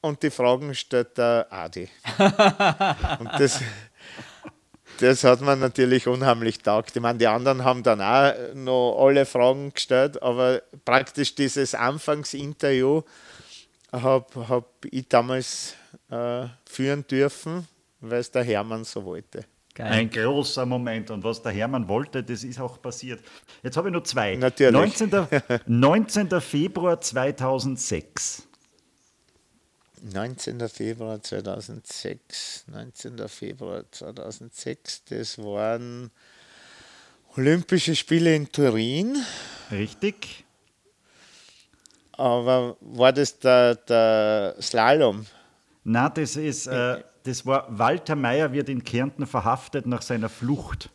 und 0.01 0.23
die 0.23 0.29
Fragen 0.29 0.73
stellt 0.75 1.17
der 1.17 1.47
Adi. 1.49 1.89
und 3.19 3.29
das, 3.37 3.59
das 4.99 5.23
hat 5.25 5.41
man 5.41 5.59
natürlich 5.59 6.07
unheimlich 6.07 6.59
taugt. 6.59 6.95
Ich 6.95 7.01
meine, 7.01 7.19
die 7.19 7.27
anderen 7.27 7.65
haben 7.65 7.83
dann 7.83 8.01
auch 8.01 8.33
noch 8.53 8.97
alle 9.05 9.25
Fragen 9.25 9.73
gestellt, 9.73 10.21
aber 10.21 10.61
praktisch 10.85 11.35
dieses 11.35 11.75
Anfangsinterview 11.75 13.01
habe 13.91 14.47
hab 14.47 14.85
ich 14.85 15.07
damals 15.09 15.75
äh, 16.09 16.45
führen 16.65 17.05
dürfen, 17.07 17.67
weil 18.01 18.19
es 18.19 18.31
der 18.31 18.43
Hermann 18.43 18.83
so 18.83 19.03
wollte. 19.03 19.45
Geil. 19.75 19.91
Ein 19.91 20.09
großer 20.09 20.65
Moment. 20.65 21.09
Und 21.11 21.23
was 21.23 21.41
der 21.41 21.51
Hermann 21.51 21.87
wollte, 21.87 22.23
das 22.23 22.43
ist 22.43 22.59
auch 22.59 22.81
passiert. 22.81 23.21
Jetzt 23.63 23.77
habe 23.77 23.87
ich 23.87 23.93
nur 23.93 24.03
zwei. 24.03 24.35
Natürlich. 24.35 24.73
19. 24.99 25.27
19. 25.67 26.41
Februar 26.41 26.99
2006. 26.99 28.43
19. 30.01 30.67
Februar 30.69 31.21
2006. 31.21 32.65
19. 32.67 33.27
Februar 33.27 33.83
2006. 33.89 35.03
Das 35.05 35.37
waren 35.37 36.11
Olympische 37.37 37.95
Spiele 37.95 38.35
in 38.35 38.51
Turin. 38.51 39.17
Richtig. 39.71 40.43
Aber 42.13 42.75
war 42.81 43.13
das 43.13 43.39
der, 43.39 43.75
der 43.75 44.55
Slalom? 44.59 45.25
Na, 45.85 46.09
das 46.09 46.35
ist, 46.35 46.67
äh, 46.67 47.01
das 47.23 47.45
war 47.45 47.65
Walter 47.69 48.15
Mayer 48.15 48.51
wird 48.53 48.69
in 48.69 48.83
Kärnten 48.83 49.25
verhaftet 49.25 49.85
nach 49.85 50.01
seiner 50.01 50.29
Flucht. 50.29 50.89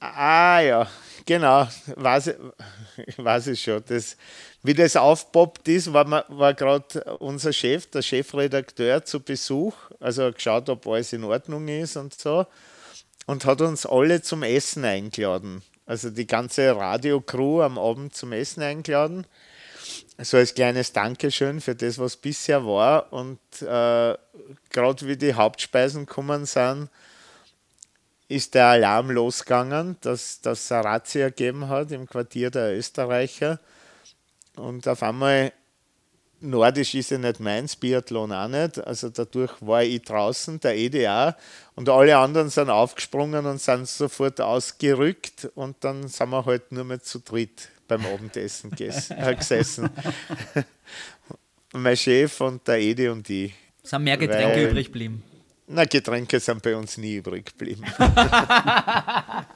Ah 0.00 0.60
ja, 0.60 0.88
genau, 1.26 1.68
weiß 1.94 2.26
ich, 2.26 3.18
weiß 3.18 3.46
ich 3.48 3.62
schon. 3.62 3.84
Das, 3.86 4.16
wie 4.64 4.74
das 4.74 4.96
aufpoppt 4.96 5.68
ist, 5.68 5.92
war, 5.92 6.24
war 6.28 6.54
gerade 6.54 7.04
unser 7.20 7.52
Chef, 7.52 7.86
der 7.86 8.02
Chefredakteur, 8.02 9.04
zu 9.04 9.20
Besuch. 9.20 9.74
Also 10.00 10.24
hat 10.24 10.34
geschaut, 10.34 10.68
ob 10.68 10.88
alles 10.88 11.12
in 11.12 11.22
Ordnung 11.22 11.68
ist 11.68 11.96
und 11.96 12.18
so. 12.18 12.46
Und 13.26 13.44
hat 13.44 13.60
uns 13.60 13.86
alle 13.86 14.20
zum 14.22 14.42
Essen 14.42 14.84
eingeladen. 14.84 15.62
Also 15.86 16.10
die 16.10 16.26
ganze 16.26 16.74
Radiocrew 16.74 17.62
am 17.62 17.78
Abend 17.78 18.14
zum 18.14 18.32
Essen 18.32 18.62
eingeladen. 18.62 19.24
So 20.18 20.36
als 20.36 20.54
kleines 20.54 20.92
Dankeschön 20.92 21.60
für 21.60 21.74
das, 21.74 21.98
was 21.98 22.16
bisher 22.16 22.64
war. 22.64 23.12
Und 23.12 23.38
äh, 23.60 24.16
gerade 24.70 25.06
wie 25.06 25.16
die 25.16 25.34
Hauptspeisen 25.34 26.06
gekommen 26.06 26.46
sind, 26.46 26.88
ist 28.28 28.54
der 28.54 28.66
Alarm 28.66 29.10
losgegangen, 29.10 29.96
dass 30.00 30.40
das 30.40 30.70
Razzia 30.70 31.28
gegeben 31.28 31.68
hat 31.68 31.90
im 31.92 32.06
Quartier 32.06 32.50
der 32.50 32.76
Österreicher. 32.76 33.60
Und 34.56 34.86
auf 34.88 35.02
einmal, 35.02 35.52
Nordisch 36.42 36.94
ist 36.94 37.10
ja 37.10 37.18
nicht 37.18 37.40
meins, 37.40 37.76
Biathlon 37.76 38.32
auch 38.32 38.48
nicht. 38.48 38.78
Also 38.86 39.08
dadurch 39.10 39.52
war 39.60 39.82
ich 39.82 40.02
draußen, 40.02 40.58
der 40.60 40.74
auch. 41.08 41.32
Und 41.74 41.88
alle 41.88 42.16
anderen 42.18 42.50
sind 42.50 42.68
aufgesprungen 42.68 43.46
und 43.46 43.60
sind 43.60 43.88
sofort 43.88 44.40
ausgerückt. 44.40 45.48
Und 45.54 45.76
dann 45.80 46.08
sind 46.08 46.30
wir 46.30 46.44
halt 46.44 46.72
nur 46.72 46.84
mehr 46.84 47.00
zu 47.00 47.20
dritt 47.20 47.68
beim 47.88 48.04
Abendessen 48.06 48.72
äh, 48.78 49.34
gesessen. 49.34 49.88
mein 51.72 51.96
Chef 51.96 52.40
und 52.40 52.66
der 52.66 52.78
Edi 52.80 53.08
und 53.08 53.28
ich. 53.30 53.54
Es 53.82 53.92
haben 53.92 54.04
mehr 54.04 54.16
Getränke 54.18 54.56
Weil- 54.56 54.70
übrig 54.70 54.86
geblieben. 54.86 55.22
Na, 55.68 55.84
Getränke 55.84 56.40
sind 56.40 56.60
bei 56.62 56.74
uns 56.76 56.98
nie 56.98 57.16
übrig 57.16 57.46
geblieben. 57.46 57.84
War 57.98 59.46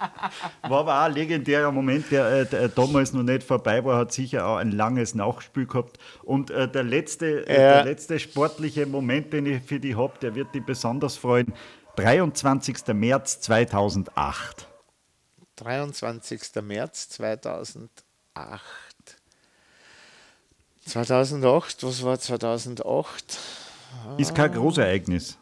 aber 0.62 1.00
auch 1.00 1.04
ein 1.06 1.12
legendärer 1.12 1.72
Moment, 1.72 2.10
der, 2.10 2.26
äh, 2.26 2.46
der 2.46 2.68
damals 2.68 3.12
noch 3.12 3.24
nicht 3.24 3.42
vorbei 3.42 3.84
war, 3.84 3.98
hat 3.98 4.12
sicher 4.12 4.46
auch 4.46 4.56
ein 4.56 4.70
langes 4.70 5.14
Nachspiel 5.14 5.66
gehabt. 5.66 5.98
Und 6.22 6.50
äh, 6.50 6.68
der, 6.68 6.84
letzte, 6.84 7.46
äh, 7.46 7.56
der 7.56 7.84
letzte 7.84 8.18
sportliche 8.18 8.86
Moment, 8.86 9.32
den 9.32 9.46
ich 9.46 9.62
für 9.62 9.80
dich 9.80 9.96
habe, 9.96 10.18
der 10.20 10.34
wird 10.34 10.54
dich 10.54 10.64
besonders 10.64 11.16
freuen. 11.16 11.52
23. 11.96 12.86
März 12.94 13.40
2008. 13.40 14.68
23. 15.56 16.40
März 16.62 17.08
2008. 17.10 17.90
2008, 20.86 21.82
was 21.82 22.04
war 22.04 22.18
2008? 22.18 23.38
Ist 24.18 24.34
kein 24.34 24.52
Großereignis. 24.52 25.36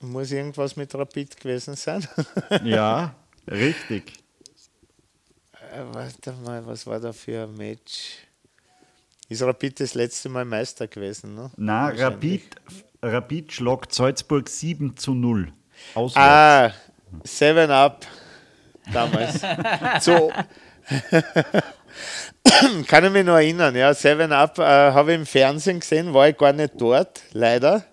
Muss 0.00 0.30
irgendwas 0.30 0.76
mit 0.76 0.94
Rapid 0.94 1.40
gewesen 1.40 1.74
sein? 1.74 2.06
Ja, 2.64 3.14
richtig. 3.50 4.12
Äh, 5.72 5.82
Warte 5.92 6.32
mal, 6.44 6.66
was 6.66 6.86
war 6.86 7.00
da 7.00 7.12
für 7.12 7.44
ein 7.44 7.56
Match? 7.56 8.18
Ist 9.28 9.42
Rapid 9.42 9.80
das 9.80 9.94
letzte 9.94 10.28
Mal 10.28 10.44
Meister 10.44 10.86
gewesen? 10.86 11.34
Ne? 11.34 11.50
Na. 11.56 11.88
Rapid, 11.88 12.42
Rapid 13.02 13.52
schlagt 13.52 13.92
Salzburg 13.92 14.48
7 14.48 14.96
zu 14.96 15.14
0. 15.14 15.52
Auswärts. 15.94 16.16
Ah, 16.16 16.72
Seven 17.24 17.70
Up 17.70 18.06
damals. 18.92 19.40
so. 20.04 20.30
Kann 22.86 23.04
ich 23.04 23.10
mich 23.10 23.24
noch 23.24 23.34
erinnern, 23.34 23.74
ja, 23.74 23.92
Seven 23.94 24.30
Up 24.32 24.58
äh, 24.58 24.62
habe 24.62 25.12
ich 25.12 25.18
im 25.18 25.26
Fernsehen 25.26 25.80
gesehen, 25.80 26.14
war 26.14 26.28
ich 26.28 26.36
gar 26.36 26.52
nicht 26.52 26.74
dort, 26.78 27.22
leider. 27.32 27.84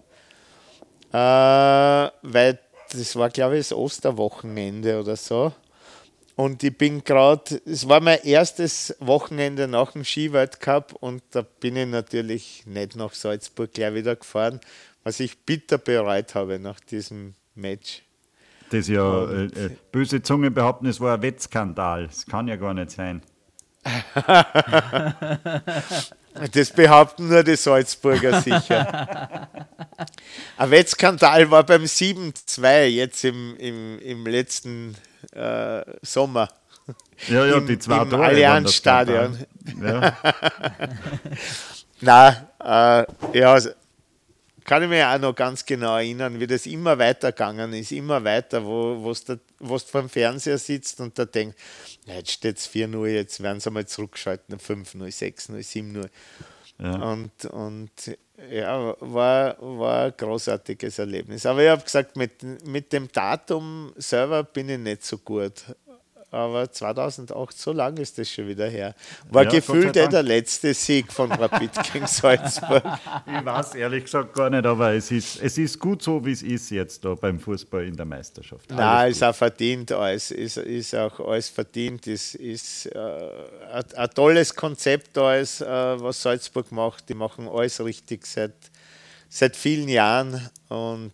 Äh, 1.13 1.17
weil 1.17 2.59
das 2.91 3.15
war, 3.15 3.29
glaube 3.29 3.57
ich, 3.57 3.69
das 3.69 3.77
Osterwochenende 3.77 4.99
oder 4.99 5.15
so. 5.15 5.53
Und 6.35 6.63
ich 6.63 6.75
bin 6.75 7.03
gerade, 7.03 7.61
es 7.65 7.87
war 7.87 7.99
mein 7.99 8.19
erstes 8.23 8.95
Wochenende 8.99 9.67
nach 9.67 9.91
dem 9.91 10.03
Skiweltcup 10.03 10.93
und 10.99 11.21
da 11.31 11.43
bin 11.43 11.75
ich 11.75 11.87
natürlich 11.87 12.63
nicht 12.65 12.95
nach 12.95 13.13
Salzburg 13.13 13.71
gleich 13.71 13.93
wieder 13.93 14.15
gefahren, 14.15 14.59
was 15.03 15.19
ich 15.19 15.45
bitter 15.45 15.77
bereut 15.77 16.33
habe 16.33 16.57
nach 16.57 16.79
diesem 16.79 17.35
Match. 17.53 18.01
Das 18.71 18.87
ja, 18.87 19.29
äh, 19.29 19.45
äh, 19.45 19.69
böse 19.91 20.23
Zunge 20.23 20.49
behaupten, 20.49 20.87
es 20.87 20.99
war 20.99 21.15
ein 21.15 21.21
Wettskandal. 21.21 22.07
Das 22.07 22.25
kann 22.25 22.47
ja 22.47 22.55
gar 22.55 22.73
nicht 22.73 22.89
sein. 22.89 23.21
Das 26.51 26.71
behaupten 26.71 27.27
nur 27.29 27.43
die 27.43 27.55
Salzburger 27.55 28.41
sicher. 28.41 29.47
Ein 30.57 30.71
Wettskandal 30.71 31.49
war 31.51 31.63
beim 31.63 31.83
7-2 31.83 32.85
jetzt 32.85 33.23
im, 33.23 33.55
im, 33.57 33.99
im 33.99 34.25
letzten 34.25 34.95
äh, 35.33 35.81
Sommer. 36.01 36.49
Ja, 37.27 37.45
ja, 37.45 37.57
Im- 37.57 37.67
die 37.67 37.79
zwei 37.79 38.01
im 38.01 38.13
Allianzstadion. 38.13 39.37
Skandal. 39.67 40.17
Na, 42.01 42.29
äh, 42.59 43.05
ja, 43.39 43.53
also, 43.53 43.69
kann 44.65 44.83
ich 44.83 44.89
mich 44.89 45.03
auch 45.03 45.19
noch 45.19 45.35
ganz 45.35 45.65
genau 45.65 45.97
erinnern, 45.97 46.39
wie 46.39 46.47
das 46.47 46.65
immer 46.65 46.97
weitergegangen 46.97 47.73
ist, 47.73 47.91
immer 47.91 48.23
weiter, 48.23 48.65
wo 48.65 49.13
du 49.13 49.79
vor 49.79 50.01
dem 50.01 50.09
Fernseher 50.09 50.57
sitzt 50.57 50.99
und 51.01 51.17
da 51.17 51.25
denkst, 51.25 51.57
na, 52.05 52.15
jetzt 52.15 52.31
steht 52.31 52.57
es 52.57 52.69
4-0, 52.69 53.07
jetzt 53.07 53.41
werden 53.41 53.59
sie 53.59 53.71
mal 53.71 53.85
zurückschalten, 53.85 54.57
5-0, 54.57 54.97
6-0, 54.97 55.59
7-0. 55.59 56.09
Und, 56.79 57.45
und 57.45 57.91
ja, 58.51 58.95
war, 58.99 59.55
war 59.59 60.05
ein 60.05 60.13
großartiges 60.17 60.99
Erlebnis. 60.99 61.45
Aber 61.45 61.63
ich 61.63 61.69
habe 61.69 61.83
gesagt, 61.83 62.17
mit, 62.17 62.41
mit 62.65 62.91
dem 62.91 63.09
Datum 63.11 63.93
selber 63.95 64.43
bin 64.43 64.69
ich 64.69 64.79
nicht 64.79 65.05
so 65.05 65.17
gut. 65.19 65.63
Aber 66.33 66.71
2008, 66.71 67.55
so 67.57 67.71
lange 67.71 68.01
ist 68.01 68.17
das 68.17 68.29
schon 68.29 68.47
wieder 68.47 68.67
her. 68.67 68.95
War 69.29 69.43
Ja, 69.43 69.51
gefühlt 69.51 69.95
der 69.95 70.23
letzte 70.23 70.73
Sieg 70.73 71.11
von 71.13 71.31
Rapid 71.31 71.71
gegen 71.91 72.07
Salzburg. 72.07 72.83
Ich 73.25 73.45
weiß 73.45 73.75
ehrlich 73.75 74.05
gesagt 74.05 74.33
gar 74.33 74.49
nicht, 74.49 74.65
aber 74.65 74.93
es 74.93 75.11
ist, 75.11 75.41
es 75.41 75.57
ist 75.57 75.79
gut 75.79 76.01
so, 76.01 76.25
wie 76.25 76.31
es 76.31 76.41
ist 76.41 76.71
jetzt 76.71 77.05
da 77.05 77.13
beim 77.13 77.39
Fußball 77.39 77.85
in 77.85 77.95
der 77.95 78.05
Meisterschaft. 78.05 78.69
Nein, 78.69 78.79
Alles 78.79 79.17
ist 79.17 79.23
auch 79.23 79.35
verdient 79.35 79.91
alles. 79.91 80.31
Ist, 80.31 80.57
ist 80.57 80.95
auch 80.95 81.19
alles 81.19 81.49
verdient. 81.49 82.07
Ist, 82.07 82.35
ist 82.35 82.87
äh, 82.87 82.99
ein, 82.99 83.83
ein 83.95 84.09
tolles 84.09 84.55
Konzept 84.55 85.17
alles, 85.17 85.61
äh, 85.61 85.65
was 85.65 86.21
Salzburg 86.21 86.71
macht. 86.71 87.07
Die 87.09 87.13
machen 87.13 87.47
alles 87.47 87.83
richtig 87.83 88.25
seit, 88.25 88.55
seit 89.29 89.55
vielen 89.55 89.87
Jahren 89.87 90.49
und 90.69 91.13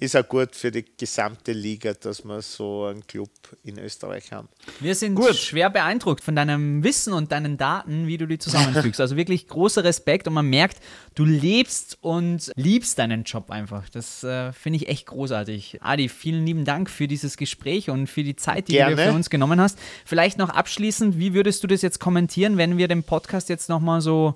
ist 0.00 0.16
auch 0.16 0.26
gut 0.26 0.56
für 0.56 0.70
die 0.70 0.84
gesamte 0.96 1.52
Liga, 1.52 1.92
dass 1.92 2.24
wir 2.24 2.40
so 2.40 2.86
einen 2.86 3.06
Club 3.06 3.30
in 3.62 3.78
Österreich 3.78 4.32
haben. 4.32 4.48
Wir 4.80 4.94
sind 4.94 5.14
Gut. 5.14 5.36
schwer 5.36 5.68
beeindruckt 5.68 6.24
von 6.24 6.34
deinem 6.34 6.82
Wissen 6.82 7.12
und 7.12 7.30
deinen 7.32 7.58
Daten, 7.58 8.06
wie 8.06 8.16
du 8.16 8.26
die 8.26 8.38
zusammenfügst. 8.38 8.98
Also 8.98 9.16
wirklich 9.16 9.46
großer 9.46 9.84
Respekt 9.84 10.26
und 10.26 10.32
man 10.32 10.46
merkt, 10.46 10.78
du 11.14 11.26
lebst 11.26 11.98
und 12.00 12.50
liebst 12.56 12.98
deinen 12.98 13.24
Job 13.24 13.50
einfach. 13.50 13.90
Das 13.90 14.24
äh, 14.24 14.52
finde 14.52 14.78
ich 14.78 14.88
echt 14.88 15.06
großartig. 15.06 15.82
Adi, 15.82 16.08
vielen 16.08 16.46
lieben 16.46 16.64
Dank 16.64 16.88
für 16.88 17.06
dieses 17.06 17.36
Gespräch 17.36 17.90
und 17.90 18.06
für 18.06 18.24
die 18.24 18.36
Zeit, 18.36 18.68
die 18.68 18.72
du 18.72 18.78
Gerne. 18.78 18.96
für 18.96 19.12
uns 19.12 19.28
genommen 19.28 19.60
hast. 19.60 19.78
Vielleicht 20.06 20.38
noch 20.38 20.48
abschließend, 20.48 21.18
wie 21.18 21.34
würdest 21.34 21.62
du 21.62 21.66
das 21.66 21.82
jetzt 21.82 22.00
kommentieren, 22.00 22.56
wenn 22.56 22.78
wir 22.78 22.88
den 22.88 23.02
Podcast 23.02 23.50
jetzt 23.50 23.68
nochmal 23.68 24.00
so 24.00 24.34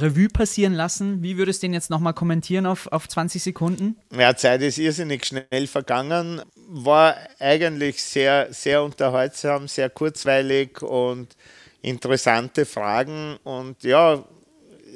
Revue 0.00 0.28
passieren 0.28 0.74
lassen? 0.74 1.22
Wie 1.22 1.36
würdest 1.36 1.62
du 1.62 1.66
den 1.66 1.74
jetzt 1.74 1.90
nochmal 1.90 2.14
kommentieren 2.14 2.66
auf, 2.66 2.86
auf 2.92 3.08
20 3.08 3.42
Sekunden? 3.42 3.96
Ja, 4.16 4.34
Zeit 4.36 4.62
ist 4.62 4.78
irrsinnig 4.78 5.24
schnell 5.24 5.66
vergangen. 5.66 6.42
War 6.68 7.16
eigentlich 7.38 8.02
sehr, 8.02 8.52
sehr 8.52 8.82
unterhaltsam, 8.82 9.68
sehr 9.68 9.90
kurzweilig 9.90 10.82
und 10.82 11.36
interessante 11.82 12.66
Fragen. 12.66 13.36
Und 13.44 13.82
ja, 13.82 14.24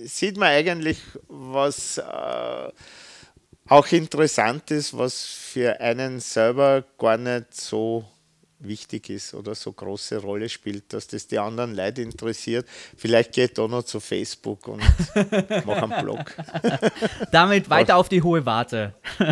sieht 0.04 0.36
man 0.36 0.48
eigentlich, 0.48 0.98
was 1.28 1.98
äh, 1.98 2.70
auch 3.68 3.86
interessant 3.88 4.70
ist, 4.70 4.96
was 4.96 5.24
für 5.24 5.80
einen 5.80 6.20
selber 6.20 6.84
gar 6.98 7.16
nicht 7.16 7.54
so 7.54 8.04
wichtig 8.64 9.10
ist 9.10 9.34
oder 9.34 9.54
so 9.54 9.72
große 9.72 10.18
Rolle 10.18 10.48
spielt, 10.48 10.92
dass 10.92 11.06
das 11.06 11.26
die 11.26 11.38
anderen 11.38 11.74
Leute 11.74 12.02
interessiert. 12.02 12.66
Vielleicht 12.96 13.32
geht 13.32 13.58
da 13.58 13.68
noch 13.68 13.82
zu 13.82 14.00
Facebook 14.00 14.68
und 14.68 14.80
mache 15.66 15.82
einen 15.82 16.02
Blog. 16.02 16.36
Damit 17.30 17.70
weiter 17.70 17.96
auf 17.96 18.08
die 18.08 18.22
hohe 18.22 18.44
Warte. 18.46 18.94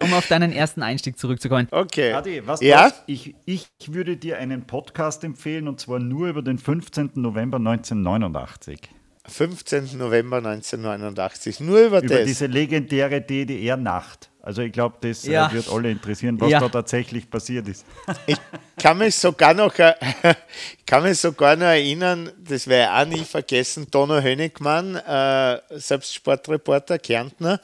um 0.00 0.12
auf 0.14 0.28
deinen 0.28 0.52
ersten 0.52 0.82
Einstieg 0.82 1.18
zurückzukommen. 1.18 1.68
Okay. 1.70 2.12
Adi, 2.12 2.46
was 2.46 2.60
ja? 2.60 2.92
Ich, 3.06 3.34
ich 3.44 3.68
würde 3.86 4.16
dir 4.16 4.38
einen 4.38 4.66
Podcast 4.66 5.24
empfehlen 5.24 5.68
und 5.68 5.80
zwar 5.80 5.98
nur 5.98 6.28
über 6.28 6.42
den 6.42 6.58
15. 6.58 7.12
November 7.14 7.58
1989. 7.58 8.80
15. 9.28 9.98
November 9.98 10.38
1989. 10.38 11.60
Nur 11.60 11.80
über, 11.80 12.02
Über 12.02 12.16
das. 12.16 12.26
diese 12.26 12.46
legendäre 12.46 13.20
DDR-Nacht. 13.20 14.30
Also 14.48 14.62
ich 14.62 14.72
glaube, 14.72 14.96
das 15.02 15.26
äh, 15.26 15.32
Ja. 15.32 15.52
wird 15.52 15.68
alle 15.68 15.90
interessieren, 15.90 16.40
was 16.40 16.50
Ja. 16.50 16.58
da 16.60 16.70
tatsächlich 16.70 17.28
passiert 17.28 17.68
ist. 17.68 17.84
Ich 18.26 18.38
kann 18.82 18.96
mich 18.96 19.14
sogar 19.14 19.52
noch, 19.52 19.78
äh, 19.78 19.92
ich 20.78 20.86
kann 20.86 21.02
mich 21.02 21.18
sogar 21.20 21.54
noch 21.54 21.66
erinnern, 21.66 22.32
das 22.38 22.66
werde 22.66 22.90
ich 22.90 22.98
auch 23.12 23.18
nie 23.18 23.24
vergessen, 23.26 23.86
Dono 23.90 24.22
Hönigmann, 24.22 24.96
äh, 24.96 25.60
selbst 25.78 26.14
Sportreporter, 26.14 26.98
Kärntner, 26.98 27.60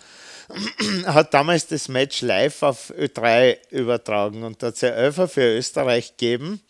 hat 1.07 1.33
damals 1.33 1.67
das 1.69 1.89
Match 1.89 2.21
live 2.21 2.63
auf 2.63 2.91
Ö3 2.91 3.57
übertragen 3.71 4.43
und 4.43 4.63
da 4.63 4.67
hat 4.67 4.75
es 4.75 4.83
ja 4.83 4.91
Elfer 4.91 5.27
für 5.27 5.57
Österreich 5.57 6.19
gegeben. 6.19 6.61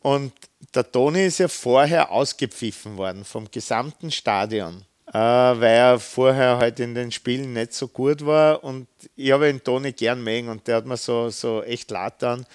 Und 0.00 0.32
der 0.74 0.90
Toni 0.90 1.26
ist 1.26 1.38
ja 1.38 1.46
vorher 1.46 2.10
ausgepfiffen 2.10 2.96
worden 2.96 3.24
vom 3.24 3.48
gesamten 3.48 4.10
Stadion, 4.10 4.82
weil 5.18 5.62
er 5.62 5.98
vorher 5.98 6.58
halt 6.58 6.78
in 6.80 6.94
den 6.94 7.10
Spielen 7.10 7.52
nicht 7.52 7.72
so 7.72 7.88
gut 7.88 8.24
war. 8.24 8.62
Und 8.62 8.86
ich 9.16 9.32
habe 9.32 9.46
den 9.46 9.62
Toni 9.62 9.92
gern 9.92 10.22
mögen 10.22 10.48
und 10.48 10.66
der 10.66 10.76
hat 10.76 10.86
mir 10.86 10.96
so, 10.96 11.30
so 11.30 11.62
echt 11.62 11.90
dann. 11.90 12.46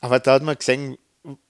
Aber 0.00 0.20
da 0.20 0.34
hat 0.34 0.42
man 0.42 0.56
gesehen, 0.56 0.98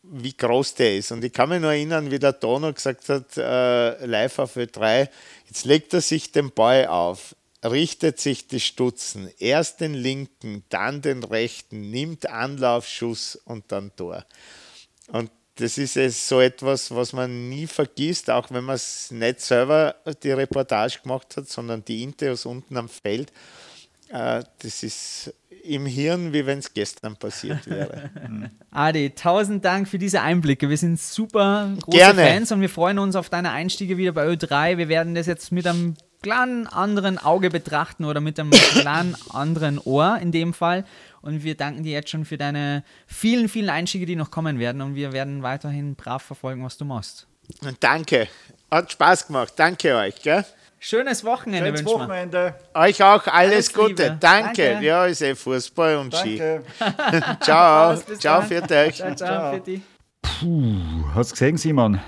wie 0.03 0.37
groß 0.37 0.75
der 0.75 0.97
ist. 0.97 1.13
Und 1.13 1.25
ich 1.25 1.33
kann 1.33 1.49
mich 1.49 1.61
noch 1.61 1.69
erinnern, 1.69 2.11
wie 2.11 2.19
der 2.19 2.39
Tono 2.39 2.73
gesagt 2.73 3.09
hat, 3.09 3.37
äh, 3.37 4.07
live 4.07 4.39
auf 4.39 4.57
Ö3, 4.57 5.09
jetzt 5.47 5.65
legt 5.65 5.93
er 5.93 6.01
sich 6.01 6.31
den 6.31 6.53
Ball 6.53 6.87
auf, 6.87 7.35
richtet 7.65 8.21
sich 8.21 8.47
die 8.47 8.61
Stutzen, 8.61 9.29
erst 9.39 9.81
den 9.81 9.95
linken, 9.95 10.65
dann 10.69 11.03
den 11.03 11.25
rechten, 11.25 11.91
nimmt 11.91 12.29
Anlaufschuss 12.29 13.37
und 13.45 13.73
dann 13.73 13.95
Tor. 13.97 14.25
Und 15.09 15.31
das 15.57 15.79
ist 15.79 15.97
es 15.97 16.29
so 16.29 16.41
etwas, 16.41 16.93
was 16.95 17.13
man 17.13 17.49
nie 17.49 17.67
vergisst, 17.67 18.29
auch 18.31 18.51
wenn 18.51 18.65
man 18.65 18.75
es 18.75 19.11
nicht 19.11 19.41
selber 19.41 19.95
die 20.23 20.33
Reportage 20.33 20.99
gemacht 21.03 21.37
hat, 21.37 21.49
sondern 21.49 21.85
die 21.85 22.03
Interviews 22.03 22.45
unten 22.45 22.77
am 22.77 22.89
Feld. 22.89 23.33
Äh, 24.09 24.43
das 24.59 24.83
ist 24.83 25.33
im 25.63 25.87
Hirn, 25.87 26.33
wie 26.33 26.45
wenn 26.45 26.59
es 26.59 26.75
gestern 26.75 27.17
passiert 27.17 27.69
wäre. 27.69 28.11
Adi, 28.71 29.11
tausend 29.11 29.65
Dank 29.65 29.89
für 29.89 29.99
diese 29.99 30.21
Einblicke. 30.21 30.69
Wir 30.69 30.77
sind 30.77 31.01
super 31.01 31.73
große 31.81 31.97
Gerne. 31.97 32.23
Fans 32.23 32.53
und 32.53 32.61
wir 32.61 32.69
freuen 32.69 32.99
uns 32.99 33.17
auf 33.17 33.31
deine 33.31 33.51
Einstiege 33.51 33.97
wieder 33.97 34.13
bei 34.13 34.27
Ö3. 34.27 34.77
Wir 34.77 34.89
werden 34.89 35.15
das 35.15 35.27
jetzt 35.27 35.53
mit 35.53 35.67
einem 35.67 35.95
kleinen 36.23 36.67
anderen 36.67 37.19
Auge 37.19 37.51
betrachten 37.51 38.05
oder 38.05 38.21
mit 38.21 38.39
einem 38.41 38.51
kleinen 38.81 39.17
anderen 39.31 39.79
Ohr 39.79 40.19
in 40.21 40.33
dem 40.33 40.53
Fall. 40.53 40.85
Und 41.25 41.43
wir 41.43 41.57
danken 41.57 41.83
dir 41.85 41.93
jetzt 41.93 42.11
schon 42.11 42.27
für 42.27 42.37
deine 42.37 42.85
vielen, 43.07 43.49
vielen 43.49 43.71
Einstiege, 43.71 44.05
die 44.05 44.15
noch 44.15 44.31
kommen 44.31 44.59
werden. 44.59 44.83
Und 44.83 44.95
wir 44.95 45.13
werden 45.13 45.43
weiterhin 45.43 45.95
brav 45.95 46.23
verfolgen, 46.23 46.63
was 46.63 46.77
du 46.77 46.85
machst. 46.85 47.27
Und 47.63 47.77
danke. 47.81 48.29
Hat 48.71 48.93
Spaß 48.93 49.29
gemacht. 49.29 49.55
Danke 49.57 49.97
euch. 49.97 50.21
Gell? 50.21 50.45
Schönes 50.79 51.25
Wochenende 51.25 51.79
Schönes. 51.79 51.87
Wochenende. 51.87 52.55
Euch 52.75 53.03
auch 53.03 53.27
alles, 53.27 53.33
Alles 53.33 53.73
Gute. 53.73 54.19
Danke. 54.21 54.21
Danke. 54.21 54.85
Ja, 54.85 55.07
ist 55.07 55.23
eh 55.23 55.35
Fußball 55.35 55.97
und 55.97 56.15
Ski. 56.15 56.37
Ciao. 57.41 57.97
Ciao 58.19 58.41
dann. 58.41 58.49
für 58.49 58.75
euch. 58.75 58.97
Ciao, 58.97 59.15
ciao, 59.15 59.55
für 59.55 59.61
dich. 59.61 59.81
Hast 61.15 61.31
du 61.31 61.35
gesehen, 61.35 61.57
Simon? 61.57 62.01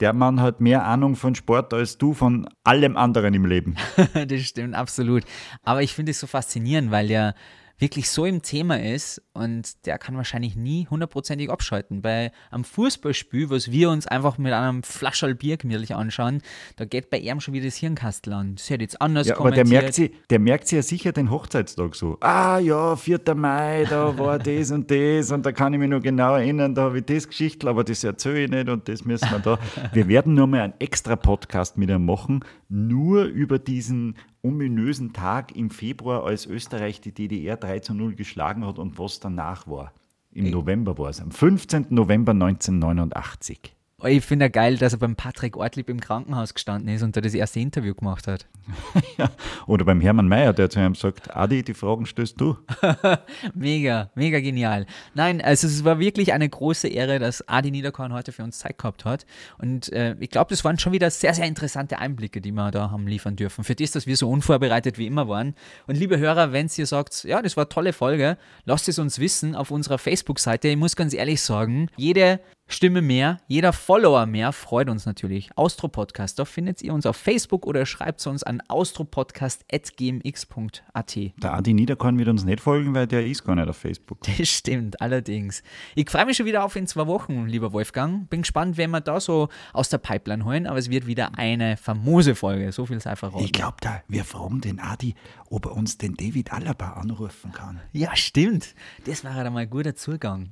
Der 0.00 0.14
Mann 0.14 0.40
hat 0.40 0.62
mehr 0.62 0.84
Ahnung 0.86 1.14
von 1.14 1.34
Sport 1.34 1.74
als 1.74 1.98
du 1.98 2.14
von 2.14 2.48
allem 2.64 2.96
anderen 2.96 3.34
im 3.34 3.44
Leben. 3.44 3.76
das 4.26 4.40
stimmt, 4.40 4.74
absolut. 4.74 5.24
Aber 5.62 5.82
ich 5.82 5.92
finde 5.92 6.12
es 6.12 6.20
so 6.20 6.26
faszinierend, 6.26 6.90
weil 6.90 7.08
der 7.08 7.34
wirklich 7.78 8.08
so 8.10 8.24
im 8.24 8.42
Thema 8.42 8.80
ist 8.80 9.20
und 9.32 9.86
der 9.86 9.98
kann 9.98 10.16
wahrscheinlich 10.16 10.54
nie 10.56 10.86
hundertprozentig 10.88 11.50
abschalten. 11.50 12.02
Bei 12.02 12.30
einem 12.50 12.64
Fußballspiel, 12.64 13.50
was 13.50 13.70
wir 13.70 13.90
uns 13.90 14.06
einfach 14.06 14.38
mit 14.38 14.52
einem 14.52 14.82
Flascherl 14.82 15.34
Bier 15.34 15.56
gemütlich 15.56 15.94
anschauen, 15.94 16.42
da 16.76 16.84
geht 16.84 17.10
bei 17.10 17.18
ihm 17.18 17.40
schon 17.40 17.54
wieder 17.54 17.64
das 17.66 17.76
Hirnkastel 17.76 18.32
an. 18.32 18.54
Das 18.56 18.70
hätte 18.70 18.82
jetzt 18.84 19.00
anders 19.00 19.26
Ja, 19.26 19.36
aber 19.38 19.50
der 19.50 19.64
kommentiert. 19.64 19.82
merkt, 19.82 19.94
sie, 19.94 20.12
der 20.30 20.38
merkt 20.38 20.68
sich 20.68 20.76
ja 20.76 20.82
sicher 20.82 21.12
den 21.12 21.30
Hochzeitstag 21.30 21.94
so. 21.94 22.18
Ah 22.20 22.58
ja, 22.58 22.94
4. 22.96 23.20
Mai, 23.34 23.84
da 23.88 24.16
war 24.18 24.38
das 24.38 24.70
und 24.70 24.90
das 24.90 25.30
und 25.32 25.44
da 25.44 25.52
kann 25.52 25.72
ich 25.72 25.80
mich 25.80 25.88
noch 25.88 26.02
genau 26.02 26.36
erinnern, 26.36 26.74
da 26.74 26.82
habe 26.82 26.98
ich 26.98 27.04
das 27.06 27.26
Geschichtel, 27.28 27.68
aber 27.68 27.84
das 27.84 28.04
erzähle 28.04 28.44
ich 28.44 28.50
nicht 28.50 28.68
und 28.68 28.88
das 28.88 29.04
müssen 29.04 29.28
wir 29.30 29.38
da. 29.40 29.58
Wir 29.92 30.08
werden 30.08 30.34
nur 30.34 30.46
mal 30.46 30.60
einen 30.62 30.74
extra 30.78 31.16
Podcast 31.16 31.76
mit 31.76 31.90
ihm 31.90 32.04
machen, 32.06 32.44
nur 32.68 33.24
über 33.24 33.58
diesen 33.58 34.16
ominösen 34.42 35.12
Tag 35.12 35.54
im 35.56 35.70
Februar, 35.70 36.24
als 36.24 36.46
Österreich 36.46 37.00
die 37.00 37.12
DDR 37.12 37.56
3 37.56 37.80
zu 37.80 37.94
0 37.94 38.14
geschlagen 38.14 38.66
hat 38.66 38.78
und 38.78 38.98
was 38.98 39.20
danach 39.20 39.66
war. 39.66 39.92
Im 40.32 40.50
November 40.50 40.96
war 40.98 41.10
es, 41.10 41.20
am 41.20 41.30
15. 41.30 41.86
November 41.90 42.32
1989. 42.32 43.76
Ich 44.04 44.24
finde 44.24 44.46
ja 44.46 44.48
geil, 44.48 44.78
dass 44.78 44.92
er 44.92 44.98
beim 44.98 45.14
Patrick 45.14 45.56
Ortlieb 45.56 45.88
im 45.88 46.00
Krankenhaus 46.00 46.54
gestanden 46.54 46.88
ist 46.92 47.02
und 47.02 47.16
da 47.16 47.20
das 47.20 47.34
erste 47.34 47.60
Interview 47.60 47.94
gemacht 47.94 48.26
hat. 48.26 48.46
Ja. 49.18 49.30
Oder 49.66 49.84
beim 49.84 50.00
Hermann 50.00 50.28
Mayer, 50.28 50.52
der 50.54 50.70
zu 50.70 50.80
ihm 50.80 50.94
sagt, 50.94 51.36
Adi, 51.36 51.62
die 51.62 51.74
Fragen 51.74 52.06
stößt 52.06 52.40
du. 52.40 52.56
Mega, 53.54 54.10
mega 54.14 54.40
genial. 54.40 54.86
Nein, 55.14 55.42
also 55.42 55.66
es 55.66 55.84
war 55.84 55.98
wirklich 55.98 56.32
eine 56.32 56.48
große 56.48 56.88
Ehre, 56.88 57.18
dass 57.18 57.46
Adi 57.46 57.70
Niederkorn 57.70 58.12
heute 58.12 58.32
für 58.32 58.42
uns 58.42 58.58
Zeit 58.58 58.78
gehabt 58.78 59.04
hat. 59.04 59.26
Und 59.58 59.92
äh, 59.92 60.16
ich 60.18 60.30
glaube, 60.30 60.50
das 60.50 60.64
waren 60.64 60.78
schon 60.78 60.92
wieder 60.92 61.10
sehr, 61.10 61.34
sehr 61.34 61.46
interessante 61.46 61.98
Einblicke, 61.98 62.40
die 62.40 62.52
wir 62.52 62.70
da 62.70 62.90
haben 62.90 63.06
liefern 63.06 63.36
dürfen. 63.36 63.64
Für 63.64 63.74
das, 63.74 63.90
dass 63.90 64.06
wir 64.06 64.16
so 64.16 64.30
unvorbereitet 64.30 64.96
wie 64.96 65.06
immer 65.06 65.28
waren. 65.28 65.54
Und 65.86 65.96
liebe 65.96 66.18
Hörer, 66.18 66.52
wenn 66.52 66.70
ihr 66.74 66.86
sagt, 66.86 67.24
ja, 67.24 67.42
das 67.42 67.56
war 67.56 67.64
eine 67.64 67.68
tolle 67.68 67.92
Folge, 67.92 68.38
lasst 68.64 68.88
es 68.88 68.98
uns 68.98 69.18
wissen 69.18 69.54
auf 69.54 69.70
unserer 69.70 69.98
Facebook-Seite. 69.98 70.68
Ich 70.68 70.76
muss 70.76 70.96
ganz 70.96 71.12
ehrlich 71.12 71.42
sagen, 71.42 71.88
jede 71.96 72.40
Stimme 72.72 73.02
mehr, 73.02 73.38
jeder 73.48 73.74
Follower 73.74 74.24
mehr 74.24 74.50
freut 74.52 74.88
uns 74.88 75.04
natürlich. 75.04 75.50
Austro 75.56 75.88
Podcast, 75.88 76.38
da 76.38 76.46
findet 76.46 76.80
ihr 76.80 76.94
uns 76.94 77.04
auf 77.04 77.16
Facebook 77.16 77.66
oder 77.66 77.84
schreibt 77.84 78.20
es 78.20 78.26
uns 78.26 78.42
an 78.42 78.62
austropodcast.gmx.at. 78.66 81.16
Der 81.42 81.52
Adi 81.52 81.74
Niederkorn 81.74 82.18
wird 82.18 82.28
uns 82.28 82.44
nicht 82.44 82.60
folgen, 82.60 82.94
weil 82.94 83.06
der 83.06 83.26
ist 83.26 83.44
gar 83.44 83.56
nicht 83.56 83.68
auf 83.68 83.76
Facebook. 83.76 84.20
Das 84.38 84.48
stimmt, 84.48 85.02
allerdings. 85.02 85.62
Ich 85.94 86.08
freue 86.10 86.24
mich 86.24 86.38
schon 86.38 86.46
wieder 86.46 86.64
auf 86.64 86.74
in 86.74 86.86
zwei 86.86 87.06
Wochen, 87.06 87.46
lieber 87.46 87.74
Wolfgang. 87.74 88.30
Bin 88.30 88.40
gespannt, 88.40 88.78
wen 88.78 88.90
wir 88.90 89.02
da 89.02 89.20
so 89.20 89.50
aus 89.74 89.90
der 89.90 89.98
Pipeline 89.98 90.44
holen, 90.46 90.66
aber 90.66 90.78
es 90.78 90.88
wird 90.88 91.06
wieder 91.06 91.36
eine 91.38 91.76
famose 91.76 92.34
Folge. 92.34 92.72
So 92.72 92.86
viel 92.86 93.00
sei 93.00 93.16
verraten. 93.16 93.44
Ich 93.44 93.52
glaube 93.52 93.76
da, 93.82 94.02
wir 94.08 94.24
fragen 94.24 94.62
den 94.62 94.80
Adi, 94.80 95.14
ob 95.50 95.66
er 95.66 95.76
uns 95.76 95.98
den 95.98 96.14
David 96.14 96.52
Alaba 96.52 96.94
anrufen 96.94 97.52
kann. 97.52 97.80
Ja, 97.92 98.16
stimmt. 98.16 98.74
Das 99.04 99.24
wäre 99.24 99.44
dann 99.44 99.52
mal 99.52 99.60
ein 99.60 99.70
guter 99.70 99.94
Zugang. 99.94 100.48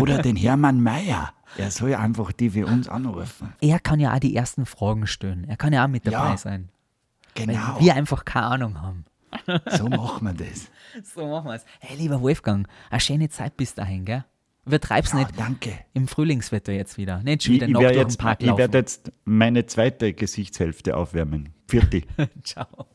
Oder 0.00 0.18
den 0.18 0.36
Hermann 0.44 0.82
Mayer. 0.82 1.32
Er 1.56 1.70
soll 1.70 1.94
einfach 1.94 2.32
die 2.32 2.50
für 2.50 2.66
uns 2.66 2.88
anrufen. 2.88 3.52
Er 3.60 3.78
kann 3.80 4.00
ja 4.00 4.14
auch 4.14 4.18
die 4.18 4.34
ersten 4.34 4.66
Fragen 4.66 5.06
stellen. 5.06 5.44
Er 5.48 5.56
kann 5.56 5.72
ja 5.72 5.84
auch 5.84 5.88
mit 5.88 6.06
dabei 6.06 6.30
Ja. 6.30 6.36
sein. 6.36 6.68
Weil 7.36 7.46
Genau, 7.46 7.80
wir 7.80 7.94
einfach 7.94 8.24
keine 8.24 8.46
Ahnung 8.46 8.80
haben. 8.82 9.04
so 9.76 9.88
machen 9.88 10.26
wir 10.26 10.34
das. 10.34 10.70
So 11.14 11.26
machen 11.28 11.46
wir 11.48 11.54
es. 11.54 11.64
Hey, 11.80 11.96
lieber 11.96 12.20
Wolfgang, 12.22 12.68
eine 12.90 13.00
schöne 13.00 13.28
Zeit 13.28 13.56
bis 13.56 13.74
dahin, 13.74 14.04
gell? 14.04 14.24
Übertreib's 14.64 15.10
Ja, 15.12 15.18
nicht 15.18 15.32
danke. 15.38 15.72
im 15.92 16.06
Frühlingswetter 16.08 16.72
jetzt 16.72 16.96
wieder. 16.96 17.20
Nicht 17.22 17.42
schon 17.42 17.54
Ich, 17.54 17.60
wieder 17.60 17.66
ich 17.66 17.72
noch 17.74 17.80
werde 17.80 17.94
durch 17.94 18.04
den 18.04 18.10
jetzt, 18.10 18.18
Park 18.20 18.40
ich 18.40 18.46
laufen. 18.46 18.58
werd 18.58 18.74
jetzt 18.74 19.12
meine 19.24 19.66
zweite 19.66 20.12
Gesichtshälfte 20.12 20.96
aufwärmen. 20.96 21.50
Vierte. 21.68 22.02
Ciao. 22.44 22.86